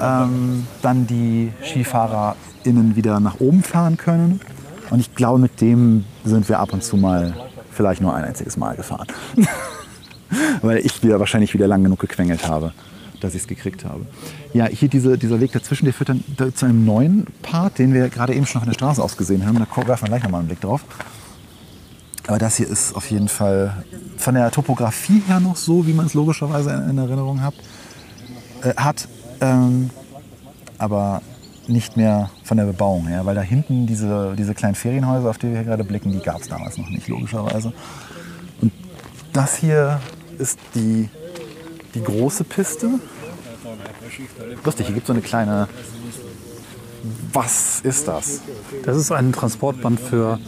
ähm, 0.00 0.66
dann 0.82 1.06
die 1.06 1.52
SkifahrerInnen 1.64 2.94
wieder 2.94 3.18
nach 3.18 3.40
oben 3.40 3.64
fahren 3.64 3.96
können. 3.96 4.40
Und 4.90 5.00
ich 5.00 5.14
glaube, 5.16 5.40
mit 5.40 5.60
dem 5.60 6.04
sind 6.24 6.48
wir 6.48 6.60
ab 6.60 6.72
und 6.72 6.84
zu 6.84 6.96
mal 6.96 7.34
vielleicht 7.72 8.00
nur 8.00 8.14
ein 8.14 8.24
einziges 8.24 8.56
Mal 8.56 8.76
gefahren. 8.76 9.08
Weil 10.62 10.78
ich 10.78 11.02
wieder 11.02 11.20
wahrscheinlich 11.20 11.54
wieder 11.54 11.66
lang 11.66 11.82
genug 11.82 12.00
gequengelt 12.00 12.48
habe, 12.48 12.72
dass 13.20 13.34
ich 13.34 13.42
es 13.42 13.48
gekriegt 13.48 13.84
habe. 13.84 14.06
Ja, 14.52 14.66
hier 14.66 14.88
diese, 14.88 15.18
dieser 15.18 15.40
Weg 15.40 15.52
dazwischen, 15.52 15.84
der 15.84 15.94
führt 15.94 16.08
dann 16.08 16.24
da- 16.36 16.54
zu 16.54 16.66
einem 16.66 16.84
neuen 16.84 17.26
Part, 17.42 17.78
den 17.78 17.94
wir 17.94 18.08
gerade 18.08 18.34
eben 18.34 18.46
schon 18.46 18.60
von 18.60 18.68
der 18.68 18.74
Straße 18.74 19.02
aus 19.02 19.16
gesehen 19.16 19.46
haben. 19.46 19.56
Da 19.58 19.66
werfen 19.86 20.04
wir 20.04 20.08
gleich 20.08 20.22
nochmal 20.22 20.40
einen 20.40 20.48
Blick 20.48 20.60
drauf. 20.60 20.84
Aber 22.26 22.38
das 22.38 22.56
hier 22.56 22.68
ist 22.68 22.94
auf 22.96 23.10
jeden 23.10 23.28
Fall 23.28 23.84
von 24.16 24.34
der 24.34 24.50
Topografie 24.50 25.22
her 25.28 25.38
noch 25.38 25.56
so, 25.56 25.86
wie 25.86 25.92
man 25.92 26.06
es 26.06 26.14
logischerweise 26.14 26.70
in, 26.72 26.90
in 26.90 26.98
Erinnerung 26.98 27.40
hat. 27.40 27.54
Äh, 28.62 28.74
hat 28.76 29.06
ähm, 29.40 29.90
aber 30.78 31.22
nicht 31.68 31.96
mehr 31.96 32.30
von 32.44 32.56
der 32.56 32.64
Bebauung 32.64 33.06
her, 33.06 33.26
weil 33.26 33.34
da 33.34 33.42
hinten 33.42 33.86
diese, 33.86 34.34
diese 34.36 34.54
kleinen 34.54 34.74
Ferienhäuser, 34.74 35.28
auf 35.30 35.38
die 35.38 35.48
wir 35.48 35.56
hier 35.56 35.64
gerade 35.64 35.84
blicken, 35.84 36.12
die 36.12 36.20
gab 36.20 36.40
es 36.40 36.48
damals 36.48 36.78
noch 36.78 36.88
nicht, 36.88 37.08
logischerweise. 37.08 37.72
Und 38.60 38.72
das 39.32 39.56
hier 39.56 40.00
ist 40.38 40.58
die, 40.74 41.08
die 41.94 42.02
große 42.02 42.44
Piste. 42.44 42.88
Lustig, 44.64 44.86
hier 44.86 44.94
gibt 44.94 45.04
es 45.04 45.08
so 45.08 45.12
eine 45.12 45.22
kleine. 45.22 45.68
Was 47.32 47.80
ist 47.82 48.08
das? 48.08 48.40
Das 48.84 48.96
ist 48.96 49.12
ein 49.12 49.32
Transportband 49.32 50.00
für 50.00 50.38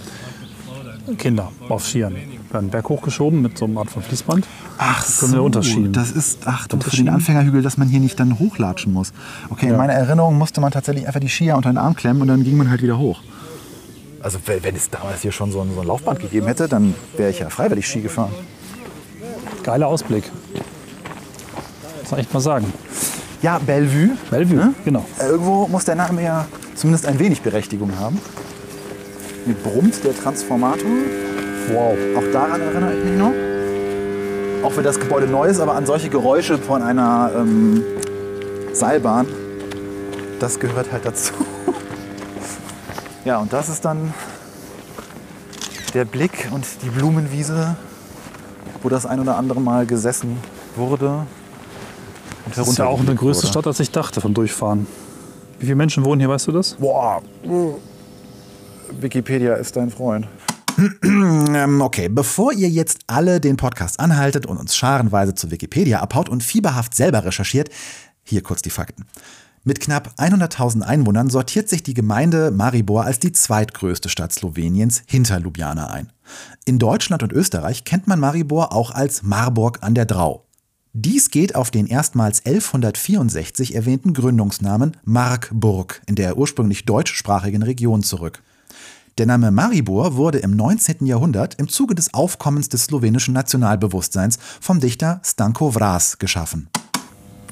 Kinder 1.17 1.53
auf 1.69 1.87
Skiern. 1.87 2.17
einen 2.53 2.71
Berg 2.71 2.89
hochgeschoben 2.89 3.41
mit 3.43 3.57
so 3.57 3.65
einem 3.65 3.79
Art 3.79 3.91
von 3.91 4.03
Fließband. 4.03 4.47
Ach 4.79 5.05
unterschieben. 5.41 5.93
Das 5.93 6.11
ist, 6.11 6.41
ach, 6.47 6.67
du, 6.67 6.79
für 6.81 6.97
den? 6.97 7.09
Anfängerhügel, 7.09 7.63
dass 7.63 7.77
man 7.79 7.89
hier 7.89 8.01
nicht 8.01 8.19
dann 8.19 8.39
hochlatschen 8.39 8.93
muss. 8.93 9.13
Okay, 9.51 9.69
in 9.69 9.77
meiner 9.77 9.93
Erinnerung 9.93 10.37
musste 10.37 10.61
man 10.61 10.73
tatsächlich 10.73 11.07
einfach 11.07 11.21
die 11.21 11.29
Skier 11.29 11.57
unter 11.57 11.71
den 11.71 11.79
Arm 11.79 11.95
klemmen 11.95 12.23
und 12.23 12.29
dann 12.29 12.45
ging 12.45 12.57
man 12.57 12.71
halt 12.71 12.83
wieder 12.83 12.99
hoch. 12.99 13.23
Also 14.21 14.39
wenn 14.47 14.63
wenn 14.65 14.75
es 14.75 14.91
damals 14.91 15.23
hier 15.23 15.33
schon 15.33 15.53
so 15.53 15.61
ein, 15.61 15.73
so 15.75 15.81
ein 15.81 15.87
Laufband 15.87 16.21
gegeben 16.21 16.47
hätte, 16.47 16.69
dann 16.69 16.95
wäre 17.17 17.31
ich 17.31 17.39
ja 17.39 17.51
freiwillig 17.51 17.87
Ski 17.87 18.01
gefahren. 18.01 18.33
Geiler 19.69 19.89
Ausblick. 19.89 20.25
Muss 22.01 22.11
man 22.11 22.21
echt 22.21 22.33
mal 22.33 22.41
sagen. 22.41 22.73
Ja, 23.43 23.59
Bellevue. 23.59 24.17
Bellevue, 24.31 24.73
genau. 24.83 25.05
Äh, 25.21 25.27
Irgendwo 25.27 25.69
muss 25.69 25.85
der 25.85 25.95
Name 25.95 26.23
ja 26.23 26.47
zumindest 26.75 27.05
ein 27.05 27.19
wenig 27.19 27.43
Berechtigung 27.43 27.93
haben. 28.01 28.19
Hier 29.45 29.55
brummt 29.57 30.03
der 30.05 30.17
Transformator. 30.17 30.89
Wow, 31.71 31.99
auch 32.17 32.33
daran 32.33 32.63
erinnere 32.63 32.95
ich 32.97 33.05
mich 33.05 33.19
noch. 33.19 33.35
Auch 34.67 34.75
wenn 34.75 34.85
das 34.85 34.99
Gebäude 34.99 35.27
neu 35.27 35.47
ist, 35.49 35.61
aber 35.61 35.75
an 35.75 35.85
solche 35.85 36.09
Geräusche 36.09 36.57
von 36.57 36.81
einer 36.81 37.31
ähm, 37.37 37.85
Seilbahn, 38.73 39.27
das 40.41 40.59
gehört 40.61 40.91
halt 40.93 41.05
dazu. 41.05 41.35
Ja, 43.27 43.37
und 43.37 43.53
das 43.53 43.69
ist 43.69 43.85
dann 43.85 44.15
der 45.93 46.07
Blick 46.07 46.49
und 46.53 46.65
die 46.83 46.89
Blumenwiese, 46.89 47.77
wo 48.83 48.89
das 48.89 49.07
ein 49.07 49.21
oder 49.21 49.37
andere 49.37 49.61
Mal 49.61 49.87
gesessen 49.87 50.37
wurde. 50.77 51.27
Und 52.47 52.57
Das 52.57 52.69
ist 52.69 52.79
ja 52.79 52.87
auch 52.87 53.01
eine 53.01 53.15
größere 53.15 53.45
wurde. 53.45 53.53
Stadt, 53.53 53.67
als 53.67 53.81
ich 53.81 53.91
dachte, 53.91 54.21
vom 54.21 54.35
Durchfahren. 54.35 54.87
Wie 55.59 55.67
viele 55.67 55.77
Menschen 55.77 56.05
wohnen 56.05 56.21
hier, 56.21 56.29
weißt 56.29 56.47
du 56.47 56.53
das? 56.53 56.75
Boah. 56.75 57.21
Wikipedia 59.01 59.55
ist 59.55 59.77
dein 59.77 59.91
Freund. 59.91 60.27
Ähm, 61.03 61.81
okay, 61.81 62.09
bevor 62.09 62.53
ihr 62.53 62.69
jetzt 62.69 63.01
alle 63.09 63.41
den 63.41 63.57
Podcast 63.57 63.99
anhaltet 63.99 64.47
und 64.47 64.59
uns 64.59 64.77
scharenweise 64.77 65.35
zu 65.35 65.51
Wikipedia 65.51 66.01
abhaut 66.01 66.29
und 66.29 66.43
fieberhaft 66.43 66.95
selber 66.95 67.25
recherchiert, 67.25 67.71
hier 68.23 68.43
kurz 68.43 68.63
die 68.63 68.71
Fakten. 68.71 69.07
Mit 69.65 69.81
knapp 69.81 70.15
100.000 70.19 70.83
Einwohnern 70.83 71.31
sortiert 71.31 71.69
sich 71.69 71.83
die 71.83 71.95
Gemeinde 71.95 72.53
Maribor 72.53 73.05
als 73.05 73.19
die 73.19 73.33
zweitgrößte 73.33 74.09
Stadt 74.09 74.33
Sloweniens 74.33 75.03
hinter 75.07 75.41
Ljubljana 75.41 75.89
ein. 75.89 76.13
In 76.65 76.79
Deutschland 76.79 77.23
und 77.23 77.33
Österreich 77.33 77.85
kennt 77.85 78.07
man 78.07 78.21
Maribor 78.21 78.73
auch 78.73 78.91
als 78.91 79.23
Marburg 79.23 79.79
an 79.83 79.95
der 79.95 80.07
Drau. 80.07 80.45
Dies 80.93 81.31
geht 81.31 81.55
auf 81.55 81.71
den 81.71 81.87
erstmals 81.87 82.45
1164 82.45 83.75
erwähnten 83.75 84.15
Gründungsnamen 84.15 84.97
Markburg 85.05 86.03
in 86.07 86.15
der 86.15 86.37
ursprünglich 86.39 86.87
deutschsprachigen 86.87 87.63
Region 87.63 88.03
zurück. 88.03 88.43
Der 89.19 89.27
Name 89.27 89.51
Maribor 89.51 90.17
wurde 90.17 90.39
im 90.39 90.57
19. 90.57 91.05
Jahrhundert 91.05 91.57
im 91.57 91.69
Zuge 91.69 91.95
des 91.95 92.15
Aufkommens 92.15 92.69
des 92.69 92.85
slowenischen 92.85 93.35
Nationalbewusstseins 93.35 94.39
vom 94.61 94.81
Dichter 94.81 95.21
Stanko 95.25 95.73
Vras 95.73 96.19
geschaffen. 96.19 96.69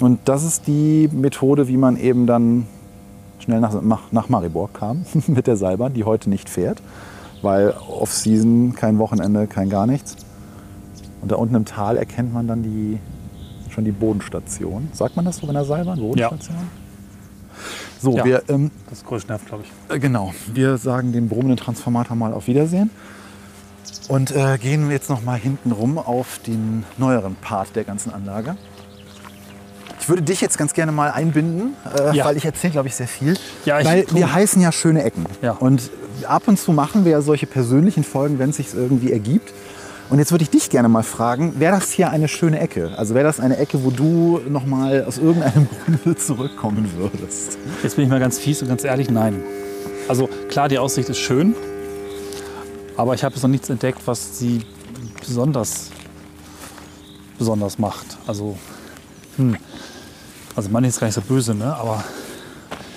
Und 0.00 0.20
das 0.26 0.44
ist 0.44 0.66
die 0.66 1.08
Methode, 1.12 1.68
wie 1.68 1.76
man 1.76 1.96
eben 1.96 2.26
dann 2.26 2.66
schnell 3.40 3.60
nach, 3.60 3.82
nach, 4.12 4.28
Maribor 4.28 4.72
kam 4.72 5.06
mit 5.26 5.46
der 5.46 5.56
Seilbahn, 5.56 5.94
die 5.94 6.04
heute 6.04 6.30
nicht 6.30 6.48
fährt, 6.48 6.80
weil 7.42 7.70
Off-Season, 7.70 8.74
kein 8.74 8.98
Wochenende, 8.98 9.46
kein 9.46 9.68
gar 9.68 9.86
nichts. 9.86 10.16
Und 11.22 11.32
da 11.32 11.36
unten 11.36 11.54
im 11.54 11.64
Tal 11.64 11.96
erkennt 11.96 12.32
man 12.32 12.46
dann 12.46 12.62
die, 12.62 12.98
schon 13.70 13.84
die 13.84 13.92
Bodenstation. 13.92 14.88
Sagt 14.92 15.16
man 15.16 15.24
das 15.24 15.36
so 15.38 15.46
bei 15.46 15.50
einer 15.50 15.64
Seilbahn? 15.64 15.98
Bodenstation? 15.98 16.56
So, 18.00 18.16
Ja. 18.16 18.24
wir 18.24 18.42
ähm, 18.48 18.70
Das 18.88 18.98
ist 18.98 19.06
Kreuzschnerv, 19.06 19.44
glaube 19.46 19.64
ich. 19.64 19.94
Äh, 19.94 19.98
Genau. 19.98 20.32
Wir 20.52 20.76
sagen 20.76 21.12
dem 21.12 21.28
brummenden 21.28 21.56
Transformator 21.56 22.16
mal 22.16 22.32
auf 22.32 22.46
Wiedersehen 22.46 22.90
und 24.08 24.30
äh, 24.36 24.58
gehen 24.58 24.90
jetzt 24.90 25.08
noch 25.10 25.24
mal 25.24 25.38
hinten 25.38 25.72
rum 25.72 25.98
auf 25.98 26.38
den 26.46 26.84
neueren 26.98 27.34
Part 27.36 27.74
der 27.74 27.84
ganzen 27.84 28.12
Anlage. 28.12 28.56
Ich 30.00 30.08
würde 30.08 30.22
dich 30.22 30.40
jetzt 30.40 30.58
ganz 30.58 30.72
gerne 30.74 30.92
mal 30.92 31.10
einbinden, 31.10 31.74
äh, 31.98 32.14
Ja. 32.16 32.24
weil 32.26 32.36
ich 32.36 32.44
erzähle, 32.44 32.72
glaube 32.72 32.88
ich, 32.88 32.94
sehr 32.94 33.08
viel. 33.08 33.34
Ja, 33.64 33.80
ich 33.80 33.86
weil 33.86 34.06
wir 34.12 34.32
heißen 34.32 34.60
ja 34.62 34.70
schöne 34.72 35.02
Ecken. 35.02 35.24
Ja. 35.42 35.52
Und 35.52 35.90
ab 36.28 36.44
und 36.46 36.58
zu 36.58 36.72
machen 36.72 37.04
wir 37.04 37.12
ja 37.12 37.20
solche 37.22 37.46
persönlichen 37.46 38.04
Folgen, 38.04 38.38
wenn 38.38 38.50
es 38.50 38.56
sich 38.56 38.74
irgendwie 38.74 39.12
ergibt. 39.12 39.52
Und 40.08 40.20
jetzt 40.20 40.30
würde 40.30 40.44
ich 40.44 40.50
dich 40.50 40.70
gerne 40.70 40.88
mal 40.88 41.02
fragen, 41.02 41.58
wäre 41.58 41.74
das 41.74 41.90
hier 41.90 42.10
eine 42.10 42.28
schöne 42.28 42.60
Ecke? 42.60 42.92
Also 42.96 43.14
wäre 43.14 43.24
das 43.24 43.40
eine 43.40 43.56
Ecke, 43.56 43.82
wo 43.84 43.90
du 43.90 44.40
noch 44.48 44.64
mal 44.64 45.04
aus 45.04 45.18
irgendeinem 45.18 45.66
Grunde 45.84 46.16
zurückkommen 46.16 46.88
würdest? 46.96 47.58
Jetzt 47.82 47.96
bin 47.96 48.04
ich 48.04 48.10
mal 48.10 48.20
ganz 48.20 48.38
fies 48.38 48.62
und 48.62 48.68
ganz 48.68 48.84
ehrlich, 48.84 49.10
nein. 49.10 49.42
Also 50.08 50.28
klar, 50.48 50.68
die 50.68 50.78
Aussicht 50.78 51.08
ist 51.08 51.18
schön, 51.18 51.56
aber 52.96 53.14
ich 53.14 53.24
habe 53.24 53.34
jetzt 53.34 53.42
noch 53.42 53.50
nichts 53.50 53.68
entdeckt, 53.68 53.98
was 54.06 54.38
sie 54.38 54.62
besonders, 55.20 55.90
besonders 57.38 57.78
macht. 57.78 58.06
Also, 58.28 58.56
hm. 59.36 59.56
Also 60.56 60.70
man 60.70 60.82
ist 60.84 60.98
gar 60.98 61.06
nicht 61.06 61.14
so 61.14 61.20
böse, 61.20 61.54
ne? 61.54 61.74
aber 61.76 62.02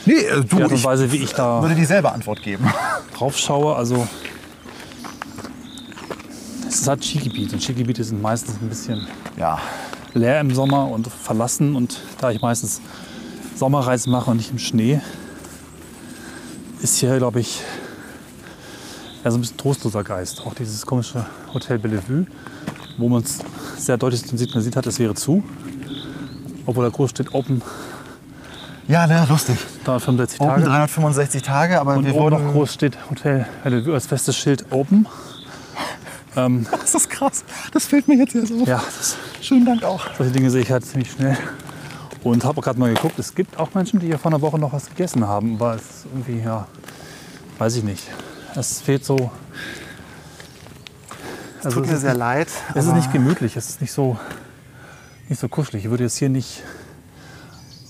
Nee, 0.05 0.13
äh, 0.13 0.43
du, 0.43 0.55
die 0.55 0.63
Art 0.63 0.71
und 0.71 0.77
ich 0.77 0.83
Weise, 0.83 1.11
wie 1.11 1.17
ich 1.17 1.33
da 1.33 1.61
würde 1.61 1.75
dieselbe 1.75 2.11
Antwort 2.11 2.41
geben. 2.41 2.65
drauf 3.15 3.37
schaue, 3.37 3.75
also 3.75 4.07
es 6.67 6.81
ist 6.81 6.87
halt 6.87 7.03
Skigebiet 7.03 7.51
und 7.53 7.61
Skigebiete 7.61 8.03
sind 8.03 8.21
meistens 8.21 8.55
ein 8.61 8.69
bisschen 8.69 9.05
Ja, 9.37 9.59
leer 10.13 10.39
im 10.39 10.53
Sommer 10.53 10.89
und 10.89 11.07
verlassen. 11.07 11.75
Und 11.75 11.99
da 12.19 12.31
ich 12.31 12.41
meistens 12.41 12.81
Sommerreisen 13.55 14.11
mache 14.11 14.31
und 14.31 14.37
nicht 14.37 14.51
im 14.51 14.59
Schnee, 14.59 15.01
ist 16.81 16.97
hier, 16.97 17.17
glaube 17.17 17.41
ich, 17.41 17.61
ja, 19.23 19.31
so 19.31 19.37
ein 19.37 19.41
bisschen 19.41 19.57
trostloser 19.57 20.03
Geist. 20.03 20.41
Auch 20.45 20.53
dieses 20.53 20.85
komische 20.85 21.25
Hotel 21.53 21.77
Bellevue, 21.77 22.25
wo 22.97 23.09
man 23.09 23.23
es 23.23 23.39
sehr 23.77 23.97
deutlich 23.97 24.21
signalisiert 24.21 24.77
hat, 24.77 24.87
es 24.87 24.97
wäre 24.97 25.13
zu. 25.13 25.43
Obwohl 26.69 26.83
da 26.85 26.91
groß 26.91 27.09
steht 27.09 27.33
Open 27.33 27.63
ja 28.87 29.07
ne, 29.07 29.25
lustig. 29.27 29.57
365 29.85 30.39
Open 30.39 30.49
Tage. 30.53 30.65
365 30.65 31.41
Tage, 31.41 31.81
aber 31.81 31.95
Und 31.95 32.05
wir 32.05 32.13
oben 32.13 32.23
wurden... 32.35 32.45
noch 32.45 32.53
groß 32.53 32.71
steht 32.71 32.95
Hotel 33.09 33.47
Bellevue 33.63 33.95
als 33.95 34.05
festes 34.05 34.37
Schild 34.37 34.65
Open. 34.71 35.07
Ähm, 36.35 36.67
Das 36.71 36.93
ist 36.93 37.09
krass. 37.09 37.43
Das 37.71 37.87
fällt 37.87 38.07
mir 38.07 38.17
jetzt 38.17 38.35
erst 38.35 38.53
auf. 38.53 38.67
ja, 38.67 38.83
das, 38.99 39.17
Schönen 39.41 39.65
Dank 39.65 39.83
auch. 39.83 40.05
solche 40.15 40.31
Dinge 40.31 40.51
sehe 40.51 40.61
ich 40.61 40.71
halt 40.71 40.85
ziemlich 40.85 41.11
schnell. 41.11 41.35
Und 42.23 42.45
habe 42.45 42.61
gerade 42.61 42.79
mal 42.79 42.93
geguckt, 42.93 43.17
es 43.17 43.33
gibt 43.33 43.57
auch 43.57 43.73
Menschen, 43.73 43.99
die 43.99 44.05
hier 44.05 44.19
vor 44.19 44.31
einer 44.31 44.41
Woche 44.41 44.59
noch 44.59 44.73
was 44.73 44.89
gegessen 44.89 45.25
haben. 45.27 45.55
Aber 45.55 45.73
es 45.73 45.81
ist 45.81 46.05
irgendwie, 46.05 46.45
ja, 46.45 46.67
weiß 47.57 47.77
ich 47.77 47.83
nicht. 47.83 48.03
Es 48.55 48.79
fehlt 48.79 49.03
so. 49.03 49.31
Es 51.63 51.73
tut 51.73 51.85
es 51.85 51.91
mir 51.91 51.97
sehr 51.97 52.13
leid. 52.13 52.49
Es 52.75 52.85
ist 52.85 52.93
nicht 52.93 53.11
gemütlich, 53.11 53.55
es 53.55 53.69
ist 53.69 53.81
nicht 53.81 53.91
so, 53.91 54.19
nicht 55.29 55.39
so 55.39 55.47
kuschelig. 55.47 55.85
Ich 55.85 55.89
würde 55.91 56.03
jetzt 56.03 56.17
hier 56.17 56.29
nicht 56.29 56.63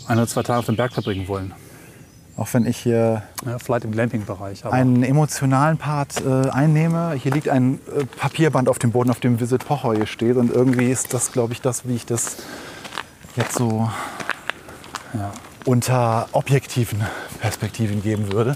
ein 0.08 0.18
oder 0.18 0.28
zwei 0.28 0.44
Tage 0.44 0.60
auf 0.60 0.66
dem 0.66 0.76
Berg 0.76 0.94
verbringen 0.94 1.28
wollen. 1.28 1.54
Auch 2.36 2.48
wenn 2.54 2.66
ich 2.66 2.78
hier 2.78 3.24
Ja, 3.46 3.60
vielleicht 3.60 3.84
im 3.84 3.92
Glamping-Bereich. 3.92 4.66
einen 4.66 5.04
emotionalen 5.04 5.78
Part 5.78 6.22
äh, 6.26 6.50
einnehme. 6.50 7.14
Hier 7.22 7.32
liegt 7.34 7.50
ein 7.50 7.80
äh, 7.96 8.06
Papierband 8.06 8.70
auf 8.70 8.80
dem 8.80 8.92
Boden, 8.92 9.10
auf 9.10 9.20
dem 9.20 9.40
Visit 9.40 9.66
Pochoy 9.66 10.08
steht. 10.08 10.38
Und 10.38 10.52
irgendwie 10.52 10.90
ist 10.90 11.14
das, 11.14 11.32
glaube 11.34 11.52
ich, 11.54 11.62
das, 11.62 11.86
wie 11.88 11.96
ich 11.96 12.06
das 12.06 12.38
jetzt 13.36 13.56
so 13.56 13.90
Ja. 15.14 15.32
unter 15.66 16.30
objektiven 16.32 17.02
Perspektiven 17.42 18.02
geben 18.02 18.32
würde. 18.32 18.56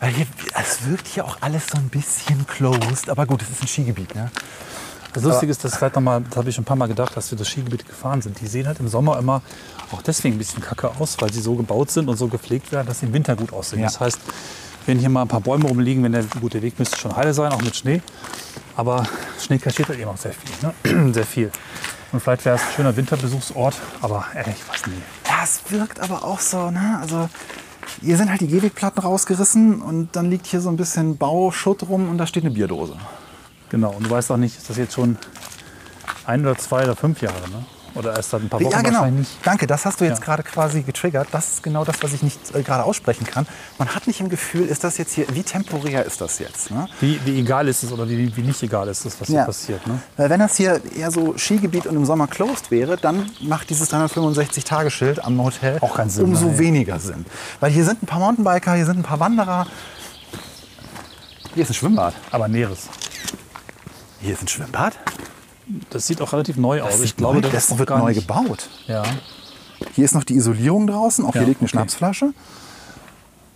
Weil 0.00 0.10
hier, 0.10 0.26
es 0.60 0.86
wirkt 0.88 1.06
hier 1.06 1.24
auch 1.24 1.38
alles 1.40 1.68
so 1.68 1.78
ein 1.78 1.88
bisschen 1.90 2.46
closed. 2.48 3.08
Aber 3.08 3.26
gut, 3.26 3.42
es 3.42 3.50
ist 3.50 3.62
ein 3.62 3.68
Skigebiet. 3.68 4.14
Ne? 4.16 4.30
Das 5.14 5.22
Lustige 5.22 5.52
ist, 5.52 5.64
dass 5.64 5.76
vielleicht 5.76 5.94
noch 5.94 6.02
mal, 6.02 6.20
das 6.22 6.36
habe 6.36 6.48
ich 6.48 6.54
schon 6.54 6.62
ein 6.62 6.66
paar 6.66 6.76
Mal 6.76 6.88
gedacht, 6.88 7.16
dass 7.16 7.30
wir 7.30 7.38
das 7.38 7.48
Skigebiet 7.48 7.86
gefahren 7.86 8.20
sind. 8.20 8.40
Die 8.40 8.48
sehen 8.48 8.66
halt 8.66 8.80
im 8.80 8.88
Sommer 8.88 9.18
immer 9.18 9.42
auch 9.92 10.02
deswegen 10.02 10.34
ein 10.34 10.38
bisschen 10.38 10.60
kacke 10.60 10.90
aus, 10.98 11.16
weil 11.20 11.32
sie 11.32 11.40
so 11.40 11.54
gebaut 11.54 11.90
sind 11.90 12.08
und 12.08 12.16
so 12.16 12.26
gepflegt 12.26 12.72
werden, 12.72 12.88
dass 12.88 13.00
sie 13.00 13.06
im 13.06 13.12
Winter 13.12 13.36
gut 13.36 13.52
aussehen. 13.52 13.78
Ja. 13.78 13.86
Das 13.86 14.00
heißt, 14.00 14.18
wenn 14.86 14.98
hier 14.98 15.08
mal 15.08 15.22
ein 15.22 15.28
paar 15.28 15.40
Bäume 15.40 15.68
rumliegen, 15.68 16.02
wenn 16.02 16.12
der 16.12 16.24
gute 16.40 16.60
Weg 16.62 16.78
müsste 16.78 16.98
schon 16.98 17.14
heile 17.14 17.32
sein, 17.32 17.52
auch 17.52 17.62
mit 17.62 17.76
Schnee. 17.76 18.02
Aber 18.76 19.04
Schnee 19.40 19.58
kaschiert 19.58 19.88
halt 19.88 20.00
eben 20.00 20.10
auch 20.10 20.16
sehr 20.16 20.32
viel. 20.32 20.72
Ne? 20.84 21.12
sehr 21.14 21.24
viel. 21.24 21.50
Und 22.12 22.20
vielleicht 22.20 22.44
wäre 22.44 22.56
es 22.56 22.62
ein 22.62 22.72
schöner 22.74 22.96
Winterbesuchsort, 22.96 23.74
aber 24.00 24.24
äh, 24.34 24.40
ich 24.50 24.68
weiß 24.68 24.86
nicht. 24.86 25.02
Ja, 25.28 25.44
es 25.44 25.62
wirkt 25.70 26.00
aber 26.00 26.24
auch 26.24 26.40
so, 26.40 26.70
ne? 26.70 26.98
Also 27.00 27.28
hier 28.00 28.16
sind 28.16 28.30
halt 28.30 28.40
die 28.40 28.48
Gehwegplatten 28.48 29.00
rausgerissen 29.02 29.80
und 29.80 30.14
dann 30.16 30.30
liegt 30.30 30.46
hier 30.46 30.60
so 30.60 30.68
ein 30.68 30.76
bisschen 30.76 31.16
Bauschutt 31.16 31.88
rum 31.88 32.08
und 32.08 32.18
da 32.18 32.26
steht 32.26 32.44
eine 32.44 32.52
Bierdose. 32.52 32.96
Genau. 33.74 33.90
Und 33.92 34.06
du 34.06 34.10
weißt 34.10 34.30
auch 34.30 34.36
nicht, 34.36 34.56
ist 34.56 34.70
das 34.70 34.76
jetzt 34.76 34.94
schon 34.94 35.18
ein 36.26 36.42
oder 36.46 36.56
zwei 36.56 36.84
oder 36.84 36.96
fünf 36.96 37.20
Jahre, 37.20 37.40
ne? 37.50 37.64
Oder 37.96 38.16
erst 38.16 38.30
seit 38.30 38.42
ein 38.42 38.48
paar 38.48 38.60
Wochen 38.60 38.72
ja, 38.72 38.82
genau. 38.82 39.06
Danke, 39.44 39.68
das 39.68 39.84
hast 39.84 40.00
du 40.00 40.04
jetzt 40.04 40.18
Ja. 40.18 40.24
gerade 40.24 40.42
quasi 40.42 40.82
getriggert. 40.82 41.28
Das 41.30 41.46
ist 41.54 41.62
genau 41.62 41.84
das, 41.84 42.02
was 42.02 42.12
ich 42.12 42.24
nicht 42.24 42.40
äh, 42.52 42.64
gerade 42.64 42.82
aussprechen 42.82 43.24
kann. 43.24 43.46
Man 43.78 43.88
hat 43.94 44.08
nicht 44.08 44.20
im 44.20 44.28
Gefühl, 44.28 44.66
ist 44.66 44.82
das 44.82 44.98
jetzt 44.98 45.12
hier, 45.12 45.26
wie 45.32 45.44
temporär 45.44 46.04
ist 46.04 46.20
das 46.20 46.40
jetzt? 46.40 46.72
Ne? 46.72 46.88
Wie, 46.98 47.20
wie 47.24 47.38
egal 47.38 47.68
ist 47.68 47.84
es 47.84 47.92
oder 47.92 48.08
wie, 48.08 48.36
wie 48.36 48.40
nicht 48.42 48.60
egal 48.64 48.88
ist 48.88 49.04
es, 49.04 49.20
was 49.20 49.28
hier 49.28 49.36
Ja. 49.38 49.44
passiert. 49.44 49.86
Ne? 49.86 50.00
Weil 50.16 50.28
wenn 50.28 50.40
das 50.40 50.56
hier 50.56 50.80
eher 50.96 51.12
so 51.12 51.38
Skigebiet 51.38 51.86
und 51.86 51.94
im 51.94 52.04
Sommer 52.04 52.26
closed 52.26 52.72
wäre, 52.72 52.96
dann 52.96 53.30
macht 53.40 53.70
dieses 53.70 53.92
365-Tage-Schild 53.92 55.24
am 55.24 55.40
Hotel 55.40 55.78
Auch 55.80 55.94
keinen 55.94 56.10
Sinn, 56.10 56.24
umso 56.24 56.46
nein. 56.46 56.58
weniger 56.58 56.98
Sinn. 56.98 57.24
Weil 57.60 57.70
hier 57.70 57.84
sind 57.84 58.02
ein 58.02 58.06
paar 58.06 58.18
Mountainbiker, 58.18 58.74
hier 58.74 58.86
sind 58.86 58.98
ein 58.98 59.02
paar 59.04 59.20
Wanderer. 59.20 59.68
Hier 61.54 61.62
ist 61.62 61.70
ein 61.70 61.74
Schwimmbad. 61.74 62.14
Aber 62.32 62.48
Näheres. 62.48 62.88
Hier 64.24 64.32
ist 64.32 64.42
ein 64.42 64.48
Schwimmbad. 64.48 64.94
Das 65.90 66.06
sieht 66.06 66.20
auch 66.22 66.32
relativ 66.32 66.56
neu 66.56 66.80
aus. 66.82 66.96
sieht 66.96 67.04
ich 67.04 67.16
glaube, 67.16 67.40
neu, 67.40 67.50
das, 67.50 67.66
das 67.68 67.78
wird 67.78 67.90
neu 67.90 68.08
nicht- 68.08 68.26
gebaut. 68.26 68.68
Ja, 68.86 69.02
Hier 69.94 70.04
ist 70.06 70.14
noch 70.14 70.24
die 70.24 70.34
Isolierung 70.34 70.86
draußen. 70.86 71.24
Auch 71.26 71.32
hier 71.32 71.42
Ja, 71.42 71.48
liegt 71.48 71.60
eine 71.60 71.66
okay. 71.66 71.76
Schnapsflasche. 71.76 72.32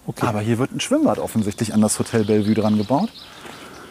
okay. 0.07 0.27
Aber 0.27 0.41
hier 0.41 0.59
wird 0.59 0.73
ein 0.73 0.81
Schwimmbad 0.81 1.19
offensichtlich 1.19 1.73
an 1.73 1.81
das 1.81 1.99
Hotel 1.99 2.25
Bellevue 2.25 2.55
dran 2.55 2.77
gebaut. 2.77 3.09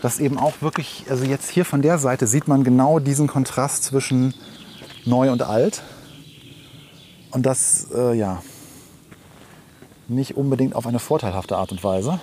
Das 0.03 0.19
eben 0.19 0.37
auch 0.37 0.53
wirklich, 0.61 1.05
also 1.09 1.25
jetzt 1.25 1.49
hier 1.49 1.65
von 1.65 1.81
der 1.81 1.97
Seite 1.97 2.27
sieht 2.27 2.47
man 2.47 2.63
genau 2.63 2.99
diesen 2.99 3.25
Kontrast 3.27 3.83
zwischen 3.83 4.35
neu 5.05 5.31
und 5.31 5.41
alt. 5.41 5.81
Und 7.31 7.45
das, 7.47 7.87
äh, 7.93 8.13
ja, 8.15 8.43
nicht 10.07 10.37
unbedingt 10.37 10.75
auf 10.75 10.85
eine 10.85 10.99
vorteilhafte 10.99 11.57
Art 11.57 11.71
und 11.71 11.83
Weise. 11.83 12.19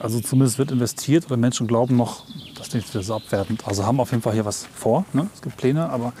Also 0.00 0.18
zumindest 0.20 0.58
wird 0.58 0.72
investiert 0.72 1.26
oder 1.26 1.36
Menschen 1.36 1.68
glauben 1.68 1.96
noch, 1.96 2.24
das 2.72 2.80
klingt 2.82 2.94
wieder 2.94 3.04
so 3.04 3.14
abwertend. 3.16 3.62
Also 3.66 3.84
haben 3.84 4.00
auf 4.00 4.10
jeden 4.10 4.22
Fall 4.22 4.32
hier 4.32 4.44
was 4.44 4.66
vor. 4.74 5.04
Ne? 5.12 5.28
Es 5.34 5.42
gibt 5.42 5.56
Pläne, 5.56 5.88
aber 5.90 6.12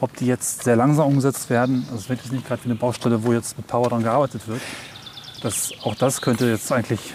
ob 0.00 0.14
die 0.16 0.26
jetzt 0.26 0.64
sehr 0.64 0.76
langsam 0.76 1.06
umgesetzt 1.08 1.48
werden, 1.50 1.84
also 1.86 1.96
es 1.98 2.08
wird 2.08 2.20
jetzt 2.22 2.32
nicht 2.32 2.46
gerade 2.46 2.62
wie 2.64 2.70
eine 2.70 2.74
Baustelle, 2.78 3.22
wo 3.24 3.32
jetzt 3.32 3.56
mit 3.56 3.66
Power 3.66 3.88
dran 3.88 4.02
gearbeitet 4.02 4.46
wird. 4.48 4.60
Das, 5.42 5.70
auch 5.84 5.94
das 5.94 6.20
könnte 6.20 6.46
jetzt 6.48 6.70
eigentlich 6.72 7.14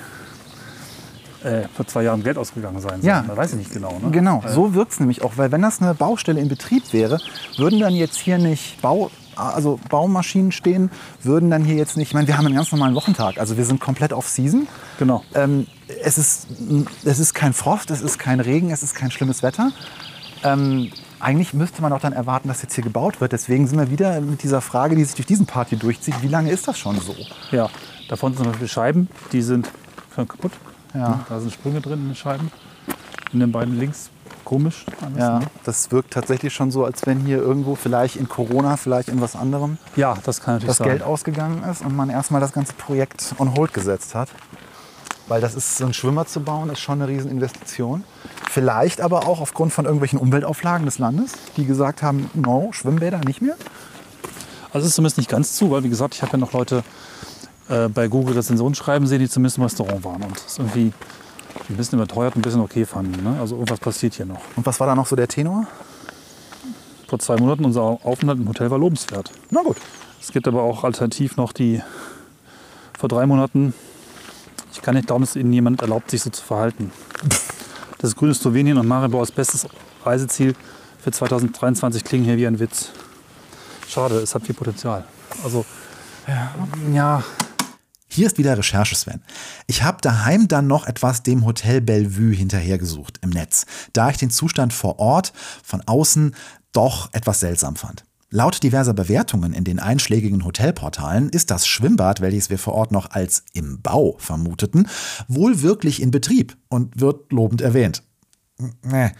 äh, 1.43 1.67
vor 1.75 1.85
zwei 1.87 2.03
Jahren 2.03 2.23
Geld 2.23 2.37
ausgegangen 2.37 2.79
sein. 2.79 2.99
Ja. 3.01 3.23
Da 3.27 3.35
weiß 3.37 3.51
ich 3.51 3.57
nicht 3.59 3.73
genau. 3.73 3.99
Ne? 3.99 4.11
Genau, 4.11 4.43
Weil- 4.43 4.51
so 4.53 4.73
wirkt 4.73 4.93
es 4.93 4.99
nämlich 4.99 5.21
auch, 5.23 5.33
weil 5.35 5.51
wenn 5.51 5.61
das 5.61 5.81
eine 5.81 5.93
Baustelle 5.93 6.39
in 6.39 6.47
Betrieb 6.47 6.91
wäre, 6.93 7.19
würden 7.57 7.79
dann 7.79 7.93
jetzt 7.93 8.17
hier 8.17 8.37
nicht 8.37 8.81
Bau, 8.81 9.11
also 9.35 9.79
Baumaschinen 9.89 10.51
stehen, 10.51 10.91
würden 11.21 11.49
dann 11.49 11.63
hier 11.63 11.75
jetzt 11.75 11.97
nicht, 11.97 12.09
ich 12.09 12.13
meine, 12.13 12.27
wir 12.27 12.37
haben 12.37 12.45
einen 12.45 12.55
ganz 12.55 12.71
normalen 12.71 12.95
Wochentag, 12.95 13.37
also 13.37 13.57
wir 13.57 13.65
sind 13.65 13.79
komplett 13.79 14.13
off 14.13 14.27
Season. 14.27 14.67
Genau. 14.99 15.23
Ähm, 15.33 15.67
es, 16.03 16.17
ist, 16.17 16.47
es 17.03 17.19
ist 17.19 17.33
kein 17.33 17.53
Frost, 17.53 17.91
es 17.91 18.01
ist 18.01 18.17
kein 18.17 18.39
Regen, 18.39 18.71
es 18.71 18.83
ist 18.83 18.95
kein 18.95 19.11
schlimmes 19.11 19.43
Wetter. 19.43 19.71
Ähm, 20.43 20.91
eigentlich 21.19 21.53
müsste 21.53 21.81
man 21.81 21.91
auch 21.93 22.01
dann 22.01 22.13
erwarten, 22.13 22.47
dass 22.47 22.61
jetzt 22.61 22.75
hier 22.75 22.83
gebaut 22.83 23.21
wird. 23.21 23.31
Deswegen 23.31 23.67
sind 23.67 23.79
wir 23.79 23.89
wieder 23.89 24.21
mit 24.21 24.43
dieser 24.43 24.61
Frage, 24.61 24.95
die 24.95 25.03
sich 25.03 25.15
durch 25.15 25.25
diesen 25.25 25.45
Part 25.45 25.69
hier 25.69 25.79
durchzieht. 25.79 26.21
Wie 26.21 26.27
lange 26.27 26.51
ist 26.51 26.67
das 26.67 26.77
schon 26.77 26.99
so? 26.99 27.15
Ja, 27.51 27.69
davon 28.09 28.33
sind 28.33 28.43
zum 28.43 28.51
Beispiel 28.51 28.67
Scheiben, 28.67 29.07
die 29.31 29.41
sind 29.41 29.69
kaputt. 30.15 30.51
Ja. 30.93 31.25
Da 31.27 31.39
sind 31.39 31.51
Sprünge 31.51 31.81
drin 31.81 31.99
in 31.99 32.07
den 32.09 32.15
Scheiben. 32.15 32.51
In 33.33 33.39
den 33.39 33.51
beiden 33.51 33.77
links. 33.77 34.09
Komisch. 34.45 34.85
alles, 35.01 35.17
Ja, 35.17 35.39
ne? 35.39 35.47
das 35.65 35.91
wirkt 35.91 36.11
tatsächlich 36.11 36.53
schon 36.53 36.71
so, 36.71 36.85
als 36.85 37.05
wenn 37.05 37.19
hier 37.19 37.39
irgendwo 37.39 37.75
vielleicht 37.75 38.15
in 38.15 38.29
Corona, 38.29 38.77
vielleicht 38.77 39.09
in 39.09 39.19
was 39.19 39.35
anderem 39.35 39.77
ja 39.95 40.15
das 40.23 40.39
kann 40.39 40.55
natürlich 40.55 40.67
das 40.67 40.77
sein. 40.77 40.87
Geld 40.87 41.03
ausgegangen 41.03 41.63
ist 41.69 41.81
und 41.81 41.95
man 41.95 42.09
erstmal 42.09 42.39
das 42.39 42.53
ganze 42.53 42.73
Projekt 42.73 43.35
on 43.39 43.55
hold 43.55 43.73
gesetzt 43.73 44.15
hat. 44.15 44.29
Weil 45.27 45.41
das 45.41 45.55
ist, 45.55 45.77
so 45.77 45.85
einen 45.85 45.93
Schwimmer 45.95 46.27
zu 46.27 46.41
bauen, 46.41 46.69
ist 46.69 46.79
schon 46.79 47.01
eine 47.01 47.11
Rieseninvestition. 47.11 48.03
Vielleicht 48.47 49.01
aber 49.01 49.27
auch 49.27 49.41
aufgrund 49.41 49.73
von 49.73 49.85
irgendwelchen 49.85 50.19
Umweltauflagen 50.19 50.85
des 50.85 50.99
Landes, 50.99 51.31
die 51.57 51.65
gesagt 51.65 52.03
haben, 52.03 52.29
no, 52.35 52.69
Schwimmbäder 52.71 53.19
nicht 53.25 53.41
mehr. 53.41 53.55
Also 54.71 54.85
es 54.85 54.89
ist 54.89 54.95
zumindest 54.95 55.17
nicht 55.17 55.29
ganz 55.29 55.53
zu, 55.53 55.71
weil 55.71 55.83
wie 55.83 55.89
gesagt, 55.89 56.13
ich 56.13 56.21
habe 56.21 56.33
ja 56.33 56.37
noch 56.37 56.53
Leute 56.53 56.83
äh, 57.69 57.87
bei 57.87 58.07
Google 58.07 58.35
Rezensionen 58.35 58.75
schreiben 58.75 59.07
sehen, 59.07 59.19
die 59.19 59.29
zumindest 59.29 59.57
im 59.57 59.63
Restaurant 59.63 60.03
waren 60.03 60.21
und 60.21 60.37
es 60.45 60.59
irgendwie 60.59 60.93
ein 61.69 61.77
bisschen 61.77 61.99
überteuert, 61.99 62.35
ein 62.35 62.41
bisschen 62.41 62.61
okay 62.61 62.85
fanden. 62.85 63.23
Ne? 63.23 63.39
Also 63.39 63.55
irgendwas 63.55 63.79
passiert 63.79 64.13
hier 64.13 64.25
noch. 64.25 64.41
Und 64.55 64.65
was 64.65 64.79
war 64.79 64.87
da 64.87 64.95
noch 64.95 65.07
so 65.07 65.15
der 65.15 65.27
Tenor? 65.27 65.67
Vor 67.07 67.19
zwei 67.19 67.37
Monaten 67.37 67.65
unser 67.65 67.81
Aufenthalt 67.81 68.39
im 68.39 68.47
Hotel 68.47 68.71
war 68.71 68.77
lobenswert. 68.77 69.31
Na 69.49 69.61
gut. 69.61 69.77
Es 70.21 70.31
gibt 70.31 70.47
aber 70.47 70.63
auch 70.63 70.83
alternativ 70.83 71.37
noch 71.37 71.53
die 71.53 71.81
vor 72.97 73.09
drei 73.09 73.27
Monaten. 73.27 73.73
Ich 74.73 74.81
kann 74.81 74.95
nicht 74.95 75.07
glauben, 75.07 75.23
dass 75.23 75.35
Ihnen 75.35 75.53
jemand 75.53 75.81
erlaubt, 75.81 76.09
sich 76.09 76.23
so 76.23 76.29
zu 76.31 76.43
verhalten. 76.43 76.91
Das 77.99 78.15
grüne 78.15 78.33
Slowenien 78.33 78.77
und 78.77 78.87
Maribor 78.87 79.21
als 79.21 79.31
bestes 79.31 79.67
Reiseziel 80.03 80.55
für 80.99 81.11
2023 81.11 82.03
klingen 82.03 82.25
hier 82.25 82.37
wie 82.37 82.47
ein 82.47 82.59
Witz. 82.59 82.89
Schade, 83.87 84.15
es 84.15 84.33
hat 84.33 84.43
viel 84.43 84.55
Potenzial. 84.55 85.05
Also, 85.43 85.65
ja, 86.91 87.23
Hier 88.07 88.27
ist 88.27 88.37
wieder 88.37 88.57
Recherche, 88.57 88.95
Sven. 88.95 89.21
Ich 89.67 89.83
habe 89.83 89.97
daheim 90.01 90.47
dann 90.47 90.67
noch 90.67 90.85
etwas 90.85 91.23
dem 91.23 91.45
Hotel 91.45 91.81
Bellevue 91.81 92.33
hinterhergesucht 92.33 93.19
im 93.21 93.29
Netz, 93.29 93.65
da 93.93 94.09
ich 94.09 94.17
den 94.17 94.29
Zustand 94.29 94.73
vor 94.73 94.99
Ort 94.99 95.33
von 95.63 95.81
außen 95.85 96.35
doch 96.71 97.13
etwas 97.13 97.39
seltsam 97.39 97.75
fand. 97.75 98.05
Laut 98.29 98.63
diverser 98.63 98.93
Bewertungen 98.93 99.53
in 99.53 99.63
den 99.63 99.79
einschlägigen 99.79 100.43
Hotelportalen 100.43 101.29
ist 101.29 101.51
das 101.51 101.67
Schwimmbad, 101.67 102.21
welches 102.21 102.49
wir 102.49 102.57
vor 102.57 102.73
Ort 102.73 102.91
noch 102.91 103.11
als 103.11 103.43
im 103.53 103.81
Bau 103.81 104.15
vermuteten, 104.19 104.87
wohl 105.27 105.61
wirklich 105.61 106.01
in 106.01 106.11
Betrieb 106.11 106.57
und 106.67 106.99
wird 106.99 107.31
lobend 107.31 107.61
erwähnt. 107.61 108.03
Nee. 108.83 109.11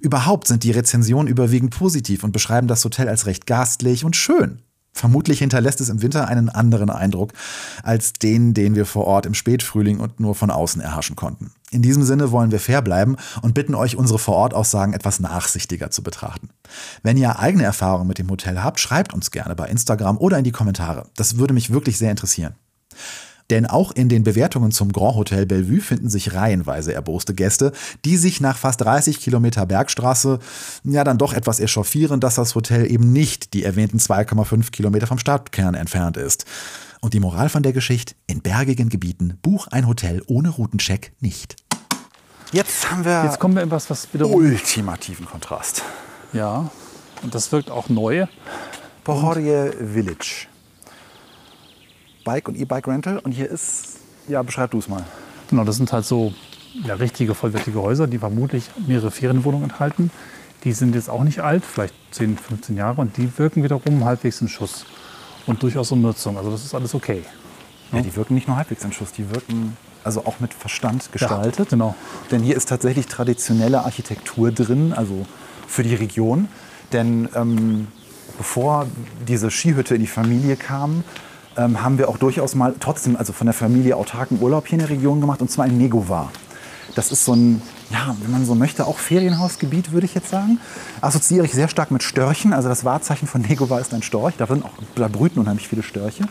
Überhaupt 0.00 0.48
sind 0.48 0.64
die 0.64 0.72
Rezensionen 0.72 1.28
überwiegend 1.28 1.76
positiv 1.76 2.24
und 2.24 2.32
beschreiben 2.32 2.66
das 2.68 2.84
Hotel 2.84 3.08
als 3.08 3.26
recht 3.26 3.46
gastlich 3.46 4.04
und 4.04 4.16
schön. 4.16 4.62
Vermutlich 4.92 5.38
hinterlässt 5.38 5.80
es 5.80 5.88
im 5.88 6.02
Winter 6.02 6.28
einen 6.28 6.48
anderen 6.48 6.90
Eindruck 6.90 7.32
als 7.82 8.12
den, 8.12 8.54
den 8.54 8.74
wir 8.74 8.86
vor 8.86 9.06
Ort 9.06 9.24
im 9.24 9.34
Spätfrühling 9.34 10.00
und 10.00 10.20
nur 10.20 10.34
von 10.34 10.50
außen 10.50 10.80
erhaschen 10.80 11.16
konnten. 11.16 11.52
In 11.70 11.82
diesem 11.82 12.02
Sinne 12.02 12.32
wollen 12.32 12.50
wir 12.50 12.58
fair 12.58 12.82
bleiben 12.82 13.16
und 13.42 13.54
bitten 13.54 13.74
euch, 13.74 13.96
unsere 13.96 14.18
Vorortaussagen 14.18 14.92
etwas 14.92 15.20
nachsichtiger 15.20 15.90
zu 15.90 16.02
betrachten. 16.02 16.50
Wenn 17.02 17.16
ihr 17.16 17.38
eigene 17.38 17.62
Erfahrungen 17.62 18.08
mit 18.08 18.18
dem 18.18 18.28
Hotel 18.28 18.62
habt, 18.62 18.80
schreibt 18.80 19.14
uns 19.14 19.30
gerne 19.30 19.54
bei 19.54 19.68
Instagram 19.68 20.18
oder 20.18 20.38
in 20.38 20.44
die 20.44 20.52
Kommentare. 20.52 21.06
Das 21.16 21.38
würde 21.38 21.54
mich 21.54 21.70
wirklich 21.70 21.96
sehr 21.96 22.10
interessieren. 22.10 22.54
Denn 23.50 23.66
auch 23.66 23.90
in 23.90 24.08
den 24.08 24.22
Bewertungen 24.22 24.70
zum 24.70 24.92
Grand 24.92 25.16
Hotel 25.16 25.44
Bellevue 25.44 25.80
finden 25.80 26.08
sich 26.08 26.34
reihenweise 26.34 26.94
erboste 26.94 27.34
Gäste, 27.34 27.72
die 28.04 28.16
sich 28.16 28.40
nach 28.40 28.56
fast 28.56 28.80
30 28.80 29.20
Kilometer 29.20 29.66
Bergstraße 29.66 30.38
ja 30.84 31.02
dann 31.02 31.18
doch 31.18 31.32
etwas 31.32 31.58
echauffieren, 31.58 32.20
dass 32.20 32.36
das 32.36 32.54
Hotel 32.54 32.90
eben 32.90 33.12
nicht 33.12 33.52
die 33.52 33.64
erwähnten 33.64 33.98
2,5 33.98 34.70
Kilometer 34.70 35.08
vom 35.08 35.18
Stadtkern 35.18 35.74
entfernt 35.74 36.16
ist. 36.16 36.44
Und 37.00 37.14
die 37.14 37.20
Moral 37.20 37.48
von 37.48 37.62
der 37.62 37.72
Geschichte, 37.72 38.14
in 38.26 38.40
bergigen 38.40 38.88
Gebieten 38.88 39.38
buch 39.42 39.66
ein 39.68 39.88
Hotel 39.88 40.22
ohne 40.26 40.50
Routencheck 40.50 41.12
nicht. 41.20 41.56
Jetzt 42.52 42.90
haben 42.90 43.04
wir 43.04 43.24
jetzt 43.24 43.38
kommen 43.38 43.54
wir 43.54 43.62
in 43.62 43.70
was, 43.70 43.90
was 43.90 44.12
wiederum. 44.12 44.34
ultimativen 44.34 45.26
Kontrast. 45.26 45.82
Ja, 46.32 46.70
und 47.22 47.34
das 47.34 47.50
wirkt 47.52 47.70
auch 47.70 47.88
neu. 47.88 48.26
Pohorje 49.04 49.72
Village. 49.72 50.49
Bike 52.30 52.46
und 52.46 52.56
E-Bike 52.56 52.86
Rental. 52.86 53.18
Und 53.18 53.32
hier 53.32 53.50
ist, 53.50 53.98
ja, 54.28 54.40
beschreib 54.42 54.70
du 54.70 54.78
es 54.78 54.88
mal. 54.88 55.04
Genau, 55.48 55.64
das 55.64 55.76
sind 55.76 55.92
halt 55.92 56.04
so 56.04 56.32
ja, 56.84 56.94
richtige, 56.94 57.34
vollwertige 57.34 57.82
Häuser, 57.82 58.06
die 58.06 58.18
vermutlich 58.18 58.70
mehrere 58.86 59.10
Ferienwohnungen 59.10 59.68
enthalten. 59.68 60.12
Die 60.62 60.72
sind 60.72 60.94
jetzt 60.94 61.10
auch 61.10 61.24
nicht 61.24 61.40
alt, 61.40 61.64
vielleicht 61.64 61.94
10, 62.12 62.38
15 62.38 62.76
Jahre, 62.76 63.00
und 63.00 63.16
die 63.16 63.36
wirken 63.36 63.64
wiederum 63.64 64.04
halbwegs 64.04 64.40
in 64.40 64.48
Schuss 64.48 64.86
und 65.46 65.60
durchaus 65.62 65.90
in 65.90 66.02
Nutzung. 66.02 66.38
Also 66.38 66.52
das 66.52 66.64
ist 66.64 66.72
alles 66.72 66.94
okay. 66.94 67.24
Ja, 67.90 68.00
die 68.00 68.14
wirken 68.14 68.34
nicht 68.34 68.46
nur 68.46 68.56
halbwegs 68.56 68.84
in 68.84 68.92
Schuss, 68.92 69.10
die 69.10 69.28
wirken 69.28 69.76
also 70.04 70.24
auch 70.24 70.38
mit 70.38 70.54
Verstand 70.54 71.10
gestaltet. 71.10 71.70
genau. 71.70 71.96
Denn 72.30 72.42
hier 72.42 72.56
ist 72.56 72.68
tatsächlich 72.68 73.06
traditionelle 73.06 73.84
Architektur 73.84 74.52
drin, 74.52 74.92
also 74.92 75.26
für 75.66 75.82
die 75.82 75.96
Region. 75.96 76.46
Denn 76.92 77.28
ähm, 77.34 77.88
bevor 78.38 78.86
diese 79.26 79.50
Skihütte 79.50 79.96
in 79.96 80.02
die 80.02 80.06
Familie 80.06 80.54
kam, 80.54 81.02
ähm, 81.56 81.82
haben 81.82 81.98
wir 81.98 82.08
auch 82.08 82.18
durchaus 82.18 82.54
mal 82.54 82.74
trotzdem, 82.78 83.16
also 83.16 83.32
von 83.32 83.46
der 83.46 83.54
Familie 83.54 83.96
autarken 83.96 84.40
Urlaub 84.40 84.66
hier 84.66 84.78
in 84.78 84.86
der 84.86 84.90
Region 84.90 85.20
gemacht, 85.20 85.40
und 85.40 85.50
zwar 85.50 85.66
in 85.66 85.78
Negova. 85.78 86.30
Das 86.94 87.12
ist 87.12 87.24
so 87.24 87.34
ein, 87.34 87.62
ja, 87.90 88.16
wenn 88.20 88.30
man 88.30 88.44
so 88.44 88.54
möchte, 88.54 88.86
auch 88.86 88.98
Ferienhausgebiet, 88.98 89.92
würde 89.92 90.06
ich 90.06 90.14
jetzt 90.14 90.30
sagen. 90.30 90.58
Assoziiere 91.00 91.44
ich 91.44 91.52
sehr 91.52 91.68
stark 91.68 91.90
mit 91.90 92.02
Störchen. 92.02 92.52
Also 92.52 92.68
das 92.68 92.84
Wahrzeichen 92.84 93.28
von 93.28 93.40
Negova 93.48 93.78
ist 93.78 93.94
ein 93.94 94.02
Storch. 94.02 94.34
Da, 94.36 94.46
sind 94.46 94.64
auch, 94.64 94.72
da 94.96 95.08
brüten 95.08 95.38
unheimlich 95.38 95.68
viele 95.68 95.82
Störche. 95.82 96.24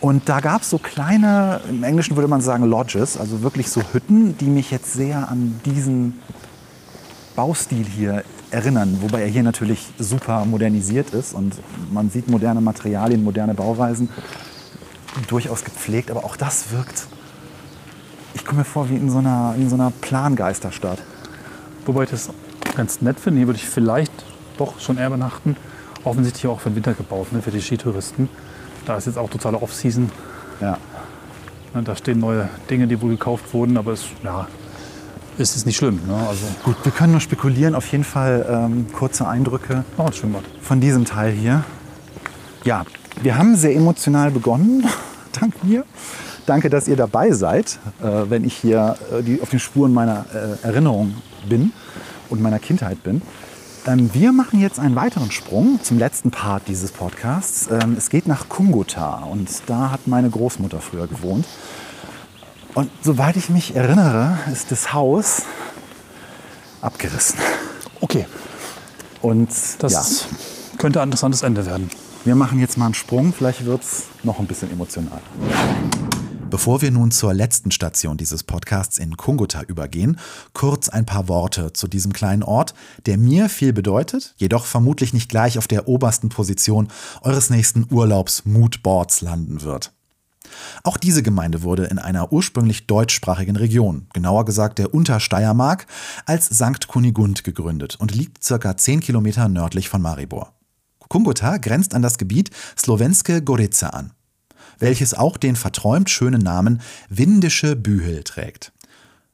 Und 0.00 0.28
da 0.28 0.40
gab 0.40 0.62
es 0.62 0.70
so 0.70 0.78
kleine, 0.78 1.60
im 1.70 1.82
Englischen 1.82 2.16
würde 2.16 2.28
man 2.28 2.40
sagen 2.40 2.64
Lodges, 2.64 3.16
also 3.16 3.42
wirklich 3.42 3.70
so 3.70 3.80
Hütten, 3.92 4.36
die 4.38 4.46
mich 4.46 4.70
jetzt 4.70 4.92
sehr 4.92 5.28
an 5.30 5.60
diesen 5.64 6.20
Baustil 7.34 7.86
hier 7.86 8.22
erinnern. 8.50 8.98
Wobei 9.00 9.22
er 9.22 9.28
hier 9.28 9.42
natürlich 9.42 9.88
super 9.98 10.44
modernisiert 10.44 11.10
ist 11.10 11.34
und 11.34 11.54
man 11.92 12.10
sieht 12.10 12.28
moderne 12.28 12.60
Materialien, 12.60 13.24
moderne 13.24 13.54
Bauweisen, 13.54 14.08
durchaus 15.28 15.64
gepflegt. 15.64 16.10
Aber 16.10 16.24
auch 16.24 16.36
das 16.36 16.70
wirkt, 16.70 17.06
ich 18.34 18.44
komme 18.44 18.60
mir 18.60 18.64
vor 18.64 18.88
wie 18.90 18.96
in 18.96 19.10
so 19.10 19.18
einer, 19.18 19.54
in 19.56 19.68
so 19.68 19.74
einer 19.74 19.90
Plangeisterstadt. 19.90 21.02
Wobei 21.84 22.04
ich 22.04 22.10
das 22.10 22.30
ganz 22.76 23.00
nett 23.00 23.18
finde. 23.18 23.38
Hier 23.38 23.46
würde 23.46 23.58
ich 23.58 23.66
vielleicht 23.66 24.12
doch 24.58 24.80
schon 24.80 24.98
eher 24.98 25.08
übernachten. 25.08 25.56
Offensichtlich 26.04 26.46
auch 26.46 26.60
für 26.60 26.70
den 26.70 26.76
Winter 26.76 26.94
gebaut, 26.94 27.32
ne, 27.32 27.42
für 27.42 27.50
die 27.50 27.60
Skitouristen. 27.60 28.28
Da 28.84 28.96
ist 28.96 29.06
jetzt 29.06 29.18
auch 29.18 29.28
totale 29.30 29.60
Off-Season. 29.60 30.10
Ja. 30.60 30.78
Ne, 31.74 31.82
Da 31.82 31.96
stehen 31.96 32.20
neue 32.20 32.48
Dinge, 32.70 32.86
die 32.86 33.00
wohl 33.00 33.10
gekauft 33.10 33.52
wurden, 33.52 33.76
aber 33.76 33.92
es 33.92 34.04
ja, 34.22 34.46
ist 35.38 35.54
jetzt 35.54 35.66
nicht 35.66 35.76
schlimm. 35.76 36.00
Ne? 36.06 36.14
Also, 36.14 36.46
Gut, 36.64 36.76
wir 36.82 36.92
können 36.92 37.12
nur 37.12 37.20
spekulieren. 37.20 37.74
Auf 37.74 37.90
jeden 37.92 38.04
Fall 38.04 38.46
ähm, 38.48 38.86
kurze 38.92 39.28
Eindrücke. 39.28 39.84
oh, 39.98 40.08
von 40.60 40.80
diesem 40.80 41.04
Teil 41.04 41.32
hier. 41.32 41.64
Ja, 42.64 42.84
wir 43.22 43.36
haben 43.38 43.56
sehr 43.56 43.74
emotional 43.74 44.30
begonnen. 44.30 44.84
Dank 45.40 45.62
mir. 45.62 45.84
Danke, 46.46 46.70
dass 46.70 46.88
ihr 46.88 46.96
dabei 46.96 47.32
seid, 47.32 47.78
äh, 48.00 48.30
wenn 48.30 48.44
ich 48.44 48.56
hier 48.56 48.96
äh, 49.12 49.22
die, 49.22 49.40
auf 49.42 49.50
den 49.50 49.58
Spuren 49.58 49.92
meiner 49.92 50.26
äh, 50.32 50.66
Erinnerung 50.66 51.14
bin 51.48 51.72
und 52.28 52.40
meiner 52.40 52.58
Kindheit 52.58 53.02
bin. 53.02 53.20
Ähm, 53.86 54.10
wir 54.12 54.32
machen 54.32 54.60
jetzt 54.60 54.78
einen 54.78 54.96
weiteren 54.96 55.30
Sprung 55.30 55.80
zum 55.82 55.98
letzten 55.98 56.30
Part 56.30 56.68
dieses 56.68 56.92
Podcasts. 56.92 57.68
Ähm, 57.70 57.94
es 57.96 58.10
geht 58.10 58.26
nach 58.26 58.48
Kungota 58.48 59.24
und 59.30 59.48
da 59.66 59.90
hat 59.90 60.06
meine 60.06 60.30
Großmutter 60.30 60.80
früher 60.80 61.06
gewohnt. 61.06 61.46
Und 62.76 62.90
soweit 63.02 63.38
ich 63.38 63.48
mich 63.48 63.74
erinnere, 63.74 64.38
ist 64.52 64.70
das 64.70 64.92
Haus 64.92 65.44
abgerissen. 66.82 67.38
Okay, 68.02 68.26
Und 69.22 69.48
das 69.78 69.92
ja, 69.92 70.76
könnte 70.76 71.00
ein 71.00 71.08
interessantes 71.08 71.40
Ende 71.40 71.64
werden. 71.64 71.88
wir 72.26 72.34
machen 72.34 72.60
jetzt 72.60 72.76
mal 72.76 72.84
einen 72.84 72.92
Sprung. 72.92 73.32
Vielleicht 73.32 73.64
wird 73.64 73.82
es 73.82 74.02
noch 74.24 74.40
ein 74.40 74.46
bisschen 74.46 74.70
emotional. 74.70 75.22
Bevor 76.50 76.82
wir 76.82 76.90
nun 76.90 77.12
zur 77.12 77.32
letzten 77.32 77.70
Station 77.70 78.18
dieses 78.18 78.42
Podcasts 78.42 78.98
in 78.98 79.16
Kungota 79.16 79.62
übergehen, 79.62 80.18
kurz 80.52 80.90
ein 80.90 81.06
paar 81.06 81.28
Worte 81.28 81.72
zu 81.72 81.88
diesem 81.88 82.12
kleinen 82.12 82.42
Ort, 82.42 82.74
der 83.06 83.16
mir 83.16 83.48
viel 83.48 83.72
bedeutet, 83.72 84.34
jedoch 84.36 84.66
vermutlich 84.66 85.14
nicht 85.14 85.30
gleich 85.30 85.56
auf 85.56 85.66
der 85.66 85.88
obersten 85.88 86.28
Position 86.28 86.88
eures 87.22 87.48
nächsten 87.48 87.86
Urlaubs-Moodboards 87.90 89.22
landen 89.22 89.62
wird. 89.62 89.95
Auch 90.82 90.96
diese 90.96 91.22
Gemeinde 91.22 91.62
wurde 91.62 91.84
in 91.84 91.98
einer 91.98 92.32
ursprünglich 92.32 92.86
deutschsprachigen 92.86 93.56
Region, 93.56 94.06
genauer 94.12 94.44
gesagt 94.44 94.78
der 94.78 94.94
Untersteiermark, 94.94 95.86
als 96.24 96.46
St. 96.46 96.88
Kunigund 96.88 97.44
gegründet 97.44 97.96
und 97.96 98.14
liegt 98.14 98.42
circa 98.44 98.76
10 98.76 99.00
Kilometer 99.00 99.48
nördlich 99.48 99.88
von 99.88 100.02
Maribor. 100.02 100.52
Kungota 101.08 101.58
grenzt 101.58 101.94
an 101.94 102.02
das 102.02 102.18
Gebiet 102.18 102.50
Slowenske 102.76 103.42
Gorica 103.42 103.88
an 103.90 104.12
welches 104.78 105.14
auch 105.14 105.36
den 105.36 105.56
verträumt 105.56 106.10
schönen 106.10 106.42
Namen 106.42 106.80
Windische 107.08 107.76
Bühel 107.76 108.24
trägt. 108.24 108.72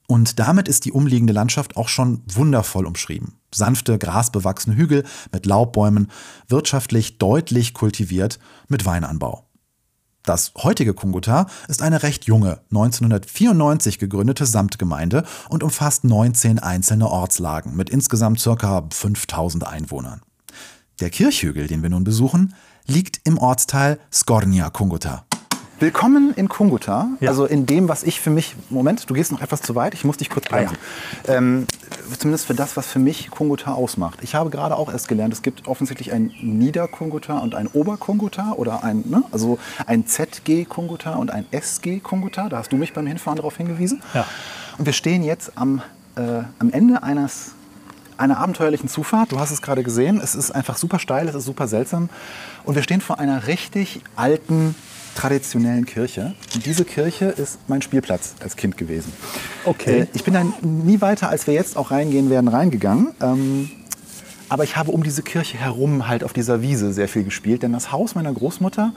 Und 0.06 0.38
damit 0.38 0.68
ist 0.68 0.84
die 0.84 0.92
umliegende 0.92 1.32
Landschaft 1.32 1.76
auch 1.76 1.88
schon 1.88 2.22
wundervoll 2.26 2.86
umschrieben. 2.86 3.38
Sanfte, 3.54 3.98
grasbewachsene 3.98 4.76
Hügel 4.76 5.04
mit 5.32 5.46
Laubbäumen, 5.46 6.10
wirtschaftlich 6.48 7.18
deutlich 7.18 7.72
kultiviert 7.72 8.38
mit 8.68 8.84
Weinanbau. 8.84 9.46
Das 10.22 10.52
heutige 10.56 10.94
Kungota 10.94 11.46
ist 11.66 11.82
eine 11.82 12.04
recht 12.04 12.26
junge, 12.26 12.60
1994 12.70 13.98
gegründete 13.98 14.46
Samtgemeinde 14.46 15.24
und 15.48 15.64
umfasst 15.64 16.04
19 16.04 16.60
einzelne 16.60 17.08
Ortslagen 17.08 17.74
mit 17.74 17.90
insgesamt 17.90 18.42
ca. 18.42 18.84
5000 18.90 19.66
Einwohnern. 19.66 20.22
Der 21.00 21.10
Kirchhügel, 21.10 21.66
den 21.66 21.82
wir 21.82 21.90
nun 21.90 22.04
besuchen, 22.04 22.54
liegt 22.86 23.20
im 23.24 23.38
Ortsteil 23.38 23.98
Skornia 24.12 24.70
Kungota. 24.70 25.24
Willkommen 25.82 26.32
in 26.36 26.48
Kungota, 26.48 27.08
Ja. 27.18 27.30
also 27.30 27.44
in 27.44 27.66
dem, 27.66 27.88
was 27.88 28.04
ich 28.04 28.20
für 28.20 28.30
mich. 28.30 28.54
Moment, 28.70 29.10
du 29.10 29.14
gehst 29.14 29.32
noch 29.32 29.42
etwas 29.42 29.62
zu 29.62 29.74
weit, 29.74 29.94
ich 29.94 30.04
muss 30.04 30.16
dich 30.16 30.30
kurz 30.30 30.46
bremsen. 30.46 30.78
ähm, 31.26 31.66
zumindest 32.16 32.46
für 32.46 32.54
das, 32.54 32.76
was 32.76 32.86
für 32.86 33.00
mich 33.00 33.32
Kungota 33.32 33.72
ausmacht. 33.72 34.20
Ich 34.22 34.36
habe 34.36 34.48
gerade 34.48 34.76
auch 34.76 34.92
erst 34.92 35.08
gelernt, 35.08 35.34
es 35.34 35.42
gibt 35.42 35.66
offensichtlich 35.66 36.12
ein 36.12 36.32
Nieder-Kungota 36.40 37.38
und 37.38 37.56
ein 37.56 37.66
Ober-Kungota 37.66 38.52
oder 38.52 38.84
ein, 38.84 39.02
ne? 39.08 39.24
also 39.32 39.58
ein 39.84 40.06
ZG-Kungota 40.06 41.16
und 41.16 41.32
ein 41.32 41.46
SG-Kungota. 41.50 42.48
Da 42.48 42.58
hast 42.58 42.70
du 42.70 42.76
mich 42.76 42.92
beim 42.92 43.08
Hinfahren 43.08 43.38
darauf 43.38 43.56
hingewiesen. 43.56 44.04
Ja. 44.14 44.24
Und 44.78 44.86
wir 44.86 44.92
stehen 44.92 45.24
jetzt 45.24 45.58
am, 45.58 45.82
äh, 46.14 46.44
am 46.60 46.70
Ende 46.70 47.02
eines, 47.02 47.56
einer 48.18 48.38
abenteuerlichen 48.38 48.88
Zufahrt. 48.88 49.32
Du 49.32 49.40
hast 49.40 49.50
es 49.50 49.60
gerade 49.60 49.82
gesehen. 49.82 50.20
Es 50.22 50.36
ist 50.36 50.52
einfach 50.52 50.76
super 50.76 51.00
steil, 51.00 51.26
es 51.26 51.34
ist 51.34 51.44
super 51.44 51.66
seltsam. 51.66 52.08
Und 52.62 52.76
wir 52.76 52.84
stehen 52.84 53.00
vor 53.00 53.18
einer 53.18 53.48
richtig 53.48 54.00
alten, 54.14 54.76
traditionellen 55.14 55.86
Kirche. 55.86 56.34
Und 56.54 56.66
diese 56.66 56.84
Kirche 56.84 57.26
ist 57.26 57.58
mein 57.68 57.82
Spielplatz 57.82 58.34
als 58.40 58.56
Kind 58.56 58.76
gewesen. 58.76 59.12
Okay. 59.64 60.00
Äh, 60.00 60.06
ich 60.14 60.24
bin 60.24 60.34
dann 60.34 60.54
nie 60.62 61.00
weiter, 61.00 61.28
als 61.28 61.46
wir 61.46 61.54
jetzt 61.54 61.76
auch 61.76 61.90
reingehen 61.90 62.30
werden, 62.30 62.48
reingegangen. 62.48 63.08
Ähm, 63.20 63.70
aber 64.48 64.64
ich 64.64 64.76
habe 64.76 64.90
um 64.90 65.02
diese 65.02 65.22
Kirche 65.22 65.56
herum 65.56 66.08
halt 66.08 66.24
auf 66.24 66.32
dieser 66.32 66.60
Wiese 66.62 66.92
sehr 66.92 67.08
viel 67.08 67.24
gespielt. 67.24 67.62
Denn 67.62 67.72
das 67.72 67.90
Haus 67.92 68.14
meiner 68.14 68.32
Großmutter, 68.32 68.92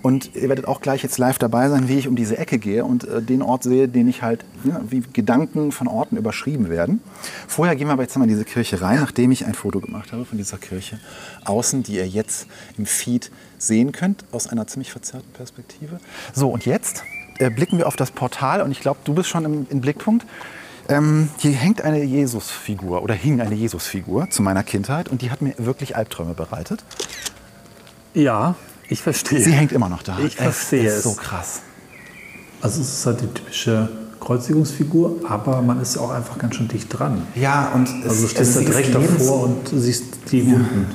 und 0.00 0.34
ihr 0.36 0.48
werdet 0.48 0.68
auch 0.68 0.80
gleich 0.80 1.02
jetzt 1.02 1.18
live 1.18 1.38
dabei 1.38 1.68
sein, 1.68 1.88
wie 1.88 1.98
ich 1.98 2.06
um 2.06 2.14
diese 2.14 2.38
Ecke 2.38 2.58
gehe 2.58 2.84
und 2.84 3.04
äh, 3.04 3.20
den 3.20 3.42
Ort 3.42 3.64
sehe, 3.64 3.88
den 3.88 4.08
ich 4.08 4.22
halt, 4.22 4.44
ja, 4.64 4.80
wie 4.88 5.02
Gedanken 5.12 5.72
von 5.72 5.88
Orten 5.88 6.16
überschrieben 6.16 6.68
werden. 6.68 7.00
Vorher 7.48 7.74
gehen 7.74 7.88
wir 7.88 7.92
aber 7.92 8.02
jetzt 8.02 8.16
mal 8.16 8.24
in 8.24 8.30
diese 8.30 8.44
Kirche 8.44 8.80
rein, 8.80 9.00
nachdem 9.00 9.32
ich 9.32 9.44
ein 9.44 9.54
Foto 9.54 9.80
gemacht 9.80 10.12
habe 10.12 10.24
von 10.24 10.38
dieser 10.38 10.58
Kirche 10.58 11.00
außen, 11.44 11.82
die 11.82 11.96
ihr 11.96 12.06
jetzt 12.06 12.46
im 12.76 12.86
Feed 12.86 13.30
sehen 13.58 13.92
könnt, 13.92 14.24
aus 14.30 14.46
einer 14.46 14.66
ziemlich 14.66 14.92
verzerrten 14.92 15.32
Perspektive. 15.32 15.98
So, 16.32 16.48
und 16.48 16.64
jetzt 16.64 17.02
äh, 17.38 17.50
blicken 17.50 17.78
wir 17.78 17.86
auf 17.86 17.96
das 17.96 18.12
Portal 18.12 18.62
und 18.62 18.70
ich 18.70 18.80
glaube, 18.80 19.00
du 19.04 19.14
bist 19.14 19.28
schon 19.28 19.44
im, 19.44 19.66
im 19.68 19.80
Blickpunkt. 19.80 20.26
Ähm, 20.88 21.28
hier 21.38 21.52
hängt 21.52 21.82
eine 21.82 22.02
Jesusfigur 22.02 23.02
oder 23.02 23.14
hing 23.14 23.40
eine 23.40 23.54
Jesusfigur 23.54 24.30
zu 24.30 24.42
meiner 24.42 24.62
Kindheit 24.62 25.08
und 25.08 25.22
die 25.22 25.30
hat 25.30 25.42
mir 25.42 25.54
wirklich 25.58 25.96
Albträume 25.96 26.34
bereitet. 26.34 26.82
Ja, 28.14 28.56
ich 28.88 29.02
verstehe. 29.02 29.40
Sie 29.40 29.52
hängt 29.52 29.72
immer 29.72 29.88
noch 29.88 30.02
da. 30.02 30.18
Ich 30.18 30.36
verstehe 30.36 30.86
es. 30.86 30.92
Ist 30.92 30.98
es. 30.98 31.02
so 31.04 31.12
krass. 31.12 31.60
Also 32.60 32.80
es 32.80 32.88
ist 32.92 33.06
halt 33.06 33.20
die 33.20 33.26
typische 33.26 33.88
Kreuzigungsfigur, 34.20 35.16
aber 35.28 35.62
man 35.62 35.80
ist 35.80 35.94
ja 35.96 36.02
auch 36.02 36.10
einfach 36.10 36.38
ganz 36.38 36.56
schön 36.56 36.68
dicht 36.68 36.88
dran. 36.90 37.22
Ja, 37.34 37.70
und 37.74 37.88
es, 37.88 38.08
Also 38.10 38.22
du 38.22 38.28
stehst 38.28 38.40
es, 38.50 38.54
da 38.54 38.60
sie 38.60 38.64
ist 38.66 38.68
direkt 38.68 38.94
davor 38.94 39.44
und 39.44 39.68
siehst 39.80 40.04
die 40.32 40.46
Wunden. 40.46 40.86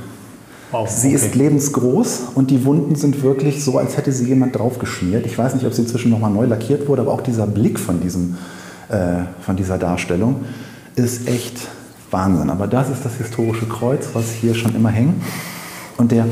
Wow, 0.71 0.89
Sie 0.89 1.11
ist 1.11 1.25
okay. 1.25 1.37
lebensgroß 1.37 2.21
und 2.33 2.49
die 2.49 2.65
Wunden 2.65 2.95
sind 2.95 3.21
wirklich 3.21 3.63
so, 3.63 3.77
als 3.77 3.95
hätte 3.95 4.11
sie 4.11 4.25
jemand 4.25 4.57
draufgeschmiert. 4.57 5.23
Ich 5.27 5.37
weiß 5.37 5.53
nicht, 5.53 5.65
ob 5.67 5.73
sie 5.73 5.83
inzwischen 5.83 6.09
nochmal 6.09 6.31
neu 6.31 6.45
lackiert 6.47 6.87
wurde, 6.87 7.03
aber 7.03 7.11
auch 7.11 7.21
dieser 7.21 7.45
Blick 7.45 7.79
von, 7.79 8.01
diesem, 8.01 8.37
äh, 8.89 9.17
von 9.45 9.55
dieser 9.55 9.77
Darstellung 9.77 10.45
ist 10.95 11.27
echt 11.27 11.67
Wahnsinn. 12.09 12.49
Aber 12.49 12.65
das 12.65 12.89
ist 12.89 13.05
das 13.05 13.15
historische 13.17 13.67
Kreuz, 13.67 14.07
was 14.13 14.31
hier 14.31 14.55
schon 14.55 14.75
immer 14.75 14.89
hängt. 14.89 15.13
Und 15.97 16.11
der, 16.11 16.25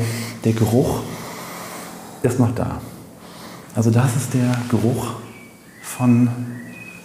der 0.44 0.52
Geruch 0.54 1.02
ist 2.22 2.38
noch 2.38 2.54
da. 2.54 2.80
Also 3.74 3.90
das 3.90 4.16
ist 4.16 4.34
der 4.34 4.54
Geruch 4.68 5.14
von 5.82 6.28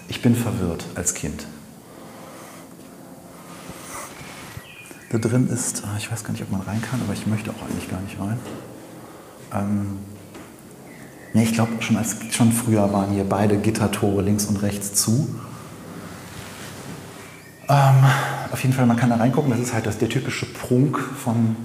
Ich 0.09 0.21
bin 0.21 0.35
verwirrt 0.35 0.85
als 0.95 1.13
Kind. 1.13 1.45
Da 5.09 5.17
drin 5.17 5.47
ist, 5.49 5.83
ah, 5.85 5.95
ich 5.97 6.11
weiß 6.11 6.23
gar 6.23 6.31
nicht, 6.33 6.43
ob 6.43 6.51
man 6.51 6.61
rein 6.61 6.81
kann, 6.81 6.99
aber 7.01 7.13
ich 7.13 7.25
möchte 7.27 7.49
auch 7.51 7.61
eigentlich 7.69 7.89
gar 7.89 8.01
nicht 8.01 8.19
rein. 8.19 8.37
Ähm, 9.53 9.97
nee, 11.33 11.43
ich 11.43 11.53
glaube, 11.53 11.71
schon, 11.81 11.95
als- 11.95 12.17
schon 12.31 12.51
früher 12.51 12.91
waren 12.91 13.11
hier 13.11 13.23
beide 13.23 13.57
Gittertore 13.57 14.21
links 14.21 14.45
und 14.45 14.57
rechts 14.61 14.93
zu. 14.93 15.29
Ähm, 17.69 17.95
auf 18.51 18.61
jeden 18.61 18.73
Fall, 18.73 18.85
man 18.85 18.97
kann 18.97 19.09
da 19.09 19.15
reingucken. 19.15 19.49
Das 19.51 19.59
ist 19.59 19.73
halt 19.73 19.85
das, 19.85 19.97
der 19.97 20.09
typische 20.09 20.45
Prunk 20.45 20.97
von 20.99 21.55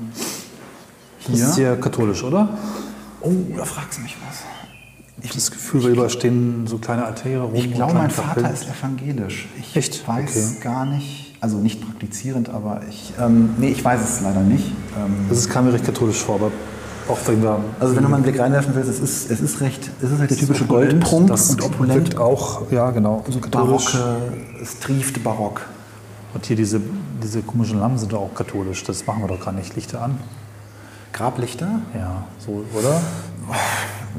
Das 1.27 1.39
ist 1.41 1.55
hier. 1.57 1.65
ja 1.71 1.77
katholisch, 1.77 2.23
oder? 2.23 2.49
Oh, 3.23 3.31
da 3.57 3.65
fragt 3.65 3.95
sie 3.95 4.01
mich 4.03 4.17
was. 4.29 4.39
Ich 5.21 5.29
habe 5.29 5.35
das 5.39 5.51
Gefühl, 5.51 5.85
weil 5.85 5.91
überall 5.93 6.11
stehen 6.11 6.67
so 6.67 6.79
kleine 6.79 7.05
Altäre 7.05 7.43
rum. 7.43 7.55
Ich 7.55 7.73
glaube, 7.73 7.95
mein 7.95 8.11
Vater 8.11 8.51
ist 8.53 8.67
evangelisch. 8.69 9.47
Ich 9.61 9.77
Echt? 9.77 10.07
weiß 10.09 10.55
Okay. 10.57 10.65
gar 10.65 10.85
nicht, 10.87 11.37
also 11.41 11.59
nicht 11.59 11.81
praktizierend, 11.81 12.49
aber 12.49 12.81
ich, 12.89 13.13
ähm, 13.21 13.51
nee, 13.59 13.69
ich 13.69 13.85
weiß 13.85 14.01
es 14.03 14.21
leider 14.23 14.41
nicht. 14.41 14.73
Ähm, 14.99 15.27
Das 15.29 15.39
ist, 15.39 15.51
kam 15.51 15.67
mir 15.67 15.73
recht 15.75 15.85
katholisch 15.85 16.17
vor, 16.17 16.37
aber 16.37 16.51
auch 17.09 17.19
wegen 17.29 17.43
der 17.43 17.59
also 17.79 17.95
wenn 17.95 18.03
du 18.03 18.09
mal 18.09 18.17
einen 18.17 18.25
Blick 18.25 18.39
reinwerfen 18.41 18.75
willst, 18.75 18.89
es 18.89 18.99
ist, 19.01 19.31
es 19.31 19.41
ist 19.41 19.61
recht, 19.61 19.91
es 20.01 20.11
ist 20.11 20.19
halt 20.19 20.31
der 20.31 20.39
typische 20.39 20.65
Goldprunk 20.65 21.29
das 21.29 21.51
und 21.51 21.63
opulent. 21.63 22.17
auch, 22.17 22.71
ja 22.73 22.91
genau, 22.91 23.25
so 23.29 23.39
katholisch. 23.39 23.93
Barocke, 23.93 24.33
es 24.61 24.79
trieft 24.81 25.23
barock. 25.23 25.61
Und 26.35 26.47
hier 26.47 26.57
diese, 26.57 26.81
diese 27.23 27.43
komischen 27.43 27.79
Lampen 27.79 27.99
sind 27.99 28.13
doch 28.13 28.23
auch 28.23 28.35
katholisch. 28.35 28.83
Das 28.85 29.07
machen 29.07 29.23
wir 29.23 29.29
doch 29.29 29.45
gar 29.45 29.53
nicht. 29.53 29.77
Lichter 29.77 30.01
an. 30.03 30.19
Grablichter, 31.13 31.69
Ja, 31.95 32.25
so, 32.39 32.65
oder? 32.75 33.01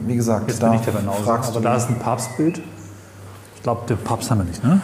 wie 0.05 0.15
gesagt, 0.15 0.47
Jetzt 0.47 0.61
da 0.61 0.69
bin 0.69 0.79
ich 0.79 0.85
Banause. 0.85 1.23
fragst 1.23 1.49
Aber 1.51 1.61
da 1.61 1.75
ist 1.75 1.89
ein 1.89 1.99
Papstbild. 1.99 2.61
Ich 3.55 3.63
glaube, 3.63 3.85
den 3.87 3.97
Papst 3.97 4.29
haben 4.29 4.39
wir 4.39 4.45
nicht, 4.45 4.63
ne? 4.63 4.81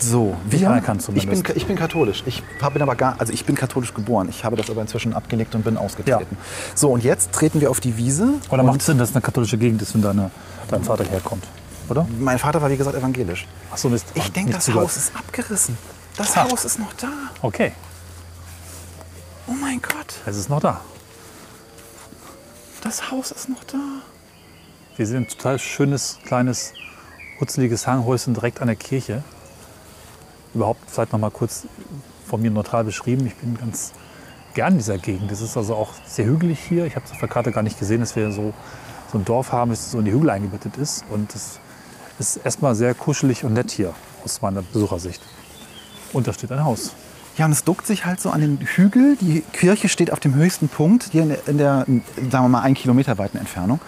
so, 0.00 0.36
Nicht 0.50 0.60
wir, 0.60 0.70
anerkannt 0.70 1.00
ich 1.02 1.06
bin, 1.08 1.20
zumindest. 1.34 1.56
ich 1.56 1.66
bin 1.66 1.76
katholisch. 1.76 2.22
Ich 2.26 2.42
bin 2.72 2.82
aber 2.82 2.94
gar, 2.94 3.16
also 3.18 3.32
ich 3.32 3.44
bin 3.44 3.56
katholisch 3.56 3.92
geboren. 3.94 4.28
Ich 4.28 4.44
habe 4.44 4.54
das 4.56 4.70
aber 4.70 4.80
inzwischen 4.80 5.12
abgelegt 5.12 5.54
und 5.56 5.64
bin 5.64 5.76
ausgetreten. 5.76 6.36
So, 6.76 6.90
und 6.92 7.02
jetzt 7.02 7.32
treten 7.32 7.60
wir 7.60 7.68
auf 7.70 7.80
die 7.80 7.96
Wiese. 7.96 8.34
Oder 8.50 8.62
macht 8.62 8.80
es 8.80 8.86
Sinn, 8.86 8.96
dass 8.98 9.10
es 9.10 9.16
eine 9.16 9.22
katholische 9.22 9.58
Gegend 9.58 9.82
ist, 9.82 9.94
wenn 9.94 10.02
deine, 10.02 10.30
dein 10.68 10.84
Vater 10.84 11.04
herkommt? 11.04 11.44
Oder? 11.88 12.06
Mein 12.20 12.38
Vater 12.38 12.62
war, 12.62 12.70
wie 12.70 12.76
gesagt, 12.76 12.96
evangelisch. 12.96 13.48
Achso, 13.72 13.88
Mist. 13.88 14.06
Ich 14.14 14.30
denke, 14.30 14.52
das 14.52 14.72
Haus 14.72 14.96
ist 14.96 15.16
abgerissen. 15.16 15.76
Das 16.16 16.36
Ha. 16.36 16.44
Haus 16.48 16.64
ist 16.64 16.78
noch 16.78 16.92
da. 16.94 17.08
Okay, 17.42 17.72
Oh 19.48 19.54
mein 19.60 19.80
Gott, 19.80 20.14
es 20.26 20.36
ist 20.36 20.50
noch 20.50 20.60
da. 20.60 20.80
Das 22.80 23.10
Haus 23.10 23.30
ist 23.30 23.48
noch 23.48 23.64
da. 23.64 23.78
Wir 24.96 25.06
sehen 25.06 25.24
ein 25.24 25.28
total 25.28 25.58
schönes, 25.58 26.18
kleines, 26.24 26.72
hutzeliges 27.40 27.86
Hanghäuschen 27.86 28.34
direkt 28.34 28.60
an 28.60 28.66
der 28.66 28.76
Kirche. 28.76 29.22
Überhaupt 30.54 30.80
vielleicht 30.90 31.12
noch 31.12 31.20
mal 31.20 31.30
kurz 31.30 31.66
von 32.26 32.42
mir 32.42 32.50
neutral 32.50 32.84
beschrieben. 32.84 33.26
Ich 33.26 33.36
bin 33.36 33.56
ganz 33.56 33.92
gern 34.54 34.72
in 34.72 34.78
dieser 34.78 34.98
Gegend. 34.98 35.30
Es 35.30 35.40
ist 35.40 35.56
also 35.56 35.74
auch 35.76 35.92
sehr 36.04 36.24
hügelig 36.24 36.58
hier. 36.60 36.84
Ich 36.86 36.96
habe 36.96 37.06
es 37.06 37.12
auf 37.12 37.18
der 37.18 37.28
Karte 37.28 37.52
gar 37.52 37.62
nicht 37.62 37.78
gesehen, 37.78 38.00
dass 38.00 38.16
wir 38.16 38.32
so, 38.32 38.52
so 39.12 39.18
ein 39.18 39.24
Dorf 39.24 39.52
haben, 39.52 39.70
das 39.70 39.90
so 39.90 39.98
in 39.98 40.04
die 40.04 40.12
Hügel 40.12 40.30
eingebettet 40.30 40.76
ist. 40.76 41.04
Und 41.10 41.34
es 41.34 41.60
ist 42.18 42.38
erstmal 42.38 42.74
sehr 42.74 42.94
kuschelig 42.94 43.44
und 43.44 43.52
nett 43.52 43.70
hier 43.70 43.94
aus 44.24 44.42
meiner 44.42 44.62
Besuchersicht. 44.62 45.22
Und 46.12 46.26
da 46.26 46.32
steht 46.32 46.50
ein 46.50 46.64
Haus. 46.64 46.92
Ja, 47.38 47.44
und 47.44 47.52
es 47.52 47.62
duckt 47.62 47.86
sich 47.86 48.04
halt 48.04 48.20
so 48.20 48.30
an 48.30 48.40
den 48.40 48.58
Hügel. 48.58 49.16
Die 49.20 49.42
Kirche 49.52 49.88
steht 49.88 50.12
auf 50.12 50.18
dem 50.18 50.34
höchsten 50.34 50.68
Punkt, 50.68 51.10
hier 51.12 51.22
in 51.22 51.28
der, 51.28 51.46
in 51.46 51.58
der 51.58 51.86
sagen 52.32 52.44
wir 52.44 52.48
mal, 52.48 52.62
ein 52.62 52.74
Kilometer 52.74 53.16
weiten 53.16 53.38
Entfernung. 53.38 53.78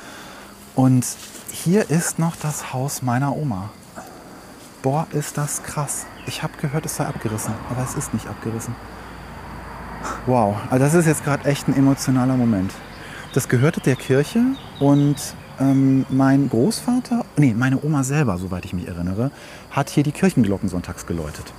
Und 0.77 1.05
hier 1.51 1.91
ist 1.91 2.21
noch 2.21 2.37
das 2.37 2.73
Haus 2.73 3.03
meiner 3.03 3.37
Oma. 3.37 3.71
Boah, 4.83 5.09
ist 5.13 5.37
das 5.37 5.65
krass. 5.65 6.07
Ich 6.27 6.45
habe 6.45 6.53
gehört, 6.61 6.87
es 6.87 6.95
sei 6.95 7.07
abgerissen, 7.07 7.53
aber 7.69 7.83
es 7.83 7.97
ist 7.97 8.15
nicht 8.15 8.29
abgerissen. 8.29 8.77
Wow, 10.27 10.57
also 10.71 10.85
das 10.85 10.95
ist 10.95 11.07
jetzt 11.07 11.25
gerade 11.25 11.45
echt 11.45 11.67
ein 11.67 11.77
emotionaler 11.77 12.37
Moment. 12.37 12.73
Das 13.35 13.49
gehörte 13.49 13.81
der 13.81 13.97
Kirche 13.97 14.45
und 14.79 15.17
ähm, 15.59 16.07
mein 16.09 16.49
Großvater, 16.49 17.25
nee, 17.37 17.53
meine 17.53 17.83
Oma 17.83 18.05
selber, 18.05 18.39
soweit 18.39 18.65
ich 18.65 18.73
mich 18.73 18.87
erinnere, 18.87 19.33
hat 19.73 19.91
hier 19.91 20.05
die 20.05 20.13
Kirchenglocken 20.13 20.69
sonntags 20.69 21.05
geläutet. 21.05 21.53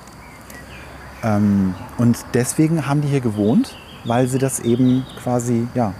Ähm, 1.23 1.75
und 1.97 2.17
deswegen 2.33 2.87
haben 2.87 3.01
die 3.01 3.07
hier 3.07 3.21
gewohnt, 3.21 3.77
weil 4.05 4.27
sie 4.27 4.39
das 4.39 4.59
eben 4.59 5.05
quasi 5.21 5.67
ja, 5.75 5.93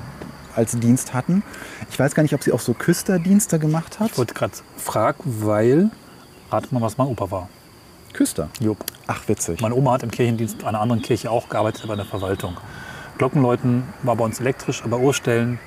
als 0.55 0.78
Dienst 0.78 1.13
hatten. 1.13 1.43
Ich 1.89 1.99
weiß 1.99 2.15
gar 2.15 2.24
nicht, 2.24 2.34
ob 2.34 2.43
sie 2.43 2.51
auch 2.51 2.59
so 2.59 2.74
Küsterdienste 2.74 3.59
gemacht 3.59 3.99
hat. 3.99 4.11
Ich 4.11 4.17
wollte 4.17 4.34
gerade 4.34 4.53
fragen, 4.78 5.24
weil, 5.41 5.89
rat 6.49 6.72
mal, 6.72 6.82
was 6.82 6.97
mein 6.97 7.07
Opa 7.07 7.32
war. 7.32 7.49
Küster. 8.13 8.49
Jupp. 8.59 8.84
Ach, 9.07 9.28
witzig. 9.28 9.61
Meine 9.61 9.76
Oma 9.76 9.93
hat 9.93 10.03
im 10.03 10.11
Kirchendienst 10.11 10.63
einer 10.63 10.82
anderen 10.82 11.01
Kirche 11.01 11.32
auch 11.32 11.49
gearbeitet, 11.49 11.88
bei 11.88 11.95
der 11.95 12.05
Verwaltung. 12.05 12.57
Glockenläuten 13.17 13.84
war 14.03 14.15
bei 14.15 14.26
uns 14.26 14.39
elektrisch, 14.39 14.84
aber 14.84 14.99
Uhrstellen 14.99 15.59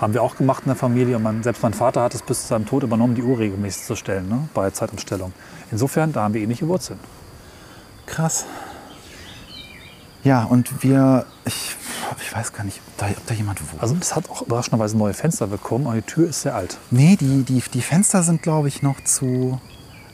haben 0.00 0.12
wir 0.12 0.22
auch 0.22 0.36
gemacht 0.36 0.62
in 0.64 0.70
der 0.70 0.76
Familie. 0.76 1.16
Und 1.16 1.22
mein, 1.22 1.42
selbst 1.42 1.62
mein 1.62 1.74
Vater 1.74 2.02
hat 2.02 2.14
es 2.14 2.22
bis 2.22 2.42
zu 2.42 2.48
seinem 2.48 2.66
Tod 2.66 2.82
übernommen, 2.82 3.14
die 3.14 3.22
Uhr 3.22 3.38
regelmäßig 3.38 3.84
zu 3.84 3.96
stellen, 3.96 4.28
ne? 4.28 4.48
bei 4.54 4.70
Zeitumstellung. 4.70 5.32
Insofern, 5.70 6.12
da 6.12 6.22
haben 6.22 6.34
wir 6.34 6.42
ähnliche 6.42 6.68
Wurzeln. 6.68 7.00
Krass. 8.06 8.44
Ja, 10.24 10.44
und 10.44 10.82
wir, 10.82 11.26
ich, 11.44 11.76
ich 12.20 12.34
weiß 12.34 12.54
gar 12.54 12.64
nicht, 12.64 12.80
ob 12.88 12.96
da, 12.96 13.06
ob 13.08 13.26
da 13.26 13.34
jemand 13.34 13.60
wohnt. 13.60 13.82
Also 13.82 13.94
es 14.00 14.16
hat 14.16 14.30
auch 14.30 14.42
überraschenderweise 14.42 14.96
neue 14.96 15.12
Fenster 15.12 15.46
bekommen, 15.46 15.86
aber 15.86 15.96
die 15.96 16.02
Tür 16.02 16.30
ist 16.30 16.42
sehr 16.42 16.54
alt. 16.54 16.78
Nee, 16.90 17.16
die, 17.20 17.42
die, 17.42 17.62
die 17.72 17.82
Fenster 17.82 18.22
sind, 18.22 18.42
glaube 18.42 18.68
ich, 18.68 18.82
noch 18.82 19.04
zu. 19.04 19.60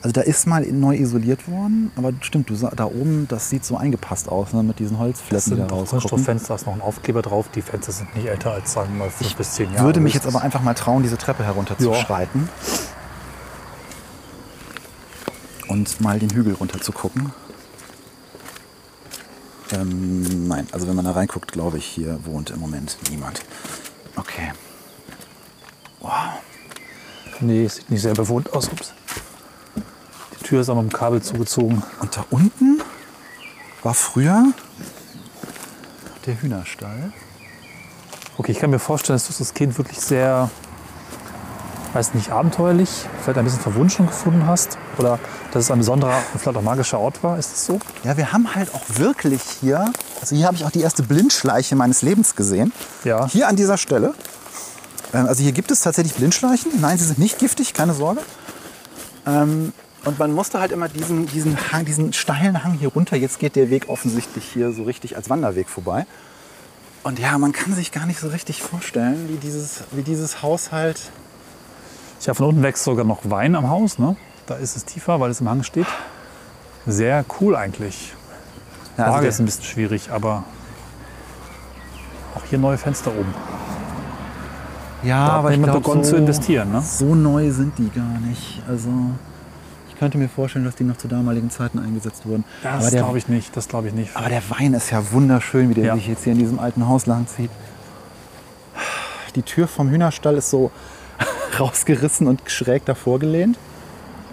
Also 0.01 0.11
da 0.13 0.21
ist 0.21 0.47
mal 0.47 0.63
neu 0.65 0.95
isoliert 0.95 1.47
worden, 1.47 1.91
aber 1.95 2.11
stimmt, 2.21 2.49
du, 2.49 2.55
da 2.55 2.85
oben, 2.85 3.27
das 3.29 3.49
sieht 3.51 3.63
so 3.63 3.77
eingepasst 3.77 4.29
aus, 4.29 4.51
ne, 4.51 4.63
mit 4.63 4.79
diesen 4.79 4.97
Holzflächen, 4.97 5.51
die 5.53 5.59
da 5.59 5.67
rausgucken. 5.67 5.99
Kunststofffenster, 5.99 6.55
ist 6.55 6.65
noch 6.65 6.73
ein 6.73 6.81
Aufkleber 6.81 7.21
drauf. 7.21 7.49
Die 7.53 7.61
Fenster 7.61 7.91
sind 7.91 8.13
nicht 8.15 8.25
älter 8.27 8.51
als, 8.51 8.73
sagen 8.73 8.89
wir 8.93 9.05
mal, 9.05 9.11
fünf 9.11 9.35
bis 9.35 9.51
zehn 9.53 9.71
Jahre. 9.71 9.85
würde 9.85 9.99
mich 10.01 10.15
jetzt 10.15 10.27
aber 10.27 10.41
einfach 10.41 10.63
mal 10.63 10.73
trauen, 10.73 11.03
diese 11.03 11.17
Treppe 11.17 11.43
herunter 11.45 11.77
zu 11.77 11.91
Ja. 11.91 12.05
Und 15.67 16.01
mal 16.01 16.19
den 16.19 16.31
Hügel 16.31 16.55
runter 16.55 16.81
zu 16.81 16.91
gucken. 16.91 17.31
Ähm, 19.73 20.47
nein, 20.47 20.67
also 20.71 20.87
wenn 20.87 20.95
man 20.95 21.05
da 21.05 21.11
reinguckt, 21.11 21.51
glaube 21.51 21.77
ich, 21.77 21.85
hier 21.85 22.19
wohnt 22.25 22.49
im 22.49 22.59
Moment 22.59 22.97
niemand. 23.09 23.43
Okay. 24.15 24.51
Wow. 25.99 26.11
Nee, 27.39 27.67
sieht 27.67 27.89
nicht 27.89 28.01
sehr 28.01 28.13
bewohnt 28.13 28.53
aus. 28.53 28.69
Ups. 28.69 28.93
Die 30.39 30.43
Tür 30.43 30.61
ist 30.61 30.69
aber 30.69 30.81
mit 30.83 30.91
dem 30.91 30.97
Kabel 30.97 31.21
zugezogen. 31.21 31.81
Und 31.99 32.17
da 32.17 32.25
unten 32.29 32.81
war 33.83 33.93
früher 33.93 34.53
der 36.25 36.41
Hühnerstall. 36.41 37.13
Okay, 38.37 38.51
ich 38.51 38.59
kann 38.59 38.69
mir 38.69 38.79
vorstellen, 38.79 39.15
dass 39.15 39.27
du 39.27 39.33
das 39.37 39.53
Kind 39.53 39.77
wirklich 39.77 39.99
sehr, 39.99 40.49
weiß 41.93 42.13
nicht, 42.13 42.31
abenteuerlich, 42.31 43.07
vielleicht 43.21 43.37
ein 43.37 43.45
bisschen 43.45 43.61
verwunschen 43.61 44.07
gefunden 44.07 44.45
hast. 44.45 44.77
Oder 44.97 45.19
dass 45.51 45.65
es 45.65 45.71
ein 45.71 45.79
besonderer 45.79 46.17
und 46.33 46.39
vielleicht 46.39 46.57
auch 46.57 46.61
magischer 46.61 46.99
Ort 46.99 47.23
war. 47.23 47.37
Ist 47.37 47.51
das 47.51 47.65
so? 47.65 47.79
Ja, 48.03 48.17
wir 48.17 48.31
haben 48.31 48.55
halt 48.55 48.73
auch 48.73 48.83
wirklich 48.87 49.41
hier, 49.59 49.91
also 50.19 50.35
hier 50.35 50.47
habe 50.47 50.55
ich 50.55 50.65
auch 50.65 50.71
die 50.71 50.81
erste 50.81 51.03
Blindschleiche 51.03 51.75
meines 51.75 52.01
Lebens 52.01 52.35
gesehen. 52.35 52.71
Ja. 53.03 53.27
Hier 53.27 53.47
an 53.47 53.55
dieser 53.55 53.77
Stelle. 53.77 54.13
Ähm, 55.13 55.25
Also 55.27 55.43
hier 55.43 55.51
gibt 55.51 55.71
es 55.71 55.81
tatsächlich 55.81 56.15
Blindschleichen. 56.15 56.71
Nein, 56.79 56.97
sie 56.97 57.05
sind 57.05 57.19
nicht 57.19 57.37
giftig, 57.39 57.73
keine 57.73 57.93
Sorge. 57.93 58.21
Ähm, 59.25 59.73
Und 60.05 60.17
man 60.17 60.31
musste 60.33 60.59
halt 60.59 60.71
immer 60.71 60.89
diesen, 60.89 61.27
diesen, 61.27 61.57
Hang, 61.71 61.85
diesen 61.85 62.13
steilen 62.13 62.63
Hang 62.63 62.73
hier 62.73 62.89
runter. 62.89 63.15
Jetzt 63.17 63.37
geht 63.39 63.55
der 63.55 63.69
Weg 63.69 63.87
offensichtlich 63.89 64.45
hier 64.45 64.71
so 64.71 64.83
richtig 64.83 65.15
als 65.15 65.29
Wanderweg 65.29 65.69
vorbei. 65.69 66.07
Und 67.03 67.19
ja, 67.19 67.37
man 67.37 67.51
kann 67.51 67.73
sich 67.73 67.91
gar 67.91 68.05
nicht 68.05 68.19
so 68.19 68.27
richtig 68.29 68.61
vorstellen, 68.63 69.27
wie 69.27 69.37
dieses, 69.37 69.81
wie 69.91 70.03
dieses 70.03 70.41
Haus 70.43 70.71
halt. 70.71 71.11
Ja, 72.25 72.33
von 72.35 72.45
unten 72.47 72.63
wächst 72.63 72.83
sogar 72.83 73.05
noch 73.05 73.21
Wein 73.23 73.55
am 73.55 73.69
Haus. 73.69 73.97
Ne? 73.97 74.15
Da 74.47 74.55
ist 74.55 74.75
es 74.75 74.85
tiefer, 74.85 75.19
weil 75.19 75.31
es 75.31 75.41
im 75.41 75.49
Hang 75.49 75.63
steht. 75.63 75.87
Sehr 76.87 77.23
cool 77.39 77.55
eigentlich. 77.55 78.13
Ja, 78.97 79.05
also 79.05 79.15
Lage 79.17 79.27
ist 79.27 79.39
ein 79.39 79.45
bisschen 79.45 79.63
schwierig, 79.63 80.11
aber 80.11 80.43
auch 82.35 82.43
hier 82.49 82.59
neue 82.59 82.77
Fenster 82.77 83.11
oben. 83.11 83.33
Ja, 85.03 85.27
Da 85.27 85.33
aber 85.33 85.51
ich 85.51 85.61
glaube, 85.61 85.79
begonnen 85.79 86.03
so, 86.03 86.11
zu 86.11 86.15
investieren, 86.17 86.71
ne? 86.71 86.81
so 86.81 87.15
neu 87.15 87.49
sind 87.51 87.77
die 87.77 87.89
gar 87.89 88.19
nicht. 88.27 88.61
Also 88.67 88.89
ich 89.89 89.97
könnte 89.97 90.17
mir 90.17 90.29
vorstellen, 90.29 90.65
dass 90.65 90.75
die 90.75 90.83
noch 90.83 90.97
zu 90.97 91.07
damaligen 91.07 91.49
Zeiten 91.49 91.79
eingesetzt 91.79 92.25
wurden. 92.25 92.43
Das 92.63 92.89
glaube 92.91 93.17
ich 93.17 93.27
nicht. 93.27 93.55
Das 93.55 93.67
glaube 93.67 93.87
ich 93.87 93.93
nicht. 93.93 94.15
aber 94.15 94.29
der 94.29 94.43
Wein 94.49 94.73
ist 94.73 94.91
ja 94.91 95.11
wunderschön, 95.11 95.69
wie 95.69 95.73
der 95.75 95.85
Ja. 95.85 95.95
sich 95.95 96.07
jetzt 96.07 96.23
hier 96.23 96.33
in 96.33 96.39
diesem 96.39 96.59
alten 96.59 96.87
Haus 96.87 97.05
langzieht. 97.05 97.49
Die 99.35 99.43
Tür 99.43 99.67
vom 99.67 99.89
Hühnerstall 99.89 100.35
ist 100.35 100.49
so 100.49 100.71
rausgerissen 101.59 102.27
und 102.27 102.41
schräg 102.47 102.85
davor 102.85 103.17
gelehnt. 103.19 103.57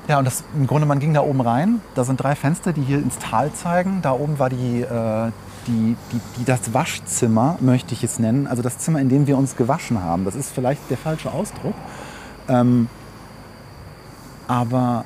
Ja, 0.08 0.18
und 0.18 0.24
das, 0.24 0.42
im 0.56 0.66
Grunde, 0.66 0.86
man 0.86 1.00
ging 1.00 1.12
da 1.12 1.20
oben 1.20 1.42
rein. 1.42 1.82
Da 1.94 2.02
sind 2.02 2.16
drei 2.16 2.34
Fenster, 2.34 2.72
die 2.72 2.80
hier 2.80 2.98
ins 2.98 3.18
Tal 3.18 3.52
zeigen. 3.52 4.00
Da 4.00 4.12
oben 4.12 4.38
war 4.38 4.48
die, 4.48 4.80
äh, 4.80 5.30
die, 5.66 5.96
die, 6.10 6.20
die, 6.38 6.44
das 6.46 6.72
Waschzimmer, 6.72 7.58
möchte 7.60 7.92
ich 7.92 8.02
es 8.02 8.18
nennen. 8.18 8.46
Also 8.46 8.62
das 8.62 8.78
Zimmer, 8.78 9.00
in 9.00 9.10
dem 9.10 9.26
wir 9.26 9.36
uns 9.36 9.54
gewaschen 9.54 10.02
haben. 10.02 10.24
Das 10.24 10.34
ist 10.34 10.50
vielleicht 10.50 10.80
der 10.88 10.96
falsche 10.96 11.30
Ausdruck. 11.30 11.74
Ähm, 12.48 12.88
aber 14.46 15.04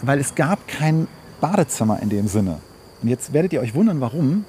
weil 0.00 0.18
es 0.18 0.34
gab 0.34 0.66
kein 0.66 1.08
Badezimmer 1.42 2.00
in 2.00 2.08
dem 2.08 2.26
Sinne. 2.26 2.58
Und 3.02 3.08
jetzt 3.08 3.34
werdet 3.34 3.52
ihr 3.52 3.60
euch 3.60 3.74
wundern, 3.74 4.00
warum. 4.00 4.46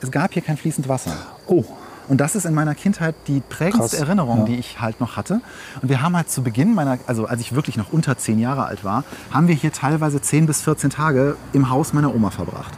Es 0.00 0.10
gab 0.10 0.32
hier 0.32 0.42
kein 0.42 0.56
fließend 0.56 0.88
Wasser. 0.88 1.12
Oh, 1.46 1.64
Und 2.12 2.18
das 2.18 2.34
ist 2.34 2.44
in 2.44 2.52
meiner 2.52 2.74
Kindheit 2.74 3.14
die 3.26 3.40
prägendste 3.40 3.96
Krass, 3.96 4.06
Erinnerung, 4.06 4.40
ja. 4.40 4.44
die 4.44 4.56
ich 4.56 4.82
halt 4.82 5.00
noch 5.00 5.16
hatte. 5.16 5.40
Und 5.80 5.88
wir 5.88 6.02
haben 6.02 6.14
halt 6.14 6.28
zu 6.28 6.42
Beginn 6.42 6.74
meiner, 6.74 6.98
also 7.06 7.24
als 7.24 7.40
ich 7.40 7.54
wirklich 7.54 7.78
noch 7.78 7.90
unter 7.90 8.18
zehn 8.18 8.38
Jahre 8.38 8.66
alt 8.66 8.84
war, 8.84 9.04
haben 9.30 9.48
wir 9.48 9.54
hier 9.54 9.72
teilweise 9.72 10.20
10 10.20 10.44
bis 10.44 10.60
14 10.60 10.90
Tage 10.90 11.38
im 11.54 11.70
Haus 11.70 11.94
meiner 11.94 12.14
Oma 12.14 12.28
verbracht. 12.28 12.74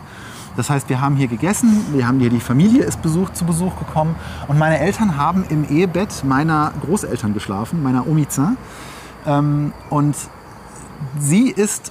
Das 0.56 0.70
heißt, 0.70 0.88
wir 0.88 1.00
haben 1.00 1.16
hier 1.16 1.26
gegessen, 1.26 1.84
wir 1.94 2.06
haben 2.06 2.20
hier 2.20 2.30
die 2.30 2.38
Familie 2.38 2.84
ist 2.84 3.02
Besuch, 3.02 3.30
zu 3.30 3.44
Besuch 3.44 3.76
gekommen 3.76 4.14
und 4.46 4.56
meine 4.56 4.78
Eltern 4.78 5.16
haben 5.16 5.44
im 5.48 5.68
Ehebett 5.68 6.22
meiner 6.22 6.72
Großeltern 6.82 7.34
geschlafen, 7.34 7.82
meiner 7.82 8.06
Omiza. 8.06 8.52
Ähm, 9.26 9.72
und 9.90 10.14
sie 11.18 11.50
ist, 11.50 11.90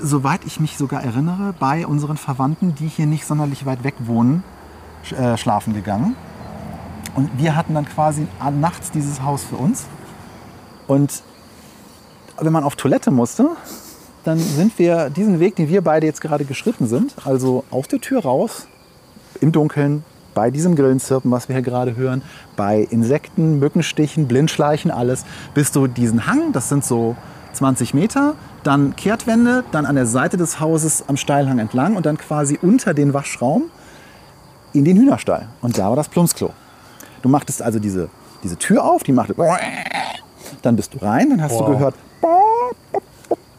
soweit 0.00 0.46
ich 0.46 0.60
mich 0.60 0.78
sogar 0.78 1.02
erinnere, 1.02 1.52
bei 1.60 1.86
unseren 1.86 2.16
Verwandten, 2.16 2.74
die 2.74 2.88
hier 2.88 3.04
nicht 3.04 3.26
sonderlich 3.26 3.66
weit 3.66 3.84
weg 3.84 3.96
wohnen, 3.98 4.42
äh, 5.10 5.36
schlafen 5.36 5.74
gegangen. 5.74 6.16
Und 7.14 7.30
wir 7.38 7.56
hatten 7.56 7.74
dann 7.74 7.86
quasi 7.86 8.26
nachts 8.60 8.90
dieses 8.90 9.22
Haus 9.22 9.44
für 9.44 9.56
uns. 9.56 9.84
Und 10.86 11.22
wenn 12.40 12.52
man 12.52 12.64
auf 12.64 12.76
Toilette 12.76 13.10
musste, 13.10 13.50
dann 14.24 14.38
sind 14.38 14.78
wir 14.78 15.10
diesen 15.10 15.38
Weg, 15.38 15.56
den 15.56 15.68
wir 15.68 15.82
beide 15.82 16.06
jetzt 16.06 16.20
gerade 16.20 16.44
geschritten 16.44 16.86
sind, 16.86 17.14
also 17.24 17.64
aus 17.70 17.88
der 17.88 18.00
Tür 18.00 18.22
raus, 18.22 18.66
im 19.40 19.52
Dunkeln, 19.52 20.04
bei 20.34 20.50
diesem 20.50 20.74
Grillenzirpen, 20.74 21.30
was 21.30 21.48
wir 21.48 21.54
hier 21.54 21.62
gerade 21.62 21.94
hören, 21.94 22.22
bei 22.56 22.80
Insekten, 22.90 23.58
Mückenstichen, 23.60 24.26
Blindschleichen, 24.26 24.90
alles, 24.90 25.24
bis 25.54 25.70
du 25.70 25.86
diesen 25.86 26.26
Hang, 26.26 26.52
das 26.52 26.68
sind 26.68 26.84
so 26.84 27.16
20 27.52 27.94
Meter, 27.94 28.34
dann 28.64 28.96
Kehrtwende, 28.96 29.62
dann 29.70 29.86
an 29.86 29.94
der 29.94 30.06
Seite 30.06 30.36
des 30.36 30.58
Hauses 30.58 31.04
am 31.06 31.16
Steilhang 31.16 31.58
entlang 31.60 31.94
und 31.94 32.06
dann 32.06 32.18
quasi 32.18 32.58
unter 32.60 32.94
den 32.94 33.14
Waschraum 33.14 33.64
in 34.72 34.84
den 34.84 34.96
Hühnerstall. 34.96 35.48
Und 35.60 35.78
da 35.78 35.88
war 35.88 35.96
das 35.96 36.08
Plumpsklo. 36.08 36.50
Du 37.24 37.30
machtest 37.30 37.62
also 37.62 37.78
diese, 37.78 38.10
diese 38.42 38.58
Tür 38.58 38.84
auf, 38.84 39.02
die 39.02 39.12
machte. 39.12 39.34
Dann 40.60 40.76
bist 40.76 40.92
du 40.92 40.98
rein, 40.98 41.30
dann 41.30 41.40
hast 41.40 41.58
du 41.58 41.60
Wow. 41.60 41.70
gehört, 41.70 41.94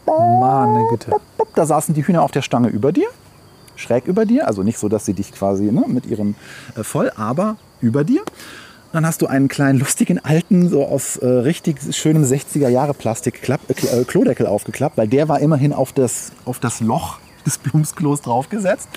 meine 0.06 0.86
Güte. 0.88 1.10
da 1.56 1.66
saßen 1.66 1.92
die 1.92 2.06
Hühner 2.06 2.22
auf 2.22 2.30
der 2.30 2.42
Stange 2.42 2.68
über 2.68 2.92
dir, 2.92 3.08
schräg 3.74 4.06
über 4.06 4.24
dir, 4.24 4.46
also 4.46 4.62
nicht 4.62 4.78
so, 4.78 4.88
dass 4.88 5.04
sie 5.04 5.14
dich 5.14 5.32
quasi 5.32 5.64
ne, 5.64 5.82
mit 5.88 6.06
ihrem 6.06 6.36
äh, 6.76 6.84
voll, 6.84 7.10
aber 7.16 7.56
über 7.80 8.04
dir. 8.04 8.22
Dann 8.92 9.04
hast 9.04 9.20
du 9.20 9.26
einen 9.26 9.48
kleinen 9.48 9.80
lustigen 9.80 10.24
alten, 10.24 10.68
so 10.68 10.86
aus 10.86 11.16
äh, 11.16 11.26
richtig 11.26 11.78
schönem 11.90 12.22
60er 12.22 12.68
Jahre 12.68 12.94
Plastik 12.94 13.48
äh, 13.48 13.72
äh, 13.72 14.04
Klodeckel 14.04 14.46
aufgeklappt, 14.46 14.96
weil 14.96 15.08
der 15.08 15.28
war 15.28 15.40
immerhin 15.40 15.72
auf 15.72 15.92
das, 15.92 16.30
auf 16.44 16.60
das 16.60 16.80
Loch 16.80 17.18
des 17.44 17.58
Blumsklos 17.58 18.22
draufgesetzt. 18.22 18.88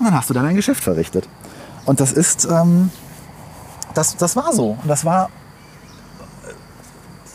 Und 0.00 0.06
dann 0.06 0.14
hast 0.16 0.28
du 0.30 0.34
dann 0.34 0.46
ein 0.46 0.56
Geschäft 0.56 0.82
verrichtet. 0.82 1.28
Und 1.86 2.00
das 2.00 2.12
ist, 2.12 2.48
ähm, 2.50 2.90
das, 3.94 4.16
das 4.16 4.36
war 4.36 4.52
so. 4.52 4.78
Und 4.82 4.88
das 4.88 5.04
war, 5.04 5.30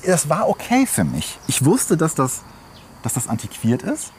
das 0.06 0.30
war 0.30 0.48
okay 0.50 0.86
für 0.86 1.04
mich. 1.04 1.40
Ich 1.48 1.66
wusste, 1.66 1.98
dass 1.98 2.16
das, 2.16 2.42
dass 3.04 3.14
das 3.14 3.28
antiquiert 3.28 3.82
ist, 3.84 4.12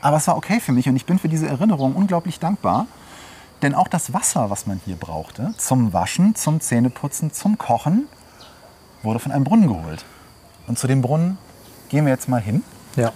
aber 0.00 0.16
es 0.16 0.26
war 0.26 0.36
okay 0.36 0.60
für 0.60 0.72
mich 0.72 0.88
und 0.88 0.96
ich 0.96 1.06
bin 1.06 1.18
für 1.18 1.28
diese 1.28 1.46
Erinnerung 1.46 1.94
unglaublich 1.94 2.38
dankbar. 2.38 2.86
Denn 3.62 3.74
auch 3.74 3.88
das 3.88 4.12
Wasser, 4.14 4.50
was 4.50 4.66
man 4.66 4.80
hier 4.84 4.94
brauchte, 4.94 5.52
zum 5.58 5.92
Waschen, 5.92 6.36
zum 6.36 6.60
Zähneputzen, 6.60 7.32
zum 7.32 7.58
Kochen, 7.58 8.06
wurde 9.02 9.18
von 9.18 9.32
einem 9.32 9.42
Brunnen 9.44 9.66
geholt. 9.66 10.04
Und 10.68 10.78
zu 10.78 10.86
dem 10.86 11.02
Brunnen 11.02 11.38
gehen 11.88 12.04
wir 12.04 12.12
jetzt 12.12 12.28
mal 12.28 12.40
hin 12.40 12.62
Ja, 12.94 13.10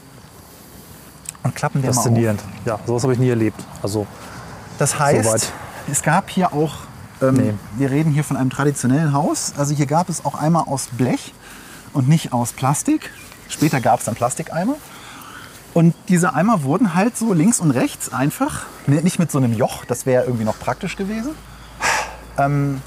und 1.45 1.55
klappen 1.55 1.81
den 1.81 1.91
mal 1.91 1.91
auf. 1.91 1.97
faszinierend. 2.05 2.43
Ja, 2.65 2.79
sowas 2.87 3.05
habe 3.05 3.13
ich 3.13 3.21
nie 3.21 3.29
erlebt. 3.29 3.61
Also, 3.83 4.07
Das 4.79 4.99
heißt, 4.99 5.25
Soweit. 5.25 5.53
es 5.91 6.03
gab 6.03 6.29
hier 6.29 6.53
auch, 6.53 6.75
ähm, 7.23 7.35
Nee. 7.35 7.55
wir 7.77 7.91
reden 7.91 8.13
hier 8.13 8.25
von 8.25 8.37
einem 8.37 8.51
traditionellen 8.51 9.13
Haus, 9.13 9.53
also 9.57 9.75
hier 9.75 9.87
gab 9.87 10.09
es 10.09 10.25
auch 10.25 10.35
Eimer 10.35 10.69
aus 10.69 10.89
Blech 10.93 11.33
und 11.93 12.09
nicht 12.09 12.33
aus 12.33 12.53
Plastik. 12.53 13.11
Später 13.49 13.81
gab 13.81 14.01
es 14.01 14.07
dann 14.07 14.15
Plastikeimer. 14.15 14.77
Und 15.75 15.95
diese 16.09 16.35
Eimer 16.35 16.65
wurden 16.65 16.95
halt 16.95 17.17
so 17.17 17.33
links 17.33 17.61
und 17.61 17.71
rechts 17.71 18.13
einfach, 18.13 18.67
ne, 18.87 19.01
nicht 19.03 19.19
mit 19.19 19.31
so 19.31 19.39
einem 19.39 19.55
Joch, 19.55 19.85
das 19.87 20.05
wäre 20.05 20.25
irgendwie 20.25 20.45
noch 20.45 20.59
praktisch 20.59 20.97
gewesen. 20.97 21.31
Ähm, 22.39 22.83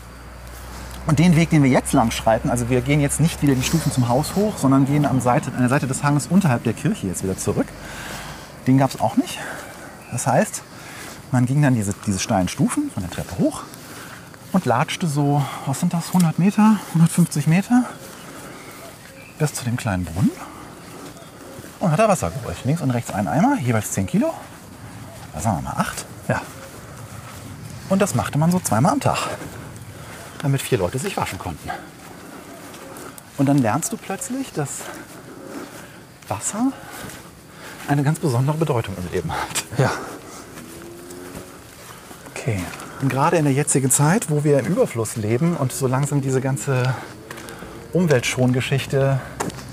und 1.08 1.20
den 1.20 1.36
Weg, 1.36 1.52
den 1.52 1.62
wir 1.64 1.70
jetzt 1.70 1.94
lang 1.94 2.12
schreiten, 2.12 2.50
also 2.50 2.70
wir 2.70 2.82
gehen 2.82 3.00
jetzt 3.00 3.20
nicht 3.20 3.42
wieder 3.44 3.54
die 3.54 3.64
Stufen 3.64 3.92
zum 3.92 4.10
Haus 4.10 4.36
hoch, 4.36 4.58
sondern 4.58 4.86
gehen 4.86 5.06
am 5.06 5.22
Seite, 5.22 5.52
an 5.52 5.60
der 5.60 5.70
Seite 5.70 5.88
des 5.88 6.04
Hanges 6.04 6.28
unterhalb 6.28 6.64
der 6.64 6.74
Kirche 6.74 7.08
jetzt 7.08 7.24
wieder 7.24 7.38
zurück. 7.38 7.68
Den 8.66 8.78
gab 8.80 8.90
es 8.92 9.00
auch 9.00 9.16
nicht. 9.18 9.40
Das 10.12 10.26
heißt, 10.26 10.64
man 11.32 11.46
ging 11.46 11.62
dann 11.62 11.76
diese, 11.76 11.94
diese 12.06 12.20
steilen 12.20 12.48
Stufen 12.48 12.90
von 12.92 13.04
der 13.04 13.12
Treppe 13.12 13.38
hoch 13.38 13.64
und 14.56 14.64
latschte 14.64 15.06
so, 15.06 15.46
was 15.66 15.82
sind 15.82 15.94
das, 15.94 16.08
100 16.08 16.40
Meter, 16.40 16.78
150 16.94 17.46
Meter 17.46 17.84
bis 19.38 19.54
zu 19.54 19.66
dem 19.66 19.76
kleinen 19.76 20.06
Brunnen 20.06 20.32
und 21.82 21.92
hat 21.92 22.00
da 22.00 22.08
Wasser 22.08 22.32
geholt. 22.32 22.56
Links 22.64 22.82
und 22.82 22.90
rechts 22.92 23.12
ein 23.12 23.28
Eimer, 23.28 23.58
jeweils 23.60 23.92
10 23.92 24.08
Kilo. 24.08 24.34
Da 25.34 25.42
sagen 25.42 25.58
wir 25.58 25.64
mal 25.64 25.76
8. 25.82 26.06
ja. 26.30 26.42
Und 27.90 28.02
das 28.02 28.16
machte 28.16 28.38
man 28.38 28.50
so 28.50 28.62
zweimal 28.62 28.94
am 28.94 29.02
Tag, 29.02 29.28
damit 30.42 30.62
vier 30.62 30.78
Leute 30.78 31.00
sich 31.00 31.18
waschen 31.18 31.38
konnten. 31.38 31.70
Und 33.38 33.48
dann 33.48 33.58
lernst 33.58 33.92
du 33.92 33.98
plötzlich, 33.98 34.54
dass 34.54 34.84
Wasser 36.30 36.72
eine 37.90 38.04
ganz 38.04 38.20
besondere 38.20 38.56
Bedeutung 38.56 38.96
im 38.96 39.12
Leben 39.12 39.34
hat. 39.34 39.66
Ja. 39.78 39.92
Okay. 42.30 42.64
Und 43.06 43.10
gerade 43.10 43.38
in 43.38 43.44
der 43.44 43.54
jetzigen 43.54 43.92
Zeit, 43.92 44.32
wo 44.32 44.44
wir 44.44 44.58
im 44.58 44.66
Überfluss 44.66 45.16
leben 45.16 45.56
und 45.58 45.72
so 45.72 45.86
langsam 45.86 46.22
diese 46.22 46.42
ganze 46.42 46.96
Umweltschongeschichte 47.94 49.20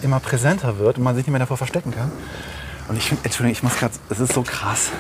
immer 0.03 0.21
präsenter 0.21 0.79
wird 0.79 0.99
und 0.99 1.05
man 1.05 1.15
sich 1.15 1.25
nicht 1.25 1.33
mehr 1.33 1.39
davor 1.39 1.57
verstecken 1.57 1.93
kann. 1.93 2.13
Und 2.89 2.99
ich 2.99 3.09
finde, 3.09 3.25
Entschuldigung, 3.25 3.53
ich 3.57 3.63
muss 3.63 3.79
gerade, 3.79 3.95
es 4.11 4.21
ist 4.21 4.35
so 4.35 4.43
krass. 4.43 4.91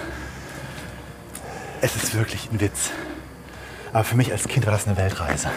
Es 1.82 1.94
ist 1.94 2.14
wirklich 2.14 2.48
ein 2.50 2.58
Witz. 2.58 2.88
Aber 3.92 4.04
für 4.04 4.16
mich 4.16 4.32
als 4.32 4.48
Kind 4.48 4.64
war 4.64 4.72
das 4.72 4.86
eine 4.86 4.96
Weltreise. 4.96 5.48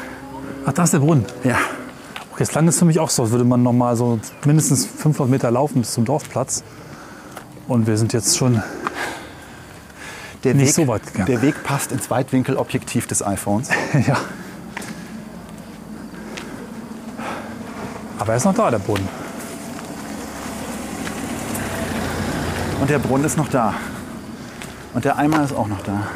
Ach, 0.66 0.74
da 0.74 0.84
ist 0.84 0.92
der 0.92 1.00
Brunnen. 1.00 1.26
Ja. 1.46 1.58
Okay, 2.34 2.44
es 2.44 2.50
klang 2.50 2.66
jetzt 2.66 2.80
für 2.80 2.84
mich 2.84 3.00
auch 3.00 3.10
so, 3.10 3.24
als 3.24 3.32
würde 3.32 3.46
man 3.46 3.64
noch 3.64 3.72
mal 3.72 3.96
so 3.96 4.20
mindestens 4.44 4.86
500 4.86 5.30
Meter 5.30 5.50
laufen 5.50 5.80
bis 5.80 5.94
zum 5.94 6.04
Dorfplatz. 6.04 6.62
Und 7.70 7.88
wir 7.88 7.96
sind 7.96 8.12
jetzt 8.12 8.38
schon 8.38 8.62
Der 10.46 10.54
Nicht 10.54 10.68
Weg, 10.68 10.86
so 10.86 10.88
weit 10.88 11.06
gegangen. 11.08 11.26
Der 11.26 11.42
Weg 11.42 11.64
passt 11.64 11.92
ins 11.92 12.12
Weitwinkelobjektiv 12.12 13.08
des 13.08 13.26
iPhones. 13.26 13.70
ja. 14.08 14.16
Aber 18.20 18.32
er 18.32 18.38
ist 18.38 18.46
noch 18.46 18.54
da, 18.54 18.70
der 18.70 18.78
Brunnen. 18.78 19.10
Und 22.80 22.90
der 22.92 23.00
Brunnen 23.00 23.26
ist 23.26 23.38
noch 23.38 23.50
da. 23.50 23.74
Und 24.94 25.04
der 25.04 25.18
Eimer 25.18 25.44
ist 25.44 25.54
auch 25.54 25.68
noch 25.68 25.82
da. 25.82 26.08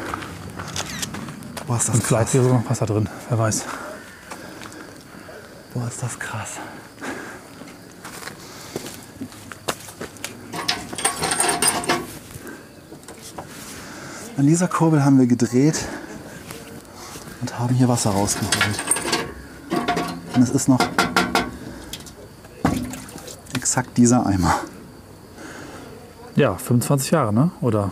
Boah, 1.66 1.76
ist 1.76 1.88
das 1.88 1.96
Und 1.96 2.04
vielleicht 2.04 2.26
krass. 2.26 2.34
wäre 2.34 2.44
sogar 2.44 2.60
noch 2.60 2.70
Wasser 2.70 2.86
drin, 2.86 3.08
wer 3.28 3.38
weiß. 3.38 3.64
Boah, 5.74 5.88
ist 5.88 6.02
das 6.02 6.18
krass. 6.20 6.60
An 14.36 14.46
dieser 14.46 14.68
Kurbel 14.68 15.04
haben 15.04 15.18
wir 15.18 15.26
gedreht 15.26 15.84
und 17.40 17.58
haben 17.58 17.74
hier 17.74 17.88
Wasser 17.88 18.10
rausgeholt. 18.10 18.80
Und 20.34 20.42
es 20.42 20.50
ist 20.50 20.68
noch 20.68 20.80
exakt 23.54 23.96
dieser 23.98 24.24
Eimer. 24.26 24.54
Ja, 26.36 26.54
25 26.54 27.10
Jahre, 27.10 27.32
ne? 27.32 27.50
Oder? 27.60 27.90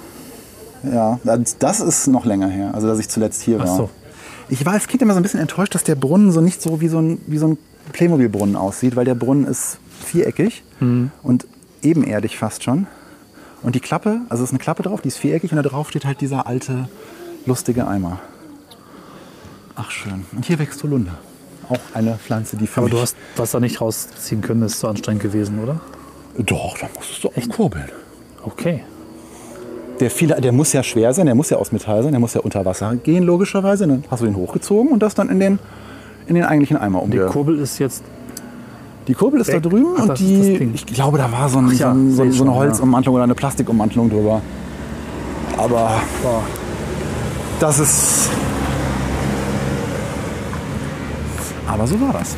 Ja, 0.84 1.18
das 1.59 1.80
ist 1.80 2.07
noch 2.07 2.24
länger 2.24 2.49
her, 2.49 2.72
also 2.72 2.86
dass 2.86 2.99
ich 3.01 3.09
zuletzt 3.09 3.43
hier 3.43 3.59
Ach 3.61 3.66
war. 3.66 3.76
so. 3.76 3.91
Ich 4.49 4.64
war 4.64 4.72
als 4.74 4.86
Kind 4.86 5.03
immer 5.03 5.12
so 5.12 5.20
ein 5.20 5.22
bisschen 5.22 5.41
enttäuscht, 5.41 5.74
dass 5.74 5.84
der 5.84 5.97
Brunnen 5.97 6.30
so 6.32 6.41
nicht 6.41 6.62
so 6.62 6.80
wie 6.80 6.89
so 6.89 6.99
ein, 7.01 7.20
wie 7.26 7.36
so 7.39 7.49
ein 7.49 7.59
Playmobil-Brunnen 7.93 8.57
aussieht, 8.57 8.97
weil 8.97 9.05
der 9.05 9.14
Brunnen 9.16 9.47
ist 9.47 9.78
viereckig 10.05 10.62
Mhm. 10.80 11.11
und 11.22 11.47
ebenerdig 11.82 12.39
fast 12.39 12.62
schon. 12.62 12.86
Und 13.62 13.74
die 13.74 13.80
Klappe, 13.80 14.20
also 14.28 14.44
es 14.44 14.50
ist 14.50 14.54
eine 14.54 14.62
Klappe 14.62 14.82
drauf, 14.82 15.00
die 15.00 15.09
ist 15.09 15.18
viereckig 15.18 15.50
und 15.50 15.56
da 15.56 15.62
drauf 15.62 15.88
steht 15.88 16.04
halt 16.04 16.20
dieser 16.20 16.46
alte, 16.46 16.88
lustige 17.46 17.86
Eimer. 17.86 18.20
Ach 19.74 19.90
schön. 19.90 20.24
Und 20.32 20.44
hier 20.44 20.59
wächst 20.59 20.82
Holunder. 20.82 21.18
Auch 21.68 21.78
eine 21.94 22.14
Pflanze, 22.14 22.56
die 22.56 22.66
für 22.66 22.80
Aber 22.80 22.90
du 22.90 23.00
hast 23.00 23.16
Wasser 23.36 23.61
nicht 23.61 23.80
rausziehen 23.80 24.40
können, 24.40 24.61
das 24.61 24.72
ist 24.72 24.80
zu 24.80 24.88
anstrengend 24.88 25.22
gewesen, 25.22 25.62
oder? 25.62 25.80
Doch, 26.38 26.78
da 26.78 26.88
musstest 26.94 27.24
du 27.24 27.28
auch 27.28 27.48
kurbeln. 27.48 27.90
Okay. 28.44 28.82
Der, 30.00 30.11
viel, 30.11 30.28
der 30.28 30.52
muss 30.52 30.72
ja 30.72 30.82
schwer 30.82 31.12
sein, 31.12 31.26
der 31.26 31.34
muss 31.34 31.50
ja 31.50 31.56
aus 31.56 31.72
Metall 31.72 32.02
sein, 32.02 32.12
der 32.12 32.20
muss 32.20 32.34
ja 32.34 32.40
unter 32.40 32.64
Wasser 32.64 32.94
gehen, 32.96 33.24
logischerweise. 33.24 33.86
Dann 33.86 34.04
hast 34.11 34.20
du 34.20 34.26
den 34.26 34.36
hochgezogen 34.36 34.92
und 34.92 35.02
das 35.02 35.14
dann 35.14 35.28
in 35.28 35.40
den, 35.40 35.59
in 36.26 36.36
den 36.36 36.44
eigentlichen 36.44 36.76
Eimer 36.76 37.00
Die 37.00 37.18
umge... 37.18 37.26
Kurbel 37.26 37.59
ist 37.59 37.78
jetzt. 37.78 38.04
Die 39.09 39.14
Kurbel 39.14 39.40
ist 39.40 39.48
da 39.48 39.54
Weg. 39.54 39.62
drüben 39.62 39.94
Ach, 39.98 40.09
und 40.11 40.18
die, 40.18 40.70
ich 40.74 40.86
glaube, 40.86 41.18
da 41.18 41.32
war 41.32 41.48
so, 41.48 41.59
ein, 41.59 41.68
Ach 41.70 41.72
ja, 41.72 41.94
so, 41.94 42.24
so, 42.24 42.30
so 42.30 42.44
eine 42.44 42.54
Holzummantelung 42.54 43.14
oder 43.16 43.24
eine 43.24 43.34
Plastikummantelung 43.34 44.11
drüber. 44.11 44.42
Aber 45.56 46.00
Boah. 46.22 46.42
das 47.59 47.78
ist. 47.78 48.28
Aber 51.66 51.86
so 51.86 52.00
war 52.00 52.12
das. 52.12 52.36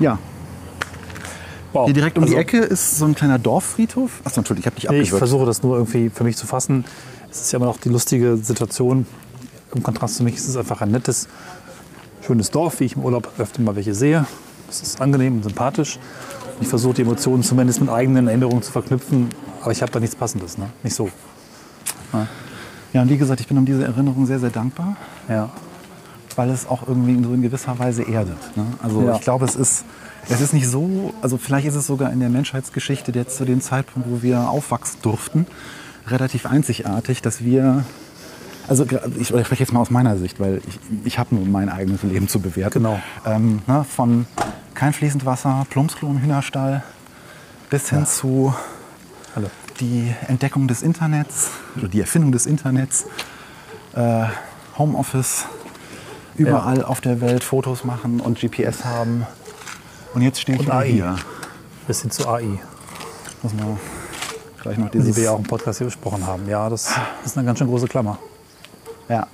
Ja, 0.00 0.18
Wow. 1.72 1.86
hier 1.86 1.94
direkt 1.94 2.18
um 2.18 2.24
die 2.24 2.30
Also, 2.32 2.40
Ecke 2.40 2.58
ist 2.58 2.98
so 2.98 3.04
ein 3.04 3.14
kleiner 3.14 3.38
Dorffriedhof. 3.38 4.20
Achso, 4.24 4.40
Entschuldigung, 4.40 4.60
ich 4.62 4.66
habe 4.66 4.76
dich 4.76 4.84
Nee, 4.90 4.96
ich 4.96 5.00
abgewürgt. 5.08 5.18
versuche 5.18 5.46
das 5.46 5.62
nur 5.62 5.76
irgendwie 5.76 6.10
für 6.10 6.24
mich 6.24 6.36
zu 6.36 6.46
fassen. 6.46 6.84
Es 7.30 7.40
ist 7.42 7.52
ja 7.52 7.56
immer 7.58 7.66
noch 7.66 7.78
die 7.78 7.88
lustige 7.88 8.36
Situation. 8.36 9.06
Im 9.74 9.82
Kontrast 9.82 10.16
zu 10.16 10.22
mich 10.24 10.36
ist 10.36 10.48
es 10.48 10.56
einfach 10.56 10.80
ein 10.82 10.90
nettes, 10.92 11.28
schönes 12.26 12.50
Dorf, 12.50 12.80
wie 12.80 12.84
ich 12.84 12.96
im 12.96 13.02
Urlaub 13.04 13.30
öfter 13.38 13.62
mal 13.62 13.76
welche 13.76 13.94
sehe. 13.94 14.26
Das 14.66 14.80
ist 14.82 15.00
angenehm 15.00 15.36
und 15.36 15.42
sympathisch. 15.44 15.98
Ich 16.60 16.68
versuche 16.68 16.94
die 16.94 17.02
Emotionen 17.02 17.42
zumindest 17.42 17.80
mit 17.80 17.90
eigenen 17.90 18.28
Erinnerungen 18.28 18.62
zu 18.62 18.72
verknüpfen, 18.72 19.28
aber 19.60 19.72
ich 19.72 19.82
habe 19.82 19.92
da 19.92 20.00
nichts 20.00 20.16
Passendes. 20.16 20.56
Ne? 20.56 20.70
Nicht 20.82 20.94
so. 20.94 21.08
Ja, 22.92 23.02
und 23.02 23.08
wie 23.10 23.16
gesagt, 23.18 23.40
ich 23.40 23.48
bin 23.48 23.58
um 23.58 23.64
diese 23.66 23.84
Erinnerung 23.84 24.26
sehr, 24.26 24.38
sehr 24.38 24.50
dankbar. 24.50 24.96
Ja. 25.28 25.50
weil 26.36 26.50
es 26.50 26.66
auch 26.66 26.88
irgendwie 26.88 27.22
so 27.22 27.32
in 27.32 27.42
gewisser 27.42 27.78
Weise 27.78 28.02
erdet. 28.02 28.36
Ne? 28.56 28.64
Also 28.82 29.02
Ja. 29.02 29.14
ich 29.14 29.20
glaube, 29.20 29.44
es 29.44 29.54
ist, 29.54 29.84
es 30.28 30.40
ist 30.40 30.52
nicht 30.52 30.66
so, 30.68 31.14
also 31.22 31.38
vielleicht 31.38 31.64
ist 31.68 31.76
es 31.76 31.86
sogar 31.86 32.12
in 32.12 32.18
der 32.18 32.28
Menschheitsgeschichte 32.28 33.12
jetzt 33.12 33.36
zu 33.36 33.44
dem 33.44 33.60
Zeitpunkt, 33.60 34.08
wo 34.10 34.20
wir 34.20 34.48
aufwachsen 34.48 34.98
durften, 35.02 35.46
relativ 36.08 36.46
einzigartig, 36.46 37.22
dass 37.22 37.44
wir, 37.44 37.84
also 38.68 38.84
ich, 39.18 39.30
ich 39.30 39.46
spreche 39.46 39.62
jetzt 39.62 39.72
mal 39.72 39.80
aus 39.80 39.90
meiner 39.90 40.16
Sicht, 40.16 40.40
weil 40.40 40.60
ich, 40.66 40.78
ich 41.04 41.18
habe 41.18 41.34
nur 41.34 41.44
mein 41.46 41.68
eigenes 41.68 42.02
Leben 42.02 42.28
zu 42.28 42.40
bewerten. 42.40 42.82
Genau. 42.82 43.00
Ähm, 43.26 43.62
ne, 43.66 43.84
von 43.84 44.26
kein 44.74 44.92
fließend 44.92 45.24
Wasser, 45.24 45.66
Plumpsklo 45.70 46.08
im 46.08 46.20
Hühnerstall 46.20 46.82
bis 47.70 47.90
hin 47.90 48.06
zu 48.06 48.54
Hallo. 49.34 49.48
die 49.80 50.12
Entdeckung 50.28 50.68
des 50.68 50.82
Internets 50.82 51.50
oder 51.76 51.88
die 51.88 52.00
Erfindung 52.00 52.32
des 52.32 52.46
Internets, 52.46 53.06
äh, 53.94 54.24
Homeoffice, 54.78 55.46
überall 56.36 56.84
auf 56.84 57.00
der 57.00 57.20
Welt 57.20 57.44
Fotos 57.44 57.84
machen 57.84 58.20
und 58.20 58.40
GPS 58.40 58.84
haben. 58.84 59.26
Und 60.14 60.22
jetzt 60.22 60.40
stehe 60.40 60.60
ich 60.60 60.72
AI. 60.72 60.86
hier. 60.90 61.16
Bis 61.86 62.02
hin 62.02 62.10
zu 62.10 62.28
AI, 62.28 62.58
Muss 63.42 63.52
man 63.54 63.78
gleich 64.62 64.78
noch 64.78 64.90
die 64.90 64.98
dieses. 64.98 65.16
wir 65.16 65.24
ja 65.24 65.30
auch 65.32 65.38
im 65.38 65.44
Podcast 65.44 65.78
hier 65.78 65.86
besprochen 65.86 66.26
haben. 66.26 66.48
Ja, 66.48 66.68
das 66.70 66.92
ist 67.24 67.36
eine 67.36 67.44
ganz 67.46 67.58
schön 67.58 67.68
große 67.68 67.86
Klammer. 67.88 68.18
Ja. 69.08 69.26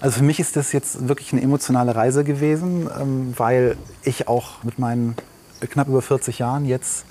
Also 0.00 0.18
für 0.18 0.24
mich 0.24 0.38
ist 0.38 0.56
das 0.56 0.72
jetzt 0.72 1.08
wirklich 1.08 1.32
eine 1.32 1.42
emotionale 1.42 1.94
Reise 1.94 2.22
gewesen, 2.22 2.88
ähm, 3.00 3.34
weil 3.36 3.76
ich 4.04 4.28
auch 4.28 4.62
mit 4.62 4.78
meinen 4.78 5.16
knapp 5.60 5.88
über 5.88 6.02
40 6.02 6.38
Jahren 6.38 6.64
jetzt 6.64 7.04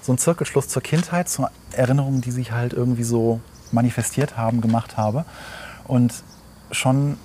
so 0.00 0.12
einen 0.12 0.18
Zirkelschluss 0.18 0.68
zur 0.68 0.82
Kindheit, 0.82 1.28
zur 1.28 1.50
Erinnerungen, 1.72 2.22
die 2.22 2.30
sich 2.30 2.52
halt 2.52 2.72
irgendwie 2.72 3.02
so 3.02 3.40
manifestiert 3.72 4.38
haben, 4.38 4.62
gemacht 4.62 4.96
habe. 4.96 5.26
Und 5.86 6.14
schon 6.70 7.18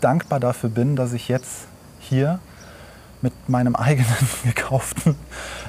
dankbar 0.00 0.40
dafür 0.40 0.70
bin, 0.70 0.96
dass 0.96 1.12
ich 1.12 1.28
jetzt 1.28 1.66
hier 2.00 2.40
mit 3.20 3.48
meinem 3.48 3.76
eigenen 3.76 4.28
gekauften, 4.44 5.14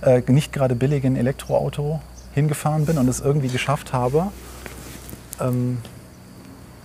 äh, 0.01 0.21
nicht 0.27 0.51
gerade 0.51 0.75
billigen 0.75 1.15
Elektroauto 1.15 2.01
hingefahren 2.33 2.85
bin 2.85 2.97
und 2.97 3.07
es 3.07 3.19
irgendwie 3.19 3.49
geschafft 3.49 3.93
habe, 3.93 4.31
ähm, 5.39 5.77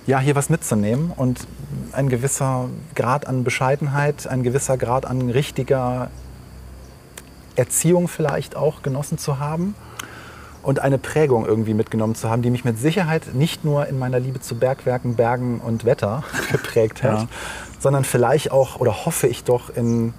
ja, 0.09 0.19
hier 0.21 0.35
was 0.35 0.49
mitzunehmen 0.49 1.13
und 1.15 1.47
ein 1.93 2.09
gewisser 2.09 2.71
Grad 2.95 3.27
an 3.27 3.45
Bescheidenheit, 3.45 4.27
ein 4.27 4.43
gewisser 4.43 4.79
Grad 4.79 5.05
an 5.05 5.29
richtiger 5.29 6.11
Erziehung 7.57 8.09
vielleicht 8.09 8.57
auch 8.57 8.81
genossen 8.81 9.19
zu 9.19 9.39
haben 9.39 9.75
und 10.63 10.81
eine 10.81 10.97
Prägung 10.97 11.45
irgendwie 11.45 11.75
mitgenommen 11.75 12.15
zu 12.15 12.31
haben, 12.31 12.41
die 12.41 12.49
mich 12.49 12.65
mit 12.65 12.79
Sicherheit 12.79 13.35
nicht 13.35 13.67
nur 13.67 13.87
in 13.87 13.99
meiner 13.99 14.19
Liebe 14.19 14.41
zu 14.41 14.55
Bergwerken, 14.55 15.15
Bergen 15.15 15.61
und 15.61 15.85
Wetter 15.85 16.25
geprägt 16.53 17.03
hat, 17.03 17.21
Ja. 17.21 17.29
sondern 17.79 18.05
vielleicht 18.05 18.51
auch, 18.51 18.81
oder 18.81 19.05
hoffe 19.05 19.27
ich 19.27 19.45
doch, 19.45 19.69
in 19.69 20.15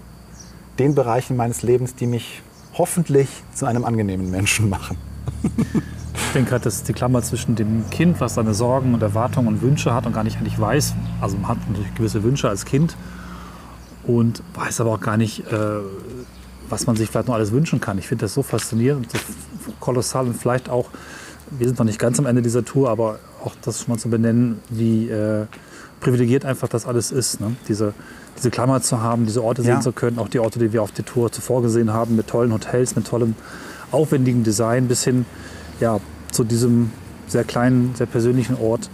den 0.78 0.94
Bereichen 0.94 1.36
meines 1.36 1.64
Lebens, 1.64 1.96
die 1.96 2.06
mich 2.06 2.44
hoffentlich 2.76 3.28
zu 3.56 3.66
einem 3.66 3.86
angenehmen 3.86 4.30
Menschen 4.30 4.70
machen. 4.70 4.98
Ich 6.28 6.34
denke 6.34 6.51
gerade, 6.51 6.63
das 6.65 6.76
ist 6.76 6.88
die 6.88 6.93
Klammer 6.93 7.24
zwischen 7.24 7.55
dem 7.55 7.89
Kind, 7.89 8.20
was 8.22 8.36
seine 8.36 8.53
Sorgen 8.53 8.93
und 8.93 9.01
Erwartungen 9.01 9.47
und 9.47 9.61
Wünsche 9.63 9.93
hat 9.93 10.05
und 10.05 10.13
gar 10.13 10.24
nicht 10.24 10.38
eigentlich 10.38 10.59
weiß. 10.59 10.93
Also 11.22 11.38
man 11.38 11.47
hat 11.49 11.57
natürlich 11.67 11.93
gewisse 11.95 12.22
Wünsche 12.24 12.47
als 12.47 12.65
Kind 12.65 12.95
und 14.05 14.43
weiß 14.53 14.82
aber 14.82 14.91
auch 14.91 14.99
gar 14.99 15.17
nicht, 15.17 15.39
äh, 15.51 15.55
was 16.70 16.86
man 16.86 16.95
sich 16.95 17.09
vielleicht 17.09 17.28
noch 17.28 17.34
alles 17.36 17.51
wünschen 17.51 17.82
kann. 17.82 17.97
Ich 17.97 18.07
finde 18.07 18.26
das 18.26 18.36
so 18.36 18.43
faszinierend 18.43 19.11
so 19.11 19.17
kolossal 19.80 20.28
und 20.28 20.36
vielleicht 20.38 20.70
auch, 20.70 20.89
wir 21.49 21.65
sind 21.65 21.80
noch 21.80 21.86
nicht 21.86 21.97
ganz 21.97 22.20
am 22.20 22.28
Ende 22.28 22.43
dieser 22.43 22.63
Tour, 22.63 22.91
aber 22.91 23.17
auch 23.43 23.55
das 23.63 23.80
schon 23.82 23.93
mal 23.95 23.97
zu 23.99 24.09
benennen, 24.09 24.59
wie 24.70 25.09
äh, 25.09 25.47
privilegiert 25.99 26.45
einfach 26.45 26.67
das 26.67 26.86
alles 26.86 27.11
ist. 27.11 27.41
Ne? 27.41 27.55
Diese, 27.67 27.93
diese 28.38 28.51
Klammer 28.51 28.82
zu 28.84 29.01
haben, 29.01 29.26
diese 29.26 29.43
Orte 29.43 29.63
Ja. 29.63 29.74
sehen 29.76 29.82
zu 29.82 29.93
können, 29.93 30.20
auch 30.20 30.30
die 30.30 30.39
Orte, 30.39 30.59
die 30.59 30.72
wir 30.74 30.84
auf 30.84 30.91
der 30.91 31.05
Tour 31.05 31.32
zuvor 31.32 31.63
gesehen 31.63 31.91
haben, 31.91 32.15
mit 32.15 32.28
tollen 32.28 32.53
Hotels, 32.53 32.95
mit 32.95 33.07
tollem 33.07 33.34
aufwendigem 33.91 34.43
Design 34.43 34.88
bis 34.88 35.03
hin 35.03 35.26
ja, 35.80 35.99
zu 36.32 36.43
diesem 36.43 36.91
sehr 37.27 37.43
kleinen, 37.43 37.95
sehr 37.95 38.07
persönlichen 38.07 38.57
Ort 38.57 38.89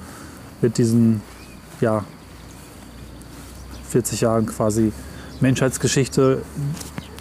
mit 0.61 0.77
diesen 0.77 1.21
ja, 1.81 2.03
40 3.89 4.21
Jahren 4.21 4.45
quasi 4.45 4.91
Menschheitsgeschichte, 5.39 6.41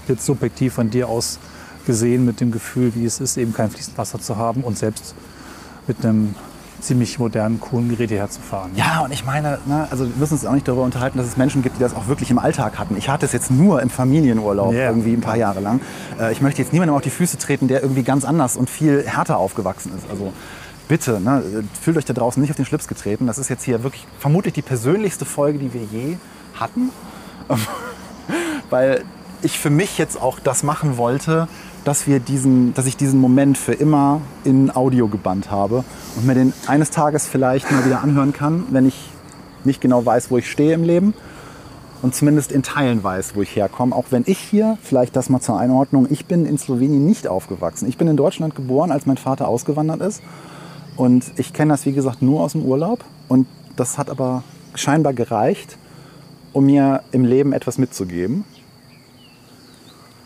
jetzt 0.09 0.25
subjektiv 0.25 0.75
von 0.75 0.91
dir 0.91 1.09
aus 1.09 1.39
gesehen, 1.87 2.25
mit 2.25 2.41
dem 2.41 2.51
Gefühl, 2.51 2.95
wie 2.95 3.05
es 3.05 3.21
ist, 3.21 3.37
eben 3.37 3.53
kein 3.53 3.71
fließendes 3.71 3.99
Wasser 3.99 4.21
zu 4.21 4.37
haben 4.37 4.63
und 4.63 4.79
selbst 4.79 5.15
mit 5.87 6.05
einem 6.05 6.35
ziemlich 6.85 7.19
modernen, 7.19 7.59
coolen 7.61 7.89
Gerät 7.89 8.11
hierher 8.11 8.29
zu 8.31 8.41
fahren. 8.41 8.71
Ja, 8.77 9.01
und 9.01 9.13
ich 9.13 9.25
meine, 9.25 9.59
ne, 9.67 9.89
also 9.91 10.05
wir 10.09 10.15
müssen 10.17 10.35
uns 10.35 10.45
auch 10.47 10.53
nicht 10.53 10.69
darüber 10.69 10.83
unterhalten, 10.83 11.19
dass 11.19 11.27
es 11.27 11.37
Menschen 11.37 11.63
gibt, 11.63 11.77
die 11.77 11.81
das 11.81 11.95
auch 11.95 12.07
wirklich 12.07 12.31
im 12.31 12.39
Alltag 12.39 12.79
hatten. 12.79 12.97
Ich 12.97 13.09
hatte 13.09 13.27
es 13.27 13.33
jetzt 13.33 13.51
nur 13.51 13.83
im 13.83 13.91
Familienurlaub 13.91 14.73
Ja. 14.73 14.89
irgendwie 14.89 15.13
ein 15.15 15.21
paar 15.21 15.37
Jahre 15.37 15.61
lang. 15.61 15.81
Äh, 16.21 16.33
ich 16.33 16.41
möchte 16.41 16.63
jetzt 16.63 16.73
niemandem 16.73 16.95
auf 16.95 17.03
die 17.03 17.11
Füße 17.11 17.39
treten, 17.39 17.67
der 17.69 17.83
irgendwie 17.83 18.03
ganz 18.03 18.25
anders 18.25 18.57
und 18.57 18.71
viel 18.71 19.05
härter 19.07 19.39
aufgewachsen 19.39 19.93
ist. 19.97 20.09
Also 20.11 20.33
bitte, 20.89 21.21
ne, 21.21 21.43
fühlt 21.81 21.97
euch 21.97 22.05
da 22.05 22.13
draußen 22.13 22.41
nicht 22.41 22.51
auf 22.51 22.57
den 22.57 22.67
Schlips 22.67 22.87
getreten. 22.87 23.27
Das 23.27 23.39
ist 23.39 23.49
jetzt 23.49 23.65
hier 23.65 23.83
wirklich 23.83 24.07
vermutlich 24.19 24.55
die 24.55 24.63
persönlichste 24.63 25.25
Folge, 25.25 25.59
die 25.59 25.73
wir 25.73 25.83
je 25.83 26.17
hatten. 26.55 26.91
Weil 28.71 29.05
ich 29.43 29.59
für 29.59 29.71
mich 29.71 29.99
jetzt 29.99 30.21
auch 30.21 30.39
das 30.41 30.63
machen 30.63 30.97
wollte, 30.97 31.49
dass, 31.85 32.07
wir 32.07 32.19
diesen, 32.21 32.75
dass 32.75 32.87
ich 32.87 32.97
diesen 32.97 33.21
Moment 33.21 33.59
für 33.59 33.73
immer 33.73 34.21
in 34.45 34.75
Audio 34.75 35.09
gebannt 35.09 35.51
habe 35.51 35.85
und 36.17 36.27
mir 36.27 36.35
den 36.35 36.53
eines 36.67 36.91
Tages 36.91 37.27
vielleicht 37.27 37.71
mal 37.71 37.85
wieder 37.85 38.03
anhören 38.03 38.33
kann, 38.33 38.65
wenn 38.71 38.87
ich 38.87 39.11
nicht 39.65 39.81
genau 39.81 40.05
weiß, 40.05 40.31
wo 40.31 40.39
ich 40.39 40.51
stehe 40.51 40.75
im 40.75 40.83
Leben 40.83 41.15
und 42.03 42.15
zumindest 42.15 42.53
in 42.53 42.63
Teilen 42.63 43.03
weiß, 43.03 43.35
wo 43.35 43.43
ich 43.43 43.57
herkomme. 43.57 43.95
Auch 43.97 44.07
wenn 44.11 44.25
ich 44.27 44.39
hier, 44.39 44.77
vielleicht 44.83 45.17
das 45.17 45.31
mal 45.31 45.41
zur 45.41 45.59
Einordnung, 45.59 46.07
ich 46.11 46.27
bin 46.27 46.45
in 46.45 46.59
Slowenien 46.59 47.07
nicht 47.07 47.27
aufgewachsen. 47.29 47.89
Ich 47.89 47.97
bin 47.97 48.09
in 48.09 48.17
Deutschland 48.17 48.55
geboren, 48.55 48.93
als 48.93 49.07
mein 49.07 49.17
Vater 49.17 49.49
ausgewandert 49.49 50.03
ist. 50.03 50.23
Und 50.97 51.25
ich 51.37 51.53
kenne 51.53 51.73
das, 51.73 51.87
wie 51.87 51.93
gesagt, 51.93 52.21
nur 52.21 52.43
aus 52.43 52.53
dem 52.53 52.63
Urlaub. 52.63 53.05
Und 53.29 53.47
das 53.77 53.97
hat 53.97 54.11
aber 54.11 54.43
scheinbar 54.75 55.15
gereicht, 55.15 55.79
um 56.53 56.67
mir 56.67 57.03
im 57.11 57.25
Leben 57.25 57.53
etwas 57.53 57.79
mitzugeben. 57.79 58.45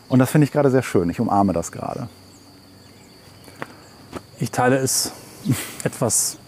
Und 0.08 0.18
das 0.18 0.30
finde 0.30 0.46
ich 0.46 0.52
gerade 0.52 0.70
sehr 0.70 0.82
schön. 0.82 1.10
Ich 1.10 1.20
umarme 1.20 1.52
das 1.52 1.70
gerade. 1.72 2.08
Ich 4.38 4.50
teile 4.50 4.76
es 4.76 5.12
etwas 5.84 6.38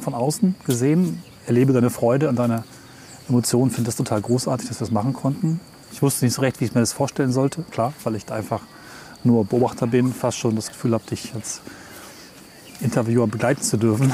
von 0.00 0.14
außen 0.14 0.54
gesehen, 0.66 1.22
erlebe 1.46 1.72
deine 1.72 1.90
Freude 1.90 2.28
und 2.28 2.36
deine 2.36 2.64
Emotionen, 3.28 3.70
finde 3.70 3.86
das 3.86 3.96
total 3.96 4.20
großartig, 4.20 4.68
dass 4.68 4.80
wir 4.80 4.86
das 4.86 4.92
machen 4.92 5.12
konnten. 5.12 5.60
Ich 5.92 6.02
wusste 6.02 6.24
nicht 6.24 6.34
so 6.34 6.42
recht, 6.42 6.60
wie 6.60 6.64
ich 6.64 6.74
mir 6.74 6.80
das 6.80 6.92
vorstellen 6.92 7.32
sollte, 7.32 7.62
klar, 7.70 7.92
weil 8.02 8.16
ich 8.16 8.26
da 8.26 8.34
einfach 8.34 8.60
nur 9.24 9.44
Beobachter 9.44 9.86
bin, 9.86 10.12
fast 10.12 10.38
schon 10.38 10.56
das 10.56 10.68
Gefühl 10.68 10.92
habe, 10.94 11.04
dich 11.04 11.32
als 11.34 11.60
Interviewer 12.80 13.26
begleiten 13.26 13.62
zu 13.62 13.76
dürfen. 13.76 14.12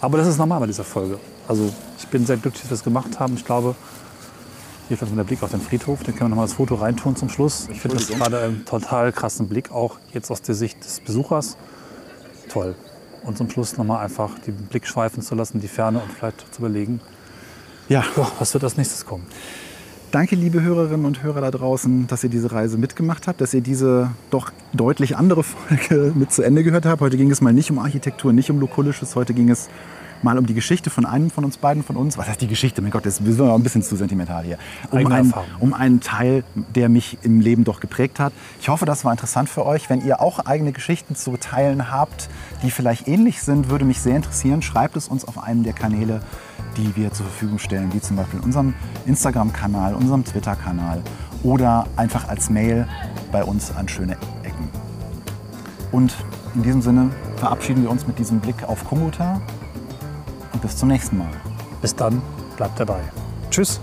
Aber 0.00 0.18
das 0.18 0.26
ist 0.26 0.38
normal 0.38 0.60
bei 0.60 0.66
dieser 0.66 0.84
Folge. 0.84 1.18
Also 1.46 1.72
ich 1.98 2.06
bin 2.08 2.26
sehr 2.26 2.36
glücklich, 2.36 2.62
dass 2.62 2.70
wir 2.70 2.76
das 2.76 2.84
gemacht 2.84 3.20
haben. 3.20 3.34
Ich 3.34 3.44
glaube, 3.44 3.76
hier 4.88 4.96
vielleicht 4.96 5.12
mal 5.14 5.22
der 5.22 5.28
Blick 5.28 5.42
auf 5.42 5.50
den 5.50 5.60
Friedhof, 5.60 6.02
den 6.02 6.14
können 6.14 6.26
wir 6.26 6.28
nochmal 6.30 6.46
das 6.46 6.54
Foto 6.54 6.74
reintun 6.74 7.16
zum 7.16 7.28
Schluss. 7.28 7.68
Ich 7.70 7.80
finde 7.80 7.96
das 7.96 8.08
gerade 8.08 8.38
einen 8.40 8.64
total 8.64 9.12
krassen 9.12 9.48
Blick, 9.48 9.70
auch 9.70 9.98
jetzt 10.12 10.30
aus 10.30 10.42
der 10.42 10.54
Sicht 10.54 10.84
des 10.84 11.00
Besuchers. 11.00 11.56
Toll. 12.48 12.74
Und 13.24 13.38
zum 13.38 13.48
Schluss 13.48 13.76
nochmal 13.78 14.04
einfach 14.04 14.38
den 14.40 14.54
Blick 14.54 14.86
schweifen 14.86 15.22
zu 15.22 15.34
lassen, 15.34 15.60
die 15.60 15.68
Ferne 15.68 16.00
und 16.00 16.12
vielleicht 16.12 16.40
zu 16.54 16.60
überlegen, 16.60 17.00
Ja, 17.88 18.04
ja, 18.16 18.30
was 18.38 18.52
wird 18.52 18.64
als 18.64 18.76
nächstes 18.76 19.06
kommen. 19.06 19.26
Danke, 20.10 20.36
liebe 20.36 20.62
Hörerinnen 20.62 21.06
und 21.06 21.22
Hörer 21.22 21.40
da 21.40 21.50
draußen, 21.50 22.06
dass 22.06 22.22
ihr 22.22 22.30
diese 22.30 22.52
Reise 22.52 22.78
mitgemacht 22.78 23.26
habt, 23.26 23.40
dass 23.40 23.52
ihr 23.52 23.62
diese 23.62 24.10
doch 24.30 24.52
deutlich 24.72 25.16
andere 25.16 25.42
Folge 25.42 26.12
mit 26.14 26.30
zu 26.30 26.42
Ende 26.42 26.62
gehört 26.62 26.86
habt. 26.86 27.00
Heute 27.00 27.16
ging 27.16 27.30
es 27.30 27.40
mal 27.40 27.52
nicht 27.52 27.70
um 27.70 27.78
Architektur, 27.78 28.32
nicht 28.32 28.50
um 28.50 28.60
Lokulisches. 28.60 29.16
Heute 29.16 29.34
ging 29.34 29.50
es 29.50 29.68
mal 30.22 30.38
um 30.38 30.46
die 30.46 30.54
Geschichte 30.54 30.90
von 30.90 31.06
einem 31.06 31.30
von 31.30 31.44
uns 31.44 31.56
beiden, 31.56 31.82
von 31.82 31.96
uns. 31.96 32.16
Was 32.18 32.28
heißt 32.28 32.40
die 32.40 32.46
Geschichte? 32.46 32.82
Mein 32.82 32.90
Gott, 32.90 33.06
das 33.06 33.20
ist 33.20 33.40
ein 33.40 33.62
bisschen 33.62 33.82
zu 33.82 33.96
sentimental 33.96 34.44
hier. 34.44 34.58
Um 34.90 35.06
einen, 35.06 35.34
um 35.60 35.74
einen 35.74 36.00
Teil, 36.00 36.44
der 36.54 36.88
mich 36.88 37.18
im 37.22 37.40
Leben 37.40 37.64
doch 37.64 37.80
geprägt 37.80 38.18
hat. 38.18 38.32
Ich 38.60 38.68
hoffe, 38.68 38.86
das 38.86 39.04
war 39.04 39.12
interessant 39.12 39.48
für 39.48 39.66
euch. 39.66 39.90
Wenn 39.90 40.04
ihr 40.04 40.20
auch 40.20 40.40
eigene 40.40 40.72
Geschichten 40.72 41.14
zu 41.16 41.36
teilen 41.36 41.90
habt, 41.90 42.28
die 42.62 42.70
vielleicht 42.70 43.08
ähnlich 43.08 43.42
sind, 43.42 43.68
würde 43.68 43.84
mich 43.84 44.00
sehr 44.00 44.16
interessieren. 44.16 44.62
Schreibt 44.62 44.96
es 44.96 45.08
uns 45.08 45.26
auf 45.26 45.42
einem 45.42 45.62
der 45.62 45.72
Kanäle, 45.72 46.20
die 46.76 46.96
wir 46.96 47.12
zur 47.12 47.26
Verfügung 47.26 47.58
stellen, 47.58 47.92
wie 47.92 48.00
zum 48.00 48.16
Beispiel 48.16 48.40
unserem 48.40 48.74
Instagram-Kanal, 49.06 49.94
unserem 49.94 50.24
Twitter-Kanal 50.24 51.02
oder 51.42 51.86
einfach 51.96 52.28
als 52.28 52.50
Mail 52.50 52.88
bei 53.30 53.44
uns 53.44 53.74
an 53.76 53.88
schöne 53.88 54.16
Ecken. 54.42 54.68
Und 55.92 56.14
in 56.54 56.62
diesem 56.62 56.82
Sinne 56.82 57.10
verabschieden 57.36 57.82
wir 57.82 57.90
uns 57.90 58.06
mit 58.06 58.18
diesem 58.18 58.40
Blick 58.40 58.64
auf 58.64 58.84
Kunguta 58.84 59.40
und 60.54 60.62
bis 60.62 60.76
zum 60.76 60.88
nächsten 60.88 61.18
Mal. 61.18 61.30
Bis 61.82 61.94
dann, 61.94 62.22
bleibt 62.56 62.80
dabei. 62.80 63.00
Tschüss. 63.50 63.80